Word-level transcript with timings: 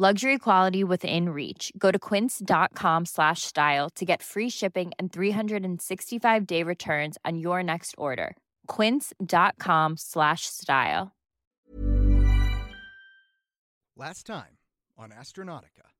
Luxury 0.00 0.38
quality 0.38 0.84
within 0.84 1.30
reach. 1.30 1.72
Go 1.76 1.90
to 1.90 1.98
quince.com 1.98 3.04
slash 3.04 3.42
style 3.42 3.90
to 3.96 4.04
get 4.04 4.22
free 4.22 4.48
shipping 4.48 4.92
and 4.96 5.12
365 5.12 6.46
day 6.46 6.62
returns 6.62 7.18
on 7.24 7.36
your 7.36 7.64
next 7.64 7.96
order. 7.98 8.36
Quince.com 8.68 9.96
slash 9.96 10.42
style. 10.42 11.16
Last 13.96 14.24
time 14.24 14.56
on 14.96 15.10
Astronautica. 15.10 15.90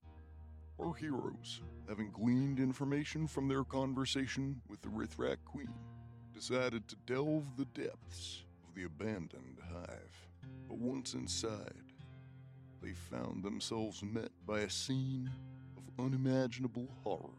Our 0.81 0.95
heroes, 0.95 1.61
having 1.89 2.13
gleaned 2.13 2.61
information 2.61 3.27
from 3.27 3.49
their 3.49 3.65
conversation 3.65 4.61
with 4.69 4.81
the 4.81 4.91
Rithrak 4.91 5.39
Queen, 5.45 5.75
decided 6.33 6.87
to 6.87 6.97
delve 7.05 7.57
the 7.57 7.65
depths 7.65 8.45
of 8.69 8.77
the 8.77 8.85
abandoned 8.85 9.59
hive. 9.73 10.29
But 10.69 10.79
once 10.79 11.15
inside, 11.15 11.88
they 12.83 12.93
found 12.93 13.43
themselves 13.43 14.03
met 14.03 14.31
by 14.47 14.61
a 14.61 14.71
scene 14.71 15.31
of 15.77 16.05
unimaginable 16.05 16.89
horror. 17.03 17.35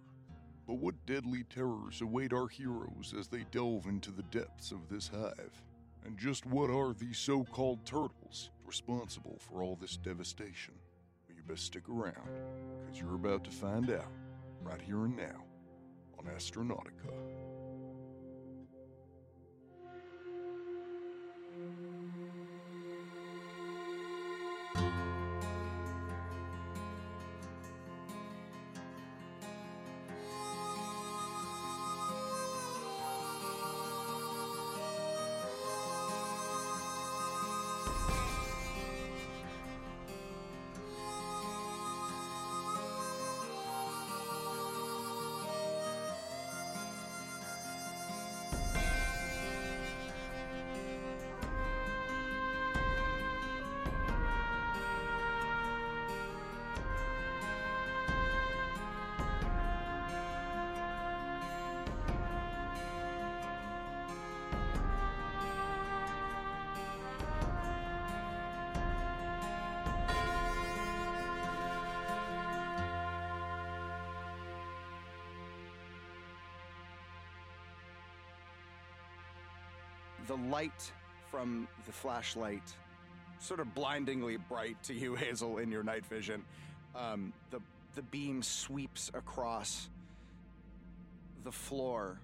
But 0.68 0.78
what 0.78 1.06
deadly 1.06 1.46
terrors 1.50 2.02
await 2.02 2.32
our 2.34 2.48
heroes 2.48 3.14
as 3.18 3.28
they 3.28 3.46
delve 3.52 3.88
into 3.88 4.12
the 4.12 4.24
depths 4.24 4.72
of 4.72 4.88
this 4.90 5.08
hive? 5.08 5.64
And 6.06 6.18
just 6.18 6.46
what 6.46 6.70
are 6.70 6.94
these 6.94 7.18
so 7.18 7.44
called 7.44 7.86
turtles 7.86 8.52
responsible 8.66 9.38
for 9.40 9.64
all 9.64 9.78
this 9.82 9.98
devastation? 9.98 10.76
Well, 11.28 11.38
you 11.38 11.44
best 11.48 11.66
stick 11.66 11.90
around, 11.90 12.30
because 12.82 13.00
you're 13.00 13.16
about 13.16 13.44
to 13.46 13.52
find 13.52 13.90
out 13.90 14.12
right 14.62 14.82
here 14.82 15.06
and 15.06 15.18
now 15.18 15.44
on 16.18 16.26
Astronautica. 16.26 17.14
The 80.30 80.38
light 80.50 80.92
from 81.32 81.68
the 81.88 81.92
flashlight, 81.92 82.62
sort 83.40 83.60
of 83.60 83.74
blindingly 83.74 84.38
bright 84.38 84.82
to 84.84 84.94
you, 84.94 85.16
Hazel, 85.24 85.58
in 85.58 85.72
your 85.72 85.84
night 85.84 86.06
vision. 86.06 86.46
Um, 86.96 87.34
the 87.50 87.60
the 87.96 88.04
beam 88.04 88.44
sweeps 88.44 89.10
across 89.16 89.90
the 91.44 91.52
floor, 91.52 92.22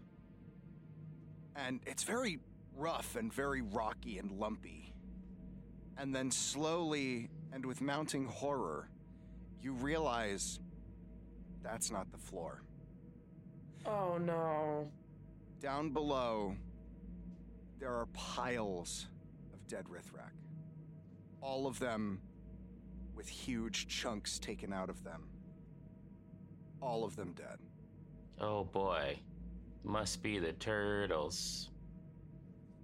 and 1.56 1.80
it's 1.88 2.04
very 2.04 2.40
rough 2.78 3.16
and 3.16 3.34
very 3.34 3.62
rocky 3.62 4.20
and 4.20 4.40
lumpy. 4.40 4.94
And 5.98 6.14
then 6.14 6.30
slowly 6.30 7.30
and 7.54 7.66
with 7.66 7.82
mounting 7.82 8.26
horror, 8.26 8.88
you 9.64 9.74
realize 9.74 10.60
that's 11.64 11.90
not 11.90 12.12
the 12.12 12.18
floor. 12.20 12.62
Oh 13.86 14.20
no. 14.20 14.92
Down 15.62 15.90
below, 15.90 16.56
there 17.80 17.94
are 17.94 18.08
piles 18.14 19.08
of 19.54 19.68
dead 19.68 19.86
Rithrak. 19.86 20.32
All 21.42 21.68
of 21.68 21.80
them 21.80 22.20
with 23.16 23.28
huge 23.28 23.88
chunks 23.88 24.40
taken 24.40 24.74
out 24.74 24.90
of 24.90 25.04
them. 25.04 25.24
All 26.82 27.04
of 27.04 27.16
them 27.16 27.34
dead. 27.34 27.60
Oh 28.40 28.64
boy. 28.64 29.20
Must 29.84 30.22
be 30.24 30.40
the 30.40 30.54
turtles. 30.54 31.70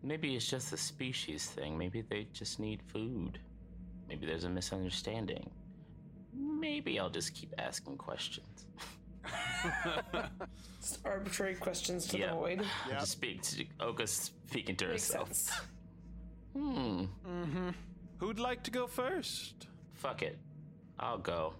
Maybe 0.04 0.36
it's 0.36 0.48
just 0.48 0.74
a 0.74 0.78
species 0.78 1.48
thing. 1.48 1.78
Maybe 1.78 2.02
they 2.02 2.28
just 2.34 2.60
need 2.60 2.82
food. 2.82 3.40
Maybe 4.08 4.26
there's 4.26 4.44
a 4.44 4.50
misunderstanding. 4.50 5.50
Maybe 6.34 7.00
I'll 7.00 7.10
just 7.10 7.34
keep 7.34 7.54
asking 7.58 7.98
questions. 7.98 8.66
Just 10.82 11.00
arbitrary 11.06 11.56
questions 11.56 12.08
to 12.08 12.18
Yeah. 12.18 12.28
the 12.28 12.34
void. 12.34 12.62
I'll 12.86 13.00
Just 13.00 13.12
speak 13.14 13.42
to 13.44 13.66
Oka 13.80 14.08
speaking 14.08 14.76
to 14.78 14.88
Makes 14.88 15.08
herself. 15.10 15.28
sense. 15.34 15.52
Hmm. 16.54 17.06
Mm-hmm. 17.26 17.70
Who'd 18.18 18.38
like 18.38 18.62
to 18.64 18.72
go 18.72 18.86
first? 18.86 19.68
Fuck 19.94 20.22
it. 20.22 20.38
I'll 21.00 21.18
go. 21.18 21.54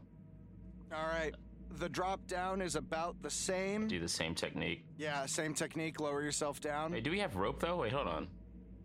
All 0.94 1.06
right. 1.08 1.34
The 1.78 1.88
drop 1.88 2.28
down 2.28 2.62
is 2.62 2.76
about 2.76 3.22
the 3.22 3.30
same. 3.30 3.88
Do 3.88 4.02
the 4.02 4.10
same 4.10 4.36
technique. 4.36 4.84
Yeah, 4.98 5.26
same 5.28 5.54
technique. 5.54 6.02
Lower 6.02 6.22
yourself 6.22 6.60
down. 6.60 6.92
Wait, 6.92 7.06
do 7.06 7.10
we 7.12 7.20
have 7.20 7.38
rope 7.38 7.62
though? 7.62 7.78
Wait, 7.78 7.94
hold 7.94 8.08
on. 8.10 8.28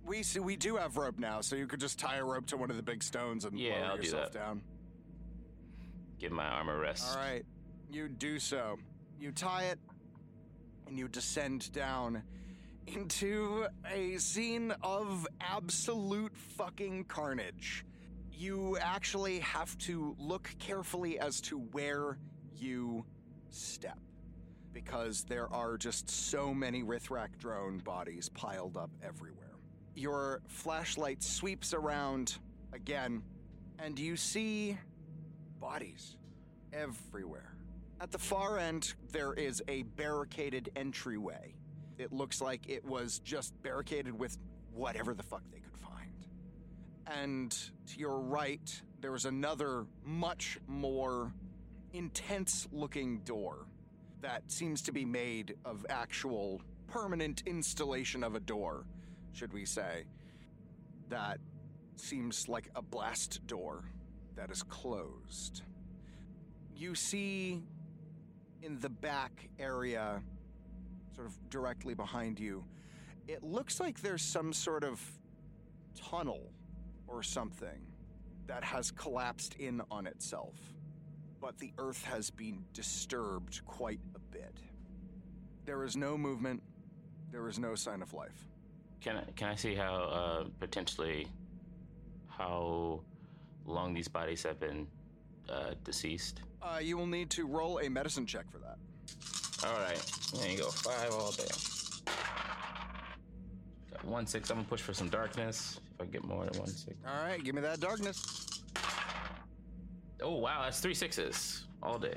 We 0.05 0.23
see, 0.23 0.39
we 0.39 0.55
do 0.55 0.77
have 0.77 0.97
rope 0.97 1.19
now, 1.19 1.41
so 1.41 1.57
you 1.57 1.67
could 1.67 1.81
just 1.81 1.99
tie 1.99 2.19
a 2.19 2.25
rope 2.25 2.47
to 2.47 2.57
one 2.57 2.71
of 2.71 2.77
the 2.77 2.85
big 2.85 3.03
stones 3.03 3.45
and 3.45 3.59
Yeah, 3.59 3.73
lower 3.81 3.85
I'll 3.87 3.97
do 3.97 4.03
yourself 4.05 4.31
that. 4.31 4.39
down. 4.39 4.63
Give 6.21 6.31
my 6.31 6.45
arm 6.47 6.69
a 6.69 6.77
rest. 6.77 7.05
All 7.11 7.17
right. 7.21 7.45
You 7.91 8.09
do 8.09 8.39
so. 8.39 8.79
You 9.19 9.33
tie 9.33 9.65
it 9.65 9.79
and 10.87 10.99
you 10.99 11.09
descend 11.09 11.73
down 11.73 12.23
into 12.87 13.67
a 13.91 14.17
scene 14.19 14.73
of 14.83 15.27
absolute 15.41 16.37
fucking 16.37 17.05
carnage. 17.05 17.85
You 18.33 18.77
actually 18.81 19.41
have 19.41 19.77
to 19.79 20.15
look 20.19 20.55
carefully 20.59 21.19
as 21.19 21.41
to 21.43 21.59
where 21.59 22.19
you 22.57 23.05
step. 23.51 23.99
because 24.77 25.25
there 25.25 25.51
are 25.55 25.79
just 25.79 26.11
so 26.11 26.53
many 26.53 26.83
Rithrak 26.83 27.39
drone 27.39 27.79
bodies 27.79 28.29
piled 28.29 28.77
up 28.77 28.91
everywhere. 29.03 29.57
Your 29.95 30.43
flashlight 30.49 31.23
sweeps 31.23 31.73
around 31.73 32.37
again, 32.75 33.23
and 33.79 33.99
you 33.99 34.17
see 34.19 34.77
bodies 35.59 36.19
everywhere. 36.75 37.56
At 37.99 38.13
the 38.13 38.19
far 38.19 38.59
end, 38.59 38.93
there 39.11 39.33
is 39.33 39.63
a 39.69 39.83
barricaded 39.83 40.71
entryway. 40.77 41.55
It 41.99 42.13
looks 42.13 42.43
like 42.43 42.69
it 42.69 42.85
was 42.85 43.21
just 43.21 43.55
barricaded 43.63 44.19
with 44.19 44.37
whatever 44.75 45.15
the 45.15 45.23
fuck 45.23 45.43
they 45.51 45.61
could 45.61 45.79
find. 45.79 46.27
And 47.07 47.51
to 47.53 47.99
your 47.99 48.19
right, 48.19 48.83
there 49.01 49.13
was 49.13 49.25
another 49.25 49.87
much 50.05 50.59
more 50.67 51.33
intense 51.95 52.69
looking 52.71 53.21
door 53.21 53.67
that 54.21 54.43
seems 54.51 54.83
to 54.83 54.93
be 54.93 55.07
made 55.07 55.57
of 55.65 55.87
actual 55.89 56.61
permanent 56.89 57.45
installation 57.47 58.23
of 58.23 58.35
a 58.35 58.41
door, 58.41 58.85
should 59.33 59.55
we 59.55 59.65
say. 59.65 60.05
That 61.09 61.39
seems 61.97 62.47
like 62.47 62.69
a 62.75 62.83
blast 62.83 63.47
door 63.47 63.85
that 64.35 64.51
is 64.51 64.63
closed. 64.63 65.63
You 66.75 66.95
see 66.95 67.63
in 68.63 68.79
the 68.81 68.89
back 68.89 69.49
area, 69.59 70.23
sort 71.15 71.27
of 71.27 71.51
directly 71.51 71.95
behind 71.95 72.39
you, 72.39 72.65
it 73.29 73.43
looks 73.43 73.81
like 73.81 74.01
there's 74.01 74.23
some 74.23 74.53
sort 74.53 74.85
of 74.85 75.01
tunnel 76.11 76.53
or 77.07 77.23
something 77.23 77.87
that 78.47 78.63
has 78.63 78.91
collapsed 78.91 79.55
in 79.59 79.83
on 79.91 80.07
itself. 80.07 80.55
But 81.41 81.59
the 81.59 81.73
earth 81.79 82.05
has 82.05 82.31
been 82.31 82.65
disturbed 82.73 83.65
quite 83.67 84.01
a 84.15 84.19
bit. 84.19 84.61
There 85.65 85.85
is 85.85 85.97
no 85.97 86.17
movement, 86.17 86.63
there 87.31 87.49
is 87.49 87.59
no 87.59 87.75
sign 87.75 88.03
of 88.03 88.13
life. 88.15 88.49
Can 89.01 89.17
I 89.17 89.25
can 89.37 89.49
I 89.49 89.55
see 89.55 89.75
how 89.75 89.95
uh, 89.95 90.45
potentially 90.59 91.29
how 92.29 93.03
long 93.65 93.93
these 93.93 94.09
bodies 94.09 94.43
have 94.45 94.59
been 94.59 94.87
uh, 95.49 95.75
deceased? 95.85 96.43
Uh, 96.63 96.79
you 96.81 96.97
will 96.97 97.07
need 97.07 97.31
to 97.31 97.47
roll 97.47 97.79
a 97.79 97.89
medicine 97.89 98.27
check 98.27 98.51
for 98.51 98.59
that. 98.59 98.77
All 99.67 99.79
right, 99.81 100.01
there 100.35 100.51
you 100.51 100.59
go. 100.59 100.69
Five 100.69 101.13
all 101.13 101.31
day. 101.33 101.45
Got 103.93 104.05
one 104.05 104.27
six. 104.27 104.51
I'm 104.51 104.57
gonna 104.57 104.69
push 104.69 104.81
for 104.81 104.93
some 104.93 105.09
darkness. 105.09 105.81
If 105.95 106.03
I 106.03 106.05
get 106.07 106.25
more 106.25 106.45
than 106.45 106.59
one 106.59 106.69
six. 106.69 106.97
All 107.07 107.25
right, 107.25 107.43
give 107.43 107.55
me 107.55 107.63
that 107.63 107.81
darkness. 107.81 108.63
Oh 110.23 110.37
wow, 110.37 110.63
that's 110.65 110.81
three 110.81 110.95
sixes 110.95 111.67
all 111.83 111.99
day. 111.99 112.17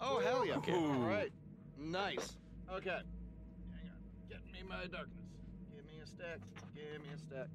Oh, 0.00 0.20
hell 0.20 0.44
yeah. 0.44 0.56
Okay. 0.56 0.72
All 0.72 0.88
right. 0.94 1.30
Nice. 1.78 2.36
Okay. 2.72 2.90
Hang 2.90 3.00
on. 3.00 4.28
Get 4.28 4.40
me 4.52 4.68
my 4.68 4.86
darkness. 4.86 5.26
Give 5.74 5.84
me 5.84 6.02
a 6.02 6.06
stack. 6.06 6.38
Give 6.74 7.00
me 7.00 7.08
a 7.14 7.18
stack. 7.18 7.48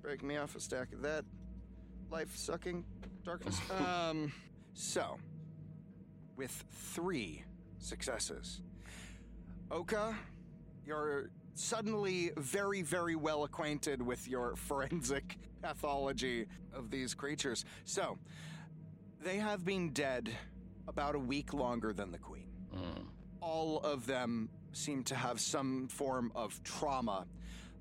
Break 0.00 0.22
me 0.22 0.36
off 0.36 0.54
a 0.54 0.60
stack 0.60 0.92
of 0.92 1.02
that 1.02 1.24
life 2.10 2.36
sucking 2.36 2.84
darkness. 3.24 3.60
um, 3.86 4.32
so, 4.74 5.16
with 6.40 6.64
three 6.94 7.44
successes, 7.80 8.62
Oka, 9.70 10.16
you're 10.86 11.28
suddenly 11.54 12.30
very, 12.38 12.80
very 12.80 13.14
well 13.14 13.44
acquainted 13.44 14.00
with 14.00 14.26
your 14.26 14.56
forensic 14.68 15.36
pathology 15.60 16.46
of 16.72 16.90
these 16.90 17.12
creatures. 17.12 17.66
So, 17.84 18.16
they 19.22 19.36
have 19.36 19.66
been 19.66 19.90
dead 19.90 20.30
about 20.88 21.14
a 21.14 21.18
week 21.18 21.52
longer 21.52 21.92
than 21.92 22.10
the 22.10 22.16
queen. 22.18 22.48
Hmm. 22.72 23.02
All 23.42 23.80
of 23.80 24.06
them 24.06 24.48
seem 24.72 25.04
to 25.04 25.14
have 25.14 25.40
some 25.40 25.88
form 25.88 26.32
of 26.34 26.58
trauma 26.62 27.26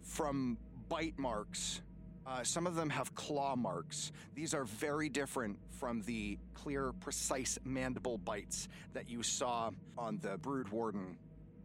from 0.02 0.58
bite 0.90 1.18
marks. 1.18 1.80
Uh, 2.26 2.44
some 2.44 2.68
of 2.68 2.76
them 2.76 2.90
have 2.90 3.14
claw 3.16 3.56
marks. 3.56 4.12
These 4.36 4.54
are 4.54 4.66
very 4.66 5.10
different 5.10 5.58
from 5.80 6.02
the 6.04 6.38
clear, 6.54 6.92
precise 7.00 7.58
mandible 7.64 8.18
bites 8.18 8.68
that 8.94 9.10
you 9.10 9.24
saw 9.24 9.72
on 9.98 10.20
the 10.20 10.38
brood 10.38 10.70
warden 10.70 11.18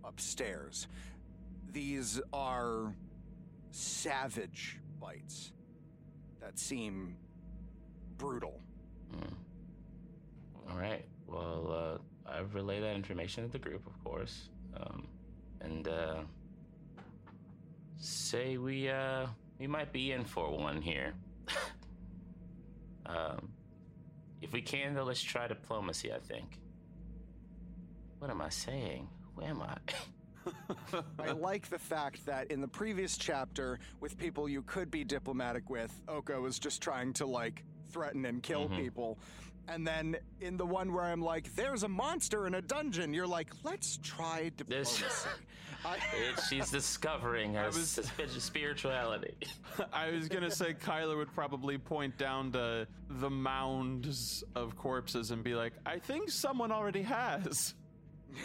upstairs. 0.05 0.89
These 1.73 2.21
are 2.33 2.95
savage 3.73 4.79
bites 5.01 5.53
that 6.41 6.59
seem 6.59 7.17
brutal. 8.17 8.61
All 10.71 10.79
right. 10.79 11.05
Well, 11.27 12.01
uh, 12.27 12.31
I 12.31 12.41
relay 12.53 12.81
that 12.81 12.95
information 12.95 13.45
to 13.45 13.53
the 13.53 13.59
group, 13.59 13.87
of 13.87 14.05
course, 14.05 14.49
um, 14.77 15.07
and 15.61 15.89
uh, 15.89 16.23
say 17.97 18.57
we 18.57 18.89
uh, 18.89 19.27
we 19.59 19.67
might 19.67 19.93
be 19.93 20.13
in 20.13 20.25
for 20.25 20.51
one 20.57 20.81
here. 20.83 21.15
um, 23.07 23.49
if 24.41 24.53
we 24.53 24.61
can, 24.63 24.95
though, 24.95 25.05
let's 25.05 25.23
try 25.23 25.47
diplomacy. 25.49 26.13
I 26.13 26.19
think. 26.19 26.59
What 28.19 28.31
am 28.31 28.41
I 28.41 28.49
saying? 28.49 29.09
Who 29.37 29.43
am 29.43 29.63
I? 29.63 29.77
I 31.19 31.31
like 31.33 31.69
the 31.69 31.79
fact 31.79 32.25
that 32.27 32.51
in 32.51 32.61
the 32.61 32.69
previous 32.69 33.17
chapter, 33.17 33.79
with 34.01 34.17
people 34.19 34.49
you 34.49 34.63
could 34.63 34.91
be 34.91 35.05
diplomatic 35.05 35.69
with, 35.71 35.93
Oko 36.09 36.41
was 36.43 36.59
just 36.59 36.83
trying 36.83 37.13
to 37.15 37.27
like 37.27 37.65
threaten 37.91 38.25
and 38.27 38.43
kill 38.43 38.69
Mhm. 38.69 38.77
people. 38.77 39.19
And 39.69 39.87
then 39.87 40.17
in 40.43 40.59
the 40.59 40.67
one 40.67 40.93
where 40.93 41.05
I'm 41.05 41.23
like, 41.23 41.55
there's 41.55 41.83
a 41.85 41.89
monster 41.89 42.47
in 42.47 42.55
a 42.55 42.61
dungeon, 42.61 43.15
you're 43.15 43.27
like, 43.27 43.51
let's 43.63 43.99
try 44.03 44.51
diplomacy. 44.57 45.05
I- 45.85 45.97
It- 46.15 46.41
She's 46.49 46.71
discovering 46.71 47.55
her 47.55 47.67
was- 47.67 48.01
sp- 48.01 48.29
spirituality. 48.39 49.35
I 49.93 50.11
was 50.11 50.29
gonna 50.29 50.51
say 50.51 50.75
Kyler 50.75 51.17
would 51.17 51.33
probably 51.35 51.79
point 51.79 52.17
down 52.17 52.53
to 52.53 52.87
the 53.09 53.31
mounds 53.31 54.43
of 54.55 54.77
corpses 54.77 55.31
and 55.31 55.43
be 55.45 55.55
like, 55.55 55.73
"I 55.85 55.99
think 55.99 56.31
someone 56.31 56.73
already 56.73 57.03
has." 57.03 57.75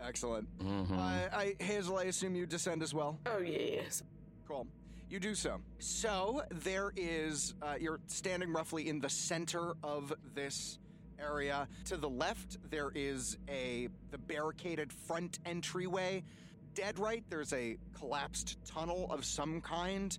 Excellent. 0.00 0.46
Mhm. 0.58 0.98
I, 0.98 1.54
I, 1.58 1.62
Hazel, 1.62 1.96
I 1.98 2.04
assume 2.04 2.34
you 2.36 2.46
descend 2.46 2.82
as 2.82 2.92
well? 2.92 3.18
Oh, 3.26 3.38
yes. 3.38 4.02
Cool. 4.46 4.66
You 5.08 5.18
do 5.20 5.34
so. 5.34 5.60
So 5.78 6.42
there 6.50 6.92
is, 6.96 7.54
uh, 7.62 7.76
you're 7.80 8.00
standing 8.06 8.52
roughly 8.52 8.88
in 8.88 9.00
the 9.00 9.08
center 9.08 9.74
of 9.82 10.12
this 10.34 10.78
area. 11.20 11.68
To 11.86 11.96
the 11.96 12.08
left, 12.08 12.58
there 12.70 12.90
is 12.94 13.38
a 13.48 13.88
the 14.10 14.18
barricaded 14.18 14.92
front 14.92 15.38
entryway. 15.44 16.22
Dead 16.74 16.98
right, 16.98 17.24
there's 17.28 17.52
a 17.52 17.76
collapsed 17.98 18.58
tunnel 18.64 19.06
of 19.10 19.24
some 19.24 19.60
kind. 19.60 20.16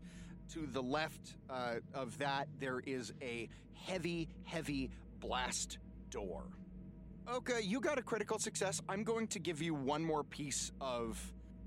To 0.53 0.65
the 0.65 0.81
left 0.81 1.35
uh, 1.49 1.75
of 1.93 2.17
that, 2.19 2.47
there 2.59 2.79
is 2.79 3.13
a 3.21 3.49
heavy, 3.73 4.29
heavy 4.43 4.89
blast 5.19 5.77
door. 6.09 6.43
Okay, 7.29 7.61
you 7.61 7.81
got 7.81 7.99
a 7.99 8.01
critical 8.01 8.39
success. 8.39 8.81
I'm 8.87 9.03
going 9.03 9.27
to 9.27 9.39
give 9.39 9.61
you 9.61 9.73
one 9.73 10.03
more 10.03 10.23
piece 10.23 10.71
of 10.79 11.21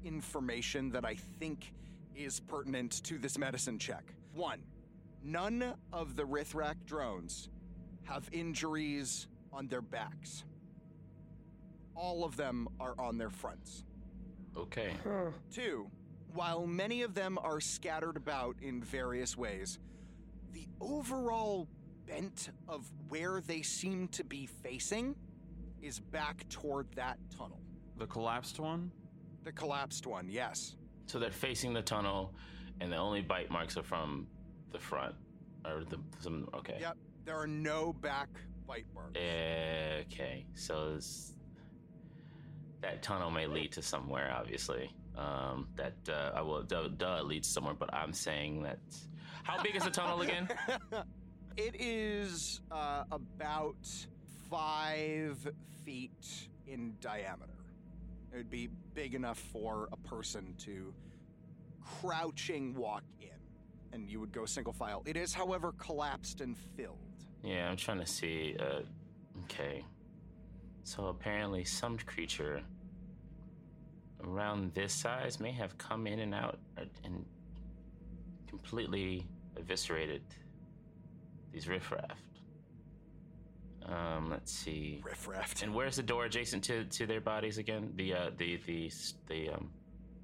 information 0.04 0.90
that 0.92 1.04
I 1.04 1.16
think 1.38 1.72
is 2.16 2.40
pertinent 2.40 3.04
to 3.04 3.18
this 3.18 3.36
medicine 3.36 3.78
check. 3.78 4.14
One, 4.32 4.62
none 5.22 5.74
of 5.92 6.16
the 6.16 6.22
Rithrak 6.22 6.76
drones 6.86 7.50
have 8.04 8.28
injuries 8.32 9.26
on 9.52 9.68
their 9.68 9.82
backs. 9.82 10.44
All 11.94 12.24
of 12.24 12.36
them 12.36 12.68
are 12.78 12.94
on 12.98 13.18
their 13.18 13.30
fronts. 13.30 13.84
Okay. 14.56 14.92
Huh. 15.04 15.30
Two, 15.52 15.90
while 16.34 16.66
many 16.66 17.02
of 17.02 17.14
them 17.14 17.38
are 17.42 17.60
scattered 17.60 18.16
about 18.16 18.56
in 18.62 18.82
various 18.82 19.36
ways, 19.36 19.78
the 20.52 20.66
overall 20.80 21.68
bent 22.06 22.50
of 22.68 22.90
where 23.08 23.40
they 23.40 23.62
seem 23.62 24.08
to 24.08 24.24
be 24.24 24.46
facing 24.46 25.14
is 25.80 26.00
back 26.00 26.48
toward 26.48 26.90
that 26.94 27.18
tunnel. 27.36 27.60
The 27.98 28.06
collapsed 28.06 28.58
one. 28.58 28.90
The 29.44 29.52
collapsed 29.52 30.06
one, 30.06 30.28
yes. 30.28 30.76
So 31.06 31.18
they're 31.18 31.30
facing 31.30 31.72
the 31.72 31.82
tunnel, 31.82 32.34
and 32.80 32.92
the 32.92 32.96
only 32.96 33.22
bite 33.22 33.50
marks 33.50 33.76
are 33.76 33.82
from 33.82 34.26
the 34.72 34.78
front, 34.78 35.14
or 35.64 35.84
the 35.84 35.98
some. 36.20 36.48
Okay. 36.54 36.78
Yep, 36.80 36.96
there 37.30 37.38
are 37.38 37.46
no 37.46 37.92
back 37.92 38.28
bite 38.66 38.86
marks. 38.92 39.16
Okay. 39.16 40.44
So 40.54 40.98
that 42.80 43.04
tunnel 43.04 43.30
may 43.30 43.46
lead 43.46 43.70
to 43.72 43.82
somewhere. 43.82 44.34
Obviously, 44.36 44.90
um, 45.16 45.68
that 45.76 45.94
uh, 46.08 46.32
I 46.34 46.42
will. 46.42 46.64
Duh, 46.64 46.88
duh, 46.88 47.18
it 47.20 47.26
leads 47.26 47.46
somewhere. 47.46 47.74
But 47.74 47.94
I'm 47.94 48.12
saying 48.12 48.64
that. 48.64 48.80
How 49.44 49.62
big 49.62 49.76
is 49.76 49.84
the 49.84 49.90
tunnel 49.90 50.22
again? 50.22 50.48
it 51.56 51.76
is 51.78 52.62
uh, 52.72 53.04
about 53.12 53.86
five 54.50 55.38
feet 55.84 56.48
in 56.66 56.94
diameter. 57.00 57.54
It 58.32 58.38
would 58.38 58.50
be 58.50 58.70
big 58.92 59.14
enough 59.14 59.38
for 59.38 59.88
a 59.92 59.96
person 59.96 60.54
to 60.64 60.92
crouching 62.00 62.74
walk 62.74 63.04
in, 63.20 63.28
and 63.92 64.10
you 64.10 64.18
would 64.18 64.32
go 64.32 64.46
single 64.46 64.72
file. 64.72 65.04
It 65.06 65.16
is, 65.16 65.32
however, 65.32 65.72
collapsed 65.78 66.40
and 66.40 66.58
filled. 66.76 67.09
Yeah, 67.42 67.68
I'm 67.68 67.76
trying 67.76 68.00
to 68.00 68.06
see. 68.06 68.56
Uh, 68.58 68.80
okay. 69.44 69.84
So 70.84 71.06
apparently, 71.06 71.64
some 71.64 71.98
creature 71.98 72.62
around 74.24 74.74
this 74.74 74.92
size 74.92 75.40
may 75.40 75.52
have 75.52 75.76
come 75.78 76.06
in 76.06 76.20
and 76.20 76.34
out 76.34 76.58
uh, 76.78 76.84
and 77.04 77.24
completely 78.48 79.26
eviscerated 79.56 80.22
these 81.52 81.68
riffraff. 81.68 82.18
Um, 83.86 84.30
let's 84.30 84.52
see. 84.52 85.00
Riffraff. 85.02 85.62
And 85.62 85.74
where's 85.74 85.96
the 85.96 86.02
door 86.02 86.26
adjacent 86.26 86.62
to 86.64 86.84
to 86.84 87.06
their 87.06 87.20
bodies 87.20 87.58
again? 87.58 87.92
The 87.96 88.14
uh, 88.14 88.30
the 88.36 88.60
the 88.66 88.92
the 89.28 89.50
um, 89.50 89.70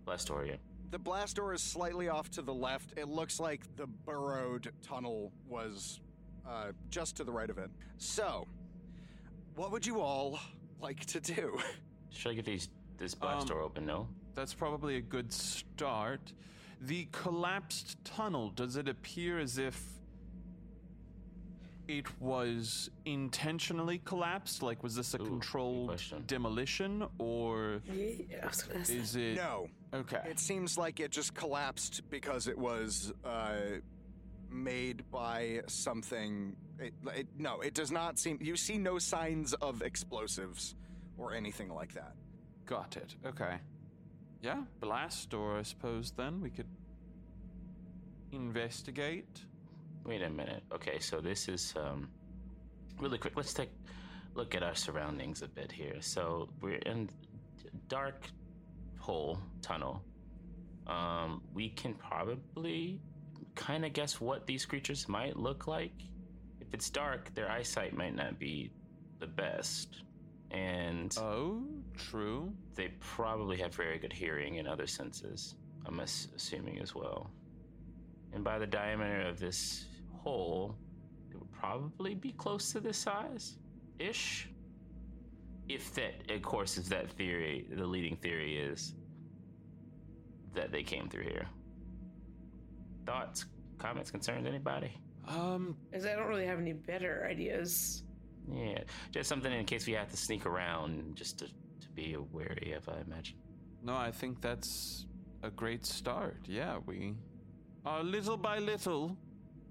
blast 0.05 0.29
door. 0.29 0.45
Yeah. 0.45 0.57
The 0.91 0.99
blast 0.99 1.37
door 1.37 1.53
is 1.53 1.63
slightly 1.63 2.09
off 2.09 2.31
to 2.33 2.43
the 2.43 2.55
left. 2.55 2.93
It 2.97 3.09
looks 3.09 3.41
like 3.41 3.65
the 3.77 3.87
burrowed 3.87 4.73
tunnel 4.83 5.33
was 5.49 6.01
uh, 6.49 6.73
just 6.91 7.17
to 7.17 7.25
the 7.25 7.33
right 7.33 7.51
of 7.51 7.59
it. 7.59 7.71
So, 7.99 8.47
what 9.55 9.71
would 9.73 9.87
you 9.87 10.01
all 10.01 10.39
like 10.81 11.05
to 11.07 11.21
do? 11.21 11.59
Should 12.11 12.33
I 12.33 12.35
get 12.35 12.45
these 12.45 12.69
this 12.99 13.15
blast 13.15 13.43
Um, 13.43 13.49
door 13.49 13.61
open? 13.63 13.87
No. 13.87 14.09
That's 14.35 14.55
probably 14.55 14.97
a 14.97 15.01
good 15.01 15.33
start. 15.33 16.33
The 16.81 17.09
collapsed 17.13 17.97
tunnel, 18.05 18.51
does 18.51 18.77
it 18.77 18.87
appear 18.89 19.39
as 19.39 19.57
if 19.59 19.83
it 21.89 22.21
was 22.21 22.91
intentionally 23.05 23.99
collapsed? 24.05 24.63
Like, 24.63 24.83
was 24.83 24.95
this 24.95 25.15
a 25.15 25.19
controlled 25.19 26.03
demolition, 26.27 27.07
or 27.19 27.81
Yeah, 27.87 28.41
I 28.43 28.47
was 28.47 28.63
gonna 28.63 28.81
ask 28.81 28.93
is 28.93 29.17
it. 29.17 29.37
No. 29.37 29.69
Okay. 29.95 30.21
It 30.29 30.39
seems 30.41 30.77
like 30.77 31.01
it 31.01 31.13
just 31.13 31.35
collapsed 31.35 32.03
because 32.11 32.47
it 32.49 32.59
was 32.59 33.13
uh, 33.25 33.57
made 34.51 35.11
by 35.11 35.63
something. 35.67 36.57
It, 36.79 36.95
it, 37.15 37.27
no, 37.39 37.61
it 37.61 37.75
does 37.75 37.91
not 37.91 38.19
seem. 38.19 38.39
You 38.41 38.57
see 38.57 38.79
no 38.79 38.99
signs 38.99 39.55
of 39.55 39.83
explosives 39.83 40.75
or 41.19 41.35
anything 41.35 41.69
like 41.69 41.95
that. 41.95 42.15
Got 42.67 42.97
it. 42.97 43.15
Okay. 43.25 43.57
Yeah, 44.43 44.63
blast 44.81 45.31
door, 45.31 45.59
I 45.59 45.63
suppose, 45.63 46.13
then. 46.17 46.41
We 46.41 46.51
could 46.51 46.69
investigate. 48.33 49.45
Wait 50.05 50.23
a 50.23 50.31
minute. 50.31 50.63
Okay, 50.73 50.99
so 50.99 51.21
this 51.21 51.49
is 51.49 51.75
um 51.77 52.09
really 53.01 53.19
quick. 53.19 53.37
Let's 53.37 53.55
take 53.55 53.71
a 54.35 54.39
look 54.39 54.55
at 54.55 54.63
our 54.63 54.75
surroundings 54.75 55.43
a 55.43 55.49
bit 55.49 55.73
here. 55.73 55.97
So 56.01 56.49
we're 56.61 56.83
in 56.87 57.09
dark 57.89 58.27
hole 58.99 59.39
tunnel. 59.63 60.03
Um, 60.87 61.43
we 61.55 61.71
can 61.71 61.95
probably 61.95 63.01
kind 63.57 63.85
of 63.85 63.93
guess 63.93 64.21
what 64.21 64.47
these 64.47 64.65
creatures 64.65 65.09
might 65.09 65.37
look 65.37 65.67
like. 65.67 65.93
If 66.61 66.73
it's 66.73 66.91
dark, 66.91 67.35
their 67.35 67.51
eyesight 67.51 67.97
might 67.97 68.15
not 68.15 68.39
be 68.39 68.71
the 69.19 69.27
best, 69.27 70.03
and 70.51 71.17
oh, 71.19 71.63
true. 71.97 72.53
They 72.75 72.89
probably 73.01 73.57
have 73.59 73.75
very 73.75 73.99
good 73.99 74.13
hearing 74.13 74.59
and 74.59 74.69
other 74.69 74.87
senses. 74.87 75.57
I'm 75.87 76.01
assuming 76.01 76.79
as 76.81 76.95
well. 76.95 77.31
And 78.33 78.45
by 78.45 78.59
the 78.59 78.67
diameter 78.67 79.23
of 79.23 79.39
this 79.39 79.87
hole, 80.13 80.77
it 81.31 81.39
would 81.39 81.51
probably 81.53 82.15
be 82.15 82.33
close 82.33 82.73
to 82.73 82.81
this 82.81 82.99
size 82.99 83.57
ish. 83.99 84.49
If 85.69 85.95
that, 85.95 86.31
of 86.31 86.43
course, 86.43 86.77
is 86.79 86.89
that 86.91 87.11
theory, 87.11 87.67
the 87.71 87.87
leading 87.87 88.17
theory 88.17 88.59
is 88.59 88.95
that 90.55 90.71
they 90.71 90.83
came 90.83 91.09
through 91.09 91.25
here. 91.25 91.49
Thoughts, 93.07 93.47
comments, 93.79 94.11
concerns, 94.11 94.47
anybody? 94.47 94.93
Um, 95.29 95.77
As 95.93 96.05
I 96.07 96.15
don't 96.15 96.27
really 96.29 96.47
have 96.47 96.59
any 96.59 96.73
better 96.73 97.27
ideas. 97.31 98.03
Yeah, 98.53 98.79
just 99.11 99.29
something 99.29 99.53
in 99.53 99.65
case 99.65 99.87
we 99.87 99.93
have 99.95 100.11
to 100.11 100.17
sneak 100.17 100.47
around, 100.47 101.17
just 101.17 101.39
to, 101.41 101.47
to 101.47 101.89
be 101.95 102.17
wary 102.33 102.75
of, 102.77 102.89
I 102.89 103.01
imagine. 103.01 103.37
No, 103.83 103.97
I 103.97 104.11
think 104.11 104.41
that's 104.41 105.07
a 105.43 105.51
great 105.51 105.85
start. 105.87 106.37
Yeah, 106.47 106.79
we 106.87 107.15
are 107.85 108.03
little 108.03 108.37
by 108.37 108.59
little 108.59 109.17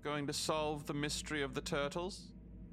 going 0.04 0.28
to 0.28 0.34
solve 0.34 0.86
the 0.86 0.94
mystery 0.94 1.42
of 1.42 1.54
the 1.54 1.62
turtles. 1.62 2.32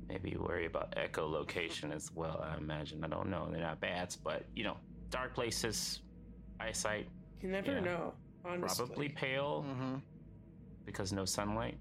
Maybe 0.08 0.36
worry 0.36 0.66
about 0.66 0.94
echolocation 0.96 1.92
as 1.92 2.10
well, 2.12 2.44
I 2.44 2.56
imagine. 2.58 3.02
I 3.04 3.08
don't 3.08 3.30
know. 3.30 3.48
They're 3.50 3.60
not 3.60 3.80
bats, 3.80 4.16
but, 4.16 4.44
you 4.54 4.64
know, 4.64 4.76
dark 5.10 5.34
places, 5.34 6.02
eyesight. 6.60 7.08
You 7.40 7.48
never 7.48 7.72
Yeah. 7.72 7.80
know, 7.80 8.14
honestly. 8.44 8.84
Probably 8.86 9.08
pale 9.08 9.64
because 10.84 11.12
no 11.12 11.24
sunlight. 11.24 11.78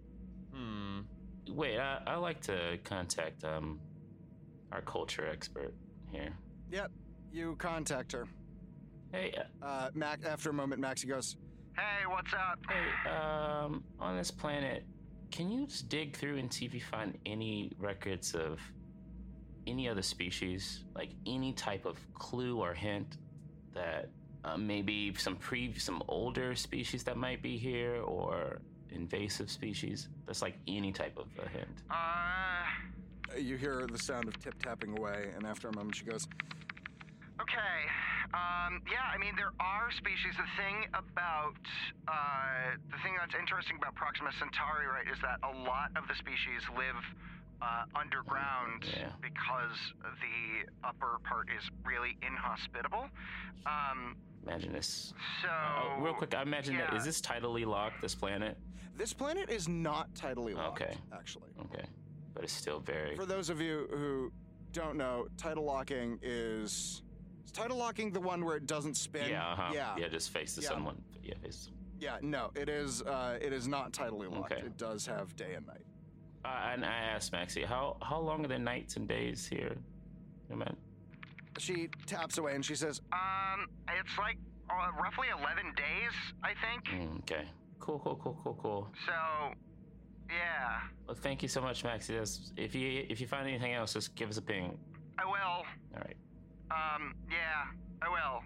Hmm. 0.53 1.01
Wait, 1.49 1.79
I, 1.79 2.01
I 2.07 2.15
like 2.15 2.41
to 2.41 2.77
contact 2.83 3.43
um 3.43 3.79
our 4.71 4.81
culture 4.81 5.27
expert 5.27 5.73
here. 6.11 6.33
Yep, 6.71 6.91
you 7.31 7.55
contact 7.57 8.11
her. 8.13 8.25
Hey, 9.11 9.35
uh, 9.61 9.89
Mac. 9.93 10.21
After 10.25 10.51
a 10.51 10.53
moment, 10.53 10.79
Maxie 10.79 11.07
goes, 11.07 11.35
Hey, 11.75 12.05
what's 12.07 12.33
up? 12.33 12.59
Hey, 12.69 13.09
um, 13.09 13.83
on 13.99 14.17
this 14.17 14.31
planet, 14.31 14.85
can 15.31 15.49
you 15.49 15.67
just 15.67 15.89
dig 15.89 16.15
through 16.15 16.37
and 16.37 16.51
see 16.51 16.65
if 16.65 16.73
you 16.73 16.81
find 16.81 17.17
any 17.25 17.71
records 17.77 18.35
of 18.35 18.59
any 19.67 19.87
other 19.87 20.01
species, 20.01 20.85
like 20.95 21.11
any 21.25 21.53
type 21.53 21.85
of 21.85 21.97
clue 22.13 22.59
or 22.59 22.73
hint 22.73 23.17
that 23.73 24.09
uh, 24.43 24.57
maybe 24.57 25.13
some 25.17 25.35
pre 25.35 25.77
some 25.77 26.03
older 26.07 26.55
species 26.55 27.03
that 27.03 27.17
might 27.17 27.41
be 27.41 27.57
here 27.57 28.01
or 28.01 28.59
invasive 28.91 29.49
species? 29.49 30.09
That's 30.25 30.41
like 30.41 30.57
any 30.67 30.91
type 30.91 31.17
of 31.17 31.27
a 31.43 31.49
hint. 31.49 31.83
Uh, 31.89 33.37
You 33.39 33.55
hear 33.55 33.87
the 33.87 33.97
sound 33.97 34.27
of 34.27 34.37
tip 34.39 34.61
tapping 34.61 34.97
away, 34.97 35.31
and 35.35 35.45
after 35.45 35.69
a 35.69 35.75
moment, 35.75 35.95
she 35.95 36.03
goes, 36.05 36.27
okay. 37.41 37.79
Um, 38.33 38.81
yeah, 38.91 39.07
I 39.13 39.17
mean, 39.17 39.35
there 39.35 39.51
are 39.59 39.91
species. 39.91 40.35
The 40.37 40.47
thing 40.61 40.87
about, 40.93 41.59
uh, 42.07 42.75
the 42.91 42.97
thing 43.03 43.15
that's 43.19 43.35
interesting 43.35 43.75
about 43.77 43.95
Proxima 43.95 44.31
Centauri, 44.39 44.87
right, 44.87 45.07
is 45.07 45.19
that 45.21 45.39
a 45.43 45.51
lot 45.67 45.91
of 45.95 46.07
the 46.07 46.15
species 46.15 46.63
live 46.77 46.99
uh, 47.61 47.83
underground 47.95 48.85
because 49.21 49.77
the 50.19 50.87
upper 50.87 51.19
part 51.23 51.47
is 51.51 51.63
really 51.85 52.17
inhospitable. 52.21 53.07
Um, 53.65 54.15
Imagine 54.43 54.73
this. 54.73 55.13
so. 55.41 55.47
Uh, 55.49 55.99
real 56.01 56.13
quick, 56.13 56.33
I 56.35 56.41
imagine 56.41 56.77
that 56.77 56.89
yeah. 56.91 56.97
is 56.97 57.05
this 57.05 57.21
tidally 57.21 57.65
locked? 57.65 58.01
This 58.01 58.15
planet? 58.15 58.57
This 58.97 59.13
planet 59.13 59.49
is 59.49 59.67
not 59.67 60.13
tidally 60.13 60.55
locked, 60.55 60.81
Okay. 60.81 60.95
actually. 61.13 61.49
Okay, 61.61 61.85
but 62.33 62.43
it's 62.43 62.53
still 62.53 62.79
very. 62.79 63.15
For 63.15 63.25
those 63.25 63.49
of 63.49 63.61
you 63.61 63.87
who 63.91 64.31
don't 64.73 64.97
know, 64.97 65.27
tidal 65.37 65.63
locking 65.63 66.19
is. 66.21 67.01
Is 67.45 67.51
tidal 67.51 67.77
locking 67.77 68.11
the 68.11 68.19
one 68.19 68.43
where 68.45 68.55
it 68.57 68.65
doesn't 68.67 68.95
spin? 68.95 69.29
Yeah, 69.29 69.47
uh-huh. 69.51 69.71
Yeah. 69.73 69.95
yeah, 69.97 70.07
just 70.07 70.31
face 70.31 70.55
the 70.55 70.61
Yeah. 70.61 70.69
sun 70.69 70.85
one. 70.85 71.01
Yeah, 71.23 71.35
face. 71.41 71.69
Yeah, 71.99 72.17
no, 72.21 72.51
it 72.55 72.67
is. 72.69 73.01
Uh, 73.03 73.37
it 73.41 73.53
is 73.53 73.67
not 73.67 73.91
tidally 73.91 74.31
locked. 74.31 74.53
Okay. 74.53 74.61
It 74.65 74.77
does 74.77 75.05
have 75.05 75.35
day 75.35 75.53
and 75.55 75.65
night. 75.67 75.85
Uh, 76.43 76.71
and 76.73 76.83
I 76.83 76.95
asked 76.95 77.31
Maxie, 77.31 77.63
how 77.63 77.97
how 78.01 78.19
long 78.19 78.43
are 78.43 78.47
the 78.47 78.57
nights 78.57 78.95
and 78.97 79.07
days 79.07 79.45
here? 79.45 79.77
Man? 80.49 80.75
She 81.57 81.89
taps 82.07 82.37
away 82.37 82.55
and 82.55 82.63
she 82.65 82.75
says, 82.75 83.01
Um, 83.11 83.67
it's 83.99 84.17
like 84.17 84.37
uh, 84.69 84.91
roughly 85.01 85.27
11 85.37 85.73
days, 85.75 86.11
I 86.43 86.53
think. 86.65 86.85
Mm, 86.85 87.19
okay. 87.19 87.45
Cool, 87.79 87.99
cool, 87.99 88.15
cool, 88.21 88.39
cool, 88.43 88.59
cool. 88.61 88.87
So, 89.05 89.11
yeah, 90.29 90.81
Well, 91.07 91.15
thank 91.19 91.41
you 91.41 91.49
so 91.49 91.61
much, 91.61 91.83
Maxie. 91.83 92.15
That's, 92.15 92.53
if 92.55 92.73
you 92.75 93.05
if 93.09 93.19
you 93.19 93.27
find 93.27 93.47
anything 93.47 93.73
else, 93.73 93.93
just 93.93 94.15
give 94.15 94.29
us 94.29 94.37
a 94.37 94.41
ping. 94.41 94.77
I 95.17 95.25
will. 95.25 95.33
All 95.33 95.65
right. 95.97 96.15
Um, 96.71 97.15
yeah, 97.29 97.65
I 98.01 98.07
will. 98.07 98.41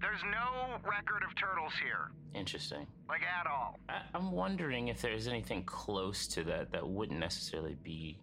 There's 0.00 0.22
no 0.24 0.78
record 0.88 1.22
of 1.28 1.34
turtles 1.36 1.72
here, 1.82 2.10
Interesting. 2.34 2.86
like 3.08 3.22
at 3.22 3.46
all. 3.48 3.78
I, 3.88 4.00
I'm 4.14 4.30
wondering 4.32 4.88
if 4.88 5.00
there's 5.02 5.26
anything 5.28 5.64
close 5.64 6.26
to 6.28 6.44
that 6.44 6.70
that 6.72 6.88
wouldn't 6.88 7.18
necessarily 7.20 7.76
be 7.82 8.18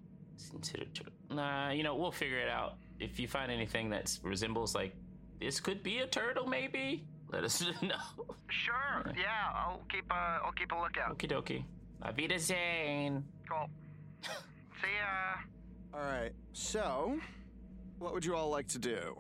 considered. 0.52 0.94
Tur- 0.96 1.36
nah, 1.36 1.72
you 1.72 1.84
know, 1.84 1.96
we'll 1.96 2.12
figure 2.12 2.40
it 2.40 2.50
out. 2.50 2.76
If 3.00 3.20
you 3.20 3.28
find 3.28 3.52
anything 3.52 3.90
that 3.90 4.18
resembles 4.24 4.74
like 4.76 4.96
this 5.40 5.60
could 5.60 5.84
be 5.84 6.00
a 6.00 6.08
turtle, 6.08 6.48
maybe 6.48 7.04
let 7.32 7.44
us 7.44 7.62
know. 7.82 8.26
Sure. 8.50 9.04
Yeah, 9.18 9.52
I'll 9.54 9.82
keep 9.90 10.06
a 10.12 10.40
I'll 10.44 10.52
keep 10.54 10.72
a 10.72 10.76
lookout. 10.76 11.18
Okie 11.18 11.30
dokie. 11.30 11.64
Avita 12.04 12.40
Zane. 12.40 13.24
Cool. 13.50 13.70
See 14.24 14.88
ya. 15.00 15.42
"All 15.94 16.02
right, 16.02 16.34
so, 16.54 17.18
what 18.00 18.14
would 18.14 18.26
you 18.26 18.36
all 18.36 18.50
like 18.50 18.68
to 18.70 18.80
do?" 18.80 19.16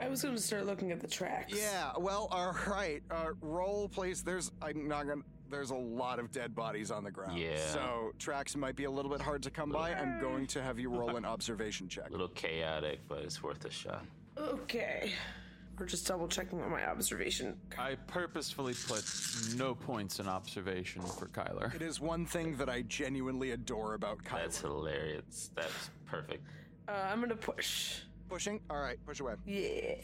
I 0.00 0.08
was 0.08 0.22
going 0.22 0.34
to 0.34 0.42
start 0.42 0.66
looking 0.66 0.90
at 0.90 1.00
the 1.00 1.06
tracks. 1.06 1.54
Yeah, 1.56 1.92
well, 1.98 2.26
all 2.32 2.54
right. 2.66 3.00
Uh, 3.10 3.28
roll, 3.40 3.88
please. 3.88 4.22
There's, 4.24 4.50
I'm 4.60 4.88
not 4.88 5.06
gonna. 5.06 5.22
There's 5.50 5.70
a 5.70 5.76
lot 5.76 6.18
of 6.18 6.32
dead 6.32 6.54
bodies 6.54 6.90
on 6.90 7.04
the 7.04 7.10
ground. 7.10 7.38
Yeah. 7.38 7.58
So 7.58 8.12
tracks 8.18 8.56
might 8.56 8.76
be 8.76 8.84
a 8.84 8.90
little 8.90 9.10
bit 9.10 9.20
hard 9.20 9.42
to 9.44 9.50
come 9.50 9.70
by. 9.70 9.92
I'm 9.94 10.20
going 10.20 10.46
to 10.48 10.62
have 10.62 10.78
you 10.78 10.90
roll 10.90 11.16
an 11.16 11.24
observation 11.34 11.88
check. 11.88 12.08
A 12.08 12.12
little 12.12 12.28
chaotic, 12.28 13.00
but 13.08 13.18
it's 13.18 13.42
worth 13.42 13.64
a 13.64 13.70
shot. 13.70 14.04
Okay. 14.38 15.12
We're 15.78 15.86
just 15.86 16.06
double 16.06 16.28
checking 16.28 16.60
on 16.62 16.70
my 16.70 16.86
observation. 16.88 17.56
I 17.76 17.96
purposefully 18.06 18.74
put 18.86 19.04
no 19.56 19.74
points 19.74 20.20
in 20.20 20.28
observation 20.28 21.02
for 21.02 21.26
Kyler. 21.26 21.74
It 21.74 21.82
is 21.82 22.00
one 22.00 22.26
thing 22.26 22.56
that 22.56 22.68
I 22.68 22.82
genuinely 22.82 23.50
adore 23.50 23.94
about 23.94 24.22
Kyler. 24.22 24.42
That's 24.42 24.60
hilarious. 24.60 25.50
That's 25.56 25.90
perfect. 26.06 26.46
Uh, 26.88 26.92
I'm 27.10 27.18
going 27.18 27.30
to 27.30 27.36
push. 27.36 28.00
Pushing? 28.28 28.60
All 28.70 28.78
right, 28.78 28.98
push 29.04 29.18
away. 29.20 29.34
Yeah. 29.46 29.94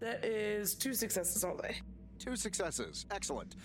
That 0.00 0.24
is 0.24 0.74
two 0.74 0.94
successes 0.94 1.44
all 1.44 1.56
day. 1.56 1.76
Two 2.18 2.36
successes. 2.36 3.06
Excellent. 3.10 3.56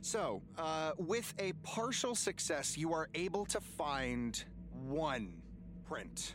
So, 0.00 0.42
uh, 0.58 0.92
with 0.98 1.32
a 1.38 1.52
partial 1.62 2.14
success, 2.14 2.76
you 2.76 2.92
are 2.92 3.08
able 3.14 3.44
to 3.46 3.60
find 3.60 4.42
one 4.84 5.34
print. 5.88 6.34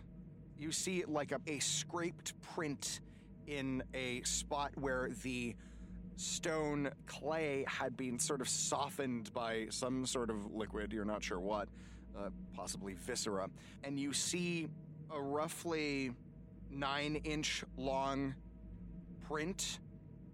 You 0.57 0.71
see 0.71 1.03
like 1.05 1.31
a, 1.31 1.39
a 1.47 1.59
scraped 1.59 2.39
print 2.41 3.01
in 3.47 3.83
a 3.93 4.21
spot 4.23 4.71
where 4.75 5.09
the 5.23 5.55
stone 6.15 6.89
clay 7.05 7.63
had 7.67 7.95
been 7.95 8.19
sort 8.19 8.41
of 8.41 8.49
softened 8.49 9.31
by 9.33 9.67
some 9.69 10.05
sort 10.05 10.29
of 10.29 10.53
liquid, 10.53 10.91
you're 10.91 11.05
not 11.05 11.23
sure 11.23 11.39
what, 11.39 11.69
uh, 12.17 12.29
possibly 12.55 12.93
viscera. 12.93 13.49
And 13.83 13.99
you 13.99 14.13
see 14.13 14.67
a 15.11 15.21
roughly 15.21 16.11
nine 16.69 17.15
inch 17.23 17.63
long 17.77 18.33
print. 19.27 19.79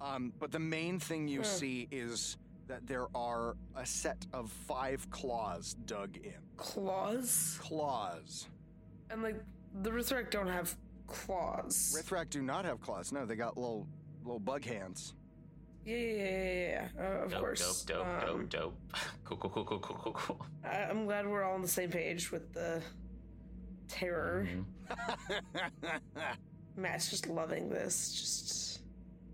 Um, 0.02 0.34
but 0.40 0.52
the 0.52 0.60
main 0.60 1.00
thing 1.00 1.28
you 1.28 1.40
Hmm. 1.40 1.46
see 1.46 1.88
is 1.92 2.38
that 2.68 2.86
there 2.88 3.08
are 3.16 3.56
a 3.76 3.86
set 3.86 4.26
of 4.34 4.52
five 4.52 5.10
claws 5.10 5.76
dug 5.86 6.18
in. 6.18 6.34
Claws? 6.58 7.58
Claws. 7.62 8.48
And 9.10 9.22
like 9.22 9.36
the 9.82 9.90
Rithrak 9.92 10.30
don't 10.32 10.48
have 10.48 10.76
claws. 11.08 11.96
Rithrak 11.98 12.30
do 12.30 12.42
not 12.42 12.66
have 12.66 12.80
claws. 12.82 13.12
No, 13.12 13.26
they 13.26 13.36
got 13.36 13.58
little 13.58 13.88
little 14.24 14.40
bug 14.40 14.64
hands. 14.66 15.14
Yeah, 15.86 15.98
yeah, 15.98 16.14
yeah, 16.14 16.24
yeah, 16.24 16.88
yeah. 16.96 17.04
Uh, 17.04 17.24
of 17.26 17.32
dope, 17.32 17.40
course. 17.42 17.84
dope, 17.84 17.98
dope, 18.06 18.08
Um, 18.08 18.40
dope, 18.48 18.50
dope. 18.50 18.78
Cool, 19.26 19.38
cool, 19.38 19.50
cool, 19.50 19.66
cool, 19.66 19.80
cool, 19.80 19.98
cool, 19.98 20.14
cool. 20.14 20.46
I- 20.64 20.84
I'm 20.84 21.06
glad 21.06 21.28
we're 21.28 21.44
all 21.44 21.56
on 21.56 21.62
the 21.62 21.68
same 21.68 21.90
page 21.92 22.32
with 22.32 22.54
the 22.54 22.82
terror. 23.90 24.48
Matt's 26.78 27.10
just 27.10 27.28
loving 27.28 27.70
this. 27.70 28.14
Just, 28.14 28.73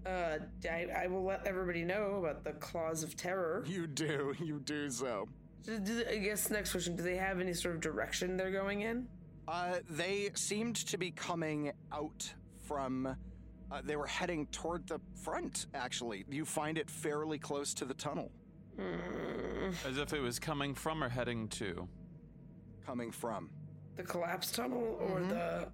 uh, 0.06 0.38
I, 0.70 0.88
I 1.04 1.08
will 1.08 1.24
let 1.24 1.46
everybody 1.48 1.84
know 1.84 2.16
about 2.16 2.44
the 2.44 2.54
claws 2.54 3.04
of 3.04 3.16
terror. 3.16 3.64
You 3.68 3.88
do, 3.88 4.34
you 4.40 4.60
do 4.60 4.90
so. 4.90 5.28
Do- 5.64 5.80
do- 5.80 6.04
I 6.10 6.18
guess 6.18 6.50
next 6.50 6.72
question: 6.72 6.96
Do 6.96 7.04
they 7.04 7.18
have 7.18 7.40
any 7.40 7.54
sort 7.54 7.76
of 7.76 7.82
direction 7.82 8.38
they're 8.38 8.52
going 8.52 8.82
in? 8.82 9.08
Uh, 9.48 9.78
they 9.90 10.30
seemed 10.36 10.76
to 10.76 10.98
be 10.98 11.12
coming 11.12 11.72
out 11.92 12.32
from. 12.66 13.08
Uh, 13.72 13.82
they 13.84 13.96
were 13.96 14.08
heading 14.08 14.48
toward 14.48 14.88
the 14.88 15.00
front. 15.24 15.68
Actually, 15.76 16.26
you 16.30 16.44
find 16.46 16.78
it 16.78 16.90
fairly 16.90 17.38
close 17.38 17.74
to 17.76 17.86
the 17.86 17.94
tunnel. 17.94 18.32
As 19.86 19.98
if 19.98 20.14
it 20.14 20.22
was 20.22 20.40
coming 20.40 20.74
from 20.74 21.04
or 21.04 21.10
heading 21.10 21.48
to. 21.50 21.88
Coming 22.86 23.12
from. 23.12 23.50
The 23.96 24.04
collapse 24.04 24.52
tunnel 24.52 24.98
or 25.02 25.20
the? 25.22 25.68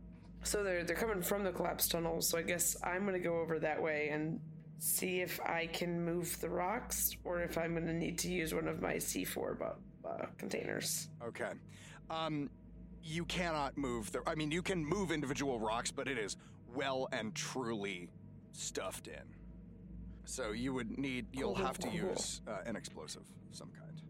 So 0.46 0.64
they're 0.64 0.84
they're 0.84 0.96
coming 0.96 1.22
from 1.22 1.44
the 1.44 1.52
collapse 1.52 1.88
tunnel. 1.88 2.22
So 2.22 2.38
I 2.38 2.44
guess 2.44 2.78
I'm 2.84 3.06
gonna 3.06 3.20
go 3.20 3.40
over 3.40 3.60
that 3.60 3.82
way 3.82 4.10
and 4.10 4.40
see 4.78 5.22
if 5.22 5.40
I 5.42 5.68
can 5.68 6.04
move 6.04 6.40
the 6.42 6.50
rocks, 6.50 7.16
or 7.24 7.42
if 7.42 7.58
I'm 7.58 7.74
gonna 7.74 7.94
need 7.94 8.18
to 8.20 8.30
use 8.32 8.54
one 8.54 8.68
of 8.68 8.82
my 8.82 8.96
C4 8.96 9.58
bu- 9.58 10.08
uh, 10.08 10.26
containers. 10.38 11.10
Okay. 11.26 11.52
Um, 12.10 12.50
you 13.04 13.26
cannot 13.26 13.78
move 13.78 14.12
the. 14.12 14.22
I 14.28 14.36
mean, 14.36 14.52
you 14.52 14.62
can 14.62 14.86
move 14.86 15.12
individual 15.12 15.60
rocks, 15.60 15.92
but 15.92 16.08
it 16.08 16.18
is 16.18 16.38
well 16.74 17.08
and 17.12 17.34
truly 17.34 18.10
stuffed 18.52 19.08
in. 19.08 19.22
So 20.26 20.52
you 20.52 20.74
would 20.74 20.98
need. 20.98 21.26
You'll 21.32 21.56
Cool, 21.56 21.66
have 21.66 21.78
to 21.80 21.88
cool, 21.88 22.00
cool. 22.00 22.10
use 22.12 22.42
uh, 22.48 22.58
an 22.66 22.76
explosive 22.76 23.22
of 23.50 23.56
some 23.56 23.70
kind. 23.72 24.02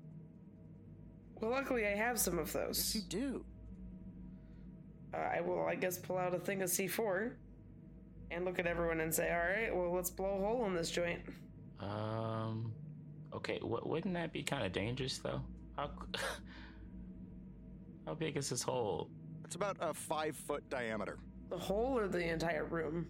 Well, 1.41 1.51
luckily 1.51 1.85
I 1.85 1.95
have 1.95 2.19
some 2.19 2.39
of 2.39 2.51
those. 2.53 2.77
Yes, 2.77 2.95
you 2.95 3.01
do. 3.09 3.45
Uh, 5.15 5.37
I 5.37 5.41
will, 5.41 5.65
I 5.65 5.75
guess, 5.75 5.97
pull 5.97 6.17
out 6.17 6.33
a 6.33 6.39
thing 6.39 6.61
of 6.61 6.69
C4 6.69 7.31
and 8.31 8.43
look 8.45 8.59
at 8.59 8.67
everyone 8.67 8.99
and 8.99 9.13
say, 9.13 9.31
"All 9.31 9.37
right, 9.37 9.75
well, 9.75 9.93
let's 9.93 10.09
blow 10.09 10.37
a 10.37 10.39
hole 10.39 10.65
in 10.65 10.73
this 10.73 10.91
joint." 10.91 11.21
Um, 11.79 12.73
okay, 13.33 13.59
w- 13.59 13.83
wouldn't 13.85 14.13
that 14.15 14.33
be 14.33 14.43
kind 14.43 14.65
of 14.65 14.71
dangerous 14.71 15.19
though? 15.19 15.41
How 15.77 15.91
how 18.05 18.13
big 18.15 18.35
is 18.37 18.49
this 18.49 18.61
hole? 18.61 19.09
It's 19.43 19.55
about 19.55 19.77
a 19.79 19.93
five 19.93 20.35
foot 20.35 20.67
diameter. 20.69 21.19
The 21.49 21.57
hole 21.57 21.97
or 21.97 22.07
the 22.07 22.27
entire 22.27 22.65
room? 22.65 23.07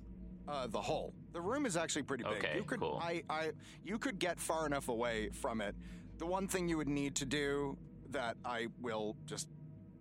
Uh, 0.48 0.68
the 0.68 0.82
hole. 0.82 1.14
The 1.32 1.42
room 1.42 1.66
is 1.66 1.76
actually 1.76 2.04
pretty 2.04 2.24
big. 2.24 2.34
Okay, 2.34 2.58
you 2.58 2.64
could, 2.64 2.80
cool. 2.80 3.00
I, 3.02 3.24
I, 3.30 3.52
you 3.84 3.98
could 3.98 4.20
get 4.20 4.40
far 4.40 4.66
enough 4.66 4.90
away 4.90 5.30
from 5.30 5.60
it. 5.62 5.76
The 6.18 6.26
one 6.26 6.48
thing 6.48 6.70
you 6.70 6.78
would 6.78 6.88
need 6.88 7.16
to 7.16 7.26
do 7.26 7.78
that 8.12 8.38
I 8.46 8.68
will 8.80 9.16
just 9.26 9.48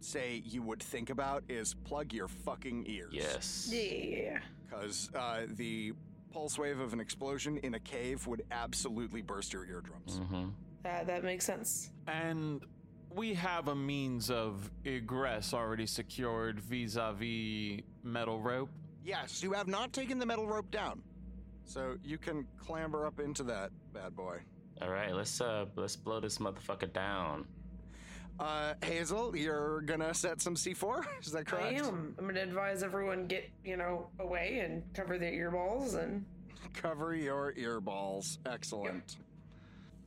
say 0.05 0.43
you 0.45 0.63
would 0.63 0.83
think 0.83 1.11
about 1.11 1.45
is 1.49 1.75
plug 1.75 2.13
your 2.13 2.29
fucking 2.29 2.85
ears. 2.87 3.13
Yes. 3.13 3.69
Yeah. 3.73 4.39
Because 4.69 5.11
uh, 5.15 5.43
the 5.49 5.93
pulse 6.33 6.59
wave 6.59 6.81
of 6.81 6.93
an 6.93 7.01
explosion 7.01 7.59
in 7.59 7.75
a 7.75 7.81
cave 7.81 8.27
would 8.27 8.43
absolutely 8.51 9.23
burst 9.23 9.53
your 9.53 9.65
eardrums. 9.67 10.21
Mm-hmm. 10.21 10.49
Uh, 10.85 11.05
that 11.05 11.25
makes 11.25 11.45
sense. 11.45 11.91
And 12.07 12.63
we 13.15 13.35
have 13.35 13.69
a 13.69 13.75
means 13.75 14.31
of 14.31 14.71
egress 14.85 15.55
already 15.55 15.87
secured 15.87 16.61
vis 16.61 16.97
a 16.97 17.13
vis 17.13 17.83
metal 18.03 18.41
rope. 18.41 18.71
Yes, 19.05 19.43
you 19.43 19.53
have 19.53 19.69
not 19.69 19.93
taken 19.93 20.19
the 20.19 20.27
metal 20.27 20.47
rope 20.47 20.71
down. 20.71 21.03
So 21.65 21.97
you 22.05 22.19
can 22.19 22.47
clamber 22.59 23.07
up 23.07 23.21
into 23.21 23.43
that 23.45 23.71
bad 23.93 24.15
boy. 24.15 24.39
All 24.83 24.91
right, 24.91 25.15
let's 25.15 25.41
uh 25.41 25.67
let's 25.77 25.97
blow 25.97 26.21
this 26.21 26.39
motherfucker 26.39 26.93
down. 26.93 27.47
Uh, 28.41 28.75
Hazel, 28.83 29.37
you're 29.37 29.83
gonna 29.83 30.13
set 30.13 30.41
some 30.41 30.55
C4? 30.57 31.05
Is 31.23 31.33
that 31.33 31.47
correct? 31.47 31.67
I 31.67 31.87
am. 31.87 32.15
I'm 32.19 32.27
gonna 32.27 32.43
advise 32.43 32.83
everyone 32.83 33.27
get 33.27 33.49
you 33.65 33.77
know 33.77 34.09
away 34.19 34.61
and 34.65 34.83
cover 34.93 35.19
their 35.19 35.33
earballs 35.33 35.95
and 36.03 36.25
Cover 36.75 37.15
your 37.15 37.53
earballs. 37.55 38.39
Excellent. 38.47 39.17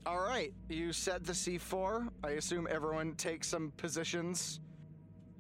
All 0.06 0.20
right, 0.20 0.54
you 0.70 0.92
set 0.94 1.26
the 1.26 1.34
C4. 1.34 2.10
I 2.24 2.32
assume 2.32 2.68
everyone 2.70 3.14
takes 3.16 3.48
some 3.48 3.72
positions. 3.78 4.60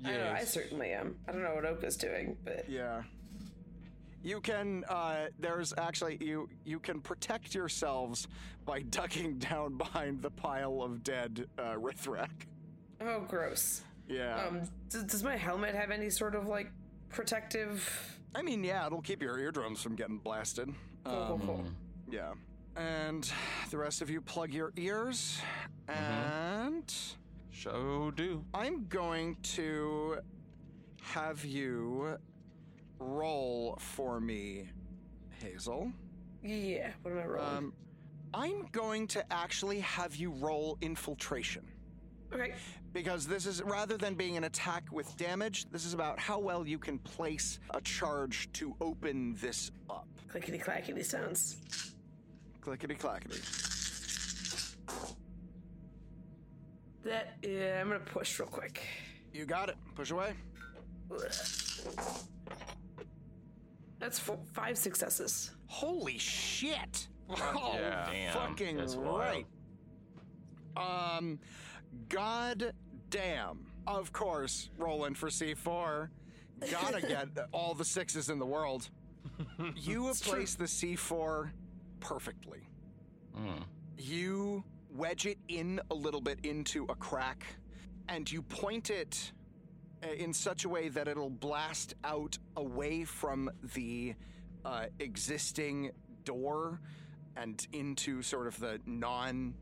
I, 0.05 0.11
know, 0.11 0.33
I 0.37 0.43
certainly 0.43 0.91
am. 0.91 1.15
I 1.27 1.31
don't 1.31 1.41
know 1.41 1.55
what 1.55 1.65
Oka's 1.65 1.97
doing, 1.97 2.37
but 2.45 2.69
Yeah. 2.69 3.01
You 4.23 4.41
can. 4.41 4.83
Uh, 4.89 5.27
there's 5.39 5.73
actually 5.77 6.17
you. 6.21 6.49
You 6.65 6.79
can 6.79 6.99
protect 7.01 7.53
yourselves 7.53 8.27
by 8.65 8.81
ducking 8.81 9.37
down 9.39 9.77
behind 9.77 10.21
the 10.21 10.31
pile 10.31 10.81
of 10.81 11.03
dead 11.03 11.47
uh, 11.57 11.75
Rithrak. 11.75 12.29
Oh, 13.01 13.21
gross. 13.27 13.81
Yeah. 14.07 14.45
Um, 14.47 14.61
d- 14.89 14.99
does 15.05 15.23
my 15.23 15.35
helmet 15.35 15.75
have 15.75 15.91
any 15.91 16.09
sort 16.09 16.35
of 16.35 16.47
like 16.47 16.71
protective? 17.09 18.19
I 18.35 18.41
mean, 18.41 18.63
yeah, 18.63 18.85
it'll 18.85 19.01
keep 19.01 19.21
your 19.21 19.37
eardrums 19.39 19.81
from 19.81 19.95
getting 19.95 20.17
blasted. 20.17 20.73
Cool, 21.03 21.25
cool, 21.27 21.39
cool. 21.39 21.55
Um, 21.65 21.75
Yeah. 22.09 22.33
And 22.75 23.29
the 23.71 23.77
rest 23.77 24.01
of 24.01 24.09
you 24.09 24.21
plug 24.21 24.53
your 24.53 24.71
ears. 24.75 25.39
And. 25.87 26.93
Show 27.49 28.11
do. 28.11 28.43
I'm 28.53 28.85
going 28.87 29.35
to 29.41 30.17
have 31.01 31.43
you 31.43 32.17
roll 32.99 33.77
for 33.79 34.19
me, 34.19 34.69
Hazel. 35.41 35.91
Yeah. 36.43 36.91
What 37.01 37.11
am 37.13 37.19
I 37.19 37.25
rolling? 37.25 37.57
Um, 37.57 37.73
I'm 38.33 38.67
going 38.71 39.07
to 39.07 39.33
actually 39.33 39.79
have 39.79 40.15
you 40.15 40.29
roll 40.31 40.77
infiltration. 40.81 41.65
okay. 42.31 42.53
Because 42.97 43.27
this 43.27 43.45
is, 43.45 43.61
rather 43.61 43.95
than 43.95 44.15
being 44.15 44.37
an 44.37 44.45
attack 44.45 44.85
with 44.91 45.15
damage, 45.17 45.69
this 45.69 45.85
is 45.85 45.93
about 45.93 46.17
how 46.17 46.39
well 46.39 46.65
you 46.67 46.79
can 46.79 46.97
place 46.97 47.59
a 47.75 47.81
charge 47.81 48.51
to 48.53 48.75
open 48.81 49.35
this 49.39 49.69
up. 49.87 50.07
Clickety 50.27 50.57
clackety 50.57 51.03
sounds. 51.03 51.93
Clickety 52.59 52.95
clackety. 52.95 53.37
That 57.03 57.37
yeah, 57.43 57.79
I'm 57.79 57.87
gonna 57.87 57.99
push 57.99 58.39
real 58.39 58.49
quick. 58.49 58.81
You 59.31 59.45
got 59.45 59.69
it. 59.69 59.75
Push 59.93 60.09
away. 60.09 60.33
That's 63.99 64.17
four, 64.17 64.39
five 64.53 64.75
successes. 64.75 65.51
Holy 65.67 66.17
shit! 66.17 67.09
Oh, 67.29 67.73
yeah. 67.75 68.09
Damn, 68.11 68.33
fucking 68.33 68.77
that's 68.77 68.95
wild. 68.95 69.19
right. 69.19 69.45
Um, 70.75 71.37
god 72.09 72.73
damn. 73.09 73.65
Of 73.85 74.11
course, 74.11 74.69
rolling 74.77 75.15
for 75.15 75.29
C4. 75.29 76.09
Gotta 76.71 77.01
get 77.01 77.29
all 77.53 77.73
the 77.73 77.85
sixes 77.85 78.29
in 78.29 78.39
the 78.39 78.45
world. 78.45 78.89
You 79.75 80.07
have 80.07 80.21
placed 80.21 80.57
the 80.57 80.65
C4 80.65 81.51
perfectly. 81.99 82.67
Mm. 83.37 83.63
You 83.97 84.63
wedge 84.93 85.25
it 85.25 85.37
in 85.47 85.79
a 85.91 85.93
little 85.93 86.21
bit 86.21 86.39
into 86.43 86.85
a 86.89 86.95
crack, 86.95 87.45
and 88.09 88.29
you 88.29 88.41
point 88.41 88.89
it 88.89 89.31
uh, 90.03 90.11
in 90.13 90.33
such 90.33 90.65
a 90.65 90.69
way 90.69 90.89
that 90.89 91.07
it'll 91.07 91.29
blast 91.29 91.95
out 92.03 92.37
away 92.55 93.03
from 93.03 93.49
the 93.75 94.15
uh, 94.65 94.85
existing 94.99 95.91
door 96.23 96.79
and 97.35 97.67
into 97.73 98.21
sort 98.21 98.47
of 98.47 98.59
the 98.59 98.79
non. 98.85 99.53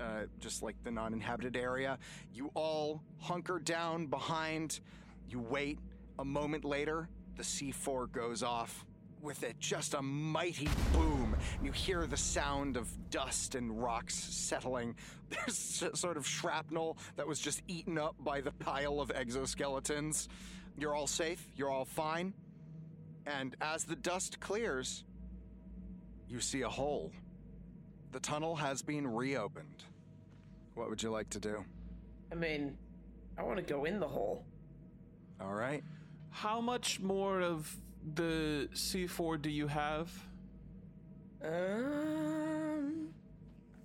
Uh, 0.00 0.22
just 0.40 0.62
like 0.62 0.76
the 0.82 0.90
non 0.90 1.12
inhabited 1.12 1.56
area. 1.56 1.98
You 2.32 2.50
all 2.54 3.02
hunker 3.18 3.58
down 3.58 4.06
behind. 4.06 4.80
You 5.28 5.40
wait. 5.40 5.78
A 6.18 6.24
moment 6.24 6.64
later, 6.64 7.08
the 7.36 7.42
C4 7.42 8.10
goes 8.12 8.42
off 8.42 8.84
with 9.22 9.44
it 9.44 9.58
just 9.60 9.94
a 9.94 10.02
mighty 10.02 10.68
boom. 10.92 11.36
You 11.62 11.70
hear 11.72 12.06
the 12.06 12.16
sound 12.16 12.76
of 12.76 12.88
dust 13.10 13.54
and 13.54 13.80
rocks 13.82 14.14
settling. 14.14 14.96
There's 15.30 15.56
sort 15.94 16.16
of 16.16 16.26
shrapnel 16.26 16.98
that 17.16 17.26
was 17.26 17.38
just 17.38 17.62
eaten 17.68 17.96
up 17.96 18.16
by 18.18 18.40
the 18.40 18.50
pile 18.52 19.00
of 19.00 19.08
exoskeletons. 19.10 20.28
You're 20.76 20.94
all 20.94 21.06
safe, 21.06 21.48
you're 21.56 21.70
all 21.70 21.84
fine. 21.84 22.34
And 23.26 23.54
as 23.60 23.84
the 23.84 23.96
dust 23.96 24.40
clears, 24.40 25.04
you 26.28 26.40
see 26.40 26.62
a 26.62 26.68
hole. 26.68 27.12
The 28.12 28.20
tunnel 28.20 28.54
has 28.56 28.82
been 28.82 29.06
reopened. 29.06 29.84
What 30.74 30.90
would 30.90 31.02
you 31.02 31.10
like 31.10 31.30
to 31.30 31.40
do? 31.40 31.64
I 32.30 32.34
mean, 32.34 32.76
I 33.38 33.42
want 33.42 33.56
to 33.56 33.62
go 33.62 33.84
in 33.84 34.00
the 34.00 34.08
hole. 34.08 34.44
All 35.40 35.54
right. 35.54 35.82
How 36.30 36.60
much 36.60 37.00
more 37.00 37.40
of 37.40 37.74
the 38.14 38.68
C4 38.74 39.40
do 39.40 39.50
you 39.50 39.66
have? 39.66 40.10
Um, 41.44 43.08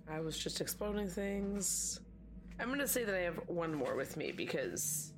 I 0.10 0.20
was 0.20 0.38
just 0.38 0.62
exploding 0.62 1.08
things. 1.08 2.00
I'm 2.60 2.70
gonna 2.70 2.88
say 2.88 3.04
that 3.04 3.16
I 3.16 3.20
have 3.20 3.40
one 3.48 3.74
more 3.74 3.96
with 3.96 4.18
me 4.18 4.32
because 4.32 5.14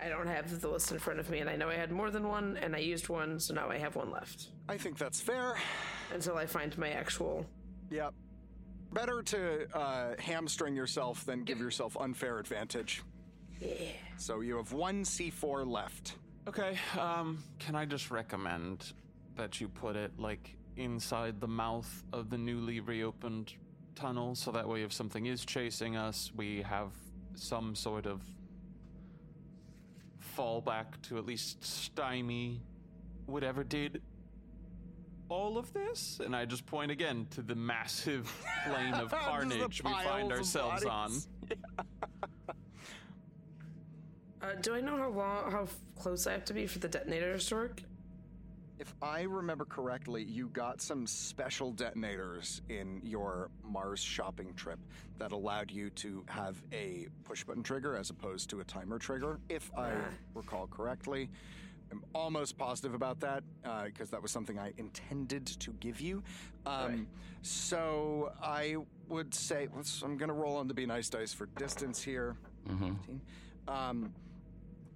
I 0.00 0.08
don't 0.08 0.26
have 0.26 0.60
the 0.60 0.68
list 0.68 0.92
in 0.92 0.98
front 0.98 1.20
of 1.20 1.30
me, 1.30 1.38
and 1.38 1.48
I 1.48 1.56
know 1.56 1.68
I 1.68 1.76
had 1.76 1.90
more 1.90 2.10
than 2.10 2.28
one, 2.28 2.56
and 2.60 2.74
I 2.74 2.80
used 2.80 3.08
one, 3.08 3.38
so 3.38 3.54
now 3.54 3.70
I 3.70 3.78
have 3.78 3.96
one 3.96 4.10
left 4.10 4.48
I 4.68 4.76
think 4.76 4.98
that's 4.98 5.20
fair. 5.20 5.54
until 6.12 6.36
I 6.36 6.46
find 6.46 6.76
my 6.78 6.90
actual. 6.90 7.46
Yep. 7.90 8.12
Better 8.92 9.22
to 9.22 9.76
uh, 9.76 10.14
hamstring 10.18 10.74
yourself 10.74 11.24
than 11.24 11.44
give 11.44 11.58
yourself 11.58 11.96
unfair 11.98 12.38
advantage. 12.38 13.02
Yeah. 13.60 13.70
So 14.16 14.40
you 14.40 14.56
have 14.56 14.72
one 14.72 15.04
C4 15.04 15.66
left. 15.66 16.16
Okay, 16.46 16.78
um, 16.98 17.42
can 17.58 17.74
I 17.74 17.84
just 17.84 18.10
recommend 18.10 18.92
that 19.36 19.60
you 19.60 19.68
put 19.68 19.96
it 19.96 20.12
like 20.18 20.54
inside 20.76 21.40
the 21.40 21.48
mouth 21.48 22.04
of 22.12 22.30
the 22.30 22.38
newly 22.38 22.80
reopened 22.80 23.54
tunnel 23.94 24.34
so 24.34 24.50
that 24.50 24.68
way 24.68 24.82
if 24.82 24.92
something 24.92 25.26
is 25.26 25.44
chasing 25.44 25.96
us, 25.96 26.30
we 26.36 26.62
have 26.62 26.92
some 27.34 27.74
sort 27.74 28.06
of 28.06 28.20
fallback 30.36 31.00
to 31.02 31.18
at 31.18 31.26
least 31.26 31.64
stymie 31.64 32.60
whatever 33.26 33.64
did 33.64 34.02
all 35.28 35.58
of 35.58 35.72
this? 35.72 36.20
And 36.24 36.34
I 36.34 36.44
just 36.44 36.66
point 36.66 36.90
again 36.90 37.26
to 37.30 37.42
the 37.42 37.54
massive 37.54 38.30
plane 38.66 38.94
of 38.94 39.10
carnage 39.26 39.82
we 39.82 39.92
find 39.92 40.32
ourselves 40.32 40.84
on. 40.84 41.12
Uh, 44.42 44.54
do 44.60 44.74
I 44.74 44.80
know 44.82 44.98
how 44.98 45.08
long, 45.08 45.50
how 45.50 45.66
close 45.98 46.26
I 46.26 46.32
have 46.32 46.44
to 46.46 46.52
be 46.52 46.66
for 46.66 46.78
the 46.78 46.86
detonators 46.86 47.46
to 47.46 47.54
work? 47.54 47.82
If 48.78 48.92
I 49.00 49.22
remember 49.22 49.64
correctly, 49.64 50.24
you 50.24 50.48
got 50.48 50.80
some 50.82 51.06
special 51.06 51.70
detonators 51.70 52.60
in 52.68 53.00
your 53.04 53.50
Mars 53.62 54.00
shopping 54.00 54.52
trip 54.54 54.80
that 55.18 55.30
allowed 55.30 55.70
you 55.70 55.90
to 55.90 56.24
have 56.26 56.60
a 56.72 57.06
push 57.22 57.44
button 57.44 57.62
trigger 57.62 57.96
as 57.96 58.10
opposed 58.10 58.50
to 58.50 58.60
a 58.60 58.64
timer 58.64 58.98
trigger, 58.98 59.38
if 59.48 59.70
I 59.76 59.92
recall 60.34 60.66
correctly. 60.66 61.30
I'm 61.92 62.02
almost 62.14 62.58
positive 62.58 62.94
about 62.94 63.20
that 63.20 63.44
because 63.84 64.10
that 64.10 64.20
was 64.20 64.32
something 64.32 64.58
I 64.58 64.72
intended 64.78 65.46
to 65.46 65.72
give 65.74 66.00
you. 66.00 66.24
Um, 66.66 67.06
So 67.42 68.32
I 68.42 68.76
would 69.08 69.34
say, 69.34 69.68
I'm 70.02 70.16
going 70.16 70.28
to 70.28 70.34
roll 70.34 70.56
on 70.56 70.66
the 70.66 70.74
Be 70.74 70.86
Nice 70.86 71.08
dice 71.10 71.32
for 71.32 71.46
distance 71.58 72.02
here. 72.02 72.36
Mm-hmm. 72.68 72.92
Um, 73.68 74.12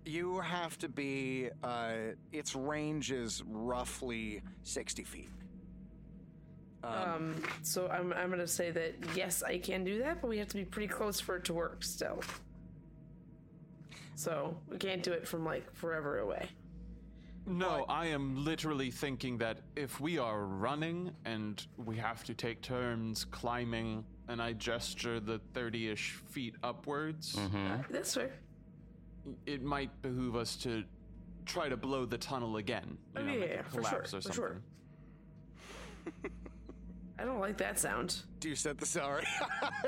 you 0.05 0.41
have 0.41 0.79
to 0.79 0.89
be, 0.89 1.51
uh, 1.63 1.93
its 2.33 2.55
range 2.55 3.13
is 3.13 3.43
roughly 3.47 4.43
60 4.63 5.05
feet. 5.05 5.29
Um, 6.85 7.43
so 7.63 7.89
I'm, 7.89 8.13
I'm 8.13 8.31
gonna 8.31 8.47
say 8.47 8.71
that 8.71 8.95
yes, 9.15 9.43
I 9.43 9.59
can 9.59 9.85
do 9.85 9.99
that, 9.99 10.21
but 10.23 10.29
we 10.29 10.39
have 10.39 10.49
to 10.49 10.57
be 10.57 10.65
pretty 10.65 10.89
close 10.89 11.21
for 11.21 11.37
it 11.37 11.45
to 11.47 11.53
work 11.53 11.83
still. 11.83 12.21
So 14.15 14.57
we 14.69 14.79
can't 14.79 15.03
do 15.03 15.13
it 15.13 15.27
from 15.27 15.45
like 15.45 15.75
forever 15.75 16.19
away. 16.19 16.49
No, 17.47 17.85
I 17.89 18.07
am 18.07 18.45
literally 18.45 18.91
thinking 18.91 19.39
that 19.39 19.61
if 19.75 20.01
we 20.01 20.19
are 20.19 20.45
running 20.45 21.11
and 21.25 21.65
we 21.79 21.97
have 21.97 22.23
to 22.25 22.35
take 22.35 22.61
turns 22.61 23.25
climbing, 23.25 24.05
and 24.29 24.43
I 24.43 24.53
gesture 24.53 25.19
the 25.19 25.39
30 25.55 25.89
ish 25.89 26.11
feet 26.29 26.55
upwards, 26.63 27.35
Mm-hmm. 27.37 27.91
That's 27.91 28.15
fair. 28.15 28.33
It 29.47 29.63
might 29.63 29.91
behoove 30.03 30.37
us 30.37 30.57
to 30.57 30.85
try 31.47 31.69
to 31.69 31.77
blow 31.77 32.05
the 32.05 32.19
tunnel 32.19 32.57
again. 32.59 32.99
You 33.15 33.21
Oh, 33.21 33.25
know, 33.25 33.33
yeah, 33.33 33.39
make 33.41 33.49
yeah, 33.51 33.55
it 33.57 33.65
for 33.67 33.73
sure, 33.73 33.83
collapse 33.83 34.15
or 34.15 34.21
for 34.21 34.33
sure. 34.33 34.61
I 37.19 37.25
don't 37.25 37.41
like 37.41 37.59
that 37.59 37.79
sound. 37.79 38.23
Do 38.41 38.49
you 38.49 38.55
set 38.55 38.79
the 38.79 38.87
sorry? 38.99 39.25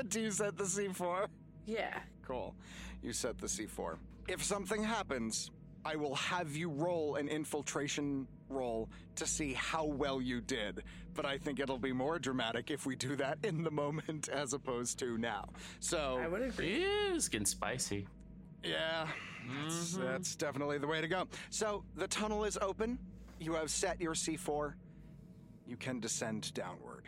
Do 0.09 0.19
you 0.19 0.31
set 0.31 0.57
the 0.57 0.65
C4? 0.65 1.27
Yeah. 1.65 1.97
Cool. 2.25 2.55
You 3.01 3.13
set 3.13 3.37
the 3.37 3.47
C4. 3.47 3.97
If 4.27 4.43
something 4.43 4.83
happens, 4.83 5.49
I 5.85 5.95
will 5.95 6.15
have 6.15 6.55
you 6.55 6.69
roll 6.69 7.15
an 7.15 7.27
infiltration 7.29 8.27
roll 8.49 8.89
to 9.15 9.25
see 9.25 9.53
how 9.53 9.85
well 9.85 10.21
you 10.21 10.41
did. 10.41 10.83
But 11.13 11.25
I 11.25 11.37
think 11.37 11.59
it'll 11.59 11.77
be 11.79 11.93
more 11.93 12.19
dramatic 12.19 12.69
if 12.69 12.85
we 12.85 12.95
do 12.95 13.15
that 13.15 13.37
in 13.43 13.63
the 13.63 13.71
moment 13.71 14.29
as 14.33 14.53
opposed 14.53 14.99
to 14.99 15.17
now. 15.17 15.49
So 15.79 16.19
I 16.21 16.27
would 16.27 16.41
agree. 16.41 16.83
It's 17.13 17.29
getting 17.29 17.45
spicy. 17.45 18.07
Yeah, 18.63 19.07
that's, 19.63 19.93
that's 19.97 20.35
definitely 20.35 20.77
the 20.77 20.87
way 20.87 21.01
to 21.01 21.07
go. 21.07 21.27
So 21.49 21.83
the 21.95 22.07
tunnel 22.07 22.43
is 22.43 22.57
open. 22.61 22.97
You 23.39 23.53
have 23.53 23.69
set 23.71 23.99
your 23.99 24.13
C4. 24.13 24.73
You 25.67 25.77
can 25.77 25.99
descend 25.99 26.53
downward. 26.53 27.05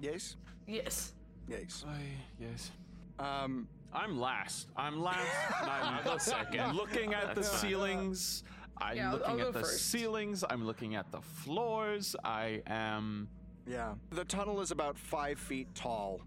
Yes? 0.00 0.36
Yes. 0.66 1.14
Yes. 1.48 1.84
I, 1.88 1.98
yes. 2.40 2.70
Um, 3.18 3.68
I'm 3.92 4.18
last. 4.18 4.68
I'm 4.76 5.02
last. 5.02 5.26
I'm 5.62 6.06
I'll 6.08 6.18
second. 6.18 6.74
looking 6.74 7.14
at 7.14 7.34
the 7.34 7.42
ceilings. 7.42 8.44
I'm 8.78 8.96
Yeah, 8.96 9.06
I'll- 9.10 9.18
looking 9.18 9.40
I'll 9.40 9.46
at 9.48 9.52
the 9.52 9.60
first. 9.60 9.90
ceilings. 9.90 10.44
I'm 10.48 10.64
looking 10.66 10.94
at 10.94 11.10
the 11.12 11.20
floors. 11.20 12.16
I 12.24 12.62
am. 12.66 13.28
yeah. 13.66 13.94
The 14.10 14.24
tunnel 14.24 14.60
is 14.60 14.70
about 14.70 14.96
five 14.96 15.38
feet 15.38 15.68
tall. 15.74 16.20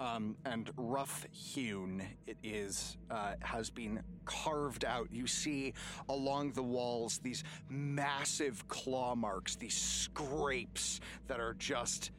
Um, 0.00 0.36
and 0.44 0.70
rough 0.76 1.24
hewn 1.30 2.02
it 2.26 2.36
is, 2.42 2.96
uh, 3.10 3.34
has 3.40 3.70
been 3.70 4.02
carved 4.24 4.84
out. 4.84 5.08
You 5.12 5.26
see 5.26 5.72
along 6.08 6.52
the 6.52 6.64
walls 6.64 7.18
these 7.22 7.44
massive 7.68 8.66
claw 8.66 9.14
marks, 9.14 9.54
these 9.54 9.76
scrapes 9.76 11.00
that 11.28 11.38
are 11.38 11.54
just 11.54 12.10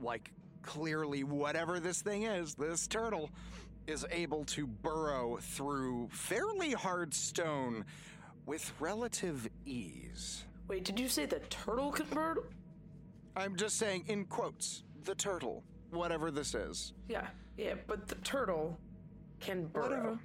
like 0.00 0.30
clearly 0.62 1.22
whatever 1.22 1.80
this 1.80 2.00
thing 2.00 2.22
is, 2.22 2.54
this 2.54 2.86
turtle 2.86 3.30
is 3.86 4.06
able 4.10 4.44
to 4.44 4.66
burrow 4.66 5.38
through 5.40 6.08
fairly 6.10 6.72
hard 6.72 7.12
stone 7.12 7.84
with 8.46 8.72
relative 8.80 9.48
ease. 9.64 10.44
Wait, 10.68 10.84
did 10.84 10.98
you 10.98 11.08
say 11.08 11.26
the 11.26 11.40
turtle 11.50 11.92
could 11.92 12.08
burrow? 12.10 12.44
I'm 13.36 13.56
just 13.56 13.76
saying 13.76 14.04
in 14.08 14.24
quotes, 14.26 14.84
the 15.04 15.14
turtle, 15.14 15.64
whatever 15.92 16.30
this 16.30 16.54
is. 16.54 16.92
Yeah, 17.08 17.26
yeah, 17.56 17.74
but 17.86 18.08
the 18.08 18.16
turtle 18.16 18.78
can 19.40 19.66
burrow. 19.66 19.88
Whatever. 19.88 20.18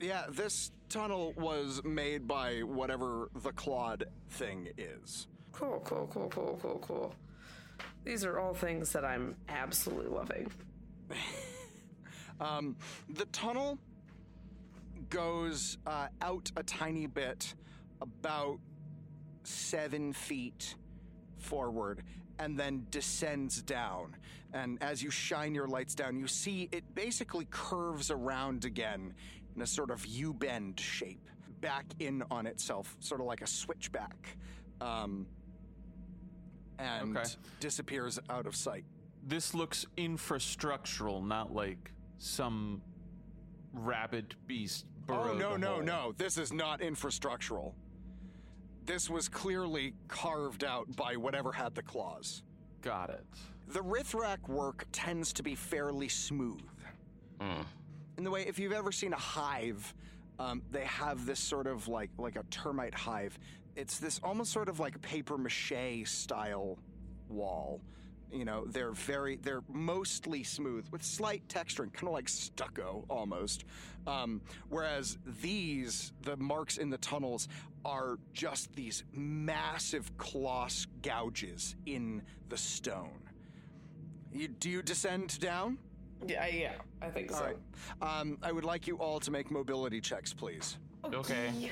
Yeah, 0.00 0.24
this 0.30 0.70
tunnel 0.88 1.32
was 1.36 1.82
made 1.84 2.28
by 2.28 2.60
whatever 2.60 3.30
the 3.42 3.52
clawed 3.52 4.04
thing 4.30 4.68
is. 4.76 5.26
Cool, 5.52 5.80
cool, 5.84 6.08
cool, 6.12 6.28
cool, 6.28 6.58
cool, 6.60 6.78
cool. 6.82 7.14
These 8.04 8.24
are 8.24 8.38
all 8.38 8.54
things 8.54 8.92
that 8.92 9.04
I'm 9.04 9.34
absolutely 9.48 10.10
loving. 10.10 10.50
Um, 12.40 12.76
the 13.08 13.26
tunnel 13.26 13.78
goes 15.08 15.78
uh, 15.86 16.08
out 16.20 16.50
a 16.56 16.62
tiny 16.62 17.06
bit, 17.06 17.54
about 18.00 18.58
seven 19.44 20.12
feet 20.12 20.74
forward, 21.38 22.02
and 22.38 22.58
then 22.58 22.86
descends 22.90 23.62
down. 23.62 24.16
And 24.54 24.80
as 24.80 25.02
you 25.02 25.10
shine 25.10 25.52
your 25.52 25.66
lights 25.66 25.94
down, 25.96 26.16
you 26.16 26.28
see 26.28 26.68
it 26.70 26.84
basically 26.94 27.46
curves 27.50 28.12
around 28.12 28.64
again 28.64 29.12
in 29.56 29.62
a 29.62 29.66
sort 29.66 29.90
of 29.90 30.06
U 30.06 30.32
bend 30.32 30.78
shape, 30.78 31.28
back 31.60 31.84
in 31.98 32.22
on 32.30 32.46
itself, 32.46 32.96
sort 33.00 33.20
of 33.20 33.26
like 33.26 33.42
a 33.42 33.46
switchback, 33.48 34.36
um, 34.80 35.26
and 36.78 37.16
Okay. 37.18 37.28
disappears 37.58 38.20
out 38.30 38.46
of 38.46 38.54
sight. 38.54 38.84
This 39.26 39.54
looks 39.54 39.86
infrastructural, 39.96 41.24
not 41.26 41.52
like 41.52 41.92
some 42.18 42.80
rabid 43.72 44.36
beast. 44.46 44.86
Oh, 45.08 45.34
no, 45.34 45.56
no, 45.56 45.74
hole. 45.74 45.82
no. 45.82 46.12
This 46.16 46.38
is 46.38 46.52
not 46.52 46.80
infrastructural. 46.80 47.72
This 48.86 49.10
was 49.10 49.28
clearly 49.28 49.94
carved 50.06 50.62
out 50.62 50.94
by 50.94 51.16
whatever 51.16 51.50
had 51.52 51.74
the 51.74 51.82
claws. 51.82 52.42
Got 52.82 53.10
it. 53.10 53.24
The 53.68 53.80
Rithrak 53.80 54.48
work 54.48 54.86
tends 54.92 55.32
to 55.34 55.42
be 55.42 55.54
fairly 55.54 56.08
smooth. 56.08 56.62
Mm. 57.40 57.64
In 58.18 58.24
the 58.24 58.30
way, 58.30 58.42
if 58.46 58.58
you've 58.58 58.72
ever 58.72 58.92
seen 58.92 59.12
a 59.12 59.18
hive 59.18 59.94
Um, 60.38 60.62
they 60.72 60.84
have 60.84 61.26
this 61.26 61.38
sort 61.38 61.66
of 61.66 61.86
like 61.86 62.10
like 62.18 62.36
a 62.36 62.42
termite 62.50 62.94
hive. 62.94 63.38
It's 63.76 63.98
this 63.98 64.20
almost 64.22 64.52
sort 64.52 64.68
of 64.68 64.80
like 64.80 65.00
paper 65.00 65.38
mache 65.38 66.04
style 66.06 66.78
wall. 67.28 67.80
You 68.32 68.44
know, 68.44 68.64
they're 68.66 68.92
very 68.92 69.36
they're 69.36 69.62
mostly 69.68 70.42
smooth 70.42 70.88
with 70.90 71.04
slight 71.04 71.46
texturing, 71.46 71.92
kind 71.92 72.08
of 72.08 72.14
like 72.14 72.28
stucco 72.28 73.04
almost. 73.08 73.64
Um, 74.06 74.40
whereas 74.68 75.18
these, 75.40 76.12
the 76.22 76.36
marks 76.36 76.78
in 76.78 76.90
the 76.90 76.98
tunnels, 76.98 77.48
are 77.84 78.18
just 78.32 78.74
these 78.74 79.04
massive 79.12 80.16
closs 80.16 80.86
gouges 81.02 81.76
in 81.86 82.22
the 82.48 82.56
stone. 82.56 83.20
You, 84.34 84.48
do 84.48 84.68
you 84.68 84.82
descend 84.82 85.38
down? 85.40 85.78
Yeah, 86.26 86.46
yeah, 86.46 86.72
I 87.00 87.08
think 87.08 87.30
so. 87.30 87.36
All 87.36 87.44
right. 87.44 88.20
Um, 88.20 88.38
I 88.42 88.50
would 88.50 88.64
like 88.64 88.86
you 88.86 88.96
all 88.96 89.20
to 89.20 89.30
make 89.30 89.50
mobility 89.50 90.00
checks, 90.00 90.32
please. 90.32 90.76
Okay. 91.04 91.70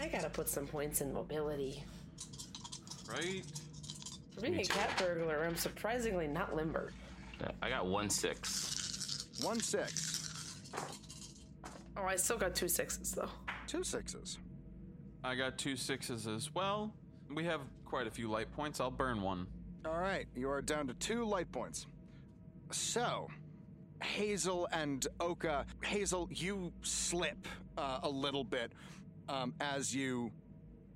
I 0.00 0.06
gotta 0.08 0.30
put 0.30 0.48
some 0.48 0.66
points 0.66 1.02
in 1.02 1.12
mobility. 1.12 1.84
Right? 3.10 3.42
For 4.34 4.40
being 4.40 4.58
a 4.60 4.64
cat 4.64 4.90
burglar, 4.98 5.44
I'm 5.44 5.56
surprisingly 5.56 6.26
not 6.26 6.54
limber. 6.56 6.92
Uh, 7.44 7.48
I 7.60 7.68
got 7.68 7.86
one 7.86 8.08
six. 8.08 9.26
One 9.42 9.60
six, 9.60 10.56
Oh, 11.96 12.04
I 12.04 12.16
still 12.16 12.38
got 12.38 12.54
two 12.54 12.68
sixes 12.68 13.12
though. 13.12 13.28
two 13.66 13.82
sixes. 13.84 14.38
I 15.24 15.34
got 15.34 15.58
two 15.58 15.76
sixes 15.76 16.26
as 16.26 16.54
well. 16.54 16.94
We 17.34 17.44
have 17.44 17.60
quite 17.84 18.06
a 18.06 18.10
few 18.10 18.30
light 18.30 18.50
points. 18.52 18.80
I'll 18.80 18.90
burn 18.90 19.20
one. 19.20 19.46
All 19.86 19.96
right, 19.96 20.26
you 20.36 20.50
are 20.50 20.60
down 20.60 20.88
to 20.88 20.94
two 20.94 21.24
light 21.24 21.50
points. 21.50 21.86
So, 22.70 23.28
Hazel 24.02 24.68
and 24.72 25.06
Oka. 25.20 25.64
Hazel, 25.82 26.28
you 26.30 26.70
slip 26.82 27.48
uh, 27.78 28.00
a 28.02 28.08
little 28.08 28.44
bit 28.44 28.72
um, 29.30 29.54
as 29.58 29.94
you 29.94 30.30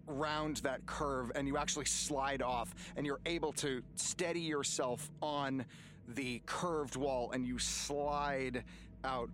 round 0.07 0.59
that 0.59 0.85
curve 0.85 1.33
and 1.35 1.49
you 1.49 1.57
actually 1.57 1.87
slide 1.87 2.42
off 2.42 2.75
and 2.97 3.07
you're 3.07 3.20
able 3.25 3.53
to 3.53 3.83
steady 3.97 4.40
yourself 4.40 5.11
on 5.23 5.64
the 6.09 6.42
curved 6.44 6.97
wall 6.97 7.31
and 7.33 7.47
you 7.47 7.59
slide 7.59 8.64
out. 9.03 9.31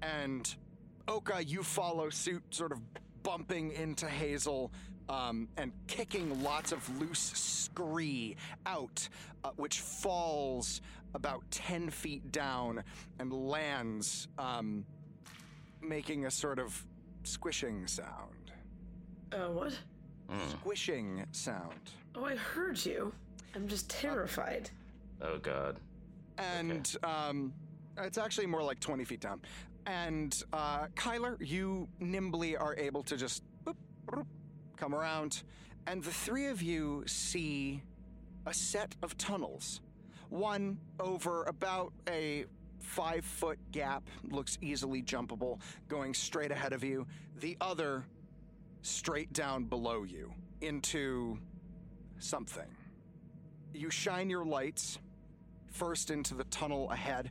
And 0.00 0.54
Oka, 1.06 1.44
you 1.44 1.62
follow 1.62 2.08
suit, 2.08 2.42
sort 2.48 2.72
of 2.72 2.80
bumping 3.22 3.72
into 3.72 4.08
Hazel 4.08 4.72
um, 5.08 5.48
and 5.56 5.72
kicking 5.86 6.42
lots 6.42 6.72
of 6.72 7.00
loose 7.00 7.32
scree 7.34 8.36
out, 8.64 9.08
uh, 9.44 9.50
which 9.56 9.80
falls 9.80 10.80
about 11.14 11.42
10 11.50 11.90
feet 11.90 12.30
down 12.32 12.82
and 13.18 13.32
lands, 13.32 14.28
um, 14.38 14.84
making 15.80 16.26
a 16.26 16.30
sort 16.30 16.58
of 16.58 16.84
squishing 17.22 17.86
sound. 17.86 18.52
Uh, 19.32 19.48
what? 19.50 19.78
Squishing 20.48 21.24
sound. 21.32 21.92
Oh, 22.14 22.24
I 22.24 22.36
heard 22.36 22.84
you. 22.84 23.12
I'm 23.54 23.68
just 23.68 23.88
terrified. 23.88 24.70
Oh 25.22 25.38
god. 25.38 25.78
And 26.38 26.94
um, 27.02 27.52
it's 27.98 28.18
actually 28.18 28.46
more 28.46 28.62
like 28.62 28.80
20 28.80 29.04
feet 29.04 29.20
down. 29.20 29.40
And 29.86 30.42
uh, 30.52 30.86
Kyler, 30.96 31.36
you 31.40 31.88
nimbly 32.00 32.56
are 32.56 32.74
able 32.76 33.02
to 33.04 33.16
just 33.16 33.42
boop, 33.42 33.44
boop, 33.44 33.55
come 34.76 34.94
around. 34.94 35.42
And 35.86 36.02
the 36.02 36.12
three 36.12 36.46
of 36.46 36.62
you 36.62 37.04
see 37.06 37.82
a 38.46 38.54
set 38.54 38.94
of 39.02 39.16
tunnels. 39.18 39.80
One 40.28 40.78
over 41.00 41.44
about 41.44 41.92
a 42.08 42.46
five 42.80 43.24
foot 43.24 43.58
gap, 43.72 44.08
looks 44.30 44.58
easily 44.60 45.02
jumpable, 45.02 45.60
going 45.88 46.14
straight 46.14 46.50
ahead 46.50 46.72
of 46.72 46.84
you. 46.84 47.06
The 47.40 47.56
other 47.60 48.04
straight 48.82 49.32
down 49.32 49.64
below 49.64 50.04
you 50.04 50.32
into 50.60 51.38
something. 52.18 52.68
You 53.74 53.90
shine 53.90 54.30
your 54.30 54.44
lights 54.44 54.98
first 55.70 56.10
into 56.10 56.34
the 56.34 56.44
tunnel 56.44 56.90
ahead, 56.90 57.30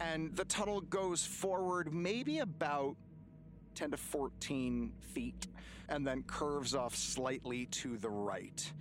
and 0.00 0.34
the 0.34 0.44
tunnel 0.44 0.80
goes 0.80 1.24
forward 1.24 1.92
maybe 1.92 2.38
about 2.40 2.96
10 3.76 3.92
to 3.92 3.96
14 3.96 4.92
feet 5.12 5.46
and 5.88 6.04
then 6.04 6.22
curves 6.24 6.74
off 6.74 6.96
slightly 6.96 7.66
to 7.66 7.96
the 7.98 8.08
right. 8.08 8.72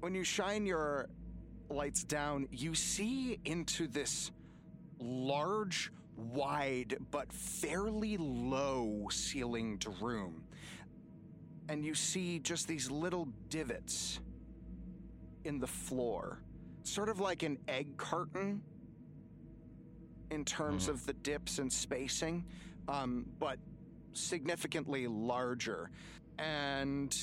When 0.00 0.14
you 0.14 0.24
shine 0.24 0.66
your 0.66 1.08
lights 1.70 2.04
down, 2.04 2.48
you 2.50 2.74
see 2.74 3.38
into 3.44 3.86
this 3.86 4.32
large, 4.98 5.90
wide, 6.16 6.98
but 7.10 7.32
fairly 7.32 8.16
low 8.18 9.08
ceilinged 9.10 9.88
room. 10.02 10.42
And 11.68 11.84
you 11.84 11.94
see 11.94 12.40
just 12.40 12.66
these 12.66 12.90
little 12.90 13.28
divots 13.48 14.20
in 15.44 15.60
the 15.60 15.66
floor, 15.66 16.42
sort 16.82 17.08
of 17.08 17.20
like 17.20 17.42
an 17.42 17.58
egg 17.68 17.96
carton 17.96 18.60
in 20.30 20.44
terms 20.44 20.84
mm-hmm. 20.84 20.92
of 20.92 21.06
the 21.06 21.12
dips 21.12 21.58
and 21.58 21.72
spacing, 21.72 22.44
um, 22.88 23.26
but 23.38 23.58
significantly 24.12 25.06
larger. 25.06 25.90
And 26.38 27.14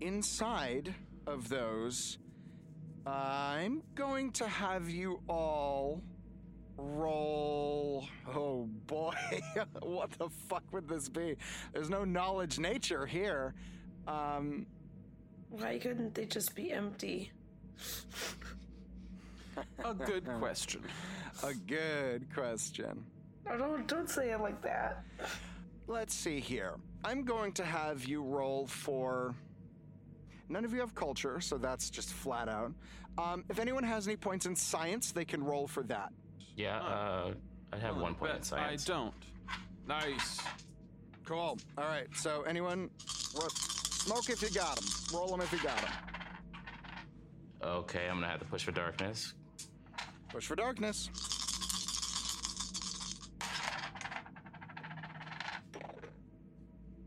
inside 0.00 0.94
of 1.26 1.48
those, 1.48 2.18
I'm 3.06 3.82
going 3.94 4.32
to 4.32 4.48
have 4.48 4.88
you 4.88 5.20
all 5.28 6.02
roll. 6.76 8.08
Oh 8.28 8.68
boy, 8.86 9.14
what 9.82 10.10
the 10.12 10.28
fuck 10.48 10.64
would 10.72 10.88
this 10.88 11.08
be? 11.08 11.36
There's 11.72 11.90
no 11.90 12.04
knowledge 12.04 12.58
nature 12.58 13.06
here. 13.06 13.54
Um, 14.06 14.66
Why 15.50 15.78
couldn't 15.78 16.14
they 16.14 16.26
just 16.26 16.54
be 16.54 16.72
empty? 16.72 17.32
A 19.84 19.94
good 19.94 20.26
question. 20.38 20.82
a 21.42 21.54
good 21.54 22.26
question. 22.34 23.04
Oh, 23.50 23.56
don't 23.56 23.86
don't 23.86 24.10
say 24.10 24.30
it 24.30 24.40
like 24.40 24.60
that. 24.62 25.04
Let's 25.86 26.14
see 26.14 26.40
here. 26.40 26.74
I'm 27.04 27.24
going 27.24 27.52
to 27.52 27.64
have 27.64 28.04
you 28.04 28.22
roll 28.22 28.66
for. 28.66 29.34
None 30.48 30.64
of 30.64 30.72
you 30.72 30.80
have 30.80 30.94
culture, 30.94 31.40
so 31.40 31.58
that's 31.58 31.90
just 31.90 32.12
flat 32.12 32.48
out. 32.48 32.72
Um, 33.18 33.44
if 33.48 33.58
anyone 33.58 33.82
has 33.84 34.06
any 34.06 34.16
points 34.16 34.46
in 34.46 34.54
science, 34.54 35.12
they 35.12 35.24
can 35.24 35.42
roll 35.42 35.66
for 35.66 35.82
that. 35.84 36.12
Yeah, 36.56 36.80
uh, 36.80 37.34
I 37.72 37.78
have 37.78 37.96
one 37.96 38.14
point 38.14 38.32
in 38.32 38.36
Bet 38.38 38.46
science. 38.46 38.88
I 38.88 38.92
don't. 38.92 39.14
Nice. 39.86 40.40
Cool. 41.24 41.58
All 41.78 41.84
right. 41.84 42.06
So 42.14 42.42
anyone, 42.42 42.90
ro- 43.34 43.48
smoke 43.48 44.28
if 44.30 44.42
you 44.42 44.50
got 44.50 44.76
them. 44.76 44.84
Roll 45.12 45.28
them 45.28 45.40
if 45.40 45.52
you 45.52 45.58
got 45.62 45.76
them. 45.78 45.92
Okay, 47.62 48.06
I'm 48.08 48.16
gonna 48.16 48.28
have 48.28 48.38
to 48.40 48.44
push 48.46 48.62
for 48.64 48.72
darkness. 48.72 49.34
Push 50.28 50.46
for 50.46 50.54
darkness. 50.56 51.10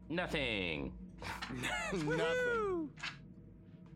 Nothing. 0.09 0.93
Nothing. 1.93 2.89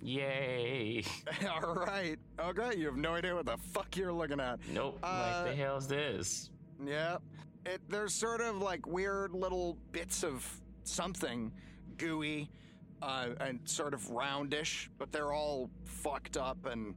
Yay. 0.02 1.04
All 1.50 1.74
right. 1.74 2.18
Okay. 2.40 2.78
You 2.78 2.86
have 2.88 2.98
no 2.98 3.16
idea 3.16 3.34
what 3.34 3.46
the 3.46 3.58
fuck 3.58 3.96
you're 3.96 4.14
looking 4.14 4.40
at. 4.40 4.60
Nope. 4.72 5.00
Uh, 5.02 5.44
like 5.46 5.56
the 5.56 5.64
hell's 5.64 5.88
this? 5.88 6.50
Yeah. 6.86 7.18
It 7.66 7.82
there's 7.88 8.14
sort 8.14 8.42
of 8.42 8.58
like 8.58 8.86
weird 8.86 9.34
little 9.34 9.78
bits 9.92 10.24
of 10.24 10.46
something 10.84 11.52
gooey 11.98 12.50
uh, 13.02 13.30
and 13.40 13.60
sort 13.64 13.94
of 13.94 14.12
roundish, 14.12 14.90
but 14.98 15.12
they're 15.12 15.32
all 15.32 15.70
fucked 15.86 16.36
up 16.38 16.66
and 16.66 16.96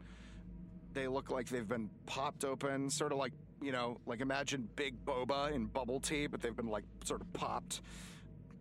they 0.93 1.07
look 1.07 1.31
like 1.31 1.49
they've 1.49 1.69
been 1.69 1.91
popped 2.07 2.45
open, 2.45 2.91
sort 2.91 3.13
of 3.13 3.19
like, 3.19 3.33
you 3.63 3.71
know, 3.71 3.99
like 4.07 4.21
imagine 4.21 4.69
big 4.75 5.05
boba 5.05 5.53
in 5.53 5.67
bubble 5.67 6.01
tea, 6.01 6.27
but 6.27 6.41
they've 6.41 6.57
been 6.57 6.69
like 6.69 6.85
sort 7.05 7.21
of 7.21 7.33
popped. 7.33 7.83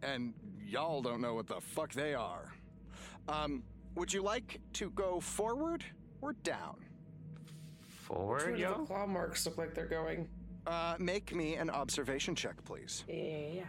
And 0.04 0.34
y'all 0.66 1.02
don't 1.02 1.22
know 1.22 1.34
what 1.34 1.48
the 1.48 1.60
fuck 1.62 1.92
they 1.94 2.14
are. 2.14 2.54
Um, 3.28 3.64
would 3.96 4.14
you 4.14 4.22
like 4.22 4.60
to 4.74 4.90
go 4.92 5.20
forward 5.20 5.84
or 6.22 6.34
down? 6.44 6.78
Forward, 8.04 8.44
Where 8.44 8.56
do 8.56 8.68
the 8.68 8.86
claw 8.86 9.08
marks 9.08 9.46
look 9.46 9.58
like 9.58 9.74
they're 9.74 9.86
going? 9.88 10.28
Uh, 10.68 10.96
make 11.00 11.34
me 11.34 11.56
an 11.56 11.70
observation 11.70 12.36
check, 12.36 12.64
please. 12.64 13.04
Yeah. 13.08 13.64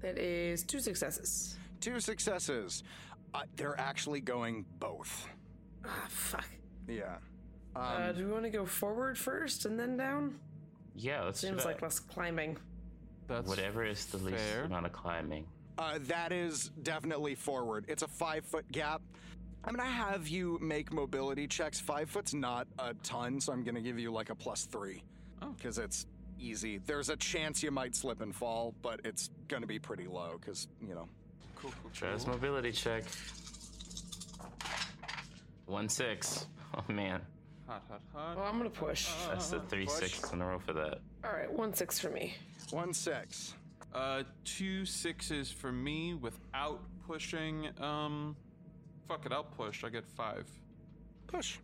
That 0.00 0.18
is 0.18 0.62
two 0.62 0.80
successes. 0.80 1.56
Two 1.80 2.00
successes. 2.00 2.82
Uh, 3.34 3.42
they're 3.56 3.78
actually 3.78 4.20
going 4.20 4.64
both. 4.78 5.26
Ah, 5.84 6.06
fuck. 6.08 6.48
Yeah. 6.88 7.16
uh, 7.74 8.06
Um, 8.10 8.16
do 8.16 8.26
we 8.26 8.32
want 8.32 8.44
to 8.44 8.50
go 8.50 8.66
forward 8.66 9.18
first 9.18 9.66
and 9.66 9.78
then 9.78 9.96
down? 9.96 10.38
Yeah, 10.94 11.24
let's 11.24 11.40
do 11.40 11.48
Seems 11.48 11.62
that. 11.62 11.66
like 11.68 11.82
less 11.82 11.98
climbing. 11.98 12.56
That's 13.28 13.48
Whatever 13.48 13.84
is 13.84 14.06
the 14.06 14.18
least 14.18 14.38
fair. 14.38 14.64
amount 14.64 14.86
of 14.86 14.92
climbing. 14.92 15.46
uh, 15.78 15.98
that 16.02 16.32
is 16.32 16.70
definitely 16.82 17.34
forward. 17.34 17.84
It's 17.88 18.02
a 18.02 18.08
five 18.08 18.44
foot 18.44 18.70
gap. 18.72 19.02
I'm 19.64 19.74
gonna 19.74 19.88
have 19.90 20.28
you 20.28 20.58
make 20.62 20.92
mobility 20.92 21.46
checks. 21.48 21.80
Five 21.80 22.08
foot's 22.08 22.32
not 22.34 22.68
a 22.78 22.94
ton, 23.02 23.40
so 23.40 23.52
I'm 23.52 23.64
gonna 23.64 23.80
give 23.80 23.98
you 23.98 24.12
like 24.12 24.30
a 24.30 24.34
plus 24.34 24.64
three 24.64 25.02
Oh. 25.42 25.48
because 25.56 25.78
it's 25.78 26.06
easy. 26.38 26.78
There's 26.78 27.08
a 27.08 27.16
chance 27.16 27.62
you 27.62 27.70
might 27.70 27.96
slip 27.96 28.20
and 28.20 28.34
fall, 28.34 28.74
but 28.82 29.00
it's 29.04 29.30
going 29.48 29.62
to 29.62 29.66
be 29.66 29.78
pretty 29.78 30.06
low 30.06 30.36
because, 30.38 30.68
you 30.86 30.94
know. 30.94 31.08
Cool, 31.56 31.72
cool, 31.82 31.90
Try 31.94 32.12
this 32.12 32.26
mobility 32.26 32.72
check. 32.72 33.04
One 35.66 35.88
six. 35.88 36.46
Oh 36.76 36.92
man, 36.92 37.22
Hot, 37.68 37.82
hot, 37.88 38.02
hot. 38.12 38.36
Well, 38.36 38.44
I'm 38.44 38.58
gonna 38.58 38.68
push. 38.68 39.08
that's 39.28 39.48
the 39.48 39.60
three 39.60 39.86
sixes 39.86 40.30
in 40.32 40.42
a 40.42 40.46
row 40.46 40.58
for 40.58 40.74
that. 40.74 40.98
All 41.24 41.32
right, 41.32 41.50
one 41.50 41.72
six 41.72 41.98
for 41.98 42.10
me. 42.10 42.34
One 42.70 42.92
six. 42.92 43.54
Uh, 43.94 44.24
two 44.44 44.84
sixes 44.84 45.50
for 45.50 45.72
me 45.72 46.14
without 46.14 46.80
pushing. 47.06 47.68
Um, 47.80 48.36
fuck 49.08 49.24
it, 49.24 49.32
I'll 49.32 49.44
push. 49.44 49.84
I 49.84 49.88
get 49.88 50.06
five. 50.06 50.46
Push. 51.26 51.58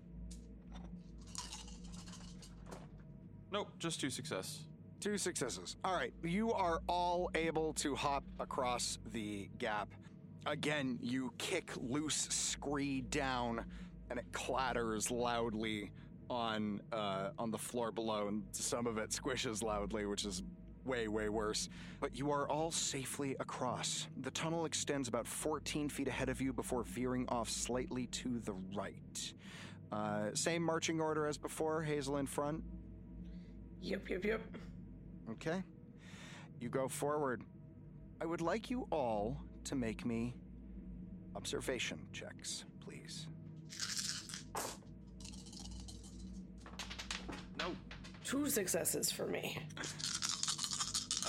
Nope, 3.50 3.68
just 3.78 4.00
two 4.00 4.10
success. 4.10 4.60
Two 5.00 5.18
successes. 5.18 5.76
All 5.84 5.94
right. 5.94 6.12
You 6.22 6.52
are 6.52 6.80
all 6.88 7.30
able 7.34 7.72
to 7.74 7.94
hop 7.94 8.24
across 8.38 8.98
the 9.12 9.48
gap. 9.58 9.88
Again, 10.46 10.98
you 11.02 11.32
kick 11.38 11.72
loose 11.76 12.28
Scree 12.30 13.02
down, 13.02 13.64
and 14.10 14.18
it 14.18 14.26
clatters 14.32 15.10
loudly 15.10 15.90
on 16.30 16.80
uh, 16.92 17.30
on 17.38 17.50
the 17.50 17.58
floor 17.58 17.90
below, 17.90 18.28
and 18.28 18.42
some 18.52 18.86
of 18.86 18.96
it 18.96 19.10
squishes 19.10 19.62
loudly, 19.62 20.06
which 20.06 20.24
is 20.24 20.42
way 20.84 21.08
way 21.08 21.28
worse. 21.28 21.68
But 22.00 22.16
you 22.16 22.30
are 22.30 22.48
all 22.48 22.70
safely 22.70 23.36
across. 23.40 24.06
The 24.20 24.30
tunnel 24.30 24.64
extends 24.64 25.08
about 25.08 25.26
14 25.26 25.88
feet 25.88 26.08
ahead 26.08 26.28
of 26.28 26.40
you 26.40 26.52
before 26.52 26.82
veering 26.82 27.26
off 27.28 27.48
slightly 27.48 28.06
to 28.08 28.40
the 28.40 28.54
right. 28.74 29.32
Uh, 29.90 30.30
same 30.34 30.62
marching 30.62 31.00
order 31.00 31.26
as 31.26 31.36
before. 31.36 31.82
Hazel 31.82 32.16
in 32.16 32.26
front. 32.26 32.62
Yep, 33.82 34.08
yep, 34.08 34.24
yep. 34.24 34.40
Okay. 35.30 35.62
You 36.60 36.68
go 36.68 36.88
forward. 36.88 37.42
I 38.20 38.26
would 38.26 38.40
like 38.40 38.70
you 38.70 38.86
all 38.90 39.36
to 39.64 39.74
make 39.74 40.06
me 40.06 40.34
observation 41.34 41.98
checks, 42.12 42.64
please. 42.80 43.26
Nope. 47.58 47.76
Two 48.24 48.48
successes 48.48 49.10
for 49.10 49.26
me. 49.26 49.58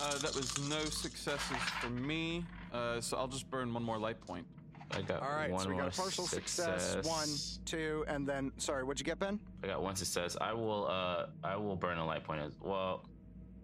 Uh, 0.01 0.17
that 0.19 0.35
was 0.35 0.57
no 0.69 0.83
successes 0.85 1.57
for 1.81 1.89
me. 1.89 2.45
Uh, 2.73 2.99
so 2.99 3.17
I'll 3.17 3.27
just 3.27 3.49
burn 3.49 3.73
one 3.73 3.83
more 3.83 3.97
light 3.97 4.19
point. 4.21 4.45
I 4.91 5.01
got 5.01 5.21
All 5.21 5.29
right, 5.29 5.49
one 5.49 5.63
so 5.63 5.69
we 5.69 5.75
more 5.75 5.85
got 5.85 5.93
a 5.97 6.01
partial 6.01 6.27
success. 6.27 7.03
One, 7.05 7.29
two, 7.65 8.05
and 8.07 8.27
then 8.27 8.51
sorry, 8.57 8.83
what'd 8.83 8.99
you 8.99 9.05
get, 9.05 9.17
Ben? 9.19 9.39
I 9.63 9.67
got 9.67 9.81
one 9.81 9.95
success. 9.95 10.37
I 10.39 10.53
will. 10.53 10.87
Uh, 10.87 11.27
I 11.43 11.55
will 11.55 11.75
burn 11.75 11.97
a 11.97 12.05
light 12.05 12.23
point 12.23 12.41
as 12.41 12.53
well. 12.61 13.05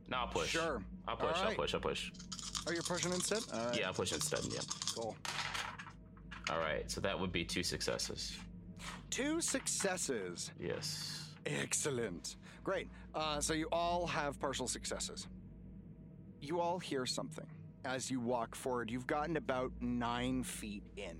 No, 0.07 0.17
I'll 0.17 0.27
push. 0.27 0.49
Sure. 0.49 0.81
I'll 1.07 1.15
push. 1.17 1.37
All 1.37 1.49
I'll 1.49 1.55
push. 1.55 1.73
I'll 1.75 1.81
push. 1.81 2.11
Oh, 2.67 2.71
you're 2.71 2.81
pushing 2.81 3.11
instead? 3.13 3.43
All 3.53 3.65
right, 3.67 3.77
Yeah, 3.79 3.87
I'll 3.87 3.93
push 3.93 4.11
instead. 4.11 4.39
Yeah. 4.51 4.59
cool. 4.95 5.15
All 6.49 6.59
right. 6.59 6.89
So 6.89 6.99
that 7.01 7.19
would 7.19 7.31
be 7.31 7.43
two 7.45 7.63
successes. 7.63 8.35
Two 9.09 9.39
successes. 9.39 10.51
Yes. 10.59 11.29
Excellent. 11.45 12.35
Great. 12.63 12.87
Uh, 13.13 13.39
so 13.39 13.53
you 13.53 13.67
all 13.71 14.07
have 14.07 14.39
partial 14.39 14.67
successes. 14.67 15.27
You 16.41 16.59
all 16.61 16.79
hear 16.79 17.05
something 17.05 17.45
as 17.85 18.09
you 18.09 18.19
walk 18.19 18.55
forward. 18.55 18.89
You've 18.89 19.07
gotten 19.07 19.37
about 19.37 19.71
nine 19.81 20.43
feet 20.43 20.83
in, 20.97 21.17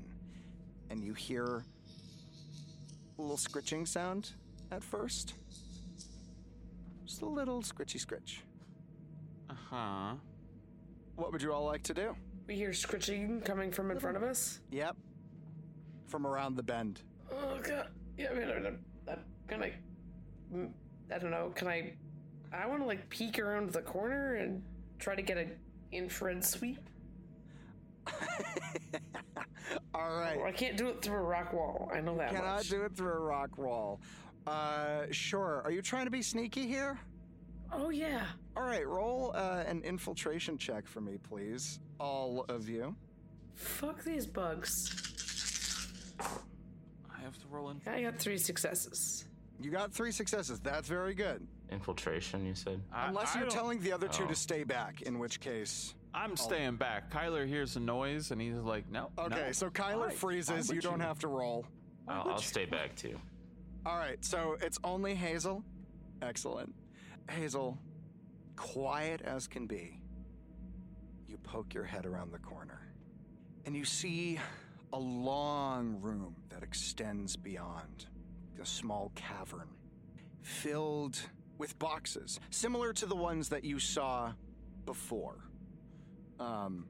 and 0.89 1.03
you 1.03 1.13
hear 1.13 1.63
a 3.17 3.21
little 3.21 3.37
scritching 3.37 3.85
sound 3.85 4.31
at 4.71 4.83
first. 4.83 5.33
Just 7.05 7.21
a 7.21 7.25
little 7.25 7.61
scritchy 7.61 7.99
scritch. 7.99 8.41
Uh 9.49 9.53
huh. 9.69 10.13
What 11.15 11.31
would 11.33 11.41
you 11.41 11.51
all 11.51 11.65
like 11.65 11.83
to 11.83 11.93
do? 11.93 12.15
We 12.47 12.55
hear 12.55 12.73
scritching 12.73 13.41
coming 13.41 13.71
from 13.71 13.91
in 13.91 13.99
front 13.99 14.15
of 14.17 14.23
us. 14.23 14.59
Yep. 14.71 14.95
From 16.07 16.25
around 16.25 16.55
the 16.55 16.63
bend. 16.63 17.01
Oh 17.31 17.59
god. 17.61 17.89
Yeah, 18.17 18.29
I 18.31 18.33
mean, 18.33 18.49
I'm, 18.49 18.79
I'm 19.09 19.19
gonna. 19.47 19.67
mm, 20.53 20.71
I 21.13 21.17
don't 21.19 21.31
know. 21.31 21.51
Can 21.55 21.67
I? 21.67 21.93
I 22.51 22.65
want 22.67 22.81
to 22.81 22.87
like 22.87 23.09
peek 23.09 23.37
around 23.37 23.71
the 23.71 23.81
corner 23.81 24.35
and 24.35 24.63
try 24.99 25.15
to 25.15 25.21
get 25.21 25.37
a 25.37 25.47
infrared 25.91 26.43
sweep. 26.43 26.79
all 29.93 30.17
right. 30.17 30.37
Oh, 30.39 30.45
I 30.45 30.51
can't 30.51 30.77
do 30.77 30.89
it 30.89 31.01
through 31.01 31.17
a 31.17 31.23
rock 31.23 31.53
wall. 31.53 31.91
I 31.93 32.01
know 32.01 32.17
that 32.17 32.31
Cannot 32.31 32.57
much. 32.57 32.69
do 32.69 32.83
it 32.83 32.95
through 32.95 33.13
a 33.13 33.19
rock 33.19 33.57
wall. 33.57 34.01
Uh, 34.47 35.03
sure. 35.11 35.61
Are 35.63 35.71
you 35.71 35.81
trying 35.81 36.05
to 36.05 36.11
be 36.11 36.21
sneaky 36.21 36.67
here? 36.67 36.99
Oh 37.71 37.89
yeah. 37.89 38.25
All 38.57 38.63
right, 38.63 38.87
roll 38.87 39.31
uh, 39.35 39.63
an 39.67 39.81
infiltration 39.83 40.57
check 40.57 40.87
for 40.87 41.01
me, 41.01 41.17
please. 41.17 41.79
All 41.99 42.45
of 42.49 42.67
you. 42.67 42.95
Fuck 43.53 44.03
these 44.03 44.25
bugs. 44.25 45.85
I 46.19 47.21
have 47.21 47.37
to 47.37 47.47
roll 47.49 47.69
in. 47.69 47.81
I 47.85 48.01
got 48.01 48.17
three 48.17 48.37
successes. 48.37 49.25
You 49.61 49.69
got 49.69 49.93
three 49.93 50.11
successes. 50.11 50.59
That's 50.59 50.87
very 50.87 51.13
good. 51.13 51.45
Infiltration. 51.71 52.45
You 52.45 52.55
said. 52.55 52.81
I- 52.91 53.07
Unless 53.09 53.35
I 53.35 53.39
you're 53.39 53.47
don't- 53.49 53.55
telling 53.55 53.79
the 53.81 53.91
other 53.91 54.07
two 54.07 54.23
Oh. 54.23 54.27
to 54.27 54.35
stay 54.35 54.63
back, 54.63 55.01
in 55.03 55.19
which 55.19 55.39
case. 55.39 55.93
I'm 56.13 56.35
staying 56.35 56.77
back. 56.77 57.11
Kyler 57.11 57.47
hears 57.47 57.75
a 57.75 57.79
noise 57.79 58.31
and 58.31 58.41
he's 58.41 58.55
like, 58.55 58.89
no. 58.89 59.11
Okay, 59.17 59.45
no. 59.47 59.51
so 59.51 59.69
Kyler 59.69 59.93
All 59.93 59.99
right, 60.07 60.13
freezes. 60.13 60.49
I'm 60.69 60.75
You 60.75 60.79
with 60.79 60.83
don't 60.83 60.99
have 61.01 61.19
to 61.19 61.27
roll. 61.27 61.65
I'll, 62.07 62.31
I'll 62.31 62.37
stay 62.41 62.65
back 62.65 62.95
too. 62.95 63.19
All 63.85 63.95
right, 63.97 64.23
so 64.25 64.57
it's 64.59 64.79
only 64.83 65.13
Hazel. 65.13 65.63
Excellent. 66.23 66.73
Hazel, 67.29 67.77
quiet 68.55 69.21
as 69.21 69.47
can 69.47 69.67
be, 69.67 70.01
you 71.27 71.37
poke 71.37 71.75
your 71.75 71.83
head 71.83 72.07
around 72.07 72.31
the 72.31 72.39
corner 72.39 72.81
and 73.65 73.75
you 73.75 73.85
see 73.85 74.39
a 74.91 74.99
long 74.99 76.01
room 76.01 76.35
that 76.49 76.63
extends 76.63 77.35
beyond 77.35 78.07
a 78.59 78.65
small 78.65 79.11
cavern 79.15 79.69
filled 80.41 81.17
with 81.59 81.77
boxes 81.77 82.39
similar 82.49 82.91
to 82.93 83.05
the 83.05 83.15
ones 83.15 83.49
that 83.49 83.63
you 83.63 83.77
saw 83.77 84.31
before. 84.87 85.35
Um, 86.39 86.87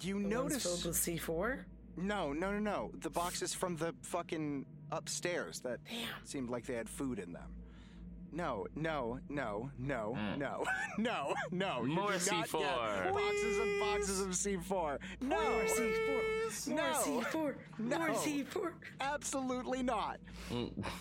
you 0.00 0.22
The 0.28 0.40
ones 0.40 0.62
filled 0.62 0.84
with 0.86 0.96
C4. 0.96 1.64
no, 1.96 2.32
no, 2.32 2.52
no, 2.52 2.58
no. 2.58 2.90
The 3.00 3.10
boxes 3.10 3.52
from 3.52 3.76
the 3.76 3.94
fucking 4.02 4.64
upstairs 4.92 5.60
that 5.60 5.80
Damn. 5.88 6.08
seemed 6.24 6.48
like 6.48 6.64
they 6.64 6.74
had 6.74 6.88
food 6.88 7.18
in 7.18 7.32
them. 7.32 7.50
No, 8.32 8.66
no, 8.76 9.18
no, 9.30 9.70
no, 9.78 10.14
Mm. 10.16 10.38
no, 10.38 10.64
no, 10.98 11.34
no. 11.50 11.82
More 11.84 12.12
C4. 12.12 13.12
boxes 13.12 13.58
and 13.58 13.80
boxes 13.80 14.20
of 14.20 14.28
C4. 14.28 14.98
No, 15.22 15.36
More 15.40 15.64
C4. 15.64 16.68
More 16.68 16.76
No. 16.76 16.92
C4. 17.02 17.54
No. 17.78 17.98
More 17.98 18.08
C4. 18.10 18.72
absolutely 19.00 19.82
not. 19.82 20.18
Mm. 20.52 20.70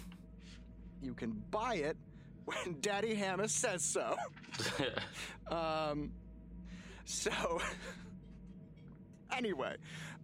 You 1.05 1.13
can 1.13 1.43
buy 1.51 1.75
it 1.75 1.97
when 2.45 2.77
Daddy 2.81 3.13
Hannah 3.13 3.47
says 3.47 3.83
so. 3.83 4.15
Um, 5.47 6.11
so, 7.03 7.61
anyway, 9.37 9.75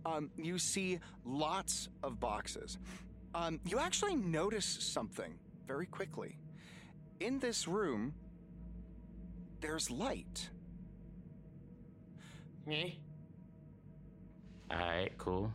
um, 0.03 0.31
you 0.35 0.57
see 0.57 0.97
lots 1.23 1.89
of 2.01 2.19
boxes. 2.19 2.79
Um, 3.35 3.59
you 3.67 3.77
actually 3.77 4.15
notice 4.15 4.65
something 4.65 5.35
very 5.67 5.85
quickly. 5.85 6.39
In 7.19 7.37
this 7.37 7.67
room, 7.67 8.15
there's 9.59 9.91
light. 9.91 10.49
Me? 12.65 12.99
All 14.71 14.77
right. 14.79 15.11
Cool. 15.19 15.53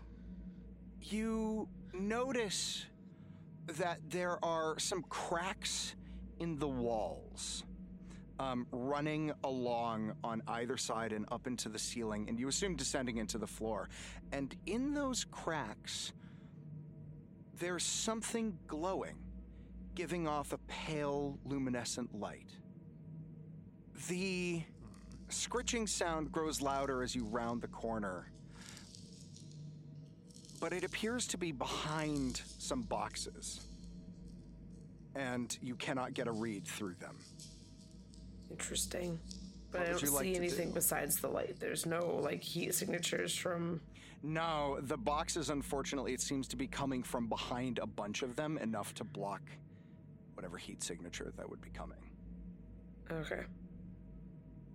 You 1.02 1.68
notice 1.92 2.86
that 3.66 3.98
there 4.08 4.44
are 4.44 4.78
some 4.78 5.02
cracks 5.08 5.94
in 6.38 6.58
the 6.58 6.68
walls. 6.68 7.64
Um, 8.38 8.66
running 8.70 9.32
along 9.44 10.12
on 10.22 10.42
either 10.46 10.76
side 10.76 11.12
and 11.12 11.24
up 11.32 11.46
into 11.46 11.70
the 11.70 11.78
ceiling, 11.78 12.28
and 12.28 12.38
you 12.38 12.48
assume 12.48 12.76
descending 12.76 13.16
into 13.16 13.38
the 13.38 13.46
floor. 13.46 13.88
And 14.30 14.54
in 14.66 14.92
those 14.92 15.24
cracks, 15.24 16.12
there's 17.58 17.82
something 17.82 18.58
glowing, 18.66 19.16
giving 19.94 20.28
off 20.28 20.52
a 20.52 20.58
pale, 20.68 21.38
luminescent 21.46 22.14
light. 22.14 22.50
The 24.08 24.62
scritching 25.28 25.86
sound 25.86 26.30
grows 26.30 26.60
louder 26.60 27.02
as 27.02 27.14
you 27.14 27.24
round 27.24 27.62
the 27.62 27.68
corner, 27.68 28.30
but 30.60 30.74
it 30.74 30.84
appears 30.84 31.26
to 31.28 31.38
be 31.38 31.52
behind 31.52 32.42
some 32.58 32.82
boxes, 32.82 33.65
and 35.16 35.56
you 35.62 35.74
cannot 35.76 36.14
get 36.14 36.28
a 36.28 36.32
read 36.32 36.66
through 36.66 36.94
them. 37.00 37.16
Interesting. 38.50 39.18
But 39.72 39.80
What 39.80 39.88
I 39.88 39.90
don't 39.92 40.02
you 40.02 40.10
like 40.10 40.24
see 40.24 40.32
to 40.32 40.36
anything 40.38 40.68
do? 40.68 40.74
besides 40.74 41.16
the 41.20 41.28
light. 41.28 41.56
There's 41.58 41.86
no 41.86 42.20
like 42.22 42.42
heat 42.42 42.74
signatures 42.74 43.34
from. 43.34 43.80
No, 44.22 44.78
the 44.82 44.96
boxes, 44.96 45.50
unfortunately, 45.50 46.12
it 46.12 46.20
seems 46.20 46.48
to 46.48 46.56
be 46.56 46.66
coming 46.66 47.02
from 47.02 47.28
behind 47.28 47.78
a 47.80 47.86
bunch 47.86 48.22
of 48.22 48.34
them, 48.36 48.58
enough 48.58 48.94
to 48.94 49.04
block 49.04 49.42
whatever 50.34 50.56
heat 50.58 50.82
signature 50.82 51.32
that 51.36 51.48
would 51.48 51.60
be 51.60 51.70
coming. 51.70 51.98
Okay. 53.10 53.42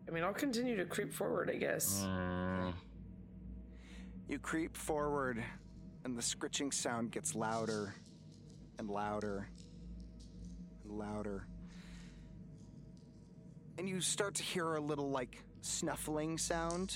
I 0.08 0.12
mean, 0.12 0.24
I'll 0.24 0.34
continue 0.34 0.76
to 0.78 0.86
creep 0.86 1.14
forward, 1.14 1.50
I 1.50 1.56
guess. 1.58 2.04
Mm, 2.08 2.74
You 4.28 4.40
creep 4.40 4.76
forward, 4.78 5.44
and 6.06 6.18
the 6.18 6.22
scritching 6.22 6.72
sound 6.72 7.12
gets 7.12 7.36
louder 7.36 7.94
and 8.80 8.90
louder 8.90 9.48
and 9.50 9.51
louder. 10.92 11.48
And 13.78 13.88
you 13.90 14.02
start 14.02 14.36
to 14.36 14.44
hear 14.44 14.76
a 14.76 14.82
little, 14.82 15.10
like, 15.10 15.44
snuffling 15.62 16.38
sound. 16.38 16.96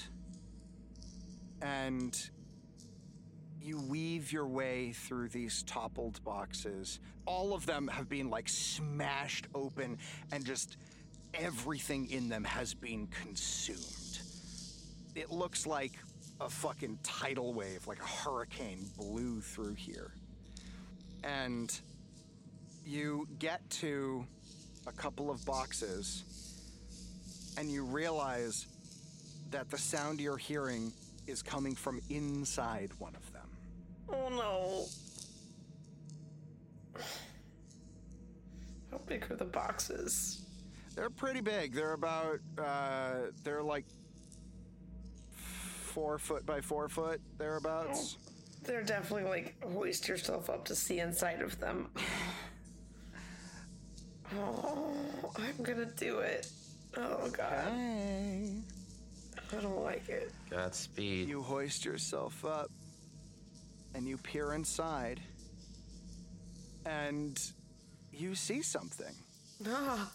And 1.62 2.16
you 3.62 3.80
weave 3.80 4.32
your 4.32 4.48
way 4.48 4.92
through 4.92 5.30
these 5.30 5.64
toppled 5.64 6.24
boxes. 6.24 7.00
All 7.26 7.54
of 7.54 7.66
them 7.66 7.88
have 7.88 8.08
been, 8.08 8.30
like, 8.30 8.48
smashed 8.48 9.48
open, 9.56 9.98
and 10.32 10.46
just 10.46 10.78
everything 11.34 12.10
in 12.12 12.30
them 12.30 12.44
has 12.44 12.74
been 12.74 13.08
consumed. 13.08 14.20
It 15.16 15.32
looks 15.32 15.66
like 15.66 15.94
a 16.40 16.50
fucking 16.50 17.00
tidal 17.02 17.54
wave, 17.54 17.88
like 17.88 18.02
a 18.02 18.06
hurricane, 18.06 18.86
blew 18.98 19.42
through 19.42 19.76
here. 19.76 20.14
And 21.24 21.74
you 22.86 23.28
get 23.40 23.68
to 23.70 24.26
a 24.88 24.92
couple 24.92 25.32
of 25.32 25.44
boxes, 25.46 26.24
and 27.58 27.72
you 27.72 27.84
realize 27.84 28.68
that 29.52 29.70
the 29.70 29.78
sound 29.78 30.20
you're 30.20 30.38
hearing 30.38 30.94
is 31.28 31.42
coming 31.42 31.76
from 31.76 32.02
inside 32.10 32.92
one 33.00 33.16
of 33.16 33.34
them. 33.34 33.50
Oh 34.10 34.30
no. 34.30 34.86
How 38.92 39.00
big 39.08 39.30
are 39.32 39.36
the 39.36 39.46
boxes? 39.46 40.42
They're 40.96 41.10
pretty 41.10 41.42
big. 41.42 41.74
They're 41.74 41.94
about, 41.94 42.40
uh, 42.58 43.32
they're 43.44 43.64
like 43.64 43.86
four 45.34 46.18
foot 46.20 46.46
by 46.46 46.62
four 46.62 46.88
foot, 46.88 47.20
thereabouts. 47.38 48.18
They're 48.64 48.84
definitely 48.84 49.30
like 49.30 49.56
hoist 49.64 50.08
yourself 50.08 50.50
up 50.50 50.66
to 50.66 50.76
see 50.76 51.00
inside 51.00 51.42
of 51.42 51.60
them. 51.60 51.90
Oh, 54.34 54.94
I'm 55.38 55.64
gonna 55.64 55.86
do 55.86 56.20
it. 56.20 56.50
Oh 56.98 57.30
god. 57.30 57.72
Hey. 57.74 58.62
I 59.52 59.62
don't 59.62 59.84
like 59.84 60.10
it. 60.10 60.32
Godspeed. 60.50 61.30
You 61.30 61.42
hoist 61.42 61.86
yourself 61.86 62.44
up 62.44 62.72
and 63.94 64.08
you 64.08 64.18
peer 64.18 64.54
inside 64.54 65.22
and 66.86 67.40
you 68.12 68.36
see 68.36 68.62
something. 68.62 69.14
Ah. 69.68 70.12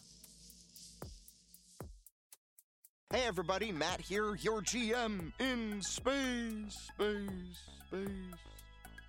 Hey 3.13 3.23
everybody, 3.27 3.73
Matt 3.73 4.01
here, 4.01 4.37
your 4.37 4.63
GM 4.63 5.33
in 5.41 5.83
space, 5.83 6.91
space, 6.95 7.59
space, 7.89 8.09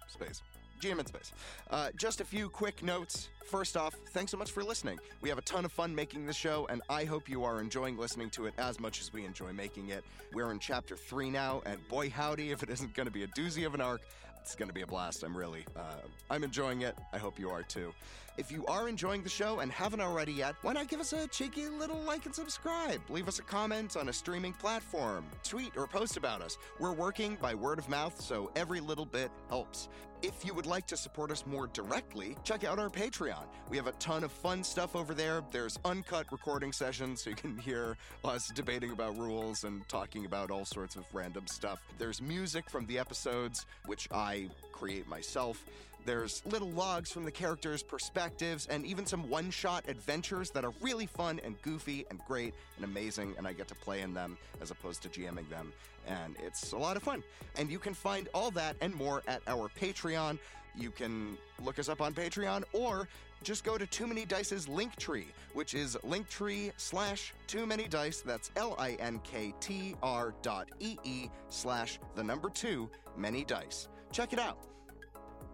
space. 0.08 0.41
GM 0.82 1.00
in 1.00 1.06
space. 1.06 1.32
Uh, 1.70 1.90
just 1.96 2.22
a 2.22 2.26
few 2.26 2.50
quick 2.50 2.84
notes. 2.84 3.30
First 3.46 3.78
off, 3.78 3.94
thanks 4.14 4.32
so 4.32 4.38
much 4.38 4.52
for 4.52 4.64
listening. 4.64 5.00
We 5.22 5.30
have 5.30 5.38
a 5.38 5.44
ton 5.44 5.64
of 5.64 5.72
fun 5.72 5.94
making 5.94 6.26
this 6.26 6.36
show, 6.36 6.68
and 6.70 6.82
I 6.90 7.06
hope 7.06 7.30
you 7.30 7.44
are 7.44 7.62
enjoying 7.62 7.98
listening 7.98 8.30
to 8.32 8.48
it 8.48 8.54
as 8.58 8.80
much 8.80 9.00
as 9.00 9.14
we 9.14 9.24
enjoy 9.26 9.54
making 9.54 9.90
it. 9.90 10.04
We're 10.34 10.52
in 10.52 10.60
chapter 10.60 10.96
three 10.96 11.30
now, 11.30 11.62
and 11.66 11.88
boy 11.88 12.10
howdy, 12.10 12.52
if 12.52 12.64
it 12.64 12.70
isn't 12.70 12.94
going 12.96 13.06
to 13.06 13.12
be 13.12 13.24
a 13.24 13.28
doozy 13.28 13.66
of 13.66 13.76
an 13.76 13.82
arc, 13.82 14.02
it's 14.42 14.56
going 14.56 14.70
to 14.70 14.74
be 14.74 14.82
a 14.82 14.88
blast. 14.88 15.24
I'm 15.24 15.38
really, 15.38 15.66
uh, 15.76 16.02
I'm 16.30 16.44
enjoying 16.44 16.82
it. 16.82 16.98
I 17.14 17.20
hope 17.20 17.38
you 17.38 17.52
are 17.52 17.62
too. 17.62 17.94
If 18.38 18.50
you 18.50 18.66
are 18.68 18.88
enjoying 18.88 19.24
the 19.24 19.30
show 19.30 19.60
and 19.60 19.72
haven't 19.72 20.00
already 20.00 20.32
yet, 20.32 20.56
why 20.62 20.72
not 20.72 20.88
give 20.88 21.02
us 21.02 21.12
a 21.12 21.28
cheeky 21.28 21.68
little 21.68 22.00
like 22.00 22.26
and 22.26 22.34
subscribe? 22.34 23.02
Leave 23.10 23.28
us 23.28 23.40
a 23.40 23.44
comment 23.44 23.98
on 23.98 24.08
a 24.08 24.14
streaming 24.14 24.54
platform, 24.54 25.26
tweet 25.44 25.76
or 25.76 25.86
post 25.86 26.16
about 26.16 26.42
us. 26.42 26.58
We're 26.80 26.94
working 26.94 27.38
by 27.42 27.54
word 27.54 27.78
of 27.78 27.90
mouth, 27.90 28.20
so 28.22 28.50
every 28.56 28.80
little 28.80 29.06
bit 29.06 29.32
helps. 29.50 29.90
If 30.22 30.46
you 30.46 30.54
would 30.54 30.68
like 30.68 30.86
to 30.88 30.98
support 30.98 31.32
us 31.32 31.46
more 31.46 31.68
directly, 31.68 32.38
check 32.44 32.64
out 32.64 32.80
our 32.80 32.90
Patreon. 32.90 33.44
We 33.70 33.78
have 33.78 33.88
a 33.88 33.92
ton 33.94 34.24
of 34.24 34.32
fun 34.32 34.64
stuff 34.64 34.96
over 34.96 35.14
there. 35.14 35.44
There's 35.52 35.80
uncut 35.84 36.28
recording 36.32 36.72
sessions, 36.72 37.24
so 37.24 37.32
you 37.32 37.36
can 37.36 37.58
hear 37.58 37.98
us 38.24 38.48
debating 38.54 38.92
about 38.92 39.18
rules 39.18 39.64
and 39.64 39.88
talking 39.90 40.26
about 40.26 40.52
all 40.52 40.64
sorts 40.64 40.96
of 40.96 41.06
random 41.12 41.48
stuff. 41.48 41.80
There's 41.98 42.22
music 42.22 42.70
from 42.70 42.86
the 42.86 43.00
episodes, 43.00 43.66
which 43.88 44.08
I 44.12 44.50
create 44.72 45.08
myself. 45.08 45.66
There's 46.06 46.41
little 46.45 46.70
logs 46.72 47.12
from 47.12 47.26
the 47.26 47.32
characters' 47.32 47.84
perspectives, 47.84 48.66
and 48.68 48.86
even 48.86 49.06
some 49.06 49.30
one 49.30 49.52
shot 49.52 49.86
adventures 49.88 50.49
that 50.52 50.66
are 50.66 50.74
really 50.82 51.06
fun 51.06 51.39
and 51.43 51.62
goofy 51.62 52.06
and 52.10 52.20
great 52.28 52.54
and 52.78 52.86
amazing, 52.86 53.36
and 53.38 53.47
I 53.47 53.54
get 53.54 53.68
to 53.68 53.76
play 53.76 54.02
in 54.02 54.14
them 54.14 54.38
as 54.62 54.72
opposed 54.72 55.04
to 55.04 55.10
GMing 55.10 55.47
them. 55.49 55.72
And 56.08 56.36
it's 56.43 56.72
a 56.72 56.78
lot 56.78 56.97
of 56.97 57.04
fun. 57.04 57.24
And 57.58 57.70
you 57.70 57.78
can 57.78 57.93
find 57.93 58.30
all 58.34 58.49
that 58.52 58.76
and 58.82 58.95
more 58.95 59.22
at 59.28 59.41
our 59.47 59.70
Patreon. 59.70 60.39
You 60.76 60.89
can 60.89 61.38
look 61.64 61.78
us 61.78 61.89
up 61.89 62.02
on 62.02 62.14
Patreon 62.14 62.64
or 62.74 63.08
just 63.43 63.64
go 63.64 63.78
to 63.78 63.86
Too 63.86 64.08
Many 64.08 64.26
Dice's 64.26 64.68
link 64.68 64.95
tree, 64.95 65.28
which 65.54 65.74
is 65.74 65.97
linktree 66.04 66.72
slash 66.78 67.34
Too 67.45 67.66
Many 67.66 67.88
Dice. 67.88 68.22
That's 68.22 68.49
L 68.56 68.76
I 68.80 68.91
N 68.93 69.20
K 69.24 69.54
T 69.60 69.95
R 70.02 70.34
dot 70.41 70.70
E 70.80 70.97
E 71.04 71.30
slash 71.49 71.99
the 72.16 72.24
number 72.24 72.49
two 72.49 72.89
Many 73.18 73.43
Dice. 73.43 73.88
Check 74.12 74.34
it 74.34 74.39
out. 74.39 74.58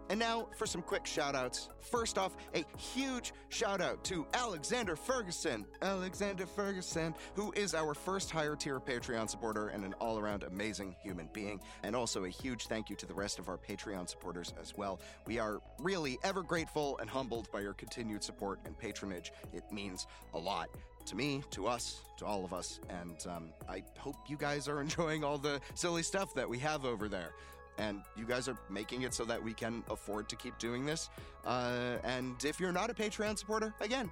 And 0.10 0.20
now 0.20 0.48
for 0.56 0.66
some 0.66 0.82
quick 0.82 1.06
shout 1.06 1.36
outs. 1.36 1.70
First 1.80 2.18
off, 2.18 2.36
a 2.56 2.64
huge 2.78 3.34
shout 3.50 3.82
out 3.82 4.04
to 4.06 4.26
Alexander 4.34 4.96
Ferguson. 4.96 5.66
Alexander 5.82 6.46
Ferguson, 6.46 7.14
who 7.36 7.52
is 7.54 7.74
our 7.74 7.94
first 7.94 8.32
higher 8.32 8.56
tier 8.56 8.80
Patreon 8.80 9.30
supporter 9.30 9.68
and 9.68 9.84
an 9.84 9.94
all 9.96 10.18
around 10.18 10.44
amazing 10.44 10.96
human 11.04 11.30
being. 11.34 11.60
And 11.84 11.96
also 11.96 12.24
a 12.24 12.30
huge 12.30 12.68
thank 12.68 12.90
you 12.90 12.96
to 12.98 13.06
the 13.06 13.14
rest 13.14 13.38
of 13.38 13.50
our 13.50 13.58
Patreon 13.58 14.08
supporters 14.10 14.54
as 14.62 14.76
well. 14.78 15.02
We 15.26 15.40
are 15.40 15.62
really 15.80 16.18
ever 16.24 16.42
grateful 16.42 16.98
and 17.00 17.10
humbled 17.10 17.52
by 17.52 17.60
your 17.62 17.74
continued 17.74 18.24
support 18.24 18.60
and 18.66 18.78
patronage. 18.78 19.32
It 19.54 19.64
means 19.72 20.08
a 20.34 20.38
lot 20.40 20.70
to 21.08 21.16
me, 21.16 21.42
to 21.52 21.68
us, 21.68 22.02
to 22.18 22.26
all 22.26 22.44
of 22.46 22.54
us. 22.54 22.80
And 22.90 23.16
um, 23.28 23.50
I 23.68 23.84
hope 23.98 24.16
you 24.28 24.38
guys 24.38 24.68
are 24.68 24.82
enjoying 24.88 25.24
all 25.24 25.38
the 25.38 25.60
silly 25.76 26.04
stuff 26.04 26.34
that 26.36 26.48
we 26.48 26.60
have 26.60 26.86
over 26.86 27.10
there 27.10 27.32
and 27.78 28.02
you 28.16 28.26
guys 28.26 28.48
are 28.48 28.58
making 28.70 29.04
it 29.04 29.14
so 29.14 29.26
that 29.26 29.42
we 29.42 29.54
can 29.54 29.84
afford 29.90 30.30
to 30.30 30.36
keep 30.36 30.58
doing 30.58 30.86
this. 30.86 31.10
Uh, 31.46 31.98
and 32.04 32.44
if 32.44 32.60
you're 32.60 32.72
not 32.72 32.90
a 32.90 32.94
Patreon 32.94 33.38
supporter, 33.38 33.74
again, 33.82 34.12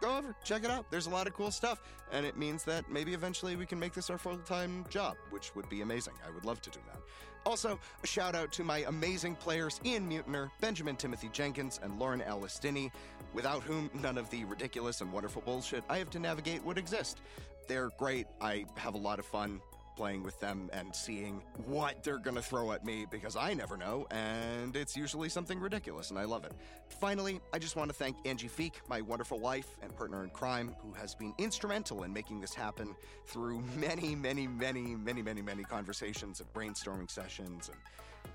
go 0.00 0.16
over, 0.16 0.34
check 0.44 0.64
it 0.64 0.70
out. 0.70 0.90
There's 0.90 1.06
a 1.06 1.10
lot 1.10 1.26
of 1.26 1.34
cool 1.34 1.50
stuff, 1.50 1.82
and 2.12 2.24
it 2.24 2.36
means 2.36 2.64
that 2.64 2.90
maybe 2.90 3.12
eventually 3.14 3.56
we 3.56 3.66
can 3.66 3.78
make 3.78 3.92
this 3.92 4.10
our 4.10 4.18
full 4.18 4.38
time 4.38 4.84
job, 4.88 5.16
which 5.30 5.54
would 5.54 5.68
be 5.68 5.82
amazing. 5.82 6.14
I 6.26 6.30
would 6.30 6.44
love 6.44 6.60
to 6.62 6.70
do 6.70 6.80
that. 6.86 7.00
Also, 7.46 7.78
a 8.02 8.06
shout 8.06 8.34
out 8.34 8.52
to 8.52 8.64
my 8.64 8.84
amazing 8.88 9.34
players 9.34 9.80
Ian 9.84 10.10
Mutiner, 10.10 10.50
Benjamin 10.60 10.96
Timothy 10.96 11.30
Jenkins, 11.32 11.80
and 11.82 11.98
Lauren 11.98 12.20
Ellis 12.20 12.58
Dinney, 12.62 12.90
without 13.32 13.62
whom 13.62 13.90
none 13.94 14.18
of 14.18 14.28
the 14.30 14.44
ridiculous 14.44 15.00
and 15.00 15.12
wonderful 15.12 15.42
bullshit 15.42 15.82
I 15.88 15.98
have 15.98 16.10
to 16.10 16.18
navigate 16.18 16.62
would 16.64 16.78
exist. 16.78 17.20
They're 17.66 17.90
great. 17.98 18.26
I 18.40 18.66
have 18.76 18.94
a 18.94 18.98
lot 18.98 19.18
of 19.18 19.24
fun 19.24 19.60
playing 20.00 20.22
with 20.22 20.40
them 20.40 20.70
and 20.72 20.96
seeing 20.96 21.42
what 21.66 22.02
they're 22.02 22.16
going 22.16 22.34
to 22.34 22.40
throw 22.40 22.72
at 22.72 22.86
me 22.86 23.04
because 23.10 23.36
I 23.36 23.52
never 23.52 23.76
know, 23.76 24.06
and 24.10 24.74
it's 24.74 24.96
usually 24.96 25.28
something 25.28 25.60
ridiculous, 25.60 26.08
and 26.08 26.18
I 26.18 26.24
love 26.24 26.46
it. 26.46 26.52
Finally, 26.88 27.38
I 27.52 27.58
just 27.58 27.76
want 27.76 27.90
to 27.90 27.94
thank 27.94 28.16
Angie 28.24 28.48
Feek, 28.48 28.76
my 28.88 29.02
wonderful 29.02 29.38
wife 29.38 29.76
and 29.82 29.94
partner 29.94 30.24
in 30.24 30.30
crime, 30.30 30.74
who 30.80 30.94
has 30.94 31.14
been 31.14 31.34
instrumental 31.36 32.04
in 32.04 32.14
making 32.14 32.40
this 32.40 32.54
happen 32.54 32.96
through 33.26 33.62
many, 33.76 34.14
many, 34.14 34.46
many, 34.46 34.96
many, 34.96 35.20
many, 35.20 35.42
many 35.42 35.64
conversations 35.64 36.40
and 36.40 36.50
brainstorming 36.54 37.10
sessions 37.10 37.68
and 37.68 37.76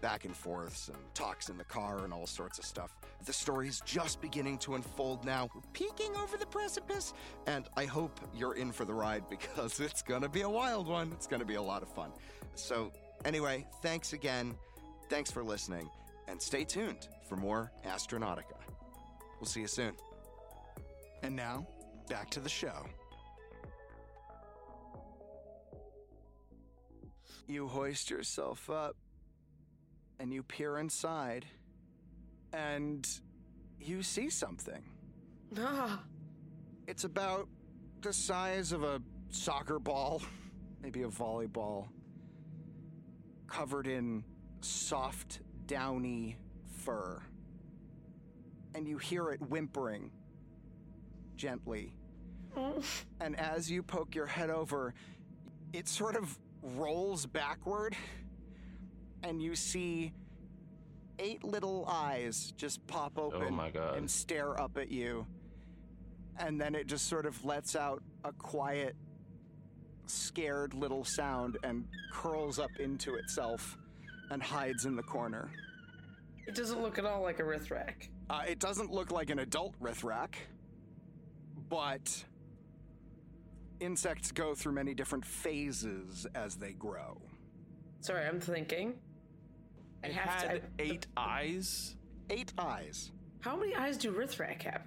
back 0.02 0.26
and 0.26 0.36
forths 0.36 0.90
and 0.90 0.98
talks 1.14 1.50
in 1.50 1.58
the 1.58 1.64
car 1.64 2.04
and 2.04 2.14
all 2.14 2.28
sorts 2.28 2.60
of 2.60 2.66
stuff. 2.66 2.96
The 3.26 3.34
story 3.34 3.68
is 3.68 3.82
just 3.82 4.22
beginning 4.22 4.58
to 4.60 4.76
unfold 4.76 5.26
now. 5.26 5.50
We're 5.54 5.62
peeking 5.74 6.16
over 6.18 6.38
the 6.38 6.46
precipice, 6.46 7.14
and 7.48 7.66
I 7.76 7.86
hope 7.86 8.20
you're 8.36 8.56
in 8.56 8.72
for 8.72 8.86
the 8.86 8.94
ride 8.94 9.24
because 9.30 9.80
it's 9.80 10.02
gonna 10.02 10.30
be 10.30 10.42
a 10.42 10.50
wild 10.50 10.88
one. 10.88 11.12
It's 11.14 11.28
gonna 11.28 11.46
be 11.46 11.56
a 11.56 11.62
lot 11.62 11.82
of 11.82 11.90
fun. 11.90 12.12
So, 12.56 12.92
anyway, 13.24 13.66
thanks 13.82 14.14
again. 14.14 14.56
Thanks 15.10 15.32
for 15.32 15.44
listening, 15.44 15.90
and 16.28 16.42
stay 16.42 16.64
tuned 16.64 17.08
for 17.28 17.36
more 17.36 17.72
Astronautica. 17.86 18.58
We'll 19.40 19.48
see 19.48 19.62
you 19.62 19.68
soon. 19.68 19.94
And 21.24 21.36
now, 21.36 21.68
back 22.10 22.30
to 22.32 22.40
the 22.40 22.50
show. 22.50 22.86
You 27.48 27.68
hoist 27.68 28.10
yourself 28.10 28.70
up 28.70 28.96
and 30.20 30.34
you 30.34 30.44
peer 30.44 30.78
inside 30.78 31.46
and 32.54 33.08
you 33.80 34.02
see 34.02 34.30
something. 34.30 34.84
Ah. 35.58 36.02
It's 36.88 37.04
about 37.04 37.48
the 38.02 38.14
size 38.14 38.72
of 38.72 38.84
a 38.84 39.02
soccer 39.30 39.80
ball, 39.80 40.22
maybe 40.82 41.04
a 41.04 41.08
volleyball, 41.08 41.88
covered 43.48 43.88
in 43.88 44.24
soft, 44.62 45.40
downy 45.66 46.38
fur. 46.84 47.22
And 48.74 48.88
you 48.88 48.98
hear 48.98 49.32
it 49.32 49.42
whimpering 49.42 50.12
gently. 51.36 51.96
and 53.20 53.40
as 53.40 53.70
you 53.70 53.84
poke 53.84 54.16
your 54.16 54.26
head 54.26 54.50
over, 54.50 54.94
it 55.74 55.88
sort 55.88 56.16
of 56.16 56.38
rolls 56.62 57.26
backward, 57.26 57.96
and 59.24 59.42
you 59.42 59.56
see 59.56 60.14
eight 61.20 61.44
little 61.44 61.86
eyes 61.88 62.54
just 62.58 62.86
pop 62.88 63.18
open 63.18 63.54
my 63.54 63.70
God. 63.70 63.98
and 63.98 64.10
stare 64.10 64.60
up 64.60 64.78
at 64.78 64.92
you. 64.92 65.26
And 66.38 66.60
then 66.60 66.76
it 66.76 66.88
just 66.88 67.08
sort 67.08 67.26
of 67.26 67.44
lets 67.46 67.76
out 67.76 68.04
a 68.26 68.34
quiet, 68.34 68.96
scared 70.06 70.74
little 70.74 71.06
sound 71.06 71.58
and 71.64 71.86
curls 72.12 72.60
up 72.60 72.72
into 72.80 73.16
itself 73.16 73.78
and 74.32 74.44
hides 74.44 74.86
in 74.86 74.96
the 74.96 75.04
corner. 75.04 75.50
It 76.48 76.56
doesn't 76.56 76.82
look 76.82 77.00
at 77.00 77.06
all 77.06 77.22
like 77.22 77.40
a 77.40 77.44
Rithrak. 77.44 78.10
Uh, 78.30 78.42
it 78.48 78.60
doesn't 78.60 78.92
look 78.92 79.12
like 79.12 79.30
an 79.30 79.40
adult 79.40 79.74
Rithrak, 79.82 80.36
but 81.70 82.24
insects 83.80 84.32
go 84.32 84.54
through 84.56 84.74
many 84.74 84.94
different 84.94 85.26
phases 85.26 86.28
as 86.36 86.56
they 86.56 86.74
grow. 86.74 87.22
Sorry, 88.02 88.26
I'm 88.26 88.40
thinking. 88.40 88.96
I 90.06 90.10
It 90.10 90.14
had 90.14 90.40
to. 90.42 90.56
I- 90.56 90.62
eight 90.80 91.08
eyes. 91.18 91.96
Eight 92.30 92.54
eyes. 92.58 93.12
how 93.42 93.56
many 93.56 93.76
eyes 93.76 93.98
do 93.98 94.12
Rithrak 94.12 94.62
have? 94.64 94.82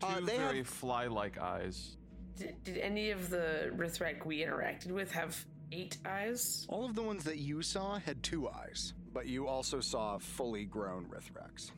Two 0.00 0.06
Uh, 0.06 0.20
they 0.20 0.36
very 0.36 0.58
have- 0.58 0.66
fly-like 0.68 1.38
eyes. 1.38 1.96
Did, 2.36 2.62
did 2.64 2.78
any 2.78 3.10
of 3.10 3.30
the 3.30 3.72
Rithrak 3.76 4.26
we 4.26 4.40
interacted 4.40 4.90
with 4.90 5.10
have 5.12 5.44
eight 5.72 5.98
eyes? 6.04 6.66
All 6.68 6.84
of 6.84 6.94
the 6.94 7.02
ones 7.02 7.24
that 7.24 7.38
you 7.38 7.62
saw 7.62 7.98
had 7.98 8.22
two 8.22 8.48
eyes. 8.48 8.92
But 9.12 9.26
you 9.26 9.46
also 9.46 9.80
saw 9.80 10.18
fully 10.18 10.64
grown 10.64 11.06
Rithrax. 11.06 11.70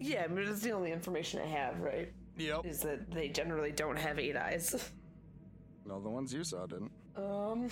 Yeah, 0.00 0.26
but 0.28 0.38
it's 0.44 0.62
the 0.62 0.72
only 0.72 0.92
information 0.92 1.40
I 1.40 1.46
have, 1.46 1.80
right? 1.80 2.12
Yep. 2.38 2.64
Is 2.66 2.80
that 2.80 3.10
they 3.10 3.28
generally 3.28 3.72
don't 3.72 3.98
have 3.98 4.18
eight 4.18 4.36
eyes. 4.36 4.90
No, 5.86 5.98
the 6.02 6.10
ones 6.10 6.34
you 6.34 6.44
saw 6.44 6.66
didn't. 6.66 6.92
Um, 7.16 7.70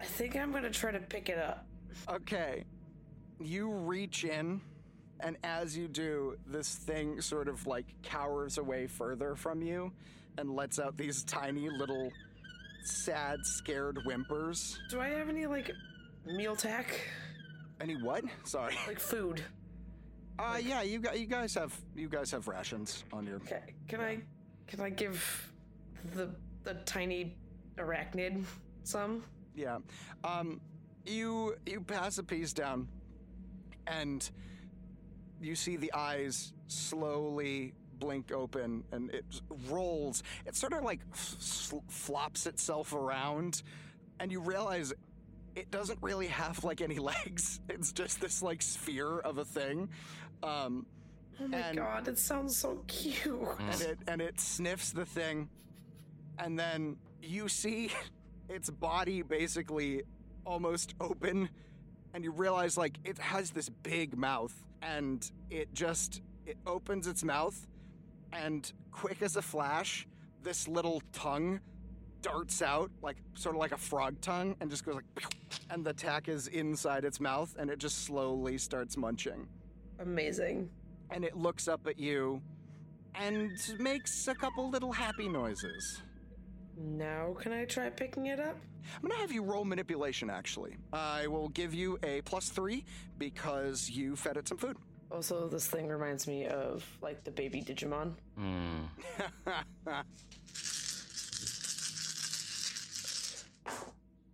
I 0.00 0.04
think 0.04 0.34
I'm 0.34 0.50
gonna 0.50 0.70
try 0.70 0.90
to 0.90 0.98
pick 0.98 1.28
it 1.28 1.38
up. 1.38 1.66
Okay. 2.08 2.64
You 3.42 3.70
reach 3.70 4.24
in, 4.24 4.60
and 5.20 5.36
as 5.42 5.76
you 5.76 5.88
do, 5.88 6.36
this 6.46 6.74
thing 6.76 7.20
sort 7.20 7.48
of 7.48 7.66
like 7.66 7.86
cowers 8.02 8.58
away 8.58 8.86
further 8.86 9.34
from 9.34 9.62
you 9.62 9.92
and 10.38 10.54
lets 10.54 10.78
out 10.78 10.96
these 10.96 11.24
tiny 11.24 11.68
little 11.68 12.10
sad, 12.84 13.38
scared 13.44 13.98
whimpers. 14.04 14.78
Do 14.90 15.00
I 15.00 15.08
have 15.08 15.28
any 15.28 15.46
like 15.46 15.70
meal 16.24 16.56
tack, 16.56 17.00
Any 17.80 17.94
what? 18.00 18.24
Sorry. 18.44 18.74
like 18.86 19.00
food? 19.00 19.42
Uh 20.38 20.58
yeah, 20.62 20.82
you 20.82 20.98
got 20.98 21.18
you 21.18 21.26
guys 21.26 21.54
have 21.54 21.76
you 21.94 22.08
guys 22.08 22.30
have 22.30 22.48
rations 22.48 23.04
on 23.12 23.26
your 23.26 23.36
Okay, 23.36 23.74
can 23.88 24.00
I 24.00 24.20
can 24.66 24.80
I 24.80 24.88
give 24.88 25.52
the 26.14 26.30
the 26.64 26.74
tiny 26.86 27.36
arachnid 27.76 28.44
some? 28.84 29.22
Yeah. 29.54 29.78
Um 30.24 30.60
you 31.04 31.56
you 31.66 31.80
pass 31.82 32.18
a 32.18 32.22
piece 32.22 32.52
down 32.52 32.88
and 33.86 34.28
you 35.40 35.54
see 35.54 35.76
the 35.76 35.92
eyes 35.92 36.52
slowly 36.68 37.72
blink 37.98 38.32
open 38.32 38.84
and 38.92 39.10
it 39.10 39.24
rolls. 39.68 40.22
It 40.46 40.56
sort 40.56 40.72
of 40.72 40.82
like 40.82 41.00
f- 41.12 41.74
flops 41.88 42.46
itself 42.46 42.92
around 42.92 43.62
and 44.20 44.30
you 44.32 44.40
realize 44.40 44.92
it 45.54 45.70
doesn't 45.70 45.98
really 46.02 46.28
have 46.28 46.64
like 46.64 46.80
any 46.80 46.98
legs. 47.10 47.60
It's 47.68 47.92
just 47.92 48.20
this 48.20 48.42
like 48.42 48.62
sphere 48.62 49.18
of 49.18 49.38
a 49.38 49.44
thing. 49.44 49.88
Um 50.42 50.86
Oh 51.40 51.48
my 51.48 51.58
And- 51.58 51.78
god, 51.78 52.08
it 52.08 52.18
sounds 52.18 52.56
so 52.56 52.82
cute. 52.86 53.40
and 53.58 53.80
it 53.80 53.98
and 54.06 54.20
it 54.20 54.38
sniffs 54.40 54.92
the 54.92 55.04
thing 55.06 55.48
and 56.38 56.58
then 56.58 56.96
you 57.22 57.48
see 57.48 57.90
its 58.48 58.68
body 58.70 59.22
basically 59.22 60.02
almost 60.44 60.94
open 61.00 61.48
and 62.14 62.24
you 62.24 62.30
realize 62.30 62.76
like 62.76 62.98
it 63.04 63.18
has 63.18 63.50
this 63.50 63.68
big 63.68 64.16
mouth 64.16 64.54
and 64.82 65.30
it 65.50 65.72
just 65.74 66.22
it 66.46 66.56
opens 66.66 67.06
its 67.06 67.22
mouth 67.24 67.66
and 68.32 68.72
quick 68.90 69.22
as 69.22 69.36
a 69.36 69.42
flash 69.42 70.06
this 70.42 70.66
little 70.68 71.02
tongue 71.12 71.60
darts 72.20 72.62
out 72.62 72.90
like 73.02 73.16
sort 73.34 73.54
of 73.54 73.60
like 73.60 73.72
a 73.72 73.76
frog 73.76 74.20
tongue 74.20 74.54
and 74.60 74.70
just 74.70 74.84
goes 74.84 74.94
like 74.96 75.34
and 75.70 75.84
the 75.84 75.92
tack 75.92 76.28
is 76.28 76.48
inside 76.48 77.04
its 77.04 77.20
mouth 77.20 77.54
and 77.58 77.70
it 77.70 77.78
just 77.78 78.04
slowly 78.04 78.58
starts 78.58 78.96
munching 78.96 79.46
Amazing. 79.98 80.68
and 81.10 81.24
it 81.24 81.36
looks 81.36 81.68
up 81.68 81.86
at 81.86 81.98
you 81.98 82.40
and 83.14 83.52
makes 83.78 84.26
a 84.28 84.34
couple 84.34 84.70
little 84.70 84.92
happy 84.92 85.28
noises. 85.28 86.02
Now 86.82 87.34
can 87.38 87.52
I 87.52 87.64
try 87.64 87.88
picking 87.90 88.26
it 88.26 88.40
up? 88.40 88.58
I'm 88.96 89.08
gonna 89.08 89.20
have 89.20 89.30
you 89.30 89.42
roll 89.42 89.64
manipulation 89.64 90.28
actually. 90.28 90.76
I 90.92 91.28
will 91.28 91.48
give 91.50 91.72
you 91.72 91.98
a 92.02 92.22
plus 92.22 92.48
three 92.48 92.84
because 93.18 93.88
you 93.88 94.16
fed 94.16 94.36
it 94.36 94.48
some 94.48 94.58
food. 94.58 94.76
Also, 95.10 95.46
this 95.46 95.66
thing 95.68 95.86
reminds 95.88 96.26
me 96.26 96.46
of 96.46 96.84
like 97.00 97.22
the 97.22 97.30
baby 97.30 97.62
Digimon. 97.62 98.14
Hmm. 98.36 98.86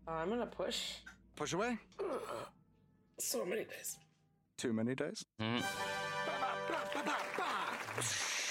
Uh, 0.06 0.12
I'm 0.22 0.30
gonna 0.30 0.46
push. 0.46 0.94
Push 1.36 1.52
away. 1.52 1.76
So 3.18 3.44
many 3.44 3.64
days. 3.64 3.98
Too 4.56 4.72
many 4.72 4.94
days. 4.94 5.22
Hmm. 5.38 5.58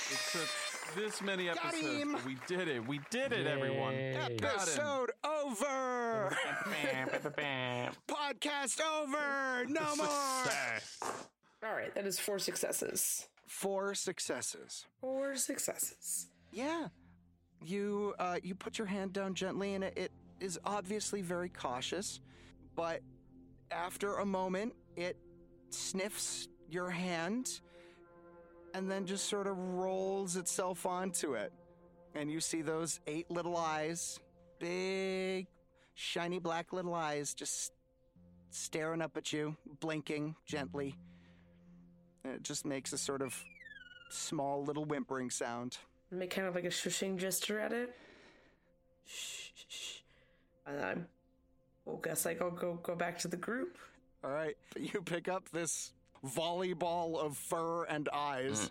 It 0.09 0.19
took 0.31 0.49
this 0.95 1.21
many 1.21 1.49
episodes, 1.49 1.81
him! 1.81 2.17
we 2.25 2.37
did 2.47 2.67
it. 2.67 2.87
We 2.87 2.99
did 3.09 3.31
it, 3.31 3.47
everyone. 3.47 3.93
Got 4.13 4.31
him. 4.31 4.39
Episode 4.43 5.11
over. 5.23 6.37
Podcast 8.07 8.79
over. 8.81 9.65
No 9.67 9.95
more. 9.95 10.07
All 11.63 11.75
right, 11.75 11.93
that 11.95 12.05
is 12.05 12.19
four 12.19 12.39
successes. 12.39 13.27
Four 13.47 13.95
successes. 13.95 14.85
Four 15.01 15.35
successes. 15.35 16.27
Yeah. 16.51 16.87
You 17.65 18.13
uh, 18.19 18.37
you 18.43 18.55
put 18.55 18.77
your 18.77 18.87
hand 18.87 19.13
down 19.13 19.33
gently, 19.33 19.73
and 19.73 19.83
it, 19.83 19.97
it 19.97 20.11
is 20.39 20.59
obviously 20.65 21.21
very 21.21 21.49
cautious. 21.49 22.19
But 22.75 23.01
after 23.71 24.17
a 24.17 24.25
moment, 24.25 24.73
it 24.95 25.17
sniffs 25.69 26.47
your 26.69 26.89
hand, 26.89 27.61
and 28.77 28.91
then 28.91 29.07
just 29.07 29.25
sort 29.27 29.47
of 29.47 29.57
rolls 29.57 30.35
itself 30.35 30.85
onto 30.85 31.33
it. 31.33 31.51
And 32.13 32.31
you 32.31 32.39
see 32.39 32.61
those 32.61 32.99
eight 33.07 33.29
little 33.31 33.57
eyes, 33.57 34.19
big, 34.59 35.47
shiny 35.95 36.37
black 36.37 36.71
little 36.73 36.93
eyes, 36.93 37.33
just 37.33 37.73
staring 38.51 39.01
up 39.01 39.17
at 39.17 39.33
you, 39.33 39.57
blinking 39.79 40.35
gently. 40.45 40.95
And 42.23 42.33
it 42.35 42.43
just 42.43 42.65
makes 42.65 42.93
a 42.93 42.99
sort 42.99 43.23
of 43.23 43.35
small 44.09 44.63
little 44.63 44.85
whimpering 44.85 45.31
sound. 45.31 45.79
Make 46.11 46.29
kind 46.29 46.47
of 46.47 46.53
like 46.53 46.65
a 46.65 46.69
shushing 46.69 47.17
gesture 47.17 47.59
at 47.59 47.73
it. 47.73 47.95
Shh, 49.05 49.49
shh, 49.55 49.65
shh. 49.69 49.93
And 50.67 50.85
I 50.85 50.95
well, 51.85 51.97
guess 51.97 52.25
like 52.25 52.43
I'll 52.43 52.51
go 52.51 52.79
go 52.83 52.95
back 52.95 53.17
to 53.19 53.27
the 53.27 53.37
group. 53.37 53.77
All 54.23 54.31
right, 54.31 54.55
you 54.77 55.01
pick 55.01 55.27
up 55.27 55.49
this 55.49 55.93
volleyball 56.27 57.17
of 57.17 57.37
fur 57.37 57.85
and 57.85 58.09
eyes, 58.13 58.69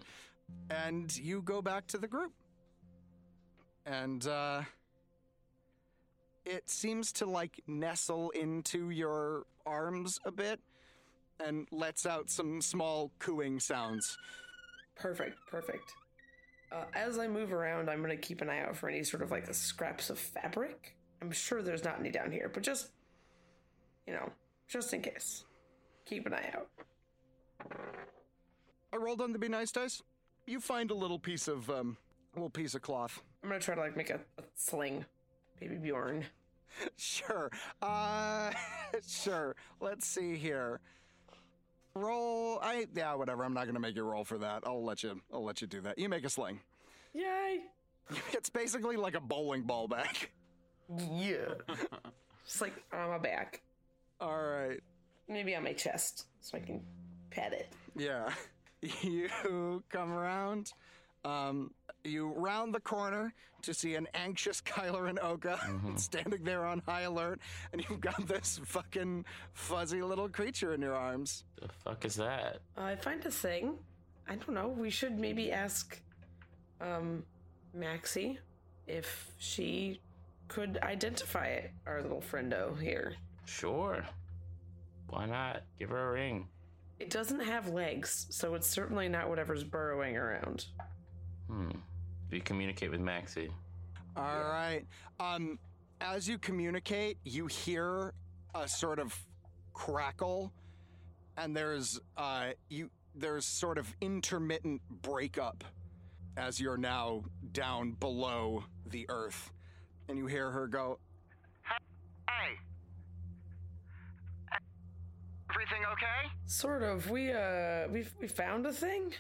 and 0.71 1.17
you 1.17 1.43
go 1.43 1.63
back 1.63 1.87
to 1.89 1.99
the 1.99 2.07
group. 2.07 2.33
And 3.85 4.27
uh, 4.27 4.63
it 6.45 6.69
seems 6.69 7.13
to 7.13 7.27
like 7.27 7.61
nestle 7.67 8.31
into 8.31 8.91
your 8.91 9.45
arms 9.65 10.21
a 10.25 10.31
bit 10.31 10.61
and 11.45 11.67
lets 11.71 12.07
out 12.07 12.31
some 12.31 12.61
small 12.61 13.13
cooing 13.19 13.61
sounds. 13.61 14.17
Perfect, 14.97 15.39
perfect. 15.51 15.93
Uh, 16.73 16.85
as 16.95 17.19
I 17.19 17.29
move 17.29 17.53
around, 17.53 17.89
I'm 17.89 18.01
gonna 18.01 18.17
keep 18.17 18.41
an 18.41 18.49
eye 18.49 18.61
out 18.61 18.77
for 18.77 18.89
any 18.89 19.05
sort 19.05 19.23
of 19.23 19.31
like 19.31 19.53
scraps 19.55 20.11
of 20.11 20.19
fabric. 20.19 20.97
I'm 21.23 21.31
sure 21.31 21.63
there's 21.63 21.85
not 21.85 21.99
any 22.01 22.11
down 22.11 22.33
here, 22.33 22.51
but 22.53 22.63
just 22.63 22.91
you 24.07 24.13
know, 24.13 24.31
just 24.69 24.93
in 24.93 25.03
case, 25.03 25.45
keep 26.05 26.27
an 26.27 26.35
eye 26.35 26.51
out. 26.55 26.69
I 28.93 28.97
rolled 28.97 29.21
on 29.21 29.33
the 29.33 29.39
be 29.39 29.49
nice 29.49 29.73
dice. 29.73 30.03
You 30.47 30.61
find 30.61 30.91
a 30.91 30.95
little 30.95 31.19
piece 31.19 31.49
of 31.49 31.69
um, 31.71 31.97
a 32.35 32.39
little 32.39 32.51
piece 32.51 32.75
of 32.75 32.83
cloth. 32.83 33.23
I'm 33.43 33.49
gonna 33.49 33.61
try 33.61 33.75
to 33.75 33.81
like 33.81 33.97
make 33.97 34.11
a, 34.11 34.21
a 34.39 34.43
sling, 34.55 35.05
baby 35.61 35.77
Bjorn. 35.77 36.25
Sure. 36.99 37.51
Uh, 37.81 38.51
sure. 39.09 39.57
Let's 39.81 40.07
see 40.07 40.37
here. 40.37 40.81
Roll. 41.95 42.59
I 42.61 42.87
yeah. 42.95 43.15
Whatever. 43.15 43.45
I'm 43.45 43.55
not 43.55 43.67
gonna 43.67 43.81
make 43.81 43.97
you 43.97 44.03
roll 44.03 44.25
for 44.25 44.37
that. 44.39 44.63
I'll 44.67 44.85
let 44.85 45.03
you. 45.03 45.19
I'll 45.33 45.45
let 45.45 45.63
you 45.63 45.67
do 45.69 45.81
that. 45.83 45.99
You 45.99 46.11
make 46.11 46.25
a 46.25 46.29
sling. 46.29 46.61
Yay! 47.15 47.61
It's 48.33 48.51
basically 48.51 48.97
like 48.97 49.15
a 49.17 49.21
bowling 49.21 49.63
ball 49.63 49.89
bag. 49.89 50.31
Yeah. 51.11 51.55
Just 52.45 52.61
like 52.61 52.75
on 52.93 53.09
my 53.09 53.19
back, 53.19 53.63
All 54.21 54.41
right. 54.43 54.81
maybe 55.29 55.57
on 55.57 55.65
my 55.65 55.73
chest, 55.73 56.27
so 56.41 56.57
I 56.57 56.61
can 56.61 56.83
pet 57.37 57.53
it. 57.53 57.69
Yeah. 57.97 58.31
You 59.03 59.83
come 59.89 60.13
around. 60.13 60.73
Um, 61.25 61.73
you 62.05 62.29
round 62.29 62.73
the 62.73 62.79
corner 62.79 63.33
to 63.63 63.75
see 63.75 63.97
an 63.97 64.07
anxious 64.15 64.61
Kyler 64.61 65.09
and 65.09 65.19
Oka 65.19 65.59
standing 65.97 66.45
there 66.45 66.65
on 66.65 66.83
high 66.87 67.01
alert, 67.01 67.41
and 67.73 67.83
you've 67.83 68.01
got 68.03 68.29
this 68.29 68.61
fucking 68.65 69.25
fuzzy 69.55 70.03
little 70.03 70.29
creature 70.29 70.73
in 70.75 70.83
your 70.83 70.95
arms. 70.95 71.43
The 71.61 71.69
fuck 71.69 72.05
is 72.05 72.15
that? 72.17 72.59
I 72.77 72.95
find 72.95 73.25
a 73.27 73.31
thing. 73.31 73.77
I 74.29 74.37
don't 74.37 74.53
know. 74.53 74.69
We 74.69 74.91
should 74.91 75.19
maybe 75.19 75.51
ask 75.51 76.01
um 76.81 77.25
Maxie 77.75 78.39
if 78.87 79.33
she 79.39 80.01
could 80.49 80.79
identify 80.83 81.47
it, 81.47 81.73
our 81.87 82.03
little 82.03 82.23
friendo 82.23 82.79
here. 82.81 83.15
Sure. 83.47 84.05
Why 85.09 85.27
not? 85.27 85.63
Give 85.79 85.89
her 85.89 86.11
a 86.11 86.13
ring. 86.13 86.47
It 86.99 87.11
doesn't 87.11 87.41
have 87.41 87.69
legs, 87.69 88.27
so 88.31 88.55
it's 88.55 88.67
certainly 88.67 89.09
not 89.09 89.29
whatever's 89.29 89.65
burrowing 89.65 90.17
around. 90.17 90.67
Hmm. 91.49 91.71
Do 92.31 92.37
you 92.37 92.43
communicate 92.43 92.91
with 92.91 93.01
Maxie? 93.01 93.51
All 94.17 94.45
right. 94.45 94.85
Um, 95.21 95.59
as 96.01 96.27
you 96.27 96.39
communicate, 96.39 97.19
you 97.25 97.47
hear 97.47 98.15
a 98.55 98.67
sort 98.67 98.99
of 98.99 99.15
crackle, 99.75 100.53
and 101.37 101.55
there's 101.55 102.01
uh, 102.17 102.49
you 102.69 102.91
there's 103.15 103.45
sort 103.45 103.79
of 103.79 103.95
intermittent 104.01 104.81
breakup 105.03 105.65
as 106.37 106.61
you're 106.61 106.77
now 106.77 107.25
down 107.53 107.93
below 107.93 108.65
the 108.87 109.07
earth, 109.09 109.53
and 110.09 110.19
you 110.19 110.27
hear 110.27 110.51
her 110.51 110.67
go, 110.67 110.99
Hey. 112.29 112.57
Everything 115.57 115.87
okay? 115.93 116.31
Sort 116.45 116.83
of. 116.83 117.09
We 117.09 117.33
uh 117.33 117.89
we 117.89 118.05
we 118.21 118.29
found 118.29 118.67
a 118.67 118.73
thing. 118.73 119.15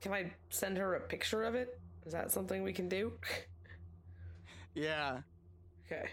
Can 0.00 0.14
I 0.14 0.32
send 0.48 0.78
her 0.78 0.94
a 0.94 1.00
picture 1.00 1.44
of 1.44 1.54
it? 1.54 1.78
Is 2.06 2.12
that 2.14 2.30
something 2.30 2.62
we 2.62 2.72
can 2.72 2.88
do? 2.88 3.12
"Yeah, 4.74 5.18
okay. 5.84 6.08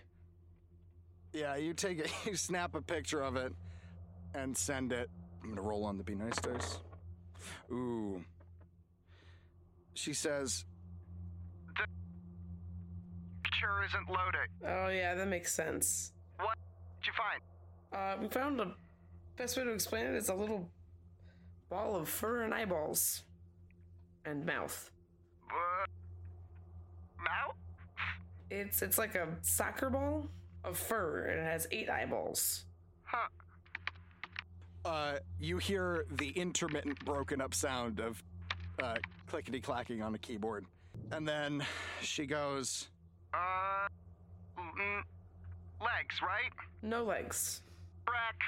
yeah." 1.32 1.56
You 1.56 1.74
take 1.74 2.00
it, 2.00 2.12
you 2.26 2.36
snap 2.36 2.76
a 2.76 2.82
picture 2.82 3.22
of 3.22 3.38
it, 3.38 3.54
and 4.34 4.58
send 4.58 4.92
it. 4.92 5.10
I'm 5.42 5.50
gonna 5.50 5.62
roll 5.62 5.86
on 5.86 5.98
the 5.98 6.04
be 6.04 6.16
nice 6.16 6.36
dice. 6.40 6.80
Ooh. 7.72 8.22
She 9.94 10.14
says, 10.14 10.66
The 11.78 11.86
Picture 13.44 13.86
isn't 13.86 14.10
loading. 14.10 14.52
Oh 14.68 14.90
yeah, 14.90 15.16
that 15.16 15.28
makes 15.30 15.54
sense. 15.54 16.12
What 16.38 16.58
did 17.00 17.08
you 17.08 17.14
find? 17.14 17.42
Uh 17.94 18.22
we 18.22 18.28
found 18.28 18.60
a 18.60 18.74
best 19.38 19.58
way 19.58 19.64
to 19.64 19.72
explain 19.72 20.06
it 20.06 20.16
is 20.16 20.30
a 20.30 20.34
little 20.34 20.70
ball 21.70 21.96
of 21.96 22.08
fur 22.08 22.44
and 22.44 22.54
eyeballs. 22.54 23.24
And 24.26 24.46
mouth. 24.46 24.92
Uh, 25.50 25.86
mouth? 27.24 27.56
It's 28.50 28.82
it's 28.82 28.98
like 28.98 29.16
a 29.16 29.28
soccer 29.42 29.90
ball 29.90 30.28
of 30.64 30.78
fur 30.78 31.26
and 31.28 31.40
it 31.40 31.44
has 31.44 31.68
eight 31.72 31.90
eyeballs. 31.90 32.66
Huh. 33.04 33.28
uh, 34.84 35.18
you 35.40 35.58
hear 35.58 36.06
the 36.12 36.30
intermittent 36.30 37.04
broken 37.06 37.40
up 37.40 37.54
sound 37.54 38.00
of 38.00 38.24
uh, 38.82 38.96
clickety 39.28 39.62
clacking 39.62 40.02
on 40.02 40.16
a 40.16 40.18
keyboard. 40.18 40.66
And 41.12 41.28
then 41.28 41.64
she 42.02 42.26
goes, 42.26 42.88
Uh, 43.34 43.88
mm, 44.58 45.02
legs, 45.80 46.22
right? 46.22 46.52
No 46.82 47.04
legs. 47.04 47.62
Wreck 48.08 48.42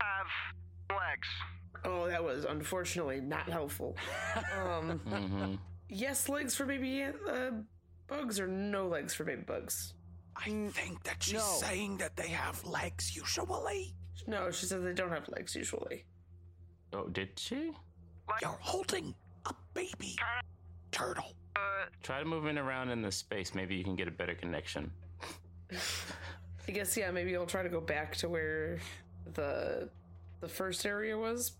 have 0.00 0.96
legs. 0.96 1.28
Oh, 1.84 2.08
that 2.08 2.22
was 2.22 2.44
unfortunately 2.44 3.20
not 3.20 3.48
helpful. 3.48 3.96
Um, 4.56 5.00
Mm-hmm. 5.06 5.54
yes, 5.88 6.28
legs 6.28 6.54
for 6.54 6.66
baby 6.66 7.04
uh, 7.04 7.50
bugs 8.06 8.38
or 8.40 8.46
no 8.46 8.86
legs 8.88 9.14
for 9.14 9.24
baby 9.24 9.42
bugs? 9.46 9.94
I 10.36 10.50
think 10.72 11.02
that 11.04 11.22
she's 11.22 11.34
no. 11.34 11.40
saying 11.40 11.98
that 11.98 12.16
they 12.16 12.28
have 12.28 12.64
legs 12.64 13.14
usually. 13.16 13.94
No, 14.26 14.50
she 14.50 14.66
said 14.66 14.84
they 14.84 14.92
don't 14.92 15.10
have 15.10 15.28
legs 15.28 15.54
usually. 15.54 16.04
Oh, 16.92 17.06
did 17.08 17.30
she? 17.38 17.72
You're 18.40 18.58
holding 18.60 19.14
a 19.46 19.54
baby 19.74 20.16
turtle. 20.92 21.34
Uh, 21.56 21.86
Try 22.02 22.24
moving 22.24 22.58
around 22.58 22.90
in 22.90 23.02
the 23.02 23.10
space. 23.12 23.54
Maybe 23.54 23.74
you 23.74 23.84
can 23.84 23.96
get 23.96 24.08
a 24.08 24.10
better 24.12 24.34
connection. 24.34 24.90
I 26.68 26.72
guess 26.72 26.96
yeah, 26.96 27.10
maybe 27.10 27.36
I'll 27.36 27.46
try 27.46 27.62
to 27.62 27.68
go 27.68 27.80
back 27.80 28.14
to 28.16 28.28
where 28.28 28.78
the 29.34 29.88
the 30.40 30.48
first 30.48 30.86
area 30.86 31.16
was, 31.16 31.52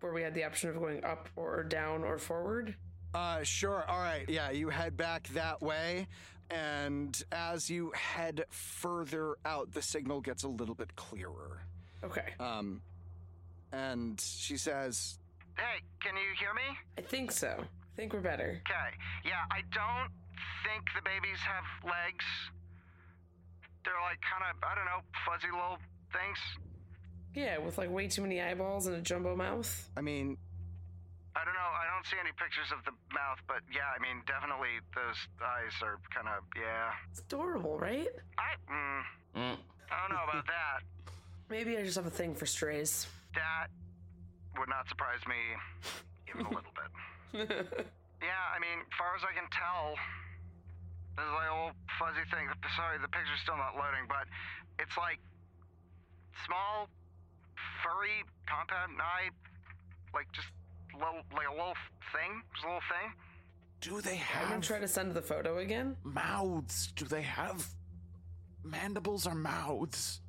where 0.00 0.12
we 0.12 0.22
had 0.22 0.34
the 0.34 0.44
option 0.44 0.70
of 0.70 0.76
going 0.76 1.04
up 1.04 1.28
or 1.36 1.62
down 1.62 2.04
or 2.04 2.18
forward. 2.18 2.74
Uh, 3.14 3.42
sure. 3.42 3.84
All 3.88 4.00
right. 4.00 4.28
Yeah, 4.28 4.50
you 4.50 4.68
head 4.68 4.96
back 4.96 5.28
that 5.28 5.62
way. 5.62 6.08
And 6.50 7.22
as 7.30 7.68
you 7.68 7.92
head 7.94 8.44
further 8.48 9.36
out, 9.44 9.72
the 9.72 9.82
signal 9.82 10.20
gets 10.20 10.44
a 10.44 10.48
little 10.48 10.74
bit 10.74 10.94
clearer. 10.96 11.62
Okay. 12.02 12.34
Um, 12.40 12.80
and 13.72 14.20
she 14.20 14.56
says, 14.56 15.18
hey, 15.56 15.82
can 16.00 16.16
you 16.16 16.34
hear 16.38 16.54
me? 16.54 16.76
I 16.96 17.02
think 17.02 17.32
so. 17.32 17.56
I 17.58 17.96
think 17.96 18.12
we're 18.12 18.20
better. 18.20 18.62
Okay. 18.66 18.96
Yeah, 19.24 19.44
I 19.50 19.60
don't 19.72 20.10
think 20.64 20.84
the 20.96 21.02
babies 21.02 21.38
have 21.40 21.64
legs. 21.84 22.24
They're 23.84 24.00
like 24.02 24.18
kind 24.20 24.44
of, 24.50 24.56
I 24.62 24.74
don't 24.74 24.86
know, 24.86 25.00
fuzzy 25.26 25.52
little 25.52 25.78
things. 26.12 26.38
Yeah, 27.38 27.58
with 27.58 27.78
like 27.78 27.88
way 27.88 28.08
too 28.08 28.22
many 28.22 28.40
eyeballs 28.42 28.88
and 28.88 28.96
a 28.96 29.00
jumbo 29.00 29.36
mouth. 29.36 29.70
I 29.96 30.00
mean, 30.00 30.36
I 31.36 31.44
don't 31.46 31.54
know. 31.54 31.70
I 31.70 31.86
don't 31.94 32.04
see 32.10 32.18
any 32.18 32.34
pictures 32.34 32.74
of 32.74 32.82
the 32.84 32.90
mouth, 33.14 33.38
but 33.46 33.62
yeah, 33.70 33.94
I 33.94 34.02
mean, 34.02 34.26
definitely 34.26 34.82
those 34.90 35.14
eyes 35.38 35.70
are 35.86 36.02
kind 36.10 36.26
of, 36.26 36.42
yeah. 36.58 36.90
It's 37.12 37.20
adorable, 37.20 37.78
right? 37.78 38.08
I, 38.42 38.58
mm, 38.66 39.02
Mm. 39.38 39.54
I 39.86 39.94
don't 40.02 40.10
know 40.10 40.24
about 40.26 40.46
that. 40.50 40.82
Maybe 41.48 41.78
I 41.78 41.84
just 41.86 41.94
have 41.94 42.06
a 42.06 42.10
thing 42.10 42.34
for 42.34 42.44
strays. 42.44 43.06
That 43.38 43.68
would 44.58 44.68
not 44.68 44.88
surprise 44.88 45.22
me 45.30 45.38
even 46.34 46.42
a 46.46 46.50
little 46.50 46.74
bit. 46.74 46.90
Yeah, 48.18 48.34
I 48.50 48.58
mean, 48.58 48.82
as 48.82 48.94
far 48.98 49.14
as 49.14 49.22
I 49.22 49.30
can 49.30 49.46
tell, 49.54 49.94
this 51.14 51.22
is 51.22 51.30
like 51.38 51.46
a 51.46 51.54
little 51.54 51.78
fuzzy 52.02 52.26
thing. 52.34 52.50
Sorry, 52.74 52.98
the 52.98 53.06
picture's 53.06 53.38
still 53.46 53.54
not 53.54 53.78
loading, 53.78 54.10
but 54.10 54.26
it's 54.82 54.98
like 54.98 55.22
small, 56.42 56.90
furry, 57.82 58.24
compound 58.46 59.00
eye, 59.00 59.30
like 60.14 60.30
just 60.32 60.48
little, 60.94 61.22
like 61.34 61.48
a 61.48 61.52
little 61.52 61.74
thing, 62.12 62.42
just 62.54 62.64
a 62.64 62.68
little 62.68 62.82
thing. 62.88 63.12
Do 63.80 64.00
they 64.00 64.20
I'm 64.34 64.42
gonna 64.42 64.54
have 64.54 64.60
try 64.62 64.78
to 64.80 64.88
send 64.88 65.14
the 65.14 65.22
photo 65.22 65.58
again. 65.58 65.96
mouths? 66.02 66.92
Do 66.96 67.04
they 67.04 67.22
have 67.22 67.66
mandibles 68.64 69.26
or 69.26 69.34
mouths? 69.34 70.20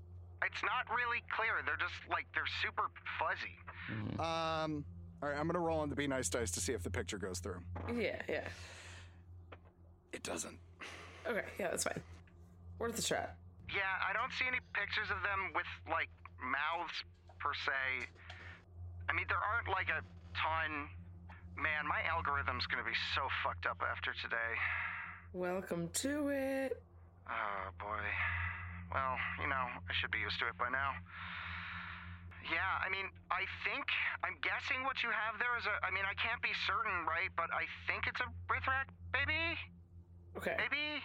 It's 0.46 0.64
not 0.64 0.86
really 0.96 1.22
clear. 1.36 1.52
They're 1.66 1.76
just 1.78 1.94
like 2.10 2.26
they're 2.34 2.44
super 2.62 2.90
fuzzy. 3.20 4.20
um, 4.20 4.86
all 5.22 5.30
right, 5.30 5.38
I'm 5.38 5.48
going 5.48 5.56
to 5.56 5.60
roll 5.60 5.80
on 5.80 5.90
the 5.90 5.96
be 5.96 6.08
nice 6.08 6.30
dice 6.30 6.52
to 6.52 6.62
see 6.62 6.72
if 6.74 6.84
the 6.84 6.90
picture 6.90 7.18
goes 7.18 7.40
through. 7.40 7.60
Yeah, 7.94 8.22
yeah. 8.30 8.48
It 10.14 10.24
doesn't. 10.24 10.58
Okay, 11.28 11.44
yeah, 11.60 11.70
that's 11.70 11.84
fine. 11.84 12.00
Worth 12.80 12.98
a 12.98 13.02
shot. 13.02 13.36
Yeah, 13.70 13.82
I 14.08 14.14
don't 14.14 14.32
see 14.40 14.46
any 14.48 14.60
pictures 14.74 15.10
of 15.12 15.22
them 15.22 15.52
with 15.54 15.66
like 15.92 16.10
mouths 16.42 17.04
per 17.40 17.54
se. 17.54 18.08
I 19.10 19.14
mean, 19.14 19.26
there 19.28 19.42
aren't 19.42 19.68
like 19.68 19.90
a 19.90 20.04
ton. 20.38 20.88
Man, 21.58 21.88
my 21.88 22.00
algorithm's 22.08 22.68
gonna 22.68 22.88
be 22.88 22.96
so 23.16 23.28
fucked 23.44 23.66
up 23.66 23.82
after 23.84 24.14
today. 24.22 24.54
Welcome 25.34 25.90
to 26.06 26.30
it. 26.30 26.82
Oh 27.28 27.72
boy. 27.80 28.06
Well, 28.94 29.16
you 29.42 29.48
know, 29.48 29.66
I 29.86 29.92
should 29.94 30.12
be 30.12 30.20
used 30.20 30.40
to 30.40 30.48
it 30.50 30.58
by 30.58 30.70
now. 30.70 30.98
Yeah, 32.50 32.82
I 32.82 32.90
mean, 32.90 33.06
I 33.30 33.46
think 33.62 33.86
I'm 34.26 34.34
guessing 34.42 34.82
what 34.82 35.06
you 35.06 35.14
have 35.14 35.38
there 35.38 35.54
is 35.60 35.70
a. 35.70 35.76
I 35.86 35.94
mean, 35.94 36.08
I 36.08 36.18
can't 36.18 36.42
be 36.42 36.50
certain, 36.66 37.06
right? 37.06 37.30
But 37.38 37.54
I 37.54 37.70
think 37.86 38.10
it's 38.10 38.18
a 38.24 38.30
Rithrak 38.50 38.90
baby. 39.14 39.54
Okay. 40.38 40.58
Maybe. 40.58 41.04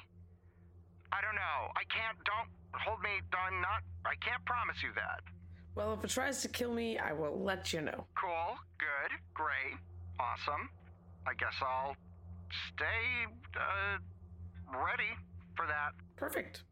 I 1.12 1.20
don't 1.20 1.36
know. 1.36 1.68
I 1.76 1.84
can't. 1.92 2.16
Don't 2.24 2.48
hold 2.72 3.04
me. 3.04 3.20
I'm 3.36 3.60
not. 3.60 3.84
I 4.08 4.16
can't 4.24 4.40
promise 4.48 4.80
you 4.80 4.96
that. 4.96 5.20
Well, 5.74 5.92
if 5.92 6.04
it 6.04 6.10
tries 6.10 6.40
to 6.42 6.48
kill 6.48 6.72
me, 6.72 6.98
I 6.98 7.12
will 7.12 7.38
let 7.40 7.72
you 7.72 7.80
know. 7.80 8.06
Cool. 8.20 8.54
Good. 8.78 9.18
Great. 9.34 9.76
Awesome. 10.20 10.68
I 11.26 11.34
guess 11.34 11.54
I'll 11.60 11.96
stay 12.74 13.26
uh, 13.56 13.98
ready 14.78 15.10
for 15.56 15.66
that. 15.66 15.92
Perfect. 16.16 16.62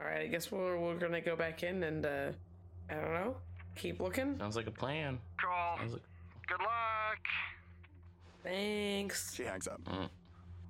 All 0.00 0.06
right, 0.06 0.22
I 0.22 0.26
guess 0.28 0.50
we're 0.50 0.78
we're 0.78 0.96
gonna 0.96 1.20
go 1.20 1.36
back 1.36 1.62
in 1.62 1.82
and 1.82 2.06
uh, 2.06 2.32
I 2.88 2.94
don't 2.94 3.12
know, 3.12 3.36
keep 3.76 4.00
looking. 4.00 4.38
Sounds 4.38 4.56
like 4.56 4.66
a 4.66 4.70
plan. 4.70 5.18
Cool. 5.42 5.78
Sounds 5.78 5.92
like. 5.92 6.02
Good 6.48 6.60
luck. 6.60 7.18
Thanks. 8.42 9.34
She 9.34 9.44
hangs 9.44 9.68
up. 9.68 9.82
Mm. 9.84 10.08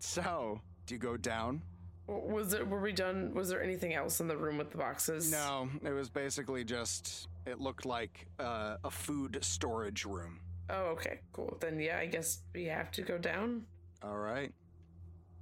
So, 0.01 0.61
do 0.87 0.95
you 0.95 0.99
go 0.99 1.17
down? 1.17 1.63
Was 2.09 2.55
it? 2.55 2.67
Were 2.67 2.81
we 2.81 2.91
done? 2.93 3.33
Was 3.35 3.49
there 3.49 3.63
anything 3.63 3.95
else 3.95 4.21
in 4.21 4.27
the 4.27 4.37
room 4.37 4.59
with 4.59 4.73
the 4.73 4.79
boxes? 4.79 5.31
No, 5.31 5.69
it 5.85 5.93
was 5.93 6.11
basically 6.11 6.65
just, 6.65 7.29
it 7.47 7.61
looked 7.61 7.87
like 7.87 8.27
uh, 8.39 8.77
a 8.85 8.91
food 8.91 9.39
storage 9.43 10.05
room. 10.05 10.41
Oh, 10.69 10.87
okay, 10.93 11.21
cool. 11.33 11.57
Then 11.61 11.81
yeah, 11.81 11.99
I 11.99 12.07
guess 12.07 12.43
we 12.55 12.65
have 12.67 12.91
to 12.93 13.03
go 13.03 13.19
down. 13.19 13.63
All 14.03 14.17
right. 14.19 14.53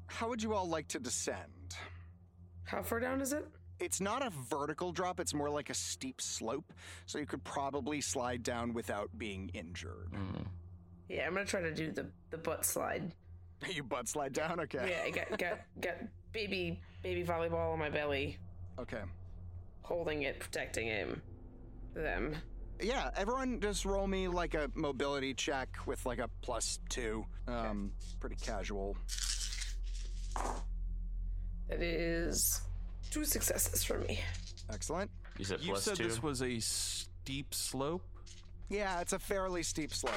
How 0.06 0.28
would 0.28 0.42
you 0.42 0.54
all 0.54 0.66
like 0.68 0.88
to 0.88 0.98
descend? 0.98 1.76
How 2.64 2.82
far 2.82 3.00
down 3.00 3.20
is 3.20 3.32
it? 3.32 3.46
It's 3.80 4.00
not 4.00 4.26
a 4.26 4.30
vertical 4.30 4.90
drop, 4.90 5.20
it's 5.20 5.32
more 5.34 5.48
like 5.50 5.70
a 5.70 5.74
steep 5.74 6.20
slope, 6.20 6.72
so 7.06 7.18
you 7.18 7.26
could 7.26 7.44
probably 7.44 8.00
slide 8.00 8.42
down 8.42 8.72
without 8.74 9.08
being 9.18 9.50
injured. 9.54 10.10
Yeah, 11.08 11.26
I'm 11.26 11.34
gonna 11.34 11.46
try 11.46 11.60
to 11.60 11.72
do 11.72 11.92
the 11.92 12.06
the 12.30 12.38
butt 12.38 12.64
slide. 12.64 13.12
You 13.68 13.82
butt 13.82 14.06
slide 14.08 14.32
down? 14.32 14.60
Okay. 14.60 14.88
Yeah, 14.90 15.02
I 15.04 15.10
got 15.10 15.38
got 15.38 15.58
got 15.80 15.94
baby 16.32 16.80
baby 17.02 17.24
volleyball 17.24 17.72
on 17.72 17.78
my 17.78 17.88
belly, 17.90 18.38
Okay. 18.78 19.02
holding 19.82 20.22
it, 20.22 20.38
protecting 20.40 20.86
him, 20.86 21.20
them. 22.02 22.34
Yeah, 22.80 23.10
everyone 23.16 23.60
just 23.60 23.84
roll 23.84 24.06
me 24.06 24.28
like 24.28 24.54
a 24.54 24.70
mobility 24.74 25.34
check 25.34 25.76
with 25.86 26.04
like 26.06 26.18
a 26.20 26.28
plus 26.42 26.78
two. 26.88 27.24
Um, 27.48 27.90
pretty 28.20 28.36
casual. 28.36 28.96
That 31.68 31.82
is 31.82 32.60
two 33.10 33.24
successes 33.24 33.84
for 33.84 33.98
me. 33.98 34.20
Excellent. 34.72 35.10
You 35.38 35.44
said 35.44 35.60
You 35.60 35.72
plus 35.72 35.84
said 35.84 35.96
two. 35.96 36.04
this 36.04 36.22
was 36.22 36.42
a 36.42 36.58
steep 36.60 37.52
slope. 37.54 38.02
Yeah, 38.70 39.00
it's 39.00 39.12
a 39.12 39.18
fairly 39.18 39.62
steep 39.62 39.94
slope. 39.94 40.14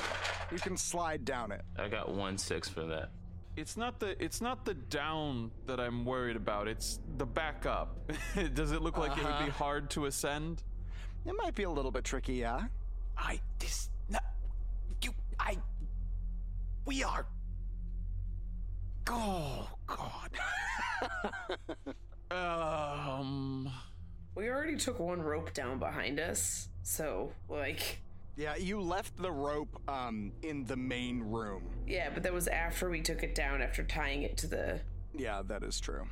You 0.51 0.59
can 0.59 0.75
slide 0.77 1.23
down 1.25 1.51
it. 1.51 1.61
I 1.77 1.87
got 1.87 2.13
one 2.13 2.37
six 2.37 2.67
for 2.69 2.83
that. 2.85 3.09
It's 3.57 3.75
not 3.75 3.99
the 3.99 4.21
it's 4.23 4.39
not 4.41 4.65
the 4.65 4.73
down 4.73 5.51
that 5.67 5.79
I'm 5.79 6.05
worried 6.05 6.35
about. 6.35 6.67
It's 6.67 6.99
the 7.17 7.25
back 7.25 7.65
up. 7.65 7.97
Does 8.53 8.71
it 8.71 8.81
look 8.81 8.97
like 8.97 9.11
it 9.17 9.23
would 9.23 9.39
be 9.39 9.45
Uh-huh. 9.45 9.51
hard 9.51 9.89
to 9.91 10.05
ascend? 10.05 10.63
It 11.25 11.33
might 11.37 11.55
be 11.55 11.63
a 11.63 11.69
little 11.69 11.91
bit 11.91 12.03
tricky, 12.03 12.33
yeah. 12.35 12.61
I 13.17 13.39
this 13.59 13.89
no 14.09 14.19
you 15.01 15.13
I 15.39 15.57
we 16.85 17.03
are 17.03 17.25
Oh 19.09 19.67
god. 19.87 20.31
Um 22.31 23.71
We 24.35 24.49
already 24.49 24.77
took 24.77 24.99
one 24.99 25.21
rope 25.21 25.53
down 25.53 25.79
behind 25.79 26.19
us, 26.19 26.69
so 26.83 27.31
like, 27.49 28.01
Yeah, 28.37 28.55
you 28.55 28.79
left 28.81 29.17
the 29.17 29.31
rope 29.31 29.79
um 29.87 30.31
in 30.41 30.65
the 30.65 30.77
main 30.77 31.21
room. 31.21 31.63
yeah, 31.85 32.09
but 32.13 32.23
that 32.23 32.33
was 32.33 32.47
after 32.47 32.89
we 32.89 33.01
took 33.01 33.21
it 33.23 33.35
down 33.35 33.61
after 33.61 33.83
tying 33.83 34.23
it 34.23 34.37
to 34.37 34.47
the. 34.47 34.79
Yeah, 35.15 35.41
that 35.47 35.61
is 35.63 35.79
true. 35.79 36.07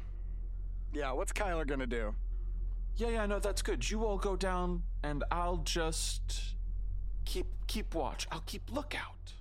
Yeah, 0.93 1.11
what's 1.13 1.31
Kyler 1.31 1.65
gonna 1.65 1.87
do? 1.87 2.13
Yeah, 2.95 3.09
yeah, 3.09 3.25
no, 3.25 3.39
that's 3.39 3.61
good. 3.61 3.89
You 3.89 4.05
all 4.05 4.17
go 4.17 4.35
down 4.35 4.83
and 5.03 5.23
I'll 5.31 5.57
just 5.57 6.55
keep 7.25 7.47
keep 7.67 7.95
watch. 7.95 8.27
I'll 8.31 8.43
keep 8.45 8.71
lookout. 8.71 9.33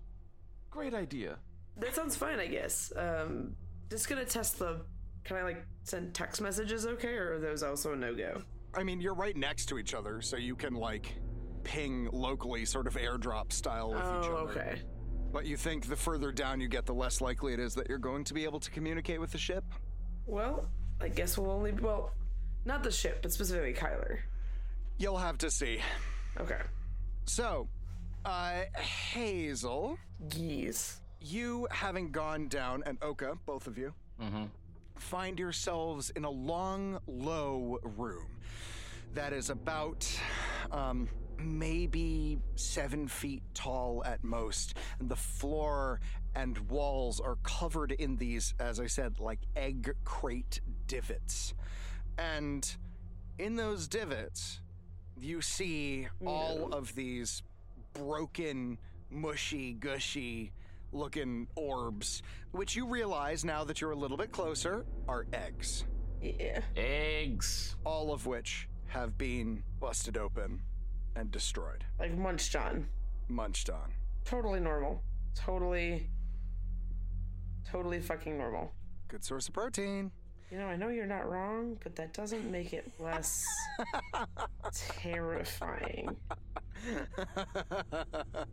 Great 0.71 0.95
idea. 0.95 1.39
That 1.79 1.95
sounds 1.95 2.15
fine, 2.17 2.39
I 2.39 2.47
guess. 2.47 2.93
Um, 2.97 3.57
just 3.91 4.09
gonna 4.09 4.25
test 4.25 4.59
the. 4.59 4.81
Can 5.25 5.37
I 5.37 5.43
like 5.43 5.65
send 5.83 6.15
text 6.15 6.41
messages? 6.41 6.87
Okay, 6.87 7.15
or 7.17 7.35
are 7.35 7.39
those 7.39 7.63
also 7.63 7.93
a 7.93 7.97
no 7.97 8.15
go? 8.15 8.43
I 8.75 8.85
mean, 8.85 9.01
you're 9.01 9.15
right 9.15 9.37
next 9.37 9.67
to 9.67 9.79
each 9.79 9.95
other, 9.95 10.21
so 10.23 10.37
you 10.37 10.55
can 10.55 10.75
like 10.75 11.15
ping 11.65 12.09
locally, 12.13 12.65
sort 12.65 12.87
of 12.87 12.95
airdrop 12.95 13.53
style 13.53 13.91
with 13.91 13.99
each 13.99 14.31
Oh, 14.31 14.47
other. 14.47 14.51
okay. 14.61 14.83
But 15.33 15.45
you 15.45 15.57
think 15.57 15.87
the 15.87 15.97
further 15.97 16.33
down 16.33 16.61
you 16.61 16.69
get, 16.69 16.87
the 16.87 16.95
less 16.95 17.21
likely 17.21 17.53
it 17.53 17.61
is 17.61 17.75
that 17.75 17.89
you're 17.89 17.99
going 17.99 18.25
to 18.25 18.35
be 18.35 18.45
able 18.45 18.61
to 18.61 18.71
communicate 18.71 19.21
with 19.21 19.31
the 19.33 19.39
ship? 19.39 19.65
Well, 20.27 20.67
I 21.01 21.09
guess 21.09 21.37
we'll 21.37 21.51
only. 21.51 21.73
Well, 21.73 22.13
not 22.69 22.85
the 22.85 22.91
ship, 22.93 23.21
but 23.23 23.33
specifically 23.33 23.73
Kyler. 23.75 24.19
You'll 24.99 25.19
have 25.19 25.39
to 25.39 25.51
see. 25.51 25.81
Okay. 26.41 26.61
So, 27.25 27.67
uh, 28.25 28.63
Hazel, 28.79 29.99
Geese. 30.29 31.01
you 31.21 31.67
having 31.71 32.11
gone 32.13 32.49
down, 32.49 32.83
and 32.87 32.99
Oka, 33.03 33.37
both 33.47 33.67
of 33.67 33.77
you, 33.79 33.93
Mm-hmm. 34.21 34.45
find 34.97 35.39
yourselves 35.39 36.11
in 36.11 36.25
a 36.25 36.31
long, 36.31 36.99
low 37.07 37.79
room 37.83 38.27
that 39.15 39.33
is 39.33 39.49
about 39.51 40.07
um, 40.73 41.09
maybe 41.39 42.39
seven 42.57 43.07
feet 43.09 43.43
tall 43.55 44.03
at 44.05 44.23
most. 44.25 44.75
And 44.99 45.09
the 45.09 45.17
floor 45.17 46.01
and 46.35 46.59
walls 46.69 47.21
are 47.21 47.37
covered 47.45 47.93
in 47.93 48.17
these, 48.17 48.55
as 48.59 48.81
I 48.81 48.87
said, 48.89 49.21
like 49.21 49.39
egg 49.57 49.95
crate 50.05 50.61
divots. 50.89 51.55
And 52.19 52.69
in 53.39 53.57
those 53.57 53.87
divots, 53.89 54.61
you 55.17 55.41
see 55.41 56.09
all 56.25 56.69
mm. 56.71 56.73
of 56.73 56.95
these 56.95 57.43
broken, 57.95 58.79
mushy, 59.11 59.73
gushy 59.73 60.53
looking 60.93 61.47
orbs, 61.55 62.23
which 62.53 62.75
you 62.75 62.87
realize 62.87 63.45
now 63.45 63.65
that 63.65 63.81
you're 63.81 63.91
a 63.91 63.97
little 63.97 64.17
bit 64.17 64.33
closer 64.33 64.85
are 65.07 65.27
eggs. 65.33 65.85
Yeah. 66.23 66.61
Eggs. 66.77 67.77
All 67.85 68.13
of 68.13 68.27
which 68.27 68.69
have 68.87 69.19
been 69.19 69.63
busted 69.81 70.17
open 70.17 70.63
and 71.15 71.31
destroyed, 71.31 71.85
Like 71.99 72.17
munched 72.17 72.57
on. 72.57 72.89
munched 73.29 73.71
on. 73.71 73.93
Totally 74.25 74.61
normal. 74.61 75.03
Totally. 75.35 76.09
Totally 77.65 78.01
fucking 78.01 78.39
normal. 78.39 78.73
Good 79.09 79.25
source 79.25 79.49
of 79.49 79.55
protein. 79.55 80.11
You 80.51 80.57
know, 80.57 80.67
I 80.67 80.77
know 80.77 80.89
you're 80.89 81.07
not 81.07 81.29
wrong, 81.29 81.77
but 81.83 81.95
that 81.97 82.15
doesn't 82.15 82.51
make 82.51 82.73
it 82.73 82.91
less 82.99 83.47
terrifying. 84.73 86.17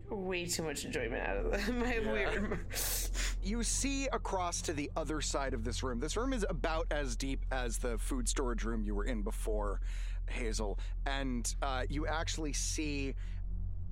Way 0.09 0.45
too 0.45 0.63
much 0.63 0.83
enjoyment 0.83 1.25
out 1.25 1.37
of 1.37 1.51
the, 1.51 1.73
my 1.73 1.99
weird. 1.99 2.59
You 3.41 3.63
see 3.63 4.07
across 4.07 4.61
to 4.63 4.73
the 4.73 4.91
other 4.97 5.21
side 5.21 5.53
of 5.53 5.63
this 5.63 5.83
room. 5.83 5.99
This 6.01 6.17
room 6.17 6.33
is 6.33 6.45
about 6.49 6.85
as 6.91 7.15
deep 7.15 7.45
as 7.51 7.77
the 7.77 7.97
food 7.97 8.27
storage 8.27 8.65
room 8.65 8.83
you 8.83 8.93
were 8.93 9.05
in 9.05 9.21
before, 9.21 9.79
Hazel. 10.27 10.77
And 11.05 11.53
uh, 11.61 11.83
you 11.87 12.07
actually 12.07 12.51
see 12.51 13.15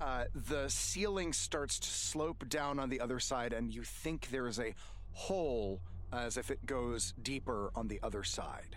uh, 0.02 0.24
the 0.34 0.68
ceiling 0.68 1.32
starts 1.32 1.78
to 1.78 1.88
slope 1.88 2.46
down 2.50 2.78
on 2.78 2.90
the 2.90 3.00
other 3.00 3.18
side, 3.18 3.54
and 3.54 3.72
you 3.72 3.82
think 3.82 4.28
there 4.28 4.46
is 4.46 4.58
a 4.58 4.74
hole 5.12 5.80
as 6.14 6.36
if 6.36 6.50
it 6.50 6.64
goes 6.66 7.12
deeper 7.22 7.70
on 7.74 7.88
the 7.88 8.00
other 8.02 8.22
side. 8.22 8.76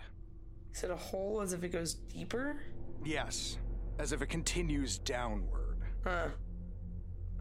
Is 0.74 0.84
it 0.84 0.90
a 0.90 0.96
hole 0.96 1.40
as 1.40 1.52
if 1.52 1.64
it 1.64 1.70
goes 1.70 1.94
deeper? 1.94 2.60
Yes, 3.04 3.58
as 3.98 4.12
if 4.12 4.22
it 4.22 4.28
continues 4.28 4.98
downward. 4.98 5.78
Huh. 6.04 6.28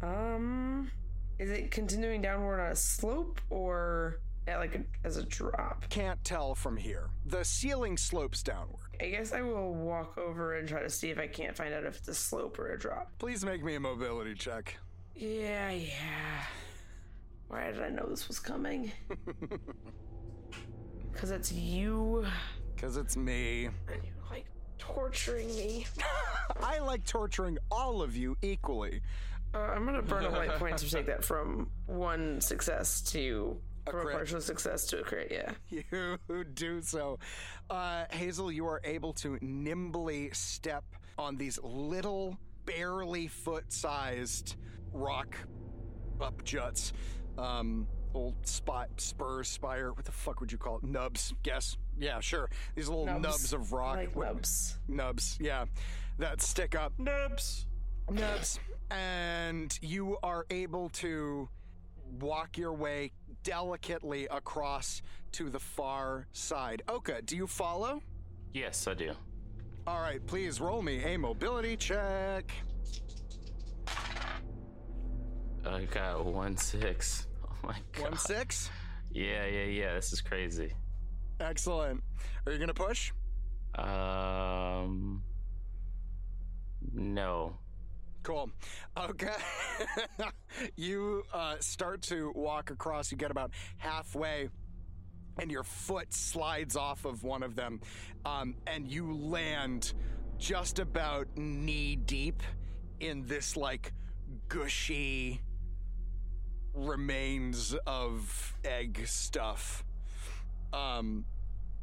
Um. 0.02 0.91
Is 1.39 1.52
it 1.52 1.70
continuing 1.70 2.22
downward 2.22 2.60
on 2.60 2.72
a 2.72 2.76
slope 2.76 3.39
or 3.52 4.22
at 4.48 4.58
like 4.58 4.76
a, 4.76 4.84
as 5.04 5.18
a 5.18 5.24
drop? 5.24 5.86
Can't 5.89 6.24
tell 6.24 6.56
from 6.56 6.78
here. 6.78 7.10
The 7.28 7.45
ceiling 7.45 7.95
slopes 7.98 8.41
downward. 8.41 8.98
I 9.00 9.10
guess 9.10 9.34
I 9.34 9.41
will 9.41 9.74
walk 9.74 10.18
over 10.18 10.56
and 10.58 10.68
try 10.68 10.82
to 10.82 10.89
see 10.89 11.12
if 11.12 11.20
I 11.20 11.28
can't 11.28 11.56
find 11.56 11.74
out 11.74 11.86
if 11.86 11.98
it's 11.98 12.08
a 12.08 12.16
slope 12.16 12.58
or 12.58 12.72
a 12.72 12.80
drop. 12.80 13.12
Please 13.20 13.45
make 13.45 13.64
me 13.64 13.76
a 13.76 13.80
mobility 13.80 14.34
check. 14.34 14.78
Yeah, 15.16 15.70
yeah. 15.72 16.43
Why 17.48 17.72
did 17.72 17.82
I 17.82 17.89
know 17.89 18.06
this 18.10 18.28
was 18.28 18.39
coming? 18.39 18.91
Because 21.12 21.32
it's 21.32 21.52
you 21.52 22.26
Because 22.76 22.95
it's 22.98 23.18
me. 23.18 23.66
and 23.66 24.04
you 24.04 24.12
like 24.30 24.45
torturing 24.78 25.48
me. 25.48 25.88
I 26.62 26.78
like 26.78 27.04
torturing 27.06 27.58
all 27.72 28.04
of 28.04 28.16
you 28.16 28.38
equally. 28.43 29.02
Uh, 29.56 29.58
I'm 29.60 29.84
gonna 29.84 30.04
burn 30.04 30.26
a 30.26 30.30
light 30.30 30.52
point 30.60 30.78
to 30.78 30.88
take 30.89 31.08
that 31.08 31.24
from 31.24 31.72
one 31.88 32.39
success 32.39 33.02
to 33.14 33.60
from 33.89 34.08
a 34.08 34.12
partial 34.12 34.39
success 34.41 34.86
to 34.88 35.00
a 35.00 35.04
crit. 35.04 35.32
Yeah. 35.32 35.54
You 36.30 36.43
do 36.54 36.84
so. 36.84 37.18
Uh, 37.70 38.04
Hazel, 38.12 38.52
you 38.52 38.68
are 38.68 38.82
able 38.84 39.14
to 39.14 39.39
nimbly 39.41 40.30
step 40.34 40.84
on 41.18 41.36
these 41.36 41.58
little, 41.64 42.38
barely 42.66 43.28
foot 43.28 43.74
sized 43.74 44.56
rock 44.93 45.36
up 46.22 46.43
juts. 46.43 46.93
Um, 47.38 47.88
old 48.13 48.35
spot, 48.47 48.89
spurs, 48.97 49.47
spire. 49.47 49.91
What 49.93 50.05
the 50.05 50.11
fuck 50.11 50.39
would 50.39 50.51
you 50.51 50.57
call 50.57 50.77
it? 50.77 50.83
Nubs, 50.83 51.33
guess. 51.43 51.77
Yeah, 51.99 52.19
sure. 52.19 52.49
These 52.75 52.89
little 52.89 53.05
nubs, 53.05 53.21
Nubs. 53.23 53.53
of 53.53 53.73
rock. 53.73 53.97
Like 53.97 54.15
What- 54.15 54.27
nubs. 54.35 54.79
Nubs, 54.88 55.38
yeah. 55.39 55.65
That 56.19 56.41
stick 56.41 56.73
up. 56.75 56.93
Nubs. 56.97 57.67
Nubs. 58.09 58.59
And 58.89 59.77
you 59.81 60.17
are 60.23 60.45
able 60.49 60.89
to 60.89 61.47
walk 62.19 62.57
your 62.57 62.73
way 62.73 63.11
delicately 63.43 64.27
across 64.27 65.01
to 65.33 65.49
the 65.49 65.59
far 65.59 66.27
side. 66.31 66.81
Oka, 66.88 67.21
do 67.21 67.35
you 67.35 67.45
follow? 67.47 68.01
Yes, 68.53 68.88
I 68.88 68.93
do. 68.93 69.11
All 69.85 70.01
right, 70.01 70.25
please 70.25 70.59
roll 70.59 70.81
me 70.81 71.03
a 71.03 71.17
mobility 71.17 71.77
check. 71.77 72.51
I 75.65 75.83
got 75.85 76.25
one 76.25 76.55
six. 76.57 77.26
My 77.64 77.76
god. 77.93 78.03
One 78.03 78.18
six. 78.18 78.70
Yeah, 79.12 79.45
yeah, 79.45 79.64
yeah. 79.64 79.93
This 79.93 80.14
is 80.14 80.22
crazy. 80.22 80.74
Excellent. 81.39 82.03
Are 82.45 82.51
you 82.51 82.60
gonna 82.60 82.74
push? 82.74 83.12
Um. 83.76 85.24
No. 86.93 87.58
Cool. 88.24 88.49
Okay. 88.97 89.36
you 90.76 91.24
uh, 91.34 91.55
start 91.60 92.01
to 92.03 92.32
walk 92.36 92.72
across. 92.72 93.12
You 93.12 93.18
get 93.18 93.32
about 93.32 93.51
halfway, 93.78 94.49
and 95.39 95.51
your 95.51 95.64
foot 95.64 96.14
slides 96.14 96.76
off 96.76 97.05
of 97.05 97.24
one 97.24 97.43
of 97.43 97.55
them, 97.55 97.80
um, 98.26 98.55
and 98.66 98.88
you 98.91 99.16
land 99.16 99.93
just 100.38 100.80
about 100.80 101.28
knee 101.36 101.95
deep 101.95 102.43
in 102.99 103.26
this 103.26 103.55
like 103.55 103.93
gushy 104.49 105.41
remains 106.78 107.75
of 107.86 108.53
egg 108.63 109.01
stuff. 109.05 109.84
Um, 110.73 111.25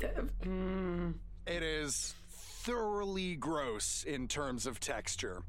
it 0.01 1.63
is 1.63 2.15
thoroughly 2.31 3.37
gross 3.37 4.05
in 4.05 4.29
terms 4.29 4.67
of 4.67 4.81
texture. 4.81 5.43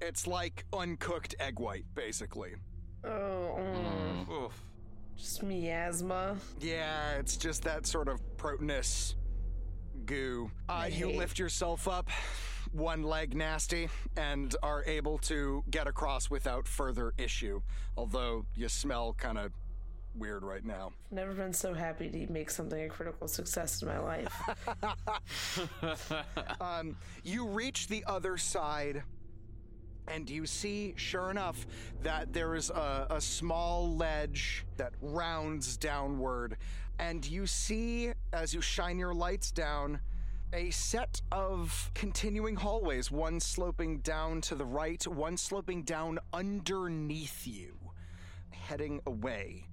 It's 0.00 0.26
like 0.26 0.64
uncooked 0.72 1.34
egg 1.40 1.58
white, 1.58 1.84
basically. 1.94 2.52
Oh, 3.04 3.58
mm. 3.58 4.30
Oof. 4.30 4.52
just 5.16 5.42
miasma. 5.42 6.36
Yeah, 6.60 7.12
it's 7.12 7.36
just 7.36 7.62
that 7.64 7.86
sort 7.86 8.08
of 8.08 8.20
proteinous 8.36 9.16
goo. 10.06 10.50
Uh, 10.68 10.88
you 10.90 11.10
lift 11.10 11.38
yourself 11.38 11.88
up, 11.88 12.08
one 12.72 13.02
leg 13.02 13.34
nasty, 13.34 13.88
and 14.16 14.54
are 14.62 14.84
able 14.84 15.18
to 15.18 15.64
get 15.70 15.86
across 15.86 16.30
without 16.30 16.66
further 16.68 17.12
issue. 17.18 17.60
Although 17.96 18.46
you 18.54 18.68
smell 18.68 19.14
kind 19.14 19.38
of 19.38 19.52
weird 20.14 20.42
right 20.42 20.64
now. 20.64 20.92
Never 21.10 21.32
been 21.32 21.52
so 21.52 21.74
happy 21.74 22.08
to 22.08 22.32
make 22.32 22.50
something 22.50 22.82
a 22.82 22.88
critical 22.88 23.28
success 23.28 23.82
in 23.82 23.88
my 23.88 23.98
life. 23.98 24.32
um, 26.60 26.96
you 27.22 27.46
reach 27.46 27.88
the 27.88 28.04
other 28.06 28.36
side. 28.36 29.02
And 30.08 30.28
you 30.28 30.44
see, 30.44 30.94
sure 30.96 31.30
enough, 31.30 31.66
that 32.02 32.32
there 32.32 32.56
is 32.56 32.70
a, 32.70 33.06
a 33.10 33.20
small 33.20 33.94
ledge 33.96 34.64
that 34.76 34.92
rounds 35.00 35.76
downward. 35.76 36.56
And 36.98 37.24
you 37.24 37.46
see, 37.46 38.12
as 38.32 38.52
you 38.52 38.60
shine 38.60 38.98
your 38.98 39.14
lights 39.14 39.52
down, 39.52 40.00
a 40.52 40.70
set 40.70 41.20
of 41.32 41.90
continuing 41.94 42.56
hallways, 42.56 43.10
one 43.10 43.40
sloping 43.40 43.98
down 43.98 44.40
to 44.42 44.54
the 44.54 44.64
right, 44.64 45.06
one 45.06 45.36
sloping 45.36 45.82
down 45.82 46.18
underneath 46.32 47.46
you, 47.46 47.76
heading 48.50 49.00
away. 49.06 49.68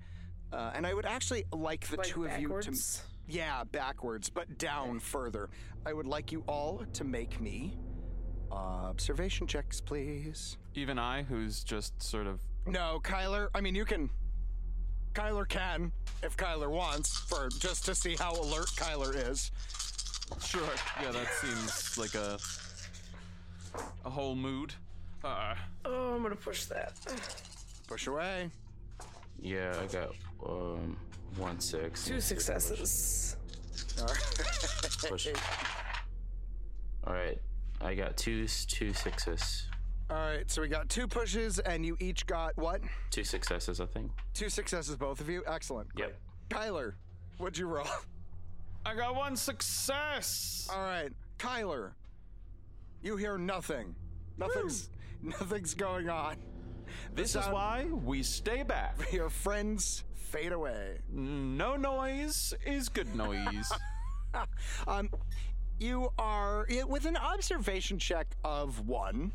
Uh, 0.53 0.71
and 0.75 0.85
I 0.85 0.93
would 0.93 1.05
actually 1.05 1.43
like 1.51 1.87
the 1.87 1.97
Like 1.97 2.07
two 2.07 2.25
of 2.25 2.31
backwards? 2.31 2.67
you 2.67 2.73
to. 2.73 3.37
Yeah, 3.37 3.63
backwards, 3.65 4.29
but 4.29 4.57
down 4.57 4.99
further. 4.99 5.49
I 5.85 5.93
would 5.93 6.07
like 6.07 6.31
you 6.31 6.43
all 6.47 6.83
to 6.93 7.03
make 7.03 7.41
me 7.41 7.77
observation 8.51 9.45
checks, 9.47 9.81
please. 9.81 10.57
Even 10.73 10.97
I, 10.97 11.23
who's 11.23 11.63
just 11.63 12.01
sort 12.01 12.27
of. 12.27 12.41
No, 12.65 12.99
Kyler. 13.03 13.49
I 13.53 13.61
mean, 13.61 13.75
you 13.75 13.83
can. 13.85 14.09
Kyler 15.13 15.47
can, 15.49 15.91
if 16.21 16.37
Kyler 16.37 16.69
wants, 16.69 17.17
for 17.17 17.49
just 17.59 17.85
to 17.85 17.95
see 17.95 18.15
how 18.15 18.33
alert 18.33 18.67
Kyler 18.77 19.29
is. 19.31 19.51
Sure. 20.41 20.61
Yeah, 21.01 21.11
that 21.11 21.27
seems 21.41 21.97
like 21.97 22.15
a 22.15 22.37
a 24.05 24.09
whole 24.09 24.35
mood. 24.35 24.73
Uh, 25.23 25.55
oh, 25.85 26.15
I'm 26.15 26.23
gonna 26.23 26.35
push 26.35 26.65
that. 26.65 26.93
Push 27.87 28.07
away. 28.07 28.49
Yeah, 29.39 29.75
I 29.81 29.85
got 29.87 30.15
um 30.45 30.97
one 31.37 31.59
six. 31.59 32.05
Two 32.05 32.21
successes. 32.21 33.35
Push. 35.07 35.27
All 37.05 37.13
right, 37.13 37.39
I 37.81 37.95
got 37.95 38.17
two 38.17 38.47
two 38.47 38.93
sixes. 38.93 39.67
All 40.09 40.15
right, 40.15 40.49
so 40.49 40.61
we 40.61 40.69
got 40.69 40.87
two 40.87 41.07
pushes, 41.07 41.59
and 41.59 41.85
you 41.85 41.97
each 41.99 42.25
got 42.25 42.55
what? 42.57 42.79
Two 43.11 43.25
successes, 43.25 43.81
I 43.81 43.85
think. 43.85 44.11
Two 44.33 44.47
successes, 44.49 44.95
both 44.95 45.19
of 45.19 45.29
you. 45.29 45.43
Excellent. 45.45 45.89
Yep. 45.97 46.17
Kyler, 46.49 46.93
what'd 47.37 47.57
you 47.57 47.67
roll? 47.67 47.87
I 48.87 48.95
got 48.95 49.15
one 49.15 49.35
success. 49.35 50.69
All 50.73 50.81
right, 50.81 51.11
Kyler, 51.37 51.91
you 53.03 53.17
hear 53.17 53.37
nothing. 53.37 53.93
Nothing's 54.37 54.89
nothing's 55.21 55.73
going 55.73 56.07
on. 56.07 56.37
This 57.13 57.33
The 57.33 57.41
is 57.41 57.47
why 57.47 57.87
we 57.91 58.23
stay 58.23 58.63
back. 58.63 58.95
Your 59.11 59.29
friends 59.29 60.05
fade 60.13 60.53
away. 60.53 60.99
No 61.11 61.75
noise 61.75 62.53
is 62.65 62.87
good 62.87 63.13
noise. 63.13 63.69
um, 64.87 65.09
you 65.79 66.09
are 66.17 66.65
with 66.87 67.03
an 67.03 67.17
observation 67.17 67.99
check 67.99 68.37
of 68.45 68.87
one. 68.87 69.33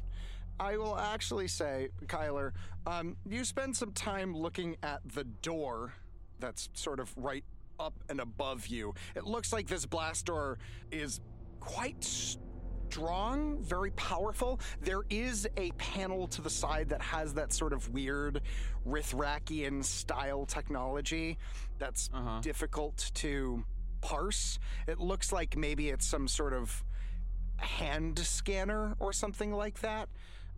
I 0.58 0.78
will 0.78 0.96
actually 0.96 1.48
say, 1.48 1.90
Kyler, 2.06 2.52
um, 2.86 3.18
you 3.28 3.44
spend 3.44 3.76
some 3.76 3.92
time 3.92 4.34
looking 4.34 4.78
at 4.82 5.00
the 5.04 5.24
door 5.24 5.92
that's 6.40 6.70
sort 6.72 7.00
of 7.00 7.12
right 7.18 7.44
up 7.78 7.94
and 8.08 8.20
above 8.20 8.66
you. 8.66 8.94
It 9.14 9.24
looks 9.24 9.52
like 9.52 9.66
this 9.66 9.86
blast 9.86 10.26
door 10.26 10.58
is 10.90 11.20
quite 11.60 12.04
strong, 12.04 13.58
very 13.62 13.90
powerful. 13.92 14.60
There 14.82 15.02
is 15.08 15.48
a 15.56 15.70
panel 15.72 16.26
to 16.28 16.42
the 16.42 16.50
side 16.50 16.88
that 16.90 17.00
has 17.00 17.32
that 17.34 17.52
sort 17.52 17.72
of 17.72 17.88
weird 17.90 18.42
Rithrakian 18.86 19.84
style 19.84 20.44
technology 20.44 21.38
that's 21.78 22.10
uh-huh. 22.12 22.40
difficult 22.40 23.10
to 23.14 23.64
parse. 24.02 24.58
It 24.86 24.98
looks 24.98 25.32
like 25.32 25.56
maybe 25.56 25.88
it's 25.88 26.06
some 26.06 26.28
sort 26.28 26.52
of 26.52 26.84
hand 27.56 28.18
scanner 28.18 28.96
or 28.98 29.12
something 29.12 29.52
like 29.52 29.80
that. 29.80 30.08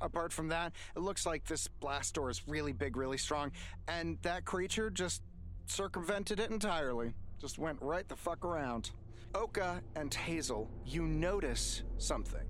Apart 0.00 0.32
from 0.32 0.48
that, 0.48 0.72
it 0.96 1.00
looks 1.00 1.24
like 1.24 1.44
this 1.44 1.68
blast 1.68 2.14
door 2.14 2.30
is 2.30 2.42
really 2.48 2.72
big, 2.72 2.96
really 2.96 3.16
strong, 3.16 3.52
and 3.86 4.18
that 4.22 4.44
creature 4.44 4.90
just 4.90 5.22
circumvented 5.66 6.40
it 6.40 6.50
entirely. 6.50 7.14
Just 7.40 7.58
went 7.58 7.78
right 7.80 8.08
the 8.08 8.16
fuck 8.16 8.44
around. 8.44 8.90
Oka 9.34 9.82
and 9.96 10.12
Hazel, 10.12 10.70
you 10.86 11.02
notice 11.02 11.82
something. 11.98 12.46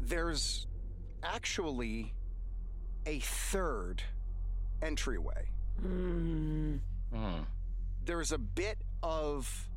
There's 0.00 0.66
actually 1.22 2.14
a 3.06 3.20
third 3.20 4.02
entryway. 4.80 5.48
Hmm. 5.80 6.76
There's 8.04 8.32
a 8.32 8.38
bit 8.38 8.78
of 9.02 9.68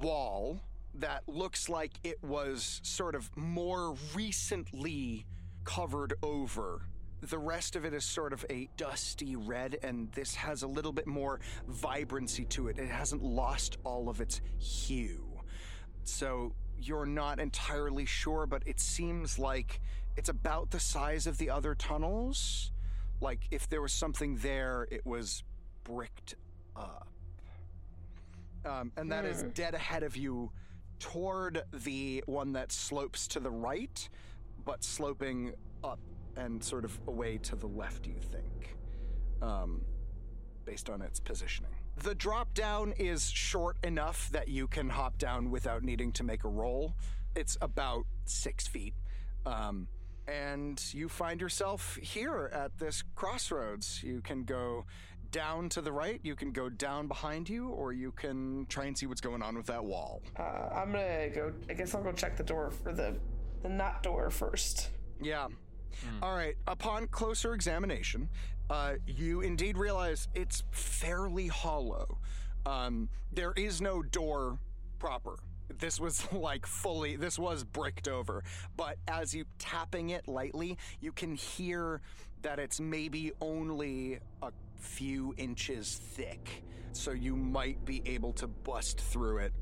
wall 0.00 0.60
that 0.94 1.22
looks 1.28 1.68
like 1.68 1.92
it 2.02 2.22
was 2.22 2.80
sort 2.82 3.14
of 3.14 3.34
more 3.36 3.94
recently 4.14 5.26
covered 5.64 6.14
over. 6.22 6.82
The 7.22 7.38
rest 7.38 7.76
of 7.76 7.84
it 7.84 7.94
is 7.94 8.04
sort 8.04 8.32
of 8.32 8.44
a 8.50 8.68
dusty 8.76 9.36
red, 9.36 9.78
and 9.82 10.12
this 10.12 10.34
has 10.34 10.62
a 10.62 10.66
little 10.66 10.92
bit 10.92 11.06
more 11.06 11.40
vibrancy 11.66 12.44
to 12.46 12.68
it. 12.68 12.78
It 12.78 12.88
hasn't 12.90 13.22
lost 13.22 13.78
all 13.84 14.08
of 14.08 14.20
its 14.20 14.40
hue. 14.58 15.40
So 16.04 16.52
you're 16.78 17.06
not 17.06 17.40
entirely 17.40 18.04
sure, 18.04 18.46
but 18.46 18.62
it 18.66 18.78
seems 18.78 19.38
like 19.38 19.80
it's 20.16 20.28
about 20.28 20.70
the 20.70 20.78
size 20.80 21.26
of 21.26 21.38
the 21.38 21.50
other 21.50 21.74
tunnels. 21.74 22.70
Like 23.20 23.48
if 23.50 23.68
there 23.68 23.80
was 23.80 23.92
something 23.92 24.36
there, 24.36 24.86
it 24.90 25.04
was 25.06 25.42
bricked 25.84 26.34
up. 26.76 27.08
Um, 28.64 28.92
and 28.96 29.10
that 29.10 29.24
is 29.24 29.42
Hmm. 29.42 29.50
dead 29.50 29.74
ahead 29.74 30.02
of 30.02 30.16
you 30.16 30.52
toward 30.98 31.62
the 31.72 32.22
one 32.26 32.52
that 32.52 32.72
slopes 32.72 33.26
to 33.28 33.40
the 33.40 33.50
right, 33.50 34.08
but 34.64 34.84
sloping 34.84 35.54
up 35.82 35.98
and 36.36 36.62
sort 36.62 36.84
of 36.84 36.98
away 37.06 37.38
to 37.38 37.56
the 37.56 37.66
left, 37.66 38.06
you 38.06 38.14
think, 38.20 38.76
um, 39.42 39.80
based 40.64 40.90
on 40.90 41.02
its 41.02 41.20
positioning. 41.20 41.70
The 42.02 42.14
drop 42.14 42.52
down 42.54 42.92
is 42.98 43.30
short 43.30 43.78
enough 43.82 44.28
that 44.30 44.48
you 44.48 44.66
can 44.66 44.90
hop 44.90 45.18
down 45.18 45.50
without 45.50 45.82
needing 45.82 46.12
to 46.12 46.24
make 46.24 46.44
a 46.44 46.48
roll. 46.48 46.94
It's 47.34 47.56
about 47.60 48.04
six 48.26 48.66
feet. 48.66 48.94
Um, 49.46 49.88
and 50.28 50.82
you 50.92 51.08
find 51.08 51.40
yourself 51.40 51.96
here 52.02 52.50
at 52.52 52.78
this 52.78 53.02
crossroads. 53.14 54.02
You 54.02 54.20
can 54.20 54.44
go 54.44 54.84
down 55.30 55.68
to 55.70 55.80
the 55.80 55.92
right, 55.92 56.20
you 56.22 56.34
can 56.34 56.52
go 56.52 56.68
down 56.68 57.08
behind 57.08 57.48
you, 57.48 57.68
or 57.68 57.92
you 57.92 58.12
can 58.12 58.66
try 58.68 58.84
and 58.84 58.96
see 58.96 59.06
what's 59.06 59.20
going 59.20 59.42
on 59.42 59.56
with 59.56 59.66
that 59.66 59.84
wall. 59.84 60.22
Uh, 60.38 60.68
I'm 60.74 60.92
gonna 60.92 61.28
go. 61.30 61.52
I 61.68 61.74
guess 61.74 61.94
I'll 61.94 62.02
go 62.02 62.12
check 62.12 62.36
the 62.36 62.44
door 62.44 62.70
for 62.70 62.92
the 62.92 63.16
the 63.62 63.68
not 63.68 64.02
door 64.02 64.30
first. 64.30 64.90
Yeah. 65.20 65.48
All 66.22 66.34
right. 66.34 66.56
Upon 66.66 67.06
closer 67.08 67.54
examination, 67.54 68.28
uh, 68.70 68.94
you 69.06 69.40
indeed 69.40 69.76
realize 69.78 70.28
it's 70.34 70.62
fairly 70.70 71.46
hollow. 71.48 72.18
Um, 72.64 73.08
there 73.32 73.52
is 73.56 73.80
no 73.80 74.02
door 74.02 74.58
proper. 74.98 75.38
This 75.78 76.00
was 76.00 76.30
like 76.32 76.66
fully, 76.66 77.16
this 77.16 77.38
was 77.38 77.64
bricked 77.64 78.08
over. 78.08 78.42
But 78.76 78.96
as 79.08 79.34
you 79.34 79.44
tapping 79.58 80.10
it 80.10 80.26
lightly, 80.28 80.78
you 81.00 81.12
can 81.12 81.34
hear 81.34 82.00
that 82.42 82.58
it's 82.58 82.80
maybe 82.80 83.32
only 83.40 84.18
a 84.42 84.50
few 84.76 85.34
inches 85.36 86.00
thick. 86.02 86.62
So 86.92 87.12
you 87.12 87.36
might 87.36 87.84
be 87.84 88.02
able 88.06 88.32
to 88.34 88.46
bust 88.46 89.00
through 89.00 89.38
it 89.38 89.52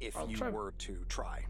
if 0.00 0.16
I'll 0.16 0.28
you 0.28 0.36
try. 0.36 0.50
were 0.50 0.72
to 0.78 0.98
try. 1.08 1.44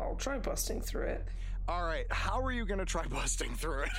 I'll 0.00 0.16
try 0.16 0.38
busting 0.38 0.80
through 0.80 1.06
it. 1.06 1.28
All 1.66 1.84
right, 1.84 2.04
how 2.10 2.42
are 2.42 2.52
you 2.52 2.66
gonna 2.66 2.84
try 2.84 3.06
busting 3.08 3.54
through 3.54 3.82
it? 3.84 3.90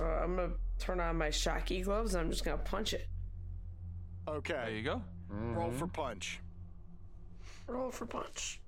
Uh, 0.00 0.04
I'm 0.04 0.36
gonna 0.36 0.52
turn 0.78 1.00
on 1.00 1.16
my 1.16 1.30
shocky 1.30 1.82
gloves 1.82 2.14
and 2.14 2.22
I'm 2.24 2.30
just 2.30 2.44
gonna 2.44 2.58
punch 2.58 2.92
it. 2.94 3.06
okay. 4.26 4.54
There 4.54 4.70
you 4.70 4.82
go. 4.82 5.02
Roll 5.28 5.70
for 5.70 5.86
punch. 5.86 6.40
Roll 7.68 7.90
for 7.90 8.06
punch. 8.06 8.60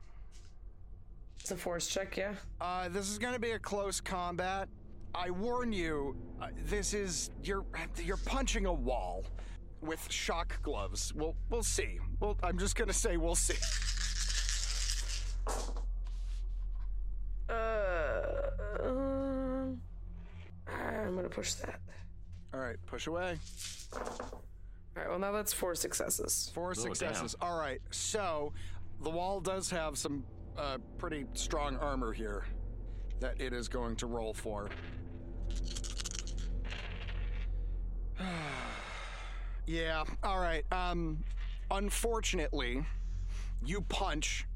It's 1.40 1.50
a 1.50 1.56
force 1.56 1.88
check, 1.88 2.16
yeah? 2.16 2.34
Uh, 2.60 2.88
this 2.88 3.08
is 3.10 3.18
gonna 3.18 3.38
be 3.40 3.52
a 3.52 3.58
close 3.58 4.00
combat. 4.00 4.68
I 5.14 5.30
warn 5.30 5.72
you, 5.72 6.16
uh, 6.40 6.48
this 6.64 6.94
is 6.94 7.30
you're 7.42 7.64
you're 8.02 8.16
punching 8.18 8.66
a 8.66 8.72
wall 8.72 9.24
with 9.80 10.06
shock 10.12 10.62
gloves. 10.62 11.12
We'll 11.14 11.34
we'll 11.50 11.64
see. 11.64 11.98
Well, 12.20 12.36
I'm 12.44 12.58
just 12.58 12.76
gonna 12.76 12.92
say 12.92 13.16
we'll 13.16 13.34
see. 13.34 13.58
Uh, 17.48 18.22
um, 18.82 19.80
I'm 20.66 21.16
gonna 21.16 21.28
push 21.28 21.54
that. 21.54 21.80
All 22.54 22.60
right, 22.60 22.76
push 22.86 23.06
away. 23.06 23.38
All 23.94 24.30
right, 24.96 25.08
well, 25.08 25.18
now 25.18 25.32
that's 25.32 25.52
four 25.52 25.74
successes. 25.74 26.50
Four 26.54 26.74
successes. 26.74 27.34
All 27.40 27.58
right, 27.58 27.80
so 27.90 28.52
the 29.00 29.10
wall 29.10 29.40
does 29.40 29.70
have 29.70 29.96
some 29.98 30.24
uh, 30.56 30.78
pretty 30.98 31.26
strong 31.34 31.76
armor 31.76 32.12
here 32.12 32.44
that 33.20 33.40
it 33.40 33.52
is 33.52 33.68
going 33.68 33.96
to 33.96 34.06
roll 34.06 34.34
for. 34.34 34.68
yeah, 39.66 40.04
all 40.22 40.38
right. 40.38 40.64
Um, 40.72 41.24
unfortunately, 41.70 42.84
you 43.64 43.80
punch. 43.82 44.46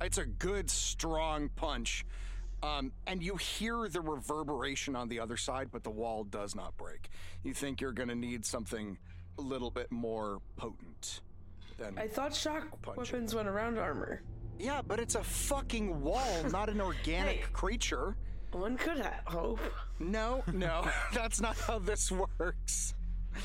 It's 0.00 0.18
a 0.18 0.24
good, 0.24 0.70
strong 0.70 1.50
punch. 1.56 2.06
Um, 2.62 2.92
and 3.06 3.22
you 3.22 3.36
hear 3.36 3.88
the 3.88 4.00
reverberation 4.00 4.94
on 4.94 5.08
the 5.08 5.20
other 5.20 5.36
side, 5.36 5.68
but 5.72 5.82
the 5.82 5.90
wall 5.90 6.24
does 6.24 6.54
not 6.54 6.76
break. 6.76 7.08
You 7.42 7.54
think 7.54 7.80
you're 7.80 7.92
going 7.92 8.08
to 8.10 8.14
need 8.14 8.44
something 8.44 8.98
a 9.38 9.40
little 9.42 9.70
bit 9.70 9.90
more 9.90 10.40
potent 10.56 11.20
than. 11.78 11.96
I 11.98 12.06
thought 12.06 12.34
shock 12.34 12.66
Punch 12.82 12.98
it. 12.98 13.12
weapons 13.12 13.34
went 13.34 13.48
around 13.48 13.78
armor. 13.78 14.22
Yeah, 14.58 14.82
but 14.86 15.00
it's 15.00 15.14
a 15.14 15.24
fucking 15.24 16.02
wall, 16.02 16.44
not 16.52 16.68
an 16.68 16.80
organic 16.82 17.36
Hey. 17.38 17.44
creature. 17.52 18.16
One 18.52 18.76
could 18.76 18.98
hope. 19.26 19.60
No, 19.98 20.42
no, 20.52 20.86
that's 21.14 21.40
not 21.40 21.56
how 21.56 21.78
this 21.78 22.10
works. 22.12 22.94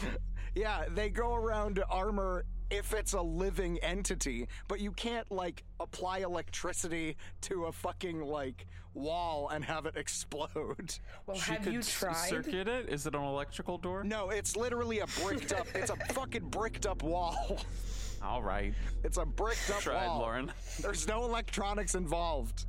yeah, 0.56 0.86
they 0.90 1.10
go 1.10 1.36
around 1.36 1.82
armor 1.90 2.44
if 2.70 2.94
it's 2.94 3.14
a 3.14 3.22
living 3.22 3.78
entity, 3.80 4.48
but 4.68 4.80
you 4.80 4.92
can't 4.92 5.30
like 5.32 5.64
apply 5.80 6.20
electricity 6.20 7.16
to 7.42 7.66
a 7.66 7.72
fucking 7.72 8.22
like 8.22 8.66
wall 8.94 9.50
and 9.50 9.64
have 9.64 9.86
it 9.86 9.96
explode. 9.98 10.98
Well, 11.26 11.38
She 11.38 11.54
have 11.54 11.64
could 11.64 11.74
you 11.74 11.82
tried? 11.84 12.14
circuit 12.30 12.68
it? 12.68 12.90
Is 12.90 13.06
it 13.06 13.16
an 13.16 13.24
electrical 13.24 13.78
door? 13.78 14.04
No, 14.04 14.30
it's 14.30 14.56
literally 14.56 15.00
a 15.00 15.08
bricked 15.24 15.54
up. 15.54 15.68
It's 15.76 15.90
a 15.92 15.96
fucking 16.14 16.50
bricked 16.50 16.86
up 16.86 17.04
wall. 17.04 17.60
All 18.24 18.42
right. 18.42 18.74
It's 19.04 19.18
a 19.18 19.26
bricked 19.26 19.70
up 19.70 19.82
Tried, 19.82 20.08
wall. 20.08 20.20
Lauren. 20.20 20.52
There's 20.82 21.08
no 21.08 21.26
electronics 21.26 21.94
involved. 21.94 22.66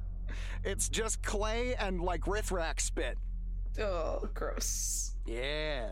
It's 0.65 0.89
just 0.89 1.23
clay 1.23 1.75
and 1.77 2.01
like 2.03 2.23
Rithrak 2.23 2.81
spit. 2.81 3.17
Oh, 3.81 4.29
gross. 4.35 5.13
Yeah. 5.25 5.91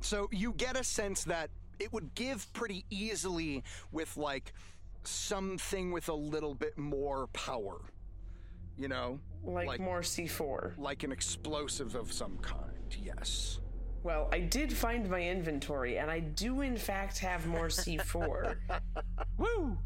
So 0.00 0.28
you 0.32 0.54
get 0.54 0.76
a 0.76 0.82
sense 0.82 1.22
that 1.24 1.50
it 1.80 1.92
would 1.92 2.14
give 2.14 2.52
pretty 2.52 2.84
easily 2.90 3.64
with 3.92 4.16
like 4.16 4.52
something 5.02 5.92
with 5.92 6.08
a 6.08 6.14
little 6.14 6.54
bit 6.54 6.76
more 6.78 7.26
power. 7.28 7.80
You 8.78 8.88
know? 8.88 9.18
Like, 9.44 9.80
more 9.80 10.00
C4. 10.00 10.78
Like 10.78 11.02
an 11.02 11.12
explosive 11.12 11.94
of 11.94 12.12
some 12.12 12.38
kind, 12.38 12.96
yes. 13.02 13.58
Well, 14.02 14.28
I 14.32 14.40
did 14.40 14.72
find 14.72 15.08
my 15.10 15.20
inventory, 15.20 15.98
and 15.98 16.10
I 16.10 16.20
do 16.20 16.62
in 16.62 16.76
fact 16.76 17.18
have 17.18 17.46
more 17.46 17.68
C4. 17.68 18.56
Woo! 19.38 19.76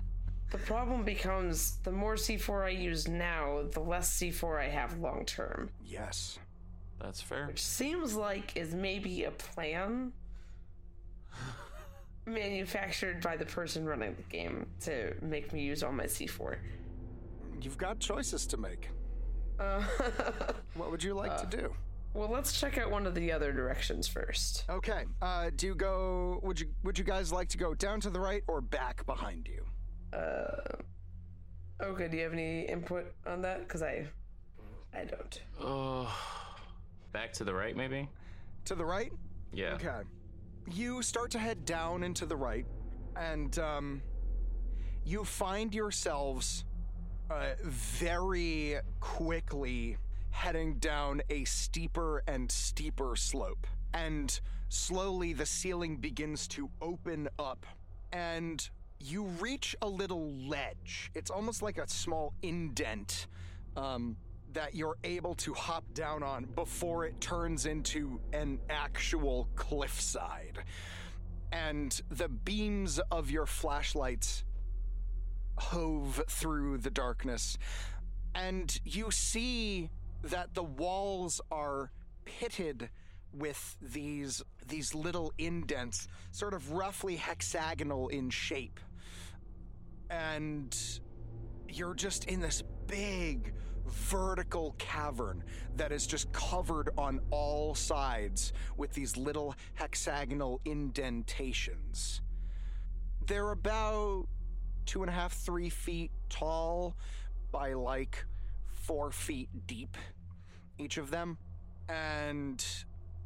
the 0.55 0.59
problem 0.59 1.03
becomes 1.03 1.79
the 1.83 1.91
more 1.91 2.15
C4 2.15 2.67
I 2.67 2.69
use 2.69 3.09
now, 3.09 3.65
the 3.73 3.81
less 3.81 4.17
C4 4.17 4.61
I 4.61 4.69
have 4.69 4.97
long 5.01 5.25
term. 5.25 5.69
Yes. 5.85 6.39
That's 7.01 7.21
fair. 7.21 7.49
Which 7.49 7.61
seems 7.61 8.15
like 8.15 8.57
is 8.57 8.73
maybe 8.73 9.25
a 9.25 9.33
plan 9.33 10.13
manufactured 12.27 13.21
by 13.23 13.37
the 13.37 13.45
person 13.47 13.85
running 13.85 14.15
the 14.17 14.23
game 14.25 14.67
to 14.81 15.15
make 15.23 15.53
me 15.53 15.63
use 15.63 15.83
all 15.83 15.93
my 15.93 16.05
C4. 16.05 16.57
You've 17.61 17.79
got 17.79 17.99
choices 17.99 18.47
to 18.49 18.57
make. 18.57 18.89
Uh, 19.59 19.83
What 20.75 20.91
would 20.91 21.03
you 21.03 21.15
like 21.15 21.37
to 21.39 21.57
do? 21.57 21.73
well, 22.15 22.29
let's 22.29 22.59
check 22.59 22.79
out 22.79 22.91
one 22.91 23.07
of 23.07 23.15
the 23.15 23.31
other 23.33 23.53
directions 23.53 24.07
first. 24.09 24.65
Okay. 24.69 25.05
Uh, 25.23 25.51
do 25.55 25.67
you 25.67 25.75
go? 25.75 26.41
Would 26.43 26.59
you 26.61 26.69
Would 26.83 26.99
you 26.99 27.05
guys 27.05 27.33
like 27.33 27.49
to 27.51 27.59
go 27.59 27.75
down 27.75 28.01
to 28.01 28.11
the 28.11 28.21
right 28.21 28.43
or 28.49 28.61
back 28.61 29.05
behind 29.07 29.49
you? 29.49 29.65
Uh, 30.17 30.77
okay, 31.83 32.09
do 32.09 32.17
you 32.17 32.23
have 32.25 32.33
any 32.33 32.63
input 32.63 33.13
on 33.27 33.43
that? 33.43 33.61
Because 33.61 33.83
I, 33.83 34.07
I 34.93 35.05
don't. 35.05 35.41
Oh, 35.61 36.13
back 37.13 37.33
to 37.35 37.45
the 37.45 37.53
right, 37.55 37.77
maybe. 37.77 38.09
To 38.67 38.75
the 38.75 38.85
right. 38.85 39.13
Yeah. 39.53 39.75
Okay. 39.75 40.03
You 40.67 41.03
start 41.03 41.31
to 41.33 41.39
head 41.39 41.67
down 41.67 42.03
into 42.03 42.25
the 42.25 42.37
right, 42.37 42.67
and 43.17 43.57
um, 43.59 44.03
you 45.05 45.25
find 45.25 45.75
yourselves 45.75 46.65
uh, 47.31 47.53
very 47.63 48.77
quickly 48.99 49.99
heading 50.31 50.79
down 50.79 51.21
a 51.29 51.45
steeper 51.45 52.23
and 52.27 52.51
steeper 52.51 53.15
slope. 53.15 53.67
And 53.93 54.41
slowly 54.69 55.35
the 55.35 55.47
ceiling 55.47 55.99
begins 55.99 56.49
to 56.49 56.71
open 56.81 57.29
up, 57.39 57.67
and 58.13 58.67
you 58.99 59.25
reach 59.25 59.77
a 59.83 59.89
little 59.89 60.33
ledge. 60.33 61.11
It's 61.15 61.31
almost 61.31 61.63
like 61.63 61.77
a 61.77 61.87
small 61.87 62.33
indent. 62.43 63.27
Um, 63.77 64.17
that 64.55 64.75
you're 64.75 64.97
able 65.05 65.35
to 65.35 65.53
hop 65.53 65.85
down 65.95 66.23
on 66.23 66.45
before 66.55 67.05
it 67.05 67.21
turns 67.21 67.67
into 67.67 68.21
an 68.33 68.59
actual 68.71 69.49
cliffside. 69.57 70.59
And 71.53 72.01
the 72.09 72.29
beams 72.29 72.99
of 73.11 73.31
your 73.31 73.47
flashlights 73.47 74.45
hove 75.57 76.23
through 76.29 76.79
the 76.79 76.91
darkness. 76.91 77.59
And 78.35 78.77
you 78.85 79.11
see 79.11 79.91
that 80.23 80.55
the 80.55 80.65
walls 80.65 81.41
are 81.51 81.91
pitted 82.25 82.89
with 83.33 83.77
these 83.81 84.43
these 84.67 84.95
little 84.95 85.33
indents, 85.39 86.09
sort 86.31 86.55
of 86.55 86.73
roughly 86.73 87.17
hexagonal 87.17 88.09
in 88.09 88.31
shape. 88.31 88.81
And 90.11 90.77
you're 91.69 91.95
just 91.95 92.25
in 92.27 92.41
this 92.41 92.63
big 92.87 93.53
vertical 93.87 94.75
cavern 94.79 95.43
that 95.77 95.93
is 95.93 96.07
just 96.07 96.33
covered 96.33 96.91
on 96.97 97.21
all 97.31 97.75
sides 97.75 98.53
with 98.77 98.93
these 98.93 99.17
little 99.17 99.55
hexagonal 99.75 100.61
indentations. 100.65 102.21
They're 103.27 103.53
about 103.53 104.27
two 104.87 105.03
and 105.03 105.11
a 105.11 105.13
half, 105.13 105.33
three 105.33 105.71
feet 105.71 106.11
tall 106.29 106.97
by 107.51 107.73
like 107.73 108.25
four 108.67 109.11
feet 109.11 109.49
deep, 109.67 109.97
each 110.79 110.99
of 110.99 111.11
them. 111.11 111.39
And 111.89 112.65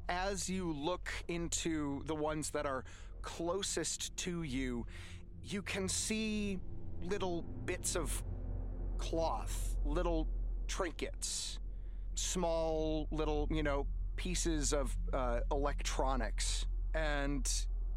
as 0.09 0.49
you 0.49 0.73
look 0.73 1.11
into 1.29 2.03
the 2.07 2.15
ones 2.15 2.51
that 2.51 2.67
are 2.67 2.85
closest 3.23 4.17
to 4.19 4.43
you, 4.43 4.87
you 5.43 5.63
can 5.63 5.89
see 5.89 6.59
little 7.03 7.43
bits 7.65 7.97
of 7.97 8.23
cloth, 8.99 9.77
little 9.85 10.29
trinkets, 10.69 11.59
small 12.15 13.09
little, 13.11 13.49
you 13.51 13.63
know, 13.63 13.87
pieces 14.17 14.73
of 14.73 14.97
uh, 15.13 15.41
electronics. 15.51 16.67
And 16.95 17.45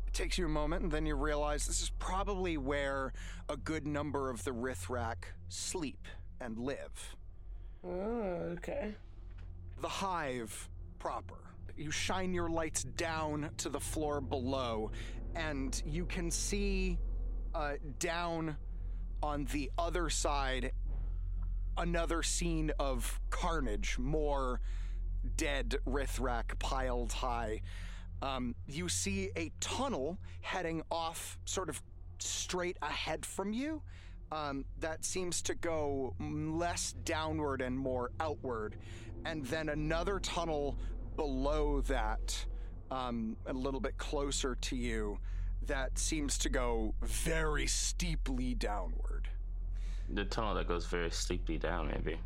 it 0.07 0.13
takes 0.13 0.37
you 0.37 0.45
a 0.45 0.49
moment, 0.49 0.83
and 0.83 0.91
then 0.91 1.05
you 1.05 1.15
realize 1.15 1.67
this 1.67 1.81
is 1.81 1.91
probably 1.99 2.57
where 2.57 3.13
a 3.49 3.57
good 3.57 3.85
number 3.85 4.29
of 4.29 4.43
the 4.43 4.51
Rithrak 4.51 5.23
sleep 5.49 6.07
and 6.39 6.57
live. 6.57 7.15
Oh, 7.85 8.53
okay. 8.53 8.93
The 9.79 9.87
hive 9.87 10.69
proper. 10.99 11.35
You 11.77 11.91
shine 11.91 12.33
your 12.33 12.49
lights 12.49 12.83
down 12.83 13.49
to 13.57 13.69
the 13.69 13.79
floor 13.79 14.21
below, 14.21 14.91
and 15.35 15.81
you 15.85 16.05
can 16.05 16.29
see 16.29 16.99
uh, 17.55 17.73
down 17.99 18.55
on 19.23 19.45
the 19.45 19.71
other 19.77 20.09
side 20.09 20.71
another 21.77 22.23
scene 22.23 22.71
of 22.79 23.19
carnage, 23.29 23.97
more 23.97 24.61
dead 25.37 25.75
Rithrak 25.87 26.57
piled 26.59 27.11
high. 27.11 27.61
Um, 28.21 28.55
you 28.67 28.89
see 28.89 29.31
a 29.35 29.51
tunnel 29.59 30.17
heading 30.41 30.83
off 30.91 31.39
sort 31.45 31.69
of 31.69 31.81
straight 32.19 32.77
ahead 32.81 33.25
from 33.25 33.51
you 33.53 33.81
um, 34.31 34.65
that 34.79 35.03
seems 35.03 35.41
to 35.43 35.55
go 35.55 36.15
less 36.19 36.93
downward 37.03 37.61
and 37.61 37.77
more 37.77 38.11
outward. 38.19 38.77
and 39.25 39.45
then 39.45 39.69
another 39.69 40.19
tunnel 40.19 40.77
below 41.15 41.81
that, 41.81 42.45
um, 42.89 43.37
a 43.45 43.53
little 43.53 43.79
bit 43.79 43.97
closer 43.97 44.55
to 44.55 44.75
you, 44.75 45.19
that 45.67 45.97
seems 45.97 46.37
to 46.39 46.49
go 46.49 46.95
very 47.03 47.67
steeply 47.67 48.55
downward. 48.55 49.10
The 50.13 50.25
tunnel 50.25 50.55
that 50.55 50.67
goes 50.67 50.85
very 50.85 51.09
steeply 51.11 51.57
down, 51.57 51.87
maybe. 51.87 52.19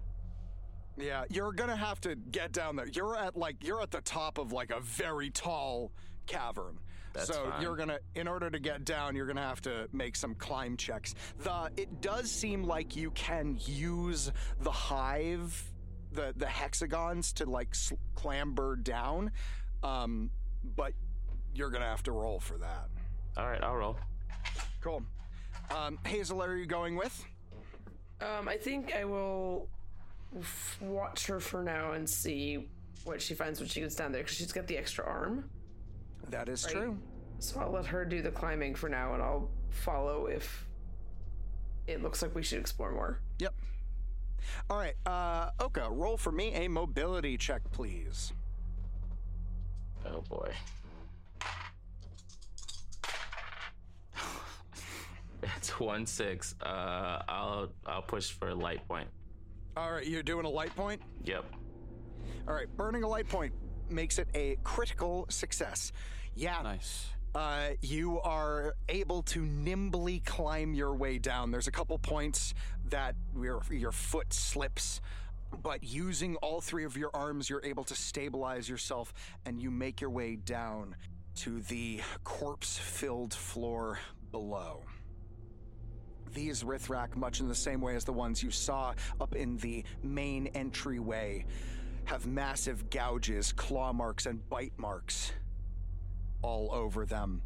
Yeah, 0.97 1.25
you're 1.29 1.51
gonna 1.51 1.75
have 1.75 1.99
to 2.01 2.15
get 2.15 2.51
down 2.51 2.75
there. 2.75 2.87
You're 2.87 3.17
at 3.17 3.35
like 3.35 3.57
you're 3.63 3.81
at 3.81 3.91
the 3.91 4.01
top 4.01 4.37
of 4.37 4.51
like 4.53 4.71
a 4.71 4.79
very 4.79 5.29
tall 5.29 5.91
cavern. 6.25 6.79
That's 7.13 7.27
so 7.27 7.49
fine. 7.49 7.61
you're 7.61 7.75
gonna 7.75 7.99
in 8.15 8.27
order 8.27 8.49
to 8.49 8.59
get 8.59 8.85
down, 8.85 9.15
you're 9.15 9.27
gonna 9.27 9.41
have 9.41 9.61
to 9.63 9.87
make 9.91 10.15
some 10.15 10.35
climb 10.35 10.77
checks. 10.77 11.13
The 11.39 11.69
it 11.77 12.01
does 12.01 12.31
seem 12.31 12.63
like 12.63 12.95
you 12.95 13.11
can 13.11 13.57
use 13.65 14.31
the 14.61 14.71
hive, 14.71 15.61
the 16.13 16.33
the 16.37 16.47
hexagons 16.47 17.33
to 17.33 17.45
like 17.45 17.69
s- 17.71 17.93
clamber 18.15 18.75
down, 18.77 19.31
um, 19.83 20.29
but 20.77 20.93
you're 21.53 21.69
gonna 21.69 21.85
have 21.85 22.03
to 22.03 22.11
roll 22.13 22.39
for 22.39 22.57
that. 22.57 22.87
All 23.37 23.49
right, 23.49 23.61
I'll 23.63 23.75
roll. 23.75 23.97
Cool. 24.81 25.03
Um, 25.75 25.99
Hazel, 26.05 26.41
are 26.41 26.55
you 26.55 26.65
going 26.65 26.95
with? 26.95 27.25
Um, 28.25 28.47
I 28.47 28.57
think 28.57 28.93
I 28.95 29.05
will 29.05 29.67
f- 30.39 30.77
watch 30.81 31.27
her 31.27 31.39
for 31.39 31.61
now 31.63 31.91
and 31.91 32.09
see 32.09 32.67
what 33.03 33.21
she 33.21 33.33
finds 33.35 33.59
when 33.59 33.69
she 33.69 33.81
gets 33.81 33.95
down 33.95 34.11
there 34.11 34.23
because 34.23 34.35
she's 34.37 34.51
got 34.51 34.67
the 34.67 34.77
extra 34.77 35.05
arm. 35.05 35.49
That 36.29 36.49
is 36.49 36.65
Right. 36.65 36.73
true. 36.73 36.97
So 37.39 37.59
I'll 37.59 37.71
let 37.71 37.85
her 37.87 38.03
do 38.05 38.21
the 38.21 38.31
climbing 38.31 38.73
for 38.75 38.89
now, 38.89 39.13
and 39.13 39.21
I'll 39.21 39.49
follow 39.69 40.25
if 40.27 40.65
it 41.85 42.01
looks 42.01 42.21
like 42.21 42.33
we 42.33 42.41
should 42.41 42.59
explore 42.59 42.91
more. 42.91 43.19
Yep. 43.39 43.53
All 44.69 44.77
right, 44.77 44.95
uh, 45.05 45.51
Oka, 45.59 45.89
roll 45.91 46.17
for 46.17 46.31
me 46.31 46.53
a 46.53 46.67
mobility 46.67 47.37
check, 47.37 47.61
please. 47.71 48.31
Oh 50.05 50.21
boy. 50.21 50.51
It's 55.57 55.79
one 55.79 56.05
six. 56.05 56.55
Uh, 56.61 57.21
I'll 57.27 57.69
I'll 57.85 58.01
push 58.01 58.31
for 58.31 58.49
a 58.49 58.55
light 58.55 58.87
point. 58.87 59.07
All 59.77 59.91
right, 59.91 60.07
you're 60.07 60.23
doing 60.23 60.45
a 60.45 60.49
light 60.49 60.75
point? 60.75 61.01
Yep. 61.23 61.45
All 62.47 62.53
right, 62.53 62.67
burning 62.77 63.03
a 63.03 63.07
light 63.07 63.27
point 63.27 63.53
makes 63.89 64.19
it 64.19 64.27
a 64.33 64.57
critical 64.63 65.25
success. 65.29 65.91
Yeah. 66.33 66.61
Nice. 66.63 67.07
Uh, 67.33 67.71
you 67.81 68.21
are 68.21 68.75
able 68.87 69.21
to 69.21 69.45
nimbly 69.45 70.19
climb 70.19 70.73
your 70.73 70.95
way 70.95 71.17
down. 71.17 71.51
There's 71.51 71.67
a 71.67 71.71
couple 71.71 71.97
points 71.99 72.53
that 72.89 73.15
your, 73.37 73.61
your 73.69 73.91
foot 73.91 74.31
slips, 74.31 75.01
but 75.61 75.83
using 75.83 76.37
all 76.37 76.61
three 76.61 76.85
of 76.85 76.95
your 76.95 77.09
arms, 77.13 77.49
you're 77.49 77.65
able 77.65 77.83
to 77.85 77.95
stabilize 77.95 78.69
yourself 78.69 79.13
and 79.45 79.61
you 79.61 79.69
make 79.69 79.99
your 79.99 80.09
way 80.09 80.37
down 80.37 80.95
to 81.35 81.59
the 81.59 81.99
corpse 82.23 82.77
filled 82.77 83.33
floor 83.33 83.99
below. 84.31 84.83
These 86.35 86.63
Rithrak, 86.63 87.15
much 87.15 87.39
in 87.39 87.47
the 87.47 87.55
same 87.55 87.79
way 87.79 87.95
as 87.95 88.03
the 88.03 88.11
ones 88.13 88.43
you 88.43 88.51
saw 88.51 88.93
up 89.21 89.35
in 89.35 89.55
the 89.57 89.85
main 90.03 90.47
entryway, 90.47 91.45
have 92.03 92.27
massive 92.27 92.89
gouges, 92.89 93.53
claw 93.53 93.93
marks, 93.93 94.25
and 94.25 94.47
bite 94.49 94.73
marks 94.77 95.31
all 96.41 96.69
over 96.73 97.05
them. 97.05 97.41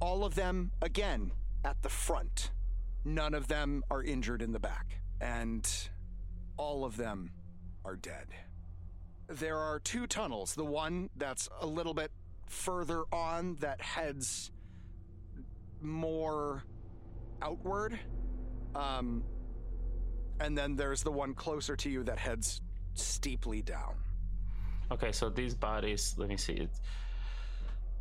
All 0.00 0.24
of 0.24 0.36
them, 0.36 0.70
again, 0.80 1.32
at 1.64 1.82
the 1.82 1.88
front. 1.88 2.52
None 3.04 3.34
of 3.34 3.48
them 3.48 3.82
are 3.90 4.02
injured 4.02 4.42
in 4.42 4.52
the 4.52 4.60
back. 4.60 5.00
And 5.20 5.68
all 6.56 6.84
of 6.84 6.96
them 6.96 7.32
are 7.84 7.96
dead. 7.96 8.28
There 9.26 9.58
are 9.58 9.80
two 9.80 10.06
tunnels. 10.06 10.54
The 10.54 10.64
one 10.64 11.10
that's 11.16 11.48
a 11.60 11.66
little 11.66 11.94
bit 11.94 12.12
further 12.46 13.02
on 13.12 13.56
that 13.56 13.80
heads 13.80 14.52
more 15.82 16.62
outward. 17.42 17.98
Um, 18.74 19.22
and 20.40 20.56
then 20.56 20.76
there's 20.76 21.02
the 21.02 21.10
one 21.10 21.34
closer 21.34 21.76
to 21.76 21.90
you 21.90 22.02
that 22.04 22.18
heads 22.18 22.60
steeply 22.94 23.62
down. 23.62 23.94
Okay, 24.92 25.12
so 25.12 25.28
these 25.28 25.54
bodies. 25.54 26.14
Let 26.16 26.28
me 26.28 26.36
see. 26.36 26.54
It's, 26.54 26.80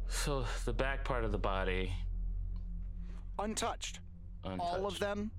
so 0.07 0.45
the 0.65 0.73
back 0.73 1.03
part 1.03 1.23
of 1.23 1.31
the 1.31 1.37
body. 1.37 1.93
Untouched. 3.37 3.99
Untouched. 4.43 4.61
All 4.61 4.87
of 4.87 4.99
them, 4.99 5.31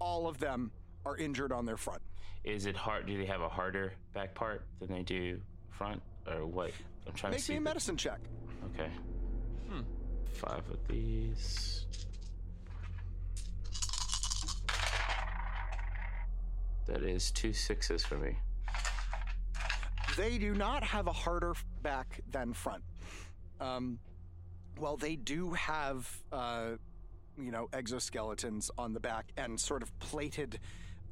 all 0.00 0.26
of 0.26 0.38
them 0.38 0.70
are 1.04 1.16
injured 1.16 1.52
on 1.52 1.64
their 1.66 1.76
front. 1.76 2.02
Is 2.44 2.66
it 2.66 2.76
hard? 2.76 3.06
Do 3.06 3.18
they 3.18 3.26
have 3.26 3.40
a 3.40 3.48
harder 3.48 3.92
back 4.14 4.34
part 4.34 4.64
than 4.78 4.88
they 4.88 5.02
do 5.02 5.40
front, 5.70 6.00
or 6.26 6.46
what? 6.46 6.70
I'm 7.06 7.12
trying 7.12 7.32
to 7.34 7.38
see. 7.38 7.52
Make 7.54 7.56
me 7.56 7.56
a 7.56 7.60
the- 7.60 7.70
medicine 7.70 7.96
check. 7.96 8.20
Okay. 8.74 8.90
Hmm. 9.68 9.80
Five 10.32 10.62
of 10.70 10.78
these. 10.88 11.86
That 16.86 17.02
is 17.02 17.30
two 17.30 17.52
sixes 17.52 18.04
for 18.04 18.16
me. 18.16 18.36
They 20.16 20.38
do 20.38 20.54
not 20.54 20.82
have 20.84 21.08
a 21.08 21.12
harder 21.12 21.54
back 21.82 22.20
than 22.30 22.52
front. 22.52 22.82
Um, 23.60 23.98
well, 24.78 24.96
they 24.96 25.16
do 25.16 25.52
have, 25.52 26.08
uh, 26.32 26.70
you 27.38 27.50
know, 27.50 27.68
exoskeletons 27.72 28.70
on 28.78 28.92
the 28.92 29.00
back 29.00 29.26
and 29.36 29.58
sort 29.58 29.82
of 29.82 29.98
plated 29.98 30.60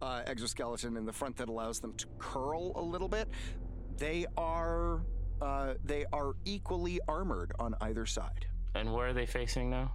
uh, 0.00 0.22
exoskeleton 0.26 0.96
in 0.96 1.04
the 1.04 1.12
front 1.12 1.36
that 1.36 1.48
allows 1.48 1.80
them 1.80 1.94
to 1.94 2.06
curl 2.18 2.72
a 2.76 2.82
little 2.82 3.08
bit. 3.08 3.28
They 3.96 4.26
are 4.36 5.02
uh, 5.40 5.74
they 5.84 6.04
are 6.12 6.34
equally 6.44 7.00
armored 7.08 7.52
on 7.58 7.74
either 7.80 8.06
side. 8.06 8.46
And 8.74 8.92
where 8.92 9.08
are 9.08 9.12
they 9.12 9.26
facing 9.26 9.70
now? 9.70 9.94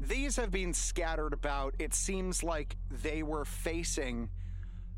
These 0.00 0.36
have 0.36 0.50
been 0.50 0.72
scattered 0.72 1.32
about. 1.32 1.74
It 1.78 1.94
seems 1.94 2.42
like 2.42 2.76
they 2.90 3.22
were 3.22 3.44
facing 3.44 4.30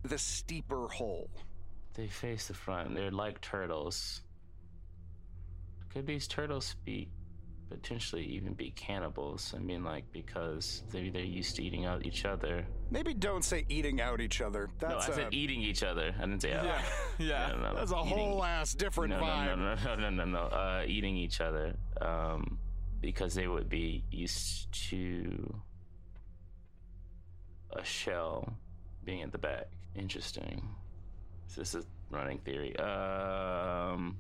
the 0.05 0.19
steeper 0.19 0.87
hole. 0.89 1.31
They 1.95 2.09
face 2.09 2.49
the 2.49 2.55
front. 2.55 2.95
They're 2.95 3.11
like 3.11 3.41
turtles. 3.41 4.21
Could 5.93 6.07
these 6.07 6.27
turtles 6.27 6.75
be 6.85 7.09
potentially 7.71 8.25
even 8.25 8.53
be 8.55 8.71
cannibals? 8.73 9.55
I 9.57 9.61
mean, 9.61 9.85
like 9.85 10.05
because 10.13 10.83
maybe 10.93 11.09
they're 11.11 11.23
used 11.23 11.57
to 11.57 11.63
eating 11.63 11.87
out 11.87 12.05
each 12.05 12.25
other. 12.25 12.67
Maybe 12.91 13.15
don't 13.15 13.45
say 13.45 13.65
eating 13.69 14.01
out 14.01 14.21
each 14.21 14.41
other. 14.41 14.69
That's 14.81 14.93
no, 14.93 14.99
I 14.99 15.17
a- 15.17 15.23
said 15.23 15.35
eating 15.35 15.61
each 15.63 15.83
other. 15.85 16.13
I 16.19 16.21
didn't 16.23 16.43
say 16.43 16.53
uh, 16.53 16.65
Yeah, 16.65 16.83
yeah. 17.19 17.53
No. 17.61 17.75
That's 17.75 17.93
a 17.93 17.97
Eating- 18.01 18.09
whole 18.09 18.45
ass 18.45 18.75
different 18.75 19.11
no, 19.11 19.21
vibe. 19.21 19.47
No, 19.47 19.55
no, 19.57 19.75
no, 19.75 19.95
no, 19.97 20.11
no, 20.11 20.25
no, 20.25 20.25
no. 20.25 20.39
Uh, 20.57 20.85
eating 20.87 21.17
each 21.17 21.41
other, 21.41 21.77
um, 22.01 22.59
because 23.01 23.35
they 23.35 23.47
would 23.47 23.69
be 23.69 24.05
used 24.11 24.71
to 24.91 25.55
a 27.77 27.85
shell 27.85 28.53
being 29.05 29.23
at 29.23 29.31
the 29.33 29.39
back. 29.39 29.69
Interesting. 29.95 30.69
So 31.49 31.61
this 31.61 31.75
is 31.75 31.87
running 32.11 32.39
theory. 32.39 32.77
Um, 32.79 34.17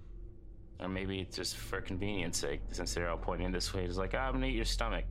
or 0.80 0.88
maybe 0.88 1.20
it's 1.20 1.36
just 1.36 1.56
for 1.56 1.80
convenience 1.80 2.38
sake, 2.38 2.60
since 2.70 2.94
they're 2.94 3.08
all 3.08 3.16
pointing 3.16 3.52
this 3.52 3.72
way. 3.72 3.84
It's 3.84 3.96
like, 3.96 4.14
"Ah, 4.14 4.26
I'm 4.26 4.34
gonna 4.34 4.46
eat 4.46 4.54
your 4.54 4.64
stomach. 4.64 5.04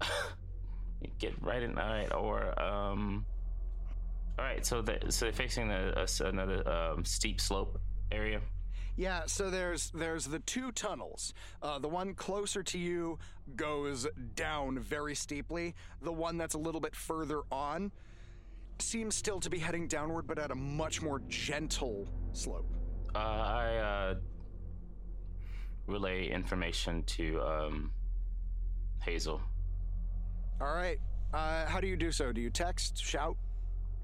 Get 1.18 1.40
right 1.42 1.62
in. 1.62 1.78
All 1.78 1.88
right, 1.88 2.12
or 2.12 2.60
um. 2.60 3.24
All 4.38 4.44
right, 4.44 4.64
so 4.64 4.80
they 4.80 4.98
so 5.08 5.26
they're 5.26 5.32
facing 5.32 5.68
the, 5.68 6.00
uh, 6.00 6.06
another 6.26 6.68
um, 6.68 7.04
steep 7.04 7.40
slope 7.40 7.80
area. 8.10 8.40
Yeah, 8.96 9.22
so 9.26 9.50
there's 9.50 9.90
there's 9.92 10.26
the 10.26 10.40
two 10.40 10.72
tunnels. 10.72 11.32
Uh, 11.62 11.78
the 11.78 11.88
one 11.88 12.14
closer 12.14 12.62
to 12.64 12.78
you 12.78 13.18
goes 13.56 14.06
down 14.34 14.78
very 14.78 15.14
steeply. 15.14 15.74
The 16.02 16.12
one 16.12 16.36
that's 16.36 16.54
a 16.54 16.58
little 16.58 16.80
bit 16.80 16.94
further 16.94 17.40
on 17.50 17.92
seems 18.82 19.14
still 19.14 19.40
to 19.40 19.50
be 19.50 19.58
heading 19.58 19.86
downward, 19.86 20.26
but 20.26 20.38
at 20.38 20.50
a 20.50 20.54
much 20.54 21.02
more 21.02 21.20
gentle 21.28 22.08
slope. 22.32 22.66
Uh, 23.14 23.18
I 23.18 23.76
uh, 23.76 24.14
relay 25.86 26.28
information 26.28 27.02
to 27.04 27.40
um, 27.40 27.92
Hazel. 29.02 29.40
All 30.60 30.74
right. 30.74 30.98
Uh, 31.32 31.66
how 31.66 31.80
do 31.80 31.86
you 31.86 31.96
do 31.96 32.12
so? 32.12 32.32
Do 32.32 32.40
you 32.40 32.50
text, 32.50 33.02
shout? 33.02 33.36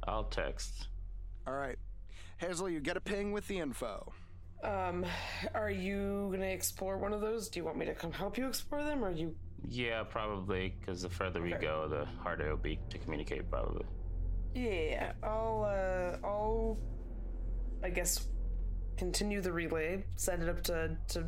I'll 0.06 0.24
text. 0.24 0.88
All 1.46 1.54
right. 1.54 1.76
Hazel, 2.38 2.68
you 2.68 2.80
get 2.80 2.96
a 2.96 3.00
ping 3.00 3.32
with 3.32 3.46
the 3.48 3.58
info. 3.58 4.12
Um, 4.62 5.04
are 5.54 5.70
you 5.70 6.28
gonna 6.32 6.46
explore 6.46 6.98
one 6.98 7.12
of 7.12 7.20
those? 7.20 7.48
Do 7.48 7.60
you 7.60 7.64
want 7.64 7.76
me 7.76 7.86
to 7.86 7.94
come 7.94 8.12
help 8.12 8.38
you 8.38 8.48
explore 8.48 8.82
them, 8.82 9.04
or 9.04 9.10
you? 9.10 9.34
Yeah, 9.68 10.02
probably, 10.02 10.74
because 10.80 11.02
the 11.02 11.08
further 11.08 11.42
we 11.42 11.52
go, 11.52 11.88
the 11.88 12.04
harder 12.22 12.46
it'll 12.46 12.56
be 12.56 12.78
to 12.90 12.98
communicate. 12.98 13.50
Probably. 13.50 13.84
Yeah, 14.56 15.12
I'll. 15.22 15.66
Uh, 15.68 16.16
I'll. 16.26 16.78
I 17.82 17.90
guess 17.90 18.26
continue 18.96 19.42
the 19.42 19.52
relay. 19.52 20.02
Send 20.16 20.42
it 20.42 20.48
up 20.48 20.62
to 20.64 20.96
to 21.08 21.26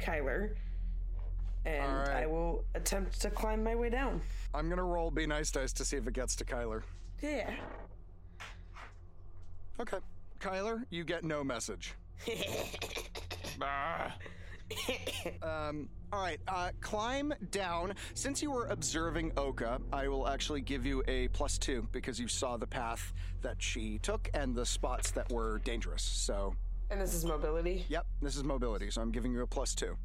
Kyler, 0.00 0.56
and 1.64 2.08
right. 2.08 2.24
I 2.24 2.26
will 2.26 2.64
attempt 2.74 3.20
to 3.20 3.30
climb 3.30 3.62
my 3.62 3.76
way 3.76 3.90
down. 3.90 4.20
I'm 4.52 4.68
gonna 4.68 4.82
roll 4.82 5.12
Be 5.12 5.24
Nice 5.24 5.52
Dice 5.52 5.72
to 5.74 5.84
see 5.84 5.96
if 5.98 6.08
it 6.08 6.14
gets 6.14 6.34
to 6.36 6.44
Kyler. 6.44 6.82
Yeah. 7.22 7.54
Okay. 9.78 9.98
Kyler, 10.40 10.82
you 10.90 11.04
get 11.04 11.22
no 11.22 11.44
message. 11.44 11.94
um, 15.42 15.88
all 16.12 16.20
right, 16.20 16.40
uh, 16.48 16.70
climb 16.80 17.34
down. 17.50 17.94
Since 18.14 18.42
you 18.42 18.50
were 18.50 18.66
observing 18.66 19.32
Oka, 19.36 19.80
I 19.92 20.08
will 20.08 20.28
actually 20.28 20.60
give 20.60 20.86
you 20.86 21.02
a 21.08 21.28
plus 21.28 21.58
two 21.58 21.86
because 21.92 22.18
you 22.20 22.28
saw 22.28 22.56
the 22.56 22.66
path 22.66 23.12
that 23.42 23.56
she 23.60 23.98
took 23.98 24.28
and 24.34 24.54
the 24.54 24.64
spots 24.64 25.10
that 25.12 25.30
were 25.32 25.58
dangerous. 25.64 26.02
So. 26.02 26.54
And 26.90 27.00
this 27.00 27.14
is 27.14 27.24
mobility? 27.24 27.84
Yep, 27.88 28.06
this 28.22 28.36
is 28.36 28.44
mobility, 28.44 28.90
so 28.90 29.02
I'm 29.02 29.10
giving 29.10 29.32
you 29.32 29.42
a 29.42 29.46
plus 29.46 29.74
two. 29.74 29.96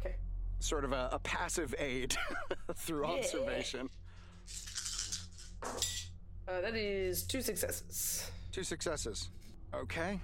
Okay. 0.00 0.16
Sort 0.58 0.84
of 0.84 0.92
a, 0.92 1.08
a 1.12 1.18
passive 1.20 1.74
aid 1.78 2.14
through 2.74 3.06
Yeah. 3.08 3.14
observation. 3.20 3.88
Uh, 6.46 6.60
that 6.60 6.74
is 6.76 7.22
two 7.22 7.40
successes. 7.40 8.30
Two 8.52 8.62
successes. 8.64 9.30
Okay. 9.74 10.20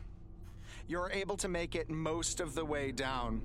You're 0.88 1.10
able 1.10 1.36
to 1.38 1.48
make 1.48 1.74
it 1.74 1.88
most 1.88 2.40
of 2.40 2.54
the 2.54 2.64
way 2.64 2.92
down. 2.92 3.40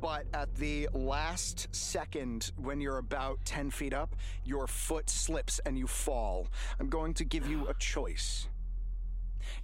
But 0.00 0.24
at 0.32 0.54
the 0.54 0.88
last 0.94 1.68
second, 1.74 2.52
when 2.56 2.80
you're 2.80 2.98
about 2.98 3.44
10 3.44 3.70
feet 3.70 3.92
up, 3.92 4.16
your 4.44 4.66
foot 4.66 5.10
slips 5.10 5.60
and 5.66 5.78
you 5.78 5.86
fall. 5.86 6.48
I'm 6.78 6.88
going 6.88 7.14
to 7.14 7.24
give 7.24 7.48
you 7.48 7.68
a 7.68 7.74
choice. 7.74 8.48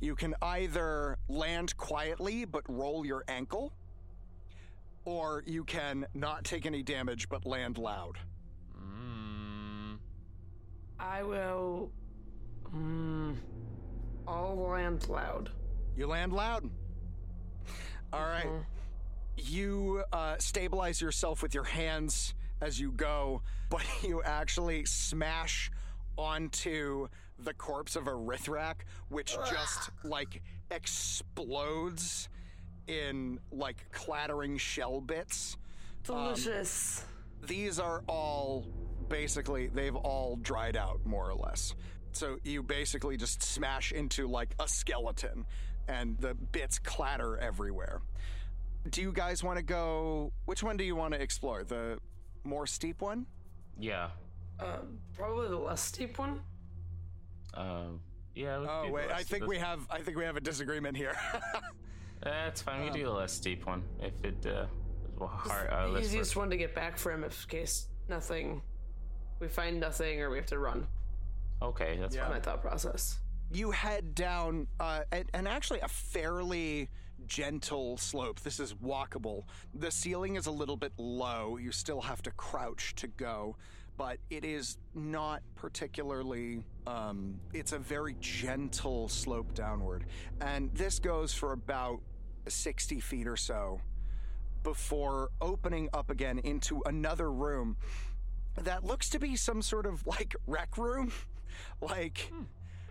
You 0.01 0.15
can 0.15 0.35
either 0.43 1.17
land 1.29 1.77
quietly 1.77 2.45
but 2.45 2.63
roll 2.69 3.07
your 3.07 3.25
ankle, 3.29 3.73
or 5.05 5.43
you 5.47 5.65
can 5.65 6.07
not 6.13 6.45
take 6.45 6.67
any 6.67 6.83
damage 6.83 7.29
but 7.29 7.47
land 7.47 7.79
loud. 7.79 8.19
I 10.99 11.23
will. 11.23 11.91
Mm, 12.75 13.37
I'll 14.27 14.57
land 14.57 15.09
loud. 15.09 15.51
You 15.97 16.07
land 16.07 16.33
loud. 16.33 16.69
All 18.13 18.27
right. 18.27 18.47
You 19.37 20.03
uh, 20.13 20.37
stabilize 20.39 21.01
yourself 21.01 21.43
with 21.43 21.55
your 21.55 21.65
hands 21.65 22.35
as 22.61 22.81
you 22.81 22.93
go, 22.93 23.43
but 23.71 23.85
you 24.03 24.23
actually 24.23 24.85
smash 24.85 25.71
onto 26.17 27.09
the 27.39 27.53
corpse 27.55 27.97
of 27.97 28.07
a 28.07 28.13
Rithrak, 28.13 28.77
which 29.09 29.37
just 29.51 29.91
like 30.05 30.43
explodes 30.71 32.29
in 32.87 33.39
like 33.53 33.85
clattering 33.93 34.57
shell 34.57 35.01
bits. 35.01 35.57
Um, 36.09 36.35
Delicious. 36.35 37.05
these 37.47 37.79
are 37.79 38.03
all 38.09 38.65
basically 39.09 39.69
they've 39.69 39.97
all 39.97 40.37
dried 40.37 40.77
out 40.77 41.05
more 41.05 41.31
or 41.31 41.35
less. 41.35 41.75
So 42.13 42.39
you 42.45 42.63
basically 42.63 43.17
just 43.17 43.43
smash 43.43 43.93
into 43.93 44.27
like 44.27 44.55
a 44.59 44.67
skeleton 44.67 45.45
and 45.89 46.17
the 46.19 46.35
bits 46.35 46.79
clatter 46.79 47.37
everywhere. 47.39 48.01
Do 48.91 49.03
you 49.03 49.13
guys 49.13 49.43
want 49.43 49.59
to 49.59 49.65
go 49.65 50.33
which 50.45 50.63
one 50.63 50.77
do 50.77 50.85
you 50.85 50.95
want 50.97 51.15
to 51.15 51.21
explore? 51.21 51.65
The 51.65 51.99
more 52.45 52.67
steep 52.67 53.01
one? 53.03 53.27
Yeah. 53.79 54.11
Um, 54.61 54.99
probably 55.15 55.49
the 55.49 55.57
less 55.57 55.81
steep 55.83 56.19
one. 56.19 56.41
Um. 57.55 58.01
Yeah. 58.35 58.65
Oh 58.69 58.91
wait, 58.91 59.11
I 59.11 59.23
think 59.23 59.47
we 59.47 59.59
have 59.59 59.81
I 59.91 60.01
think 60.01 60.17
we 60.17 60.25
have 60.25 60.37
a 60.37 60.41
disagreement 60.41 60.97
here. 60.97 61.17
That's 62.23 62.63
fine. 62.63 62.83
We 62.83 62.89
Um, 62.89 62.95
do 62.95 63.05
the 63.05 63.11
less 63.11 63.33
steep 63.33 63.67
one 63.67 63.83
if 64.01 64.13
it 64.25 64.47
uh, 64.47 64.67
hard. 65.27 65.71
Uh, 65.71 65.93
the 65.93 66.01
easiest 66.01 66.37
work. 66.37 66.43
one 66.45 66.51
to 66.51 66.57
get 66.57 66.75
back 66.75 66.99
from, 66.99 67.25
if 67.25 67.45
in 67.45 67.49
case 67.61 67.89
nothing. 68.09 68.63
We 69.41 69.49
find 69.49 69.79
nothing 69.81 70.21
or 70.23 70.31
we 70.31 70.37
have 70.39 70.47
to 70.47 70.59
run. 70.59 70.87
Okay, 71.63 71.99
that's 72.01 72.17
my 72.17 72.41
thought 72.41 72.63
process. 72.63 73.19
you 73.53 73.71
head 73.71 74.15
down 74.15 74.67
uh, 74.81 75.03
and, 75.13 75.25
and 75.35 75.47
actually 75.49 75.81
a 75.81 75.89
fairly 75.89 76.89
gentle 77.27 77.97
slope. 77.97 78.41
This 78.41 78.61
is 78.61 78.75
walkable. 78.75 79.45
The 79.75 79.91
ceiling 79.91 80.37
is 80.37 80.47
a 80.47 80.51
little 80.51 80.77
bit 80.77 80.93
low. 80.99 81.57
You 81.57 81.73
still 81.73 82.01
have 82.01 82.23
to 82.23 82.31
crouch 82.33 82.95
to 82.97 83.07
go 83.07 83.57
but 83.97 84.19
it 84.31 84.45
is 84.45 84.77
not 84.95 85.43
particularly 85.55 86.63
um, 86.87 87.41
it's 87.53 87.73
a 87.73 87.79
very 87.79 88.15
gentle 88.21 89.09
slope 89.09 89.55
downward. 89.55 90.05
And 90.41 90.73
this 90.75 90.99
goes 90.99 91.33
for 91.33 91.53
about 91.53 92.01
60 92.47 93.01
feet 93.01 93.27
or 93.27 93.37
so 93.37 93.81
before 94.63 95.31
opening 95.41 95.89
up 95.93 96.11
again 96.11 96.39
into 96.39 96.83
another 96.87 97.31
room 97.31 97.77
that 98.63 98.85
looks 98.85 99.09
to 99.11 99.19
be 99.19 99.37
some 99.37 99.63
sort 99.63 99.87
of 99.87 100.07
like 100.07 100.35
rec 100.47 100.77
room. 100.77 101.13
like 101.81 102.33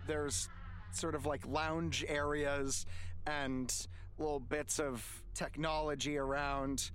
there's 0.06 0.48
sort 0.92 1.14
of 1.14 1.26
like 1.26 1.46
lounge 1.46 2.04
areas 2.08 2.86
and 3.26 3.86
little 4.18 4.40
bits 4.40 4.78
of 4.78 5.04
technology 5.34 6.16
around 6.16 6.90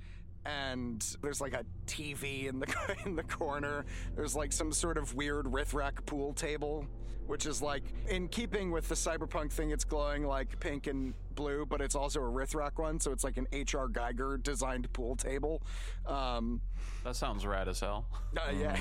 and 0.45 1.17
there's 1.21 1.39
like 1.39 1.53
a 1.53 1.63
TV 1.85 2.47
in 2.47 2.59
the 2.59 2.95
in 3.05 3.15
the 3.15 3.23
corner. 3.23 3.85
There's 4.15 4.35
like 4.35 4.51
some 4.51 4.71
sort 4.71 4.97
of 4.97 5.13
weird 5.13 5.45
Rithrak 5.45 6.05
pool 6.05 6.33
table, 6.33 6.85
which 7.27 7.45
is 7.45 7.61
like 7.61 7.83
in 8.09 8.27
keeping 8.27 8.71
with 8.71 8.87
the 8.89 8.95
cyberpunk 8.95 9.51
thing. 9.51 9.71
It's 9.71 9.83
glowing 9.83 10.25
like 10.25 10.59
pink 10.59 10.87
and 10.87 11.13
blue, 11.35 11.65
but 11.65 11.81
it's 11.81 11.95
also 11.95 12.21
a 12.21 12.29
Rithrak 12.31 12.77
one, 12.77 12.99
so 12.99 13.11
it's 13.11 13.23
like 13.23 13.37
an 13.37 13.47
HR 13.51 13.87
Giger 13.87 14.41
designed 14.41 14.91
pool 14.93 15.15
table. 15.15 15.61
Um, 16.05 16.61
That 17.03 17.15
sounds 17.15 17.45
rad 17.45 17.67
as 17.67 17.79
hell. 17.79 18.07
uh, 18.37 18.51
yeah. 18.51 18.77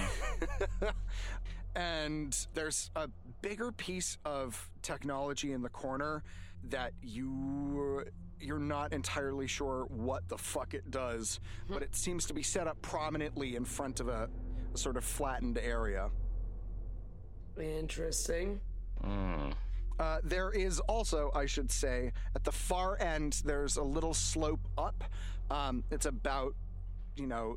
and 1.74 2.46
there's 2.54 2.90
a 2.96 3.08
bigger 3.42 3.70
piece 3.70 4.18
of 4.24 4.70
technology 4.82 5.52
in 5.52 5.62
the 5.62 5.68
corner 5.68 6.22
that 6.64 6.92
you 7.02 8.04
you're 8.40 8.58
not 8.58 8.92
entirely 8.92 9.46
sure 9.46 9.84
what 9.88 10.28
the 10.28 10.38
fuck 10.38 10.74
it 10.74 10.90
does, 10.90 11.40
but 11.68 11.82
it 11.82 11.94
seems 11.94 12.26
to 12.26 12.34
be 12.34 12.42
set 12.42 12.66
up 12.66 12.80
prominently 12.82 13.56
in 13.56 13.64
front 13.64 14.00
of 14.00 14.08
a, 14.08 14.28
a 14.74 14.78
sort 14.78 14.96
of 14.96 15.04
flattened 15.04 15.58
area. 15.58 16.10
Interesting. 17.58 18.60
Mm. 19.04 19.52
Uh, 19.98 20.18
there 20.24 20.50
is 20.50 20.80
also, 20.80 21.30
I 21.34 21.44
should 21.44 21.70
say, 21.70 22.12
at 22.34 22.44
the 22.44 22.52
far 22.52 22.98
end, 23.00 23.42
there's 23.44 23.76
a 23.76 23.82
little 23.82 24.14
slope 24.14 24.66
up. 24.78 25.04
Um, 25.50 25.84
it's 25.90 26.06
about, 26.06 26.54
you 27.16 27.26
know, 27.26 27.56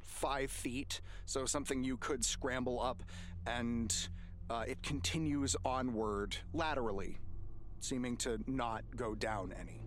five 0.00 0.50
feet, 0.50 1.00
so 1.26 1.46
something 1.46 1.82
you 1.82 1.96
could 1.96 2.24
scramble 2.24 2.80
up, 2.80 3.02
and 3.46 4.08
uh, 4.50 4.64
it 4.68 4.82
continues 4.82 5.56
onward 5.64 6.36
laterally, 6.52 7.18
seeming 7.80 8.16
to 8.18 8.38
not 8.46 8.84
go 8.94 9.14
down 9.14 9.52
any. 9.58 9.79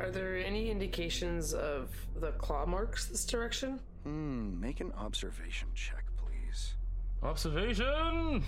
Are 0.00 0.10
there 0.10 0.36
any 0.38 0.70
indications 0.70 1.52
of 1.54 1.90
the 2.16 2.32
claw 2.32 2.64
marks 2.66 3.06
this 3.06 3.24
direction? 3.26 3.80
Hmm, 4.04 4.58
make 4.60 4.80
an 4.80 4.92
observation 4.96 5.68
check, 5.74 6.04
please. 6.16 6.74
Observation. 7.22 7.86
Oh, 7.86 8.40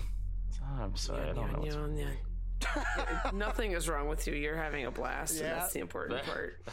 I'm 0.81 0.95
sorry. 0.95 1.29
I 1.29 1.33
don't 1.33 1.51
know. 1.53 1.59
what's- 1.59 1.75
Yawn, 1.75 1.95
yawn. 1.97 2.17
Yeah, 2.61 3.31
Nothing 3.33 3.73
is 3.73 3.89
wrong 3.89 4.07
with 4.07 4.25
you. 4.25 4.33
You're 4.33 4.55
having 4.55 4.85
a 4.85 4.91
blast, 4.91 5.31
and 5.33 5.41
Yeah. 5.41 5.55
that's 5.55 5.73
the 5.73 5.81
important 5.81 6.23
part. 6.23 6.61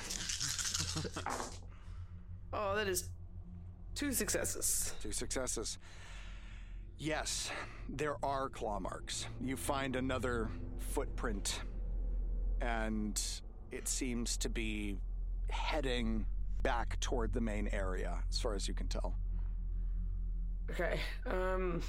oh, 2.53 2.77
that 2.77 2.89
is 2.89 3.11
two 3.95 4.13
successes. 4.13 4.95
Two 5.03 5.13
successes. 5.13 5.79
Yes, 6.97 7.51
there 7.89 8.17
are 8.25 8.49
claw 8.49 8.79
marks. 8.79 9.27
You 9.43 9.57
find 9.57 9.97
another 9.97 10.49
footprint, 10.79 11.61
and 12.61 13.21
it 13.73 13.89
seems 13.89 14.37
to 14.39 14.49
be 14.49 14.99
heading 15.51 16.27
back 16.63 16.99
toward 17.01 17.33
the 17.33 17.41
main 17.41 17.69
area, 17.69 18.19
as 18.29 18.39
far 18.39 18.55
as 18.55 18.69
you 18.69 18.75
can 18.75 18.87
tell. 18.89 19.15
Okay. 20.71 21.01
Um. 21.27 21.83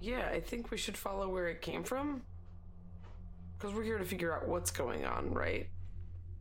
Yeah, 0.00 0.28
I 0.32 0.40
think 0.40 0.70
we 0.70 0.76
should 0.76 0.96
follow 0.96 1.28
where 1.28 1.48
it 1.48 1.60
came 1.60 1.82
from. 1.82 2.22
Because 3.56 3.74
we're 3.74 3.82
here 3.82 3.98
to 3.98 4.04
figure 4.04 4.32
out 4.32 4.46
what's 4.46 4.70
going 4.70 5.04
on, 5.04 5.32
right? 5.32 5.68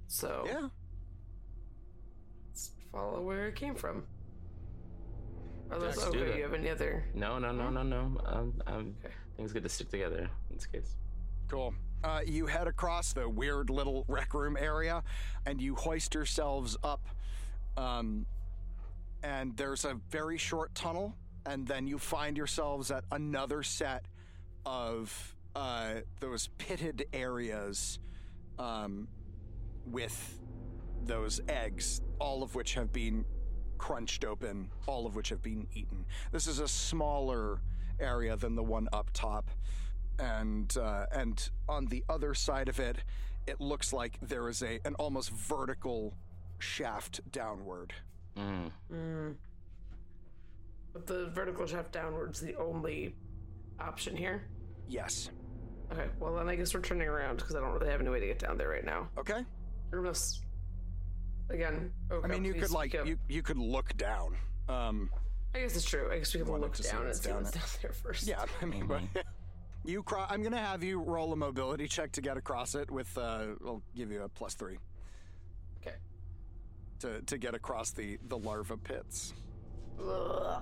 So. 0.08 0.44
Yeah. 0.46 0.68
Let's 2.48 2.72
follow 2.92 3.22
where 3.22 3.48
it 3.48 3.56
came 3.56 3.74
from. 3.74 4.04
Unless, 5.72 5.98
Let's 5.98 6.12
do 6.12 6.20
okay, 6.20 6.30
that. 6.30 6.38
you 6.38 6.44
have 6.44 6.54
any 6.54 6.70
other. 6.70 7.04
No, 7.14 7.40
no, 7.40 7.52
no, 7.52 7.70
no, 7.70 7.84
no. 7.84 8.22
Um, 8.26 8.62
um, 8.68 8.96
things 9.36 9.52
good 9.52 9.64
to 9.64 9.70
stick 9.70 9.90
together 9.90 10.30
in 10.50 10.56
this 10.56 10.66
case. 10.66 10.96
Cool. 11.50 11.74
Uh, 12.04 12.22
you 12.26 12.46
head 12.46 12.68
across 12.68 13.14
the 13.14 13.28
weird 13.28 13.70
little 13.70 14.06
rec 14.08 14.34
room 14.34 14.56
area, 14.60 15.04
and 15.46 15.62
you 15.62 15.76
hoist 15.76 16.14
yourselves 16.14 16.78
up. 16.84 17.08
Um, 17.76 18.26
and 19.24 19.58
there's 19.58 19.84
a 19.84 20.00
very 20.10 20.38
short 20.38 20.74
tunnel, 20.76 21.16
and 21.46 21.68
then 21.68 21.88
you 21.88 21.98
find 21.98 22.38
yourselves 22.38 22.92
at 22.92 23.04
another 23.12 23.64
set 23.64 24.06
of 24.66 25.36
uh, 25.56 25.96
those 26.20 26.50
pitted 26.58 27.06
areas 27.14 28.00
um, 28.60 29.08
with 29.86 30.40
those 31.04 31.42
eggs, 31.50 32.02
all 32.20 32.44
of 32.44 32.54
which 32.54 32.74
have 32.76 32.92
been 32.92 33.26
crunched 33.78 34.26
open, 34.26 34.70
all 34.88 35.06
of 35.06 35.16
which 35.16 35.30
have 35.30 35.42
been 35.42 35.68
eaten. 35.74 36.06
This 36.32 36.48
is 36.48 36.60
a 36.60 36.68
smaller 36.68 37.62
area 38.00 38.36
than 38.36 38.56
the 38.56 38.64
one 38.64 38.88
up 38.94 39.10
top, 39.14 39.50
and 40.20 40.76
uh, 40.78 41.06
and 41.12 41.50
on 41.68 41.86
the 41.88 42.04
other 42.10 42.34
side 42.34 42.70
of 42.70 42.80
it 42.80 42.98
it 43.48 43.62
looks 43.62 43.94
like 43.94 44.18
there 44.22 44.48
is 44.50 44.62
a 44.62 44.80
an 44.86 44.94
almost 44.96 45.32
vertical 45.32 46.14
shaft 46.60 47.22
downward. 47.32 47.94
Mm. 48.38 48.72
Mm. 48.94 49.36
But 50.94 51.08
the 51.08 51.28
vertical 51.28 51.66
shaft 51.66 51.92
downwards 51.92 52.40
the 52.40 52.56
only 52.56 53.16
option 53.80 54.16
here. 54.16 54.48
Yes. 54.88 55.30
Okay, 55.92 56.08
well 56.20 56.36
then 56.36 56.50
I 56.50 56.56
guess 56.56 56.74
we're 56.74 56.82
turning 56.82 57.08
around 57.08 57.38
because 57.38 57.56
I 57.56 57.62
don't 57.62 57.72
really 57.72 57.90
have 57.90 58.02
any 58.02 58.10
way 58.10 58.20
to 58.20 58.28
get 58.28 58.40
down 58.40 58.58
there 58.58 58.70
right 58.70 58.86
now. 58.86 59.08
Okay. 59.18 59.46
Unless, 59.94 60.42
again, 61.50 61.92
oh, 62.12 62.22
I 62.24 62.28
mean, 62.28 62.44
you 62.44 62.54
please 62.54 62.64
could 62.64 62.72
like 62.72 62.90
speak 62.92 63.02
up. 63.02 63.08
you 63.08 63.18
you 63.30 63.42
could 63.42 63.58
look 63.58 63.96
down. 63.96 64.36
Um, 64.68 65.10
I 65.56 65.60
guess 65.60 65.78
it's 65.78 65.86
true. 65.86 66.10
I 66.12 66.18
guess 66.18 66.34
we 66.34 66.42
can 66.42 66.50
wanted 66.50 66.64
look 66.64 66.78
down 66.78 66.98
and 66.98 67.06
what's 67.08 67.22
see 67.24 67.32
what's 67.32 67.50
it. 67.52 67.54
down 67.54 67.64
there 67.82 67.94
first. 67.94 68.28
yeah, 68.28 68.44
I 68.62 68.66
mean, 68.66 68.86
but 68.86 69.02
you 69.88 70.04
cro- 70.04 70.26
I'm 70.30 70.44
gonna 70.44 70.58
have 70.58 70.84
you 70.84 71.00
roll 71.00 71.34
a 71.34 71.36
mobility 71.36 71.88
check 71.88 72.12
to 72.14 72.22
get 72.22 72.38
across 72.38 72.76
it. 72.76 72.92
With 72.92 73.18
uh, 73.18 73.46
I'll 73.66 73.82
give 73.96 74.12
you 74.12 74.24
a 74.24 74.30
plus 74.30 74.54
three. 74.54 74.78
Okay. 75.82 75.96
To 77.00 77.22
to 77.22 77.38
get 77.38 77.56
across 77.56 77.92
the 77.92 78.18
the 78.28 78.38
larva 78.38 78.78
pits. 78.78 79.34
Ugh. 80.00 80.62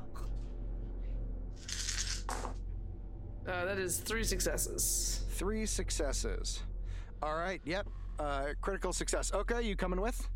Uh, 3.47 3.65
that 3.65 3.77
is 3.77 3.99
three 3.99 4.23
successes. 4.23 5.23
Three 5.31 5.65
successes. 5.65 6.64
All 7.22 7.35
right. 7.35 7.61
Yep. 7.65 7.88
Uh, 8.18 8.45
critical 8.61 8.91
success. 8.93 9.31
Okay, 9.34 9.61
you 9.61 9.76
coming 9.76 10.02
with? 10.02 10.27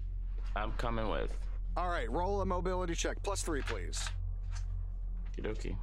I'm 0.56 0.74
coming 0.74 1.10
with. 1.10 1.36
All 1.78 1.90
right. 1.90 2.10
Roll 2.12 2.42
a 2.42 2.46
mobility 2.46 2.94
check. 2.94 3.18
Plus 3.24 3.42
three, 3.42 3.62
please. 3.62 4.08
Okie 5.42 5.76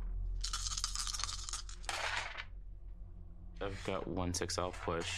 I've 3.66 3.84
got 3.84 4.06
one 4.06 4.32
six. 4.32 4.59
I'll 4.59 4.70
push. 4.70 5.10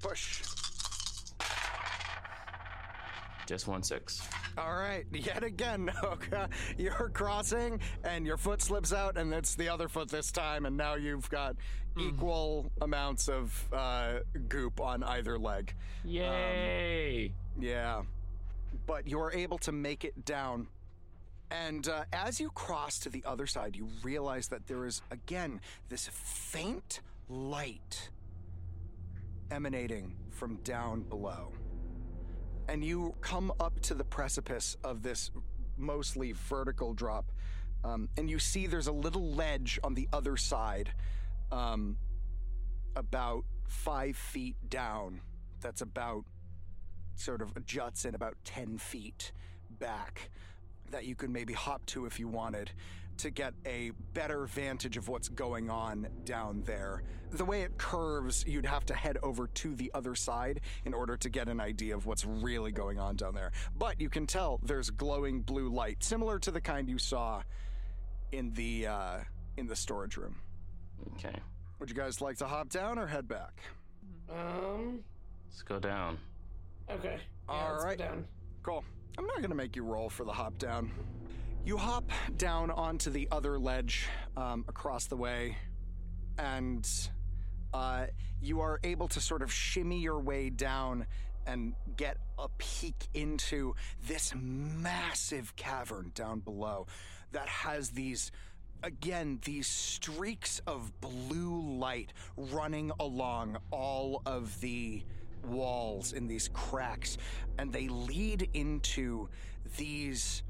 Push. 0.00 0.42
Just 3.46 3.66
one 3.66 3.82
six. 3.82 4.26
All 4.56 4.74
right, 4.74 5.06
yet 5.10 5.42
again, 5.42 5.90
okay, 6.04 6.44
you're 6.76 7.10
crossing 7.14 7.80
and 8.04 8.26
your 8.26 8.36
foot 8.36 8.60
slips 8.60 8.92
out, 8.92 9.16
and 9.16 9.32
it's 9.32 9.54
the 9.54 9.68
other 9.68 9.88
foot 9.88 10.08
this 10.08 10.30
time, 10.30 10.66
and 10.66 10.76
now 10.76 10.94
you've 10.94 11.28
got 11.30 11.56
equal 11.98 12.70
amounts 12.82 13.28
of 13.28 13.68
uh, 13.72 14.18
goop 14.48 14.80
on 14.80 15.02
either 15.02 15.38
leg. 15.38 15.74
Yay! 16.04 17.32
Yeah, 17.58 18.02
but 18.86 19.08
you're 19.08 19.32
able 19.32 19.58
to 19.58 19.72
make 19.72 20.04
it 20.04 20.24
down. 20.24 20.68
And 21.50 21.86
uh, 21.88 22.04
as 22.12 22.40
you 22.40 22.50
cross 22.50 22.98
to 23.00 23.10
the 23.10 23.22
other 23.26 23.46
side, 23.46 23.76
you 23.76 23.88
realize 24.02 24.48
that 24.48 24.66
there 24.66 24.86
is, 24.86 25.02
again, 25.10 25.60
this 25.88 26.08
faint 26.08 27.00
light 27.32 28.10
emanating 29.50 30.14
from 30.30 30.56
down 30.56 31.02
below 31.02 31.52
and 32.68 32.84
you 32.84 33.14
come 33.20 33.52
up 33.60 33.80
to 33.80 33.94
the 33.94 34.04
precipice 34.04 34.76
of 34.84 35.02
this 35.02 35.30
mostly 35.76 36.32
vertical 36.32 36.94
drop, 36.94 37.30
um, 37.84 38.08
and 38.16 38.30
you 38.30 38.38
see 38.38 38.66
there's 38.66 38.86
a 38.86 38.92
little 38.92 39.32
ledge 39.34 39.78
on 39.82 39.94
the 39.94 40.08
other 40.12 40.36
side, 40.36 40.92
um, 41.50 41.96
about 42.94 43.44
five 43.68 44.16
feet 44.16 44.56
down. 44.68 45.20
That's 45.60 45.80
about 45.80 46.24
sort 47.14 47.42
of 47.42 47.64
juts 47.66 48.04
in 48.04 48.14
about 48.14 48.36
10 48.44 48.78
feet 48.78 49.32
back 49.78 50.30
that 50.90 51.04
you 51.04 51.14
could 51.14 51.30
maybe 51.30 51.52
hop 51.52 51.84
to 51.86 52.06
if 52.06 52.18
you 52.18 52.28
wanted 52.28 52.70
to 53.18 53.30
get 53.30 53.54
a 53.66 53.92
better 54.14 54.46
vantage 54.46 54.96
of 54.96 55.08
what's 55.08 55.28
going 55.28 55.70
on 55.70 56.08
down 56.24 56.62
there. 56.64 57.02
The 57.30 57.44
way 57.44 57.62
it 57.62 57.78
curves, 57.78 58.44
you'd 58.46 58.66
have 58.66 58.84
to 58.86 58.94
head 58.94 59.18
over 59.22 59.46
to 59.46 59.74
the 59.74 59.90
other 59.94 60.14
side 60.14 60.60
in 60.84 60.92
order 60.92 61.16
to 61.16 61.28
get 61.28 61.48
an 61.48 61.60
idea 61.60 61.94
of 61.96 62.06
what's 62.06 62.24
really 62.24 62.72
going 62.72 62.98
on 62.98 63.16
down 63.16 63.34
there. 63.34 63.52
But 63.76 64.00
you 64.00 64.10
can 64.10 64.26
tell 64.26 64.60
there's 64.62 64.90
glowing 64.90 65.40
blue 65.42 65.68
light, 65.68 66.02
similar 66.02 66.38
to 66.40 66.50
the 66.50 66.60
kind 66.60 66.88
you 66.88 66.98
saw 66.98 67.42
in 68.32 68.52
the 68.52 68.86
uh, 68.86 69.18
in 69.56 69.66
the 69.66 69.76
storage 69.76 70.16
room. 70.16 70.36
Okay. 71.14 71.34
Would 71.78 71.88
you 71.90 71.96
guys 71.96 72.20
like 72.20 72.36
to 72.38 72.46
hop 72.46 72.68
down 72.68 72.98
or 72.98 73.06
head 73.06 73.28
back? 73.28 73.60
Um. 74.30 75.00
Let's 75.46 75.62
go 75.62 75.78
down. 75.78 76.18
Okay. 76.90 77.18
Yeah, 77.48 77.54
All 77.54 77.72
let's 77.72 77.84
go. 77.84 77.96
Down. 77.96 78.24
Cool. 78.62 78.84
I'm 79.18 79.26
not 79.26 79.42
gonna 79.42 79.54
make 79.54 79.76
you 79.76 79.84
roll 79.84 80.08
for 80.08 80.24
the 80.24 80.32
hop 80.32 80.56
down. 80.58 80.90
You 81.64 81.76
hop 81.76 82.10
down 82.36 82.72
onto 82.72 83.10
the 83.10 83.28
other 83.30 83.56
ledge 83.56 84.08
um, 84.36 84.64
across 84.66 85.06
the 85.06 85.16
way, 85.16 85.56
and 86.36 86.88
uh, 87.72 88.06
you 88.40 88.60
are 88.60 88.80
able 88.82 89.06
to 89.06 89.20
sort 89.20 89.42
of 89.42 89.52
shimmy 89.52 90.00
your 90.00 90.18
way 90.18 90.50
down 90.50 91.06
and 91.46 91.74
get 91.96 92.16
a 92.36 92.48
peek 92.58 93.06
into 93.14 93.76
this 94.08 94.34
massive 94.36 95.54
cavern 95.54 96.10
down 96.16 96.40
below 96.40 96.86
that 97.30 97.48
has 97.48 97.90
these 97.90 98.30
again 98.84 99.40
these 99.44 99.66
streaks 99.66 100.60
of 100.68 100.92
blue 101.00 101.60
light 101.78 102.12
running 102.36 102.92
along 103.00 103.56
all 103.72 104.22
of 104.24 104.60
the 104.60 105.02
walls 105.48 106.12
in 106.12 106.28
these 106.28 106.48
cracks 106.52 107.18
and 107.58 107.72
they 107.72 107.88
lead 107.88 108.48
into 108.54 109.28
these 109.76 110.44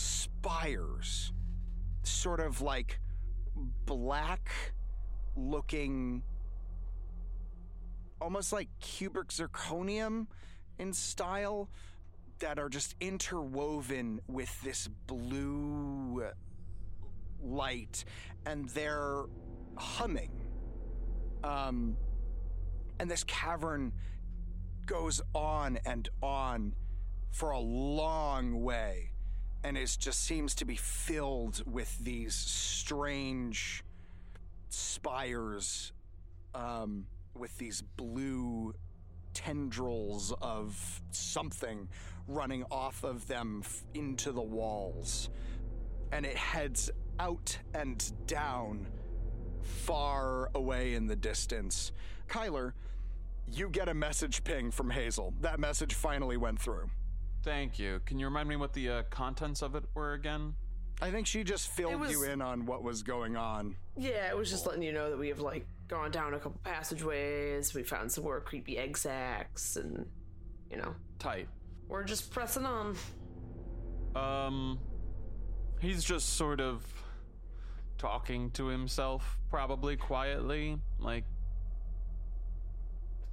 spires 0.00 1.32
sort 2.02 2.40
of 2.40 2.60
like 2.60 2.98
black 3.84 4.50
looking 5.36 6.22
almost 8.20 8.52
like 8.52 8.68
cubic 8.80 9.28
zirconium 9.28 10.26
in 10.78 10.92
style 10.92 11.68
that 12.38 12.58
are 12.58 12.68
just 12.68 12.94
interwoven 13.00 14.20
with 14.26 14.60
this 14.62 14.88
blue 15.06 16.24
light 17.42 18.04
and 18.46 18.68
they're 18.70 19.24
humming. 19.76 20.30
Um 21.44 21.96
and 22.98 23.10
this 23.10 23.24
cavern 23.24 23.92
goes 24.86 25.22
on 25.34 25.78
and 25.86 26.08
on 26.22 26.74
for 27.30 27.50
a 27.50 27.60
long 27.60 28.62
way 28.62 29.12
and 29.62 29.76
it 29.76 29.96
just 29.98 30.24
seems 30.24 30.54
to 30.56 30.64
be 30.64 30.76
filled 30.76 31.62
with 31.70 31.98
these 31.98 32.34
strange 32.34 33.84
spires 34.68 35.92
um, 36.54 37.06
with 37.34 37.56
these 37.58 37.82
blue 37.96 38.74
tendrils 39.34 40.32
of 40.40 41.00
something 41.10 41.88
running 42.26 42.64
off 42.70 43.04
of 43.04 43.26
them 43.26 43.62
f- 43.64 43.84
into 43.94 44.32
the 44.32 44.42
walls. 44.42 45.28
And 46.12 46.26
it 46.26 46.36
heads 46.36 46.90
out 47.18 47.56
and 47.74 48.12
down 48.26 48.86
far 49.62 50.50
away 50.54 50.94
in 50.94 51.06
the 51.06 51.16
distance. 51.16 51.92
Kyler, 52.28 52.72
you 53.52 53.68
get 53.68 53.88
a 53.88 53.94
message 53.94 54.42
ping 54.42 54.70
from 54.70 54.90
Hazel. 54.90 55.34
That 55.40 55.60
message 55.60 55.94
finally 55.94 56.36
went 56.36 56.60
through. 56.60 56.90
Thank 57.42 57.78
you. 57.78 58.00
Can 58.04 58.18
you 58.18 58.26
remind 58.26 58.48
me 58.48 58.56
what 58.56 58.72
the 58.72 58.88
uh, 58.90 59.02
contents 59.10 59.62
of 59.62 59.74
it 59.74 59.84
were 59.94 60.12
again? 60.12 60.54
I 61.02 61.10
think 61.10 61.26
she 61.26 61.42
just 61.44 61.68
filled 61.68 62.00
was- 62.00 62.10
you 62.10 62.24
in 62.24 62.42
on 62.42 62.66
what 62.66 62.82
was 62.82 63.02
going 63.02 63.36
on. 63.36 63.76
Yeah, 63.96 64.28
it 64.28 64.36
was 64.36 64.50
just 64.50 64.66
letting 64.66 64.82
you 64.82 64.92
know 64.92 65.10
that 65.10 65.18
we 65.18 65.28
have 65.28 65.40
like 65.40 65.66
gone 65.88 66.10
down 66.10 66.34
a 66.34 66.38
couple 66.38 66.60
passageways. 66.62 67.74
We 67.74 67.82
found 67.82 68.12
some 68.12 68.24
more 68.24 68.40
creepy 68.40 68.78
egg 68.78 68.96
sacs, 68.96 69.76
and 69.76 70.06
you 70.70 70.76
know, 70.76 70.94
Tight. 71.18 71.48
we're 71.88 72.04
just 72.04 72.30
pressing 72.30 72.64
on. 72.66 72.96
Um, 74.14 74.78
he's 75.80 76.04
just 76.04 76.36
sort 76.36 76.60
of 76.60 76.84
talking 77.98 78.50
to 78.52 78.66
himself, 78.66 79.38
probably 79.50 79.96
quietly, 79.96 80.78
like. 80.98 81.24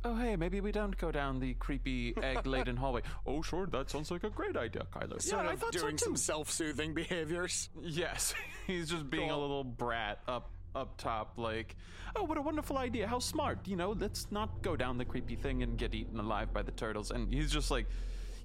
Oh, 0.04 0.16
hey, 0.16 0.36
maybe 0.36 0.62
we 0.62 0.72
don't 0.72 0.96
go 0.98 1.12
down 1.12 1.40
the 1.40 1.54
creepy 1.56 2.14
egg-laden 2.22 2.78
hallway. 2.78 3.02
Oh, 3.26 3.42
sure, 3.42 3.66
that 3.68 3.90
sounds 3.90 4.12
like 4.12 4.24
a 4.24 4.30
great 4.30 4.56
idea, 4.56 4.86
Kyler. 4.94 5.22
Sort 5.22 5.44
yeah, 5.44 5.50
I 5.50 5.54
of 5.54 5.60
so 5.60 5.70
doing 5.72 5.98
too. 5.98 6.06
some 6.06 6.16
self-soothing 6.16 6.94
behaviors. 6.94 7.70
Yes, 7.82 8.34
he's 8.68 8.90
just 8.90 9.10
being 9.10 9.30
a 9.32 9.38
little 9.38 9.64
brat 9.64 10.20
up 10.28 10.50
up 10.76 10.96
top, 10.98 11.34
like, 11.38 11.76
oh, 12.16 12.24
what 12.24 12.38
a 12.38 12.42
wonderful 12.42 12.78
idea! 12.78 13.08
How 13.08 13.18
smart! 13.18 13.68
You 13.68 13.76
know, 13.76 13.92
let's 13.98 14.28
not 14.32 14.62
go 14.62 14.76
down 14.76 14.98
the 15.00 15.06
creepy 15.06 15.36
thing 15.36 15.64
and 15.64 15.76
get 15.78 15.96
eaten 15.96 16.20
alive 16.20 16.54
by 16.54 16.62
the 16.62 16.72
turtles. 16.72 17.10
And 17.10 17.34
he's 17.34 17.52
just 17.52 17.72
like, 17.72 17.88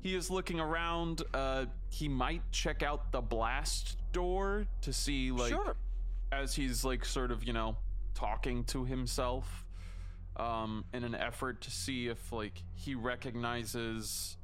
he 0.03 0.15
is 0.15 0.31
looking 0.31 0.59
around. 0.59 1.23
Uh, 1.35 1.67
he 1.91 2.09
might 2.09 2.41
check 2.51 2.83
out 2.83 3.13
the 3.13 3.21
blast 3.21 3.99
door 4.13 4.67
to 4.81 4.93
see, 4.95 5.31
like, 5.31 5.51
Sure. 5.51 5.77
as 6.33 6.55
he's 6.55 6.85
like, 6.87 7.05
sort 7.05 7.31
of, 7.31 7.45
you 7.45 7.53
know, 7.53 7.77
talking 8.15 8.65
to 8.65 8.85
himself, 8.87 9.62
um, 10.37 10.85
in 10.93 11.05
an 11.05 11.15
effort 11.15 11.61
to 11.63 11.71
see 11.71 12.09
if 12.09 12.33
like 12.33 12.63
he 12.75 12.95
recognizes 12.95 14.37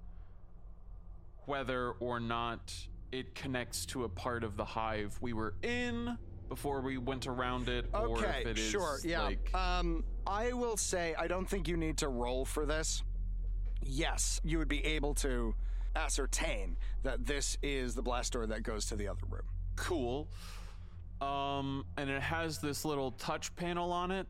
whether 1.46 1.92
or 1.92 2.20
not 2.20 2.74
it 3.10 3.34
connects 3.34 3.86
to 3.86 4.04
a 4.04 4.08
part 4.08 4.44
of 4.44 4.56
the 4.56 4.64
hive 4.64 5.16
we 5.20 5.32
were 5.32 5.54
in 5.62 6.16
before 6.48 6.80
we 6.80 6.98
went 6.98 7.26
around 7.26 7.68
it, 7.68 7.86
or 7.92 8.18
Okay, 8.18 8.40
if 8.40 8.46
it 8.46 8.58
is 8.58 8.70
sure, 8.70 8.98
yeah. 9.04 9.22
like 9.22 9.54
um, 9.54 10.04
I 10.26 10.52
will 10.52 10.76
say 10.76 11.14
I 11.18 11.26
don't 11.26 11.48
think 11.48 11.68
you 11.68 11.76
need 11.76 11.98
to 11.98 12.08
roll 12.08 12.44
for 12.44 12.64
this. 12.66 13.02
Yes, 13.82 14.40
you 14.44 14.58
would 14.58 14.68
be 14.68 14.84
able 14.84 15.14
to 15.16 15.54
ascertain 15.94 16.76
that 17.02 17.26
this 17.26 17.58
is 17.62 17.94
the 17.94 18.02
blast 18.02 18.32
door 18.32 18.46
that 18.46 18.62
goes 18.62 18.86
to 18.86 18.96
the 18.96 19.08
other 19.08 19.24
room. 19.28 19.42
Cool. 19.76 20.28
Um, 21.20 21.84
and 21.96 22.08
it 22.08 22.22
has 22.22 22.58
this 22.58 22.84
little 22.84 23.12
touch 23.12 23.54
panel 23.56 23.92
on 23.92 24.10
it. 24.10 24.26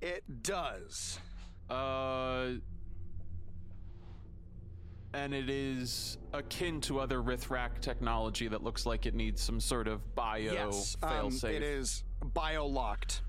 It 0.00 0.42
does. 0.42 1.18
Uh, 1.70 2.52
and 5.14 5.34
it 5.34 5.48
is 5.48 6.18
akin 6.32 6.80
to 6.82 7.00
other 7.00 7.22
Rithrak 7.22 7.80
technology 7.80 8.48
that 8.48 8.62
looks 8.62 8.84
like 8.84 9.06
it 9.06 9.14
needs 9.14 9.40
some 9.40 9.60
sort 9.60 9.88
of 9.88 10.14
bio 10.14 10.38
yes, 10.38 10.96
um, 11.02 11.10
failsafe. 11.10 11.50
it 11.50 11.62
is 11.62 12.04
bio 12.34 12.66
locked. 12.66 13.22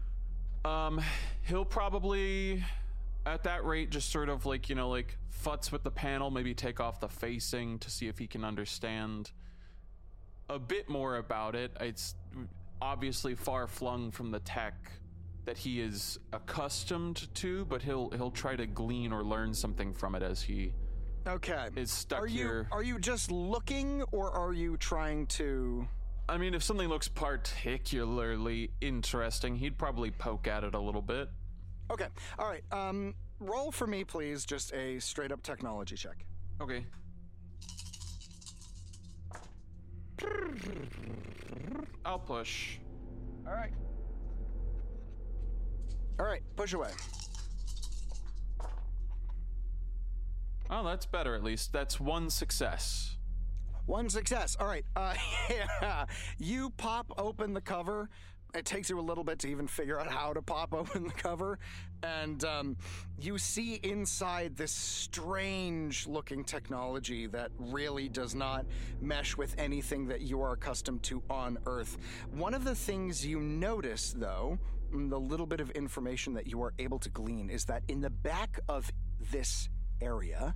Um, 0.65 1.01
he'll 1.43 1.65
probably, 1.65 2.63
at 3.25 3.43
that 3.43 3.63
rate, 3.63 3.89
just 3.89 4.11
sort 4.11 4.27
of 4.27 4.45
like 4.45 4.67
you 4.69 4.75
know, 4.75 4.89
like 4.89 5.17
futz 5.43 5.71
with 5.71 5.83
the 5.83 5.91
panel, 5.91 6.29
maybe 6.29 6.53
take 6.53 6.79
off 6.79 6.99
the 6.99 7.07
facing 7.07 7.79
to 7.79 7.89
see 7.89 8.07
if 8.07 8.17
he 8.17 8.27
can 8.27 8.43
understand 8.43 9.31
a 10.49 10.59
bit 10.59 10.89
more 10.89 11.15
about 11.17 11.55
it. 11.55 11.71
It's 11.79 12.15
obviously 12.81 13.33
far 13.33 13.67
flung 13.67 14.11
from 14.11 14.31
the 14.31 14.39
tech 14.39 14.91
that 15.47 15.57
he 15.57 15.79
is 15.79 16.19
accustomed 16.33 17.33
to, 17.35 17.63
but 17.65 17.81
he'll 17.81 18.09
he'll 18.11 18.29
try 18.31 18.55
to 18.57 18.67
glean 18.67 19.13
or 19.13 19.23
learn 19.23 19.53
something 19.53 19.93
from 19.93 20.13
it 20.13 20.21
as 20.21 20.41
he 20.41 20.73
Okay. 21.25 21.69
is 21.77 21.89
stuck 21.89 22.21
Are 22.21 22.27
you 22.27 22.37
here. 22.43 22.67
are 22.71 22.83
you 22.83 22.99
just 22.99 23.31
looking 23.31 24.03
or 24.11 24.29
are 24.31 24.51
you 24.53 24.75
trying 24.77 25.25
to 25.27 25.87
I 26.29 26.37
mean, 26.37 26.53
if 26.53 26.61
something 26.61 26.89
looks 26.89 27.07
particularly 27.07 28.69
interesting, 28.81 29.55
he'd 29.55 29.77
probably 29.77 30.11
poke 30.11 30.45
at 30.45 30.65
it 30.65 30.75
a 30.75 30.79
little 30.79 31.01
bit. 31.01 31.29
Okay. 31.89 32.07
All 32.37 32.47
right. 32.49 32.63
Um 32.71 33.15
roll 33.39 33.71
for 33.71 33.87
me 33.87 34.03
please 34.03 34.45
just 34.45 34.73
a 34.73 34.99
straight 34.99 35.31
up 35.31 35.41
technology 35.43 35.95
check. 35.95 36.25
Okay. 36.61 36.83
I'll 42.05 42.19
push. 42.19 42.79
All 43.45 43.53
right. 43.53 43.71
All 46.19 46.25
right, 46.25 46.41
push 46.55 46.73
away. 46.73 46.89
Oh, 50.69 50.83
that's 50.83 51.05
better 51.05 51.35
at 51.35 51.43
least. 51.43 51.71
That's 51.71 51.99
one 51.99 52.29
success. 52.29 53.17
One 53.85 54.09
success. 54.09 54.57
All 54.59 54.67
right. 54.67 54.83
Uh, 54.95 55.13
yeah. 55.49 56.05
You 56.37 56.71
pop 56.71 57.13
open 57.17 57.53
the 57.53 57.61
cover. 57.61 58.09
It 58.53 58.65
takes 58.65 58.89
you 58.89 58.99
a 58.99 59.01
little 59.01 59.23
bit 59.23 59.39
to 59.39 59.49
even 59.49 59.67
figure 59.67 59.99
out 59.99 60.07
how 60.07 60.33
to 60.33 60.41
pop 60.41 60.73
open 60.73 61.03
the 61.05 61.13
cover. 61.13 61.59
And 62.03 62.43
um, 62.43 62.77
you 63.19 63.37
see 63.37 63.75
inside 63.75 64.57
this 64.57 64.71
strange 64.71 66.07
looking 66.07 66.43
technology 66.43 67.27
that 67.27 67.51
really 67.59 68.09
does 68.09 68.35
not 68.35 68.65
mesh 69.01 69.37
with 69.37 69.55
anything 69.57 70.07
that 70.07 70.21
you 70.21 70.41
are 70.41 70.53
accustomed 70.53 71.03
to 71.03 71.21
on 71.29 71.57
Earth. 71.65 71.97
One 72.31 72.53
of 72.53 72.63
the 72.63 72.75
things 72.75 73.25
you 73.25 73.39
notice, 73.39 74.13
though, 74.17 74.57
the 74.91 75.19
little 75.19 75.45
bit 75.45 75.59
of 75.59 75.71
information 75.71 76.33
that 76.33 76.47
you 76.47 76.61
are 76.63 76.73
able 76.79 76.99
to 76.99 77.09
glean, 77.09 77.49
is 77.49 77.65
that 77.65 77.83
in 77.87 78.01
the 78.01 78.09
back 78.09 78.59
of 78.67 78.91
this 79.31 79.69
area, 80.01 80.55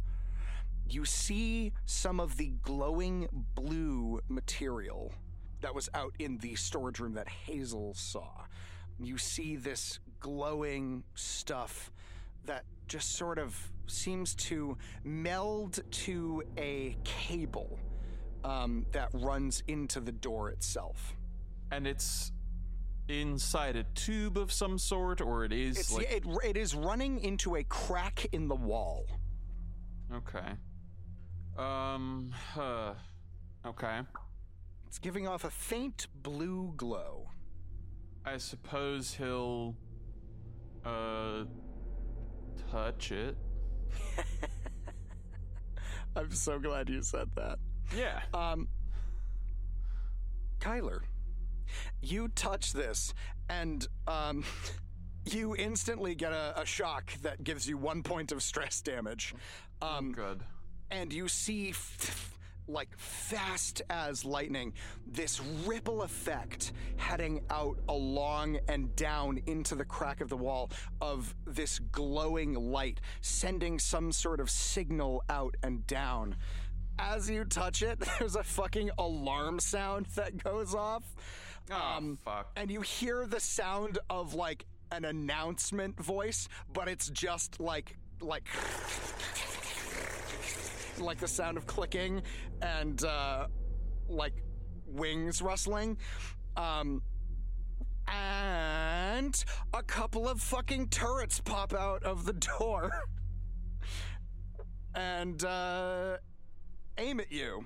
you 0.88 1.06
see 1.06 1.72
some 1.86 2.20
of 2.20 2.38
the 2.38 2.54
glowing 2.62 3.28
blue 3.56 4.20
material 4.28 5.14
that 5.62 5.74
was 5.74 5.90
out 5.94 6.14
in 6.20 6.38
the 6.40 6.56
storage 6.56 7.00
room 7.00 7.14
that 7.14 7.28
Hazel 7.28 7.94
saw. 7.94 8.46
You 9.00 9.18
see 9.18 9.56
this 9.56 10.00
glowing 10.20 11.04
stuff 11.16 11.92
that 12.46 12.66
just 12.88 13.16
sort 13.16 13.40
of 13.40 13.72
seems 13.88 14.36
to 14.36 14.78
meld 15.04 15.80
to 15.92 16.44
a 16.58 16.98
cable 17.04 17.80
um, 18.44 18.86
that 18.92 19.10
runs 19.14 19.64
into 19.68 20.00
the 20.00 20.12
door 20.12 20.50
itself. 20.50 21.16
And 21.72 21.88
it's 21.88 22.32
inside 23.08 23.76
a 23.76 23.84
tube 23.96 24.38
of 24.38 24.52
some 24.52 24.78
sort, 24.78 25.22
or 25.22 25.44
it 25.44 25.52
is 25.54 25.78
It's, 25.78 25.94
like. 25.94 26.12
it, 26.12 26.24
it 26.44 26.58
is 26.58 26.76
running 26.76 27.20
into 27.20 27.56
a 27.56 27.64
crack 27.64 28.26
in 28.32 28.48
the 28.48 28.56
wall. 28.56 29.06
Okay. 30.14 30.54
Um. 31.58 32.32
Huh. 32.54 32.94
Okay. 33.66 34.00
It's 34.88 35.00
giving 35.00 35.28
off 35.28 35.44
a 35.44 35.50
faint 35.50 36.08
blue 36.16 36.74
glow. 36.78 37.30
I 38.26 38.38
suppose 38.38 39.14
he'll. 39.14 39.76
Uh. 40.86 41.46
Touch 42.72 43.12
it. 43.12 43.36
I'm 46.16 46.32
so 46.32 46.60
glad 46.60 46.90
you 46.90 47.02
said 47.02 47.30
that. 47.36 47.60
Yeah. 47.96 48.22
Um, 48.34 48.68
Kyler, 50.60 51.02
you 52.02 52.28
touch 52.30 52.74
this, 52.74 53.14
and 53.50 53.88
um, 54.08 54.44
you 55.26 55.56
instantly 55.56 56.16
get 56.16 56.34
a, 56.34 56.60
a 56.62 56.66
shock 56.66 57.14
that 57.22 57.44
gives 57.44 57.68
you 57.68 57.78
one 57.78 58.04
point 58.04 58.32
of 58.32 58.42
stress 58.42 58.82
damage. 58.82 59.36
Um, 59.82 60.12
Good. 60.12 60.42
and 60.90 61.12
you 61.12 61.28
see, 61.28 61.70
f- 61.70 62.38
like 62.68 62.90
fast 62.98 63.82
as 63.90 64.24
lightning, 64.24 64.74
this 65.06 65.42
ripple 65.66 66.04
effect 66.04 66.72
heading 66.98 67.42
out 67.50 67.78
along 67.90 68.60
and 68.68 68.96
down 68.96 69.40
into 69.48 69.76
the 69.76 69.86
crack 69.86 70.22
of 70.22 70.30
the 70.30 70.38
wall 70.38 70.70
of 71.02 71.36
this 71.46 71.80
glowing 71.80 72.54
light, 72.54 73.02
sending 73.22 73.80
some 73.80 74.12
sort 74.12 74.40
of 74.40 74.50
signal 74.50 75.24
out 75.30 75.56
and 75.64 75.86
down. 75.88 76.36
As 77.00 77.30
you 77.30 77.46
touch 77.46 77.82
it, 77.82 78.00
there's 78.20 78.36
a 78.36 78.44
fucking 78.44 78.92
alarm 78.98 79.60
sound 79.60 80.06
that 80.16 80.44
goes 80.44 80.76
off. 80.76 81.04
Oh, 81.70 82.18
fuck. 82.24 82.52
And 82.56 82.72
you 82.72 82.82
hear 82.82 83.26
the 83.26 83.40
sound 83.40 84.00
of 84.10 84.34
like 84.34 84.66
an 84.92 85.06
announcement 85.06 86.00
voice, 86.02 86.48
but 86.74 86.88
it's 86.88 87.10
just 87.10 87.60
like 87.60 87.98
like 88.22 88.48
like 91.00 91.18
the 91.18 91.28
sound 91.28 91.58
of 91.58 91.66
clicking 91.66 92.22
and 92.62 93.04
uh 93.06 93.48
like 94.08 94.34
wings 94.86 95.42
rustling. 95.42 95.98
Um 96.58 97.02
and 98.08 99.44
a 99.74 99.84
couple 99.84 100.28
of 100.28 100.42
fucking 100.42 100.90
turrets 100.90 101.40
pop 101.40 101.74
out 101.74 102.04
of 102.04 102.26
the 102.26 102.34
door 102.34 102.92
and 104.96 105.44
uh 105.46 106.18
aim 106.98 107.20
at 107.20 107.32
you. 107.32 107.66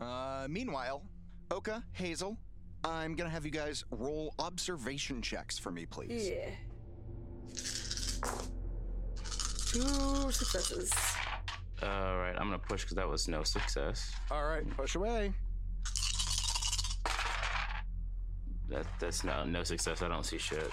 Uh 0.00 0.46
meanwhile, 0.48 1.02
Oka, 1.50 1.82
Hazel, 1.92 2.38
I'm 2.84 3.14
gonna 3.14 3.30
have 3.30 3.44
you 3.44 3.50
guys 3.50 3.84
roll 3.90 4.34
observation 4.38 5.22
checks 5.22 5.58
for 5.58 5.70
me, 5.70 5.86
please. 5.86 6.28
Yeah. 6.28 6.50
Two 9.72 10.30
successes. 10.30 10.92
All 11.82 12.18
right, 12.18 12.34
I'm 12.38 12.46
gonna 12.46 12.58
push 12.58 12.82
because 12.82 12.96
that 12.96 13.08
was 13.08 13.28
no 13.28 13.42
success. 13.42 14.12
All 14.30 14.44
right, 14.44 14.68
push 14.76 14.94
away. 14.94 15.32
That 18.68 18.86
that's 18.98 19.24
no 19.24 19.44
no 19.44 19.62
success. 19.64 20.02
I 20.02 20.08
don't 20.08 20.24
see 20.24 20.38
shit. 20.38 20.70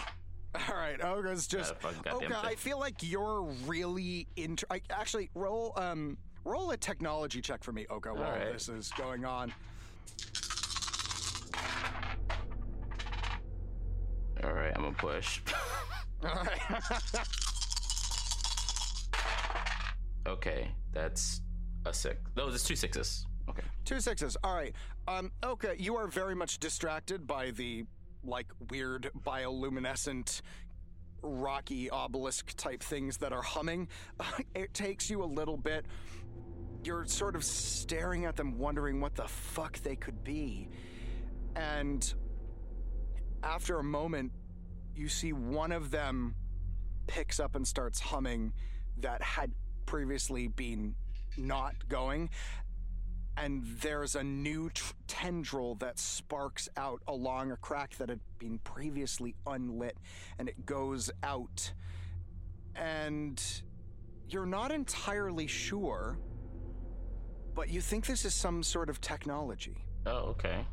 All 0.55 0.75
right, 0.75 0.99
Oga's 1.03 1.47
just. 1.47 1.75
Fucking 1.75 2.11
Oga, 2.11 2.43
I 2.43 2.55
feel 2.55 2.79
like 2.79 3.03
you're 3.03 3.43
really 3.67 4.27
into. 4.35 4.65
I, 4.71 4.81
actually, 4.89 5.29
roll 5.35 5.73
um 5.77 6.17
roll 6.43 6.71
a 6.71 6.77
technology 6.77 7.41
check 7.41 7.63
for 7.63 7.71
me, 7.71 7.85
Oka, 7.89 8.13
while 8.13 8.31
right. 8.31 8.53
this 8.53 8.67
is 8.69 8.91
going 8.97 9.25
on. 9.25 9.53
All 14.43 14.53
right, 14.53 14.71
I'm 14.75 14.83
gonna 14.83 14.95
push. 14.95 15.41
All 16.23 16.29
right. 16.29 16.59
okay, 20.27 20.71
that's 20.93 21.41
a 21.85 21.93
six. 21.93 22.17
No, 22.35 22.47
there's 22.47 22.63
two 22.63 22.75
sixes. 22.75 23.25
Okay. 23.49 23.63
Two 23.83 23.99
sixes. 23.99 24.37
All 24.43 24.53
right. 24.53 24.73
Um, 25.07 25.31
Oka, 25.43 25.81
you 25.81 25.97
are 25.97 26.07
very 26.07 26.35
much 26.35 26.59
distracted 26.59 27.25
by 27.25 27.51
the 27.51 27.85
like 28.23 28.47
weird 28.69 29.09
bioluminescent 29.25 30.41
rocky 31.21 31.89
obelisk 31.89 32.53
type 32.55 32.81
things 32.81 33.17
that 33.17 33.33
are 33.33 33.41
humming. 33.41 33.87
it 34.55 34.73
takes 34.73 35.09
you 35.09 35.23
a 35.23 35.25
little 35.25 35.57
bit. 35.57 35.85
You're 36.83 37.05
sort 37.05 37.35
of 37.35 37.43
staring 37.43 38.25
at 38.25 38.35
them, 38.35 38.57
wondering 38.57 39.01
what 39.01 39.15
the 39.15 39.27
fuck 39.27 39.79
they 39.79 39.95
could 39.95 40.23
be. 40.23 40.69
And 41.55 42.13
after 43.43 43.79
a 43.79 43.83
moment, 43.83 44.31
you 44.95 45.07
see 45.07 45.33
one 45.33 45.71
of 45.71 45.91
them 45.91 46.35
picks 47.07 47.39
up 47.39 47.55
and 47.55 47.67
starts 47.67 47.99
humming 47.99 48.53
that 48.97 49.21
had 49.21 49.51
previously 49.85 50.47
been 50.47 50.95
not 51.37 51.73
going 51.87 52.29
and 53.39 53.63
there's 53.81 54.15
a 54.15 54.23
new 54.23 54.69
tr- 54.69 54.93
tendril 55.07 55.75
that 55.75 55.97
sparks 55.97 56.67
out 56.75 57.01
along 57.07 57.51
a 57.51 57.57
crack 57.57 57.95
that 57.97 58.09
had 58.09 58.19
been 58.37 58.59
previously 58.59 59.33
unlit, 59.47 59.97
and 60.37 60.49
it 60.49 60.65
goes 60.65 61.09
out. 61.23 61.71
And 62.75 63.41
you're 64.27 64.45
not 64.45 64.71
entirely 64.71 65.47
sure, 65.47 66.17
but 67.55 67.69
you 67.69 67.79
think 67.79 68.05
this 68.05 68.25
is 68.25 68.33
some 68.33 68.61
sort 68.61 68.89
of 68.89 68.99
technology. 68.99 69.85
Oh, 70.05 70.31
okay. 70.31 70.65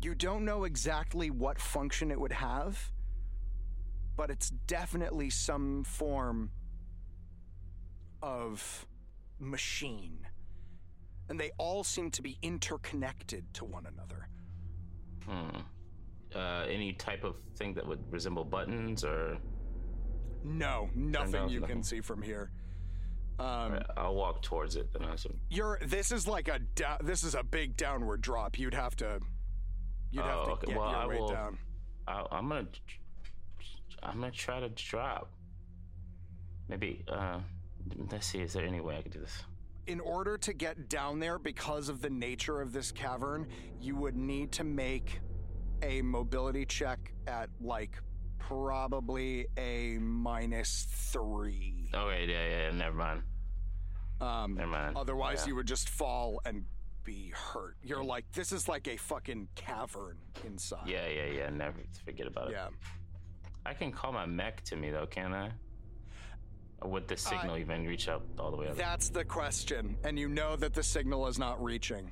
You 0.00 0.14
don't 0.14 0.44
know 0.44 0.64
exactly 0.64 1.30
what 1.30 1.60
function 1.60 2.10
it 2.10 2.20
would 2.20 2.32
have, 2.32 2.92
but 4.16 4.30
it's 4.30 4.50
definitely 4.66 5.30
some 5.30 5.84
form 5.84 6.50
of 8.22 8.86
machine. 9.38 10.26
And 11.28 11.38
they 11.38 11.50
all 11.58 11.84
seem 11.84 12.10
to 12.12 12.22
be 12.22 12.38
interconnected 12.42 13.52
to 13.54 13.64
one 13.64 13.86
another. 13.86 14.28
Hmm. 15.26 15.58
Uh, 16.34 16.64
any 16.68 16.92
type 16.92 17.24
of 17.24 17.36
thing 17.56 17.74
that 17.74 17.86
would 17.86 18.00
resemble 18.10 18.44
buttons 18.44 19.04
or. 19.04 19.38
No, 20.44 20.88
nothing 20.94 21.48
you 21.48 21.60
can 21.62 21.82
see 21.82 22.00
from 22.00 22.22
here. 22.22 22.50
Um, 23.38 23.46
Alright, 23.46 23.86
I'll 23.96 24.14
walk 24.14 24.42
towards 24.42 24.76
it. 24.76 24.92
Then 24.92 25.04
I 25.04 25.16
should. 25.16 25.38
You're. 25.48 25.78
This 25.84 26.12
is 26.12 26.26
like 26.26 26.48
a. 26.48 26.58
Da- 26.74 26.98
this 27.02 27.22
is 27.22 27.34
a 27.34 27.42
big 27.42 27.76
downward 27.76 28.20
drop. 28.20 28.58
You'd 28.58 28.74
have 28.74 28.96
to. 28.96 29.20
You'd 30.10 30.24
have 30.24 30.38
Oh, 30.38 30.44
to 30.46 30.50
okay. 30.52 30.66
get 30.68 30.76
Well, 30.76 30.90
your 30.90 30.98
I 31.00 31.06
way 31.06 31.20
will- 31.20 31.28
down. 31.30 31.58
I, 32.06 32.24
I'm 32.30 32.48
gonna. 32.48 32.66
I'm 34.02 34.20
gonna 34.20 34.30
try 34.32 34.60
to 34.60 34.68
drop. 34.70 35.30
Maybe. 36.68 37.04
Uh, 37.08 37.40
let's 38.10 38.26
see. 38.26 38.38
Is 38.40 38.52
there 38.52 38.64
any 38.64 38.80
way 38.80 38.96
I 38.98 39.02
could 39.02 39.12
do 39.12 39.20
this? 39.20 39.42
in 39.86 40.00
order 40.00 40.36
to 40.36 40.52
get 40.52 40.90
down 40.90 41.18
there 41.18 41.38
because 41.38 41.88
of 41.88 42.02
the 42.02 42.10
nature 42.10 42.60
of 42.60 42.74
this 42.74 42.92
cavern, 42.92 43.46
you 43.80 43.96
would 43.96 44.14
need 44.14 44.52
to 44.52 44.62
make 44.62 45.18
a 45.82 46.02
mobility 46.02 46.66
check 46.66 47.10
at 47.26 47.48
like 47.58 47.96
probably 48.38 49.46
a 49.56 49.96
minus 49.98 50.86
three. 50.90 51.88
Okay. 51.94 52.26
Yeah. 52.28 52.66
Yeah. 52.66 52.70
Never 52.76 52.96
mind. 52.96 53.22
Um, 54.20 54.56
Never 54.56 54.70
mind. 54.70 54.96
otherwise, 54.98 55.40
Yeah. 55.44 55.48
you 55.48 55.54
would 55.56 55.66
just 55.66 55.88
fall 55.88 56.38
and 56.44 56.66
be 57.08 57.32
hurt. 57.34 57.76
You're 57.82 58.04
like, 58.04 58.30
this 58.32 58.52
is 58.52 58.68
like 58.68 58.86
a 58.86 58.98
fucking 58.98 59.48
cavern 59.54 60.18
inside. 60.44 60.86
Yeah. 60.86 61.08
Yeah. 61.08 61.24
Yeah. 61.24 61.50
Never 61.50 61.78
forget 62.04 62.26
about 62.26 62.48
it. 62.48 62.52
Yeah. 62.52 62.68
I 63.64 63.72
can 63.72 63.90
call 63.90 64.12
my 64.12 64.26
mech 64.26 64.62
to 64.64 64.76
me 64.76 64.90
though, 64.90 65.06
can 65.06 65.32
I? 65.32 65.50
Or 66.82 66.90
would 66.90 67.08
the 67.08 67.16
signal 67.16 67.56
even 67.56 67.86
reach 67.86 68.08
up 68.08 68.22
all 68.38 68.50
the 68.50 68.58
way 68.58 68.68
up? 68.68 68.76
That's 68.76 69.08
the 69.08 69.24
question, 69.24 69.96
and 70.04 70.18
you 70.18 70.28
know 70.28 70.54
that 70.56 70.74
the 70.74 70.82
signal 70.82 71.26
is 71.26 71.38
not 71.38 71.62
reaching. 71.62 72.10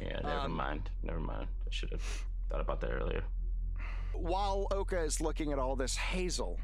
Yeah. 0.00 0.20
Never 0.24 0.40
um, 0.40 0.52
mind. 0.52 0.90
Never 1.02 1.20
mind. 1.20 1.46
I 1.66 1.70
should 1.70 1.90
have 1.90 2.02
thought 2.50 2.60
about 2.60 2.80
that 2.80 2.90
earlier. 2.90 3.22
While 4.14 4.66
Oka 4.72 5.00
is 5.00 5.20
looking 5.20 5.52
at 5.52 5.58
all 5.58 5.76
this, 5.76 5.94
Hazel, 5.96 6.58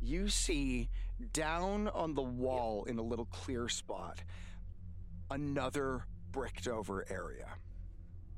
you 0.00 0.28
see 0.28 0.88
down 1.32 1.88
on 1.88 2.14
the 2.14 2.22
wall 2.22 2.84
in 2.84 2.98
a 2.98 3.02
little 3.02 3.26
clear 3.26 3.68
spot 3.68 4.22
another 5.30 6.06
bricked 6.36 6.68
over 6.68 7.06
area. 7.08 7.48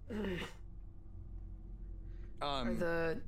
Are 2.41 2.61
Um, 2.61 2.79
the 2.79 3.21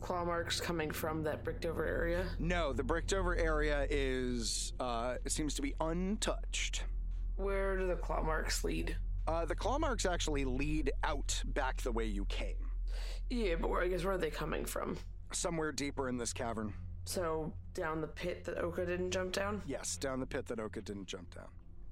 claw 0.00 0.26
marks 0.26 0.60
coming 0.60 0.90
from 0.90 1.22
that 1.22 1.42
bricked 1.42 1.64
over 1.64 1.86
area? 1.86 2.26
no, 2.38 2.74
the 2.74 2.82
bricked 2.84 3.14
over 3.14 3.34
area 3.34 3.86
is 3.88 4.74
uh, 4.78 5.16
seems 5.26 5.54
to 5.54 5.62
be 5.62 5.74
untouched. 5.80 6.84
Where 7.36 7.78
do 7.78 7.86
the 7.86 7.96
claw 7.96 8.22
marks 8.22 8.62
lead? 8.62 8.94
Uh, 9.26 9.46
the 9.46 9.54
claw 9.54 9.78
marks 9.78 10.04
actually 10.04 10.44
lead 10.44 10.92
out 11.02 11.40
back 11.46 11.80
the 11.80 11.92
way 11.92 12.04
you 12.04 12.26
came, 12.26 12.70
Yeah, 13.30 13.54
but 13.58 13.70
where, 13.70 13.80
I 13.82 13.88
guess 13.88 14.04
where 14.04 14.12
are 14.14 14.18
they 14.18 14.30
coming 14.30 14.64
from? 14.66 14.98
somewhere 15.32 15.70
deeper 15.72 16.08
in 16.10 16.18
this 16.18 16.32
cavern. 16.34 16.74
So 17.06 17.54
down 17.72 18.00
the 18.02 18.08
pit 18.08 18.44
that 18.44 18.58
Oka 18.58 18.84
didn't 18.84 19.12
jump 19.12 19.32
down. 19.32 19.62
Yes, 19.64 19.96
down 19.96 20.18
the 20.20 20.26
pit 20.26 20.46
that 20.48 20.58
Oka 20.60 20.82
didn't 20.82 21.06
jump 21.06 21.34
down. 21.34 21.46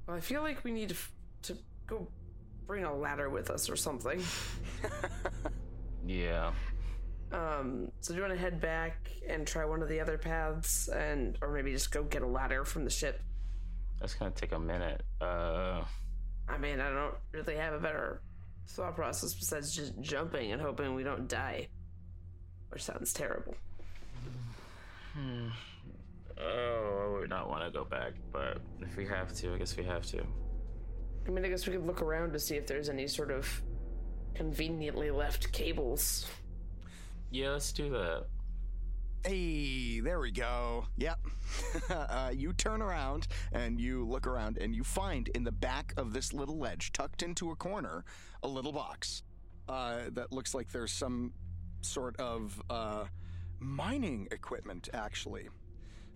Well, 0.07 0.17
I 0.17 0.21
feel 0.21 0.43
like 0.43 0.65
we 0.65 0.73
need 0.73 0.89
to, 0.91 0.95
f- 0.97 1.13
to 1.43 1.57
go 1.87 2.09
bring 2.69 2.85
a 2.85 2.95
ladder 2.95 3.28
with 3.28 3.51
us 3.51 3.69
or 3.69 3.74
something. 3.74 4.23
Yeah. 6.09 6.53
Um, 7.31 7.93
so 8.01 8.15
do 8.15 8.16
you 8.16 8.23
want 8.27 8.32
to 8.32 8.40
head 8.40 8.61
back 8.62 9.11
and 9.28 9.47
try 9.47 9.66
one 9.66 9.82
of 9.82 9.89
the 9.90 10.01
other 10.01 10.16
paths, 10.16 10.89
and 10.89 11.36
or 11.43 11.53
maybe 11.53 11.70
just 11.70 11.90
go 11.93 12.03
get 12.03 12.23
a 12.23 12.27
ladder 12.27 12.65
from 12.65 12.85
the 12.85 12.90
ship? 12.90 13.20
That's 14.01 14.15
gonna 14.15 14.31
take 14.31 14.53
a 14.53 14.59
minute. 14.59 15.03
Uh. 15.20 15.85
I 16.49 16.57
mean, 16.57 16.81
I 16.81 16.90
don't 16.90 17.15
really 17.32 17.57
have 17.57 17.74
a 17.74 17.78
better 17.78 18.23
thought 18.69 18.97
process 18.97 19.35
besides 19.35 19.74
just 19.74 20.01
jumping 20.01 20.53
and 20.53 20.62
hoping 20.62 20.95
we 20.95 21.03
don't 21.03 21.28
die, 21.28 21.69
which 22.70 22.82
sounds 22.82 23.12
terrible. 23.12 23.55
Hmm. 25.12 25.49
Oh, 26.40 27.05
I 27.05 27.20
would 27.20 27.28
not 27.28 27.51
want 27.51 27.65
to 27.65 27.70
go 27.70 27.85
back, 27.85 28.12
but 28.32 28.62
if 28.81 28.97
we 28.97 29.05
have 29.07 29.35
to, 29.35 29.53
I 29.53 29.59
guess 29.59 29.77
we 29.77 29.85
have 29.85 30.07
to. 30.07 30.24
I 31.29 31.31
mean, 31.31 31.45
I 31.45 31.49
guess 31.49 31.67
we 31.67 31.75
could 31.75 31.87
look 31.87 32.01
around 32.01 32.33
to 32.33 32.39
see 32.39 32.57
if 32.57 32.67
there's 32.67 32.89
any 32.89 33.07
sort 33.07 33.31
of 33.31 33.63
conveniently 34.35 35.11
left 35.11 35.53
cables. 35.53 36.27
Yeah, 37.31 37.51
let's 37.51 37.71
do 37.71 37.91
that. 37.91 38.25
Hey, 39.27 40.01
there 40.01 40.21
we 40.21 40.31
go. 40.31 40.87
Yep. 40.97 41.19
uh, 41.91 42.31
you 42.35 42.55
turn 42.55 42.81
around 42.81 43.29
and 43.53 43.79
you 43.79 44.07
look 44.07 44.27
around 44.27 44.57
and 44.57 44.75
you 44.75 44.83
find 44.83 45.29
in 45.29 45.45
the 45.45 45.53
back 45.53 45.93
of 45.99 46.15
this 46.15 46.33
little 46.33 46.59
ledge, 46.59 46.93
tucked 46.93 47.23
into 47.23 47.51
a 47.51 47.57
corner, 47.57 48.05
a 48.43 48.49
little 48.49 48.73
box 48.73 49.23
uh, 49.69 50.03
that 50.13 50.33
looks 50.33 50.55
like 50.55 50.73
there's 50.73 50.93
some 50.93 51.35
sort 51.83 52.19
of 52.19 52.63
uh, 52.71 53.05
mining 53.59 54.29
equipment, 54.31 54.89
actually. 54.95 55.49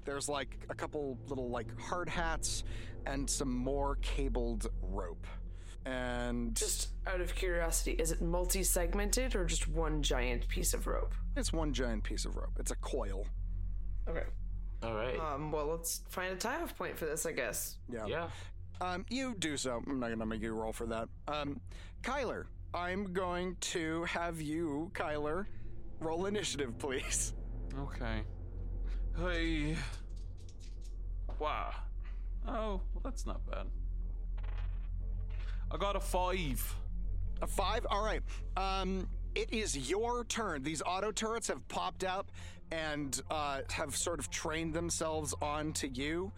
There's 0.06 0.28
like 0.28 0.56
a 0.70 0.74
couple 0.74 1.18
little 1.28 1.50
like 1.50 1.78
hard 1.78 2.08
hats 2.08 2.64
and 3.06 3.28
some 3.28 3.54
more 3.54 3.96
cabled 3.96 4.68
rope. 4.82 5.26
And 5.84 6.54
Just 6.54 6.90
out 7.06 7.20
of 7.20 7.34
curiosity, 7.34 7.92
is 7.92 8.12
it 8.12 8.22
multi 8.22 8.62
segmented 8.62 9.34
or 9.34 9.44
just 9.44 9.66
one 9.68 10.02
giant 10.02 10.46
piece 10.48 10.74
of 10.74 10.86
rope? 10.86 11.14
it's 11.36 11.52
one 11.52 11.72
giant 11.72 12.04
piece 12.04 12.24
of 12.24 12.36
rope. 12.36 12.52
It's 12.60 12.70
a 12.70 12.76
coil. 12.76 13.26
Okay. 14.08 14.24
All 14.82 14.94
right. 14.94 15.18
Um, 15.18 15.50
well, 15.50 15.66
let's 15.66 16.02
find 16.08 16.32
a 16.32 16.36
tie 16.36 16.60
off 16.62 16.76
point 16.76 16.96
for 16.98 17.06
this, 17.06 17.24
I 17.26 17.32
guess. 17.32 17.78
Yeah. 17.88 18.06
yeah. 18.06 18.28
Um, 18.80 19.04
you 19.08 19.34
do 19.38 19.56
so. 19.56 19.82
I'm 19.86 19.98
not 20.00 20.10
gonna 20.10 20.26
make 20.26 20.42
you 20.42 20.52
roll 20.54 20.72
for 20.72 20.86
that. 20.86 21.08
Um, 21.28 21.60
Kyler, 22.02 22.46
I'm 22.74 23.12
going 23.12 23.56
to 23.60 24.04
have 24.04 24.40
you, 24.40 24.90
Kyler, 24.94 25.46
roll 26.00 26.26
initiative, 26.26 26.78
please. 26.78 27.32
Okay. 27.78 28.22
Hey. 29.18 29.76
Wow. 31.38 31.72
Oh, 32.46 32.80
well, 32.92 33.02
that's 33.02 33.26
not 33.26 33.44
bad. 33.50 33.66
I 35.70 35.76
got 35.76 35.96
a 35.96 36.00
five. 36.00 36.74
A 37.40 37.46
five. 37.46 37.86
All 37.88 38.04
right. 38.04 38.22
Um, 38.56 39.08
it 39.34 39.52
is 39.52 39.90
your 39.90 40.24
turn. 40.24 40.62
These 40.62 40.82
auto 40.82 41.12
turrets 41.12 41.48
have 41.48 41.66
popped 41.68 42.04
up 42.04 42.30
and 42.70 43.20
uh, 43.30 43.60
have 43.70 43.96
sort 43.96 44.18
of 44.18 44.30
trained 44.30 44.74
themselves 44.74 45.34
onto 45.40 45.88
you. 45.88 46.32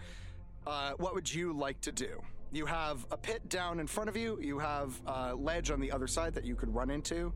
Uh, 0.66 0.92
what 0.98 1.14
would 1.14 1.32
you 1.32 1.52
like 1.52 1.80
to 1.82 1.92
do? 1.92 2.20
You 2.52 2.66
have 2.66 3.04
a 3.10 3.16
pit 3.16 3.48
down 3.48 3.80
in 3.80 3.86
front 3.86 4.08
of 4.08 4.16
you. 4.16 4.38
You 4.40 4.58
have 4.60 5.00
a 5.06 5.34
ledge 5.34 5.70
on 5.70 5.80
the 5.80 5.90
other 5.90 6.06
side 6.06 6.34
that 6.34 6.44
you 6.44 6.54
could 6.54 6.72
run 6.72 6.90
into. 6.90 7.32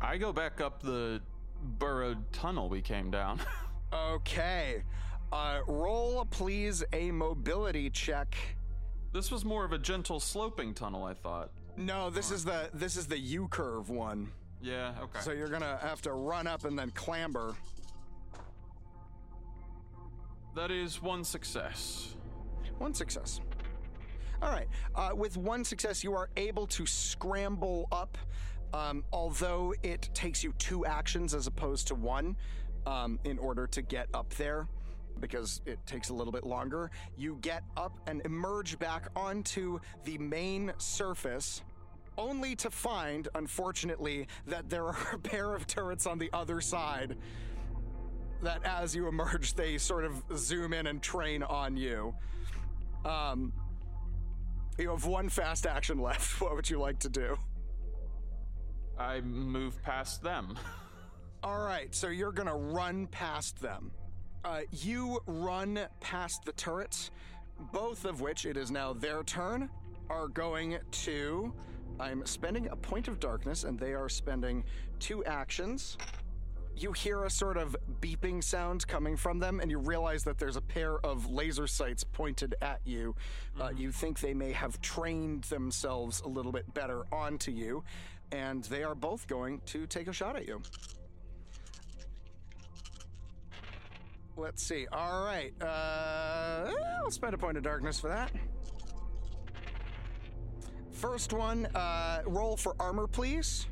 I 0.00 0.16
go 0.16 0.32
back 0.32 0.60
up 0.60 0.82
the 0.82 1.20
burrowed 1.78 2.32
tunnel 2.32 2.68
we 2.68 2.80
came 2.80 3.10
down. 3.10 3.40
Okay. 3.90 4.82
Uh, 5.32 5.60
roll, 5.66 6.24
please, 6.30 6.82
a 6.92 7.10
mobility 7.10 7.90
check. 7.90 8.34
this 9.12 9.30
was 9.30 9.44
more 9.44 9.64
of 9.64 9.72
a 9.72 9.78
gentle 9.78 10.20
sloping 10.20 10.72
tunnel, 10.74 11.04
I 11.04 11.14
thought. 11.14 11.50
No, 11.76 12.10
this 12.10 12.30
is 12.30 12.44
the 12.44 12.70
this 12.74 12.96
is 12.96 13.06
the 13.06 13.18
U 13.18 13.46
curve 13.48 13.88
one. 13.90 14.32
Yeah, 14.60 14.94
okay. 15.02 15.20
So 15.20 15.32
you're 15.32 15.48
gonna 15.48 15.78
have 15.80 16.02
to 16.02 16.12
run 16.12 16.46
up 16.46 16.64
and 16.64 16.78
then 16.78 16.90
clamber. 16.92 17.54
that 20.56 20.70
is 20.72 21.00
one 21.00 21.22
success. 21.22 22.16
One 22.78 22.94
success. 22.94 23.40
All 24.42 24.50
right. 24.50 24.66
Uh, 24.94 25.10
with 25.14 25.36
one 25.36 25.64
success, 25.64 26.02
you 26.02 26.14
are 26.14 26.30
able 26.36 26.66
to 26.68 26.84
scramble 26.86 27.86
up. 27.92 28.18
Um, 28.74 29.04
although 29.12 29.72
it 29.82 30.10
takes 30.14 30.42
you 30.42 30.52
two 30.58 30.84
actions 30.84 31.32
as 31.32 31.46
opposed 31.46 31.86
to 31.88 31.94
one 31.94 32.36
um, 32.86 33.18
in 33.24 33.38
order 33.38 33.66
to 33.68 33.82
get 33.82 34.08
up 34.12 34.28
there, 34.34 34.66
because 35.20 35.60
it 35.66 35.78
takes 35.86 36.08
a 36.08 36.14
little 36.14 36.32
bit 36.32 36.44
longer. 36.44 36.90
You 37.16 37.38
get 37.40 37.62
up 37.76 37.98
and 38.06 38.22
emerge 38.24 38.78
back 38.78 39.08
onto 39.16 39.78
the 40.04 40.18
main 40.18 40.72
surface. 40.78 41.62
Only 42.16 42.56
to 42.56 42.70
find, 42.70 43.28
unfortunately, 43.34 44.26
that 44.46 44.68
there 44.68 44.86
are 44.86 44.96
a 45.12 45.18
pair 45.18 45.54
of 45.54 45.66
turrets 45.66 46.06
on 46.06 46.18
the 46.18 46.30
other 46.32 46.60
side. 46.60 47.16
That 48.42 48.64
as 48.64 48.94
you 48.94 49.06
emerge, 49.08 49.54
they 49.54 49.78
sort 49.78 50.04
of 50.04 50.22
zoom 50.36 50.72
in 50.72 50.86
and 50.88 51.02
train 51.02 51.42
on 51.42 51.76
you. 51.76 52.14
Um, 53.04 53.52
You 54.78 54.90
have 54.90 55.06
one 55.06 55.28
fast 55.28 55.66
action 55.66 55.98
left. 56.00 56.40
What 56.40 56.54
would 56.54 56.68
you 56.70 56.78
like 56.78 57.00
to 57.00 57.08
do? 57.08 57.36
I 58.98 59.20
move 59.20 59.80
past 59.82 60.22
them. 60.22 60.56
All 61.42 61.58
right, 61.60 61.94
so 61.94 62.08
you're 62.08 62.32
gonna 62.32 62.56
run 62.56 63.06
past 63.06 63.60
them. 63.60 63.92
Uh, 64.48 64.60
you 64.72 65.20
run 65.26 65.78
past 66.00 66.42
the 66.46 66.52
turrets, 66.52 67.10
both 67.70 68.06
of 68.06 68.22
which 68.22 68.46
it 68.46 68.56
is 68.56 68.70
now 68.70 68.94
their 68.94 69.22
turn, 69.22 69.68
are 70.08 70.26
going 70.26 70.78
to. 70.90 71.52
I'm 72.00 72.24
spending 72.24 72.66
a 72.68 72.76
point 72.76 73.08
of 73.08 73.20
darkness, 73.20 73.64
and 73.64 73.78
they 73.78 73.92
are 73.92 74.08
spending 74.08 74.64
two 75.00 75.22
actions. 75.26 75.98
You 76.74 76.92
hear 76.92 77.24
a 77.24 77.30
sort 77.30 77.58
of 77.58 77.76
beeping 78.00 78.42
sound 78.42 78.86
coming 78.86 79.18
from 79.18 79.38
them, 79.38 79.60
and 79.60 79.70
you 79.70 79.76
realize 79.76 80.24
that 80.24 80.38
there's 80.38 80.56
a 80.56 80.62
pair 80.62 80.98
of 81.04 81.30
laser 81.30 81.66
sights 81.66 82.02
pointed 82.02 82.54
at 82.62 82.80
you. 82.86 83.14
Uh, 83.60 83.68
you 83.76 83.92
think 83.92 84.18
they 84.18 84.32
may 84.32 84.52
have 84.52 84.80
trained 84.80 85.44
themselves 85.44 86.22
a 86.22 86.28
little 86.28 86.52
bit 86.52 86.72
better 86.72 87.04
onto 87.12 87.50
you, 87.50 87.84
and 88.32 88.64
they 88.64 88.82
are 88.82 88.94
both 88.94 89.26
going 89.26 89.60
to 89.66 89.86
take 89.86 90.08
a 90.08 90.12
shot 90.12 90.36
at 90.36 90.48
you. 90.48 90.62
Let's 94.38 94.62
see. 94.62 94.86
All 94.92 95.24
right. 95.24 95.52
Uh, 95.60 96.70
I'll 97.02 97.10
spend 97.10 97.34
a 97.34 97.38
point 97.38 97.56
of 97.56 97.64
darkness 97.64 97.98
for 97.98 98.06
that. 98.06 98.30
First 100.92 101.32
one, 101.32 101.66
uh, 101.74 102.22
roll 102.24 102.56
for 102.56 102.76
armor, 102.78 103.08
please. 103.08 103.66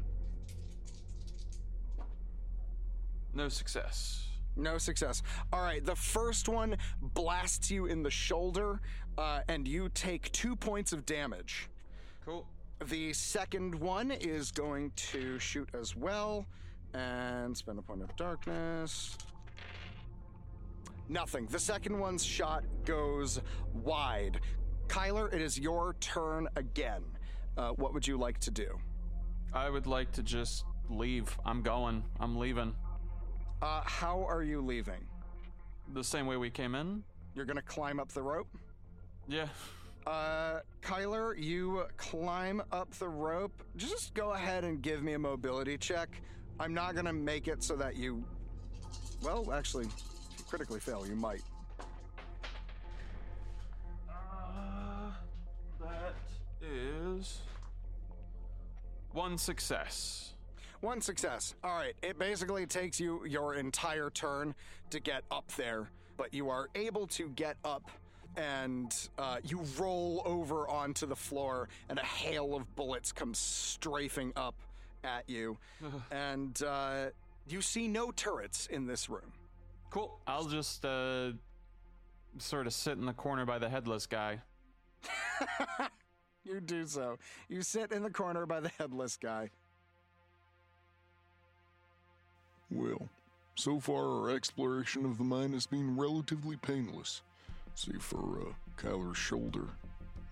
No 3.32 3.48
success. 3.48 4.26
No 4.56 4.76
success. 4.78 5.22
All 5.52 5.60
right, 5.60 5.84
the 5.84 5.94
first 5.94 6.48
one 6.48 6.76
blasts 7.00 7.70
you 7.70 7.86
in 7.86 8.02
the 8.02 8.10
shoulder, 8.10 8.80
uh, 9.18 9.40
and 9.48 9.68
you 9.68 9.88
take 9.90 10.32
two 10.32 10.56
points 10.56 10.92
of 10.92 11.06
damage. 11.06 11.68
Cool. 12.24 12.46
The 12.86 13.12
second 13.12 13.74
one 13.74 14.10
is 14.10 14.50
going 14.50 14.92
to 14.96 15.38
shoot 15.38 15.68
as 15.78 15.94
well, 15.94 16.46
and 16.92 17.56
spend 17.56 17.78
a 17.78 17.82
point 17.82 18.02
of 18.02 18.16
darkness. 18.16 19.16
Nothing. 21.08 21.46
The 21.46 21.58
second 21.58 21.98
one's 21.98 22.24
shot 22.24 22.64
goes 22.84 23.40
wide. 23.72 24.40
Kyler, 24.88 25.32
it 25.32 25.40
is 25.40 25.58
your 25.58 25.94
turn 26.00 26.48
again. 26.56 27.02
Uh, 27.56 27.70
what 27.70 27.94
would 27.94 28.06
you 28.06 28.16
like 28.16 28.38
to 28.40 28.50
do? 28.50 28.76
I 29.52 29.70
would 29.70 29.86
like 29.86 30.12
to 30.12 30.22
just 30.22 30.64
leave. 30.90 31.36
I'm 31.44 31.62
going. 31.62 32.04
I'm 32.20 32.36
leaving. 32.36 32.74
Uh, 33.62 33.80
how 33.84 34.24
are 34.28 34.42
you 34.42 34.60
leaving? 34.60 35.06
The 35.94 36.04
same 36.04 36.26
way 36.26 36.36
we 36.36 36.50
came 36.50 36.74
in? 36.74 37.02
You're 37.34 37.46
gonna 37.46 37.62
climb 37.62 38.00
up 38.00 38.12
the 38.12 38.22
rope? 38.22 38.48
Yeah. 39.28 39.46
Uh, 40.06 40.60
Kyler, 40.82 41.34
you 41.36 41.84
climb 41.96 42.62
up 42.70 42.92
the 42.94 43.08
rope. 43.08 43.62
Just 43.76 44.14
go 44.14 44.32
ahead 44.32 44.64
and 44.64 44.82
give 44.82 45.02
me 45.02 45.14
a 45.14 45.18
mobility 45.18 45.76
check. 45.78 46.20
I'm 46.60 46.74
not 46.74 46.94
gonna 46.94 47.12
make 47.12 47.48
it 47.48 47.62
so 47.62 47.76
that 47.76 47.96
you. 47.96 48.24
Well, 49.22 49.52
actually, 49.52 49.86
critically 50.56 50.80
fail, 50.80 51.06
you 51.06 51.14
might. 51.14 51.42
Uh, 54.08 55.10
that 55.78 56.14
is 56.62 57.42
one 59.12 59.36
success. 59.36 60.32
One 60.80 61.02
success. 61.02 61.54
All 61.62 61.76
right. 61.76 61.92
It 62.02 62.18
basically 62.18 62.64
takes 62.64 62.98
you 62.98 63.22
your 63.26 63.56
entire 63.56 64.08
turn 64.08 64.54
to 64.88 64.98
get 64.98 65.24
up 65.30 65.46
there, 65.58 65.90
but 66.16 66.32
you 66.32 66.48
are 66.48 66.70
able 66.74 67.06
to 67.08 67.28
get 67.28 67.58
up 67.62 67.90
and 68.38 68.94
uh, 69.18 69.36
you 69.44 69.60
roll 69.78 70.22
over 70.24 70.66
onto 70.70 71.04
the 71.06 71.16
floor, 71.16 71.68
and 71.90 71.98
a 71.98 72.04
hail 72.04 72.54
of 72.54 72.74
bullets 72.76 73.12
comes 73.12 73.38
strafing 73.38 74.32
up 74.36 74.54
at 75.04 75.28
you. 75.28 75.58
and 76.10 76.62
uh, 76.62 77.06
you 77.46 77.60
see 77.60 77.88
no 77.88 78.10
turrets 78.10 78.66
in 78.68 78.86
this 78.86 79.10
room. 79.10 79.32
Cool. 79.96 80.20
I'll 80.26 80.44
just 80.44 80.84
uh, 80.84 81.30
sort 82.36 82.66
of 82.66 82.74
sit 82.74 82.98
in 82.98 83.06
the 83.06 83.14
corner 83.14 83.46
by 83.46 83.58
the 83.58 83.68
headless 83.68 84.06
guy. 84.06 84.42
You 86.44 86.60
do 86.60 86.86
so. 86.86 87.18
You 87.48 87.62
sit 87.62 87.90
in 87.90 88.04
the 88.04 88.10
corner 88.10 88.46
by 88.46 88.60
the 88.60 88.70
headless 88.78 89.16
guy. 89.16 89.50
Well, 92.70 93.08
so 93.56 93.80
far 93.80 94.04
our 94.04 94.30
exploration 94.30 95.04
of 95.04 95.18
the 95.18 95.24
mine 95.24 95.54
has 95.54 95.66
been 95.66 95.96
relatively 95.96 96.56
painless, 96.58 97.22
save 97.74 98.00
for 98.00 98.42
uh, 98.42 98.52
Kyler's 98.80 99.18
shoulder. 99.18 99.64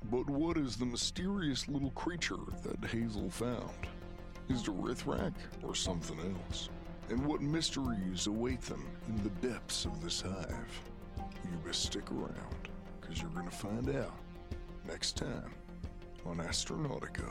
But 0.09 0.31
what 0.31 0.57
is 0.57 0.77
the 0.77 0.86
mysterious 0.86 1.66
little 1.66 1.91
creature 1.91 2.36
that 2.62 2.89
Hazel 2.89 3.28
found? 3.28 3.89
Is 4.49 4.61
it 4.61 4.69
a 4.69 4.70
Rithrak 4.70 5.35
or 5.65 5.74
something 5.74 6.20
else? 6.20 6.69
And 7.10 7.24
what 7.26 7.43
mysteries 7.43 8.26
await 8.26 8.62
them 8.62 8.85
in 9.09 9.22
the 9.22 9.48
depths 9.48 9.85
of 9.85 10.02
this 10.02 10.22
hive? 10.22 10.82
You 11.18 11.59
best 11.64 11.82
stick 11.85 12.10
around, 12.10 12.68
because 13.01 13.20
you're 13.20 13.31
going 13.31 13.48
to 13.48 13.55
find 13.55 13.94
out 13.97 14.14
next 14.89 15.16
time 15.16 15.52
on 16.24 16.39
Astronautica. 16.39 17.31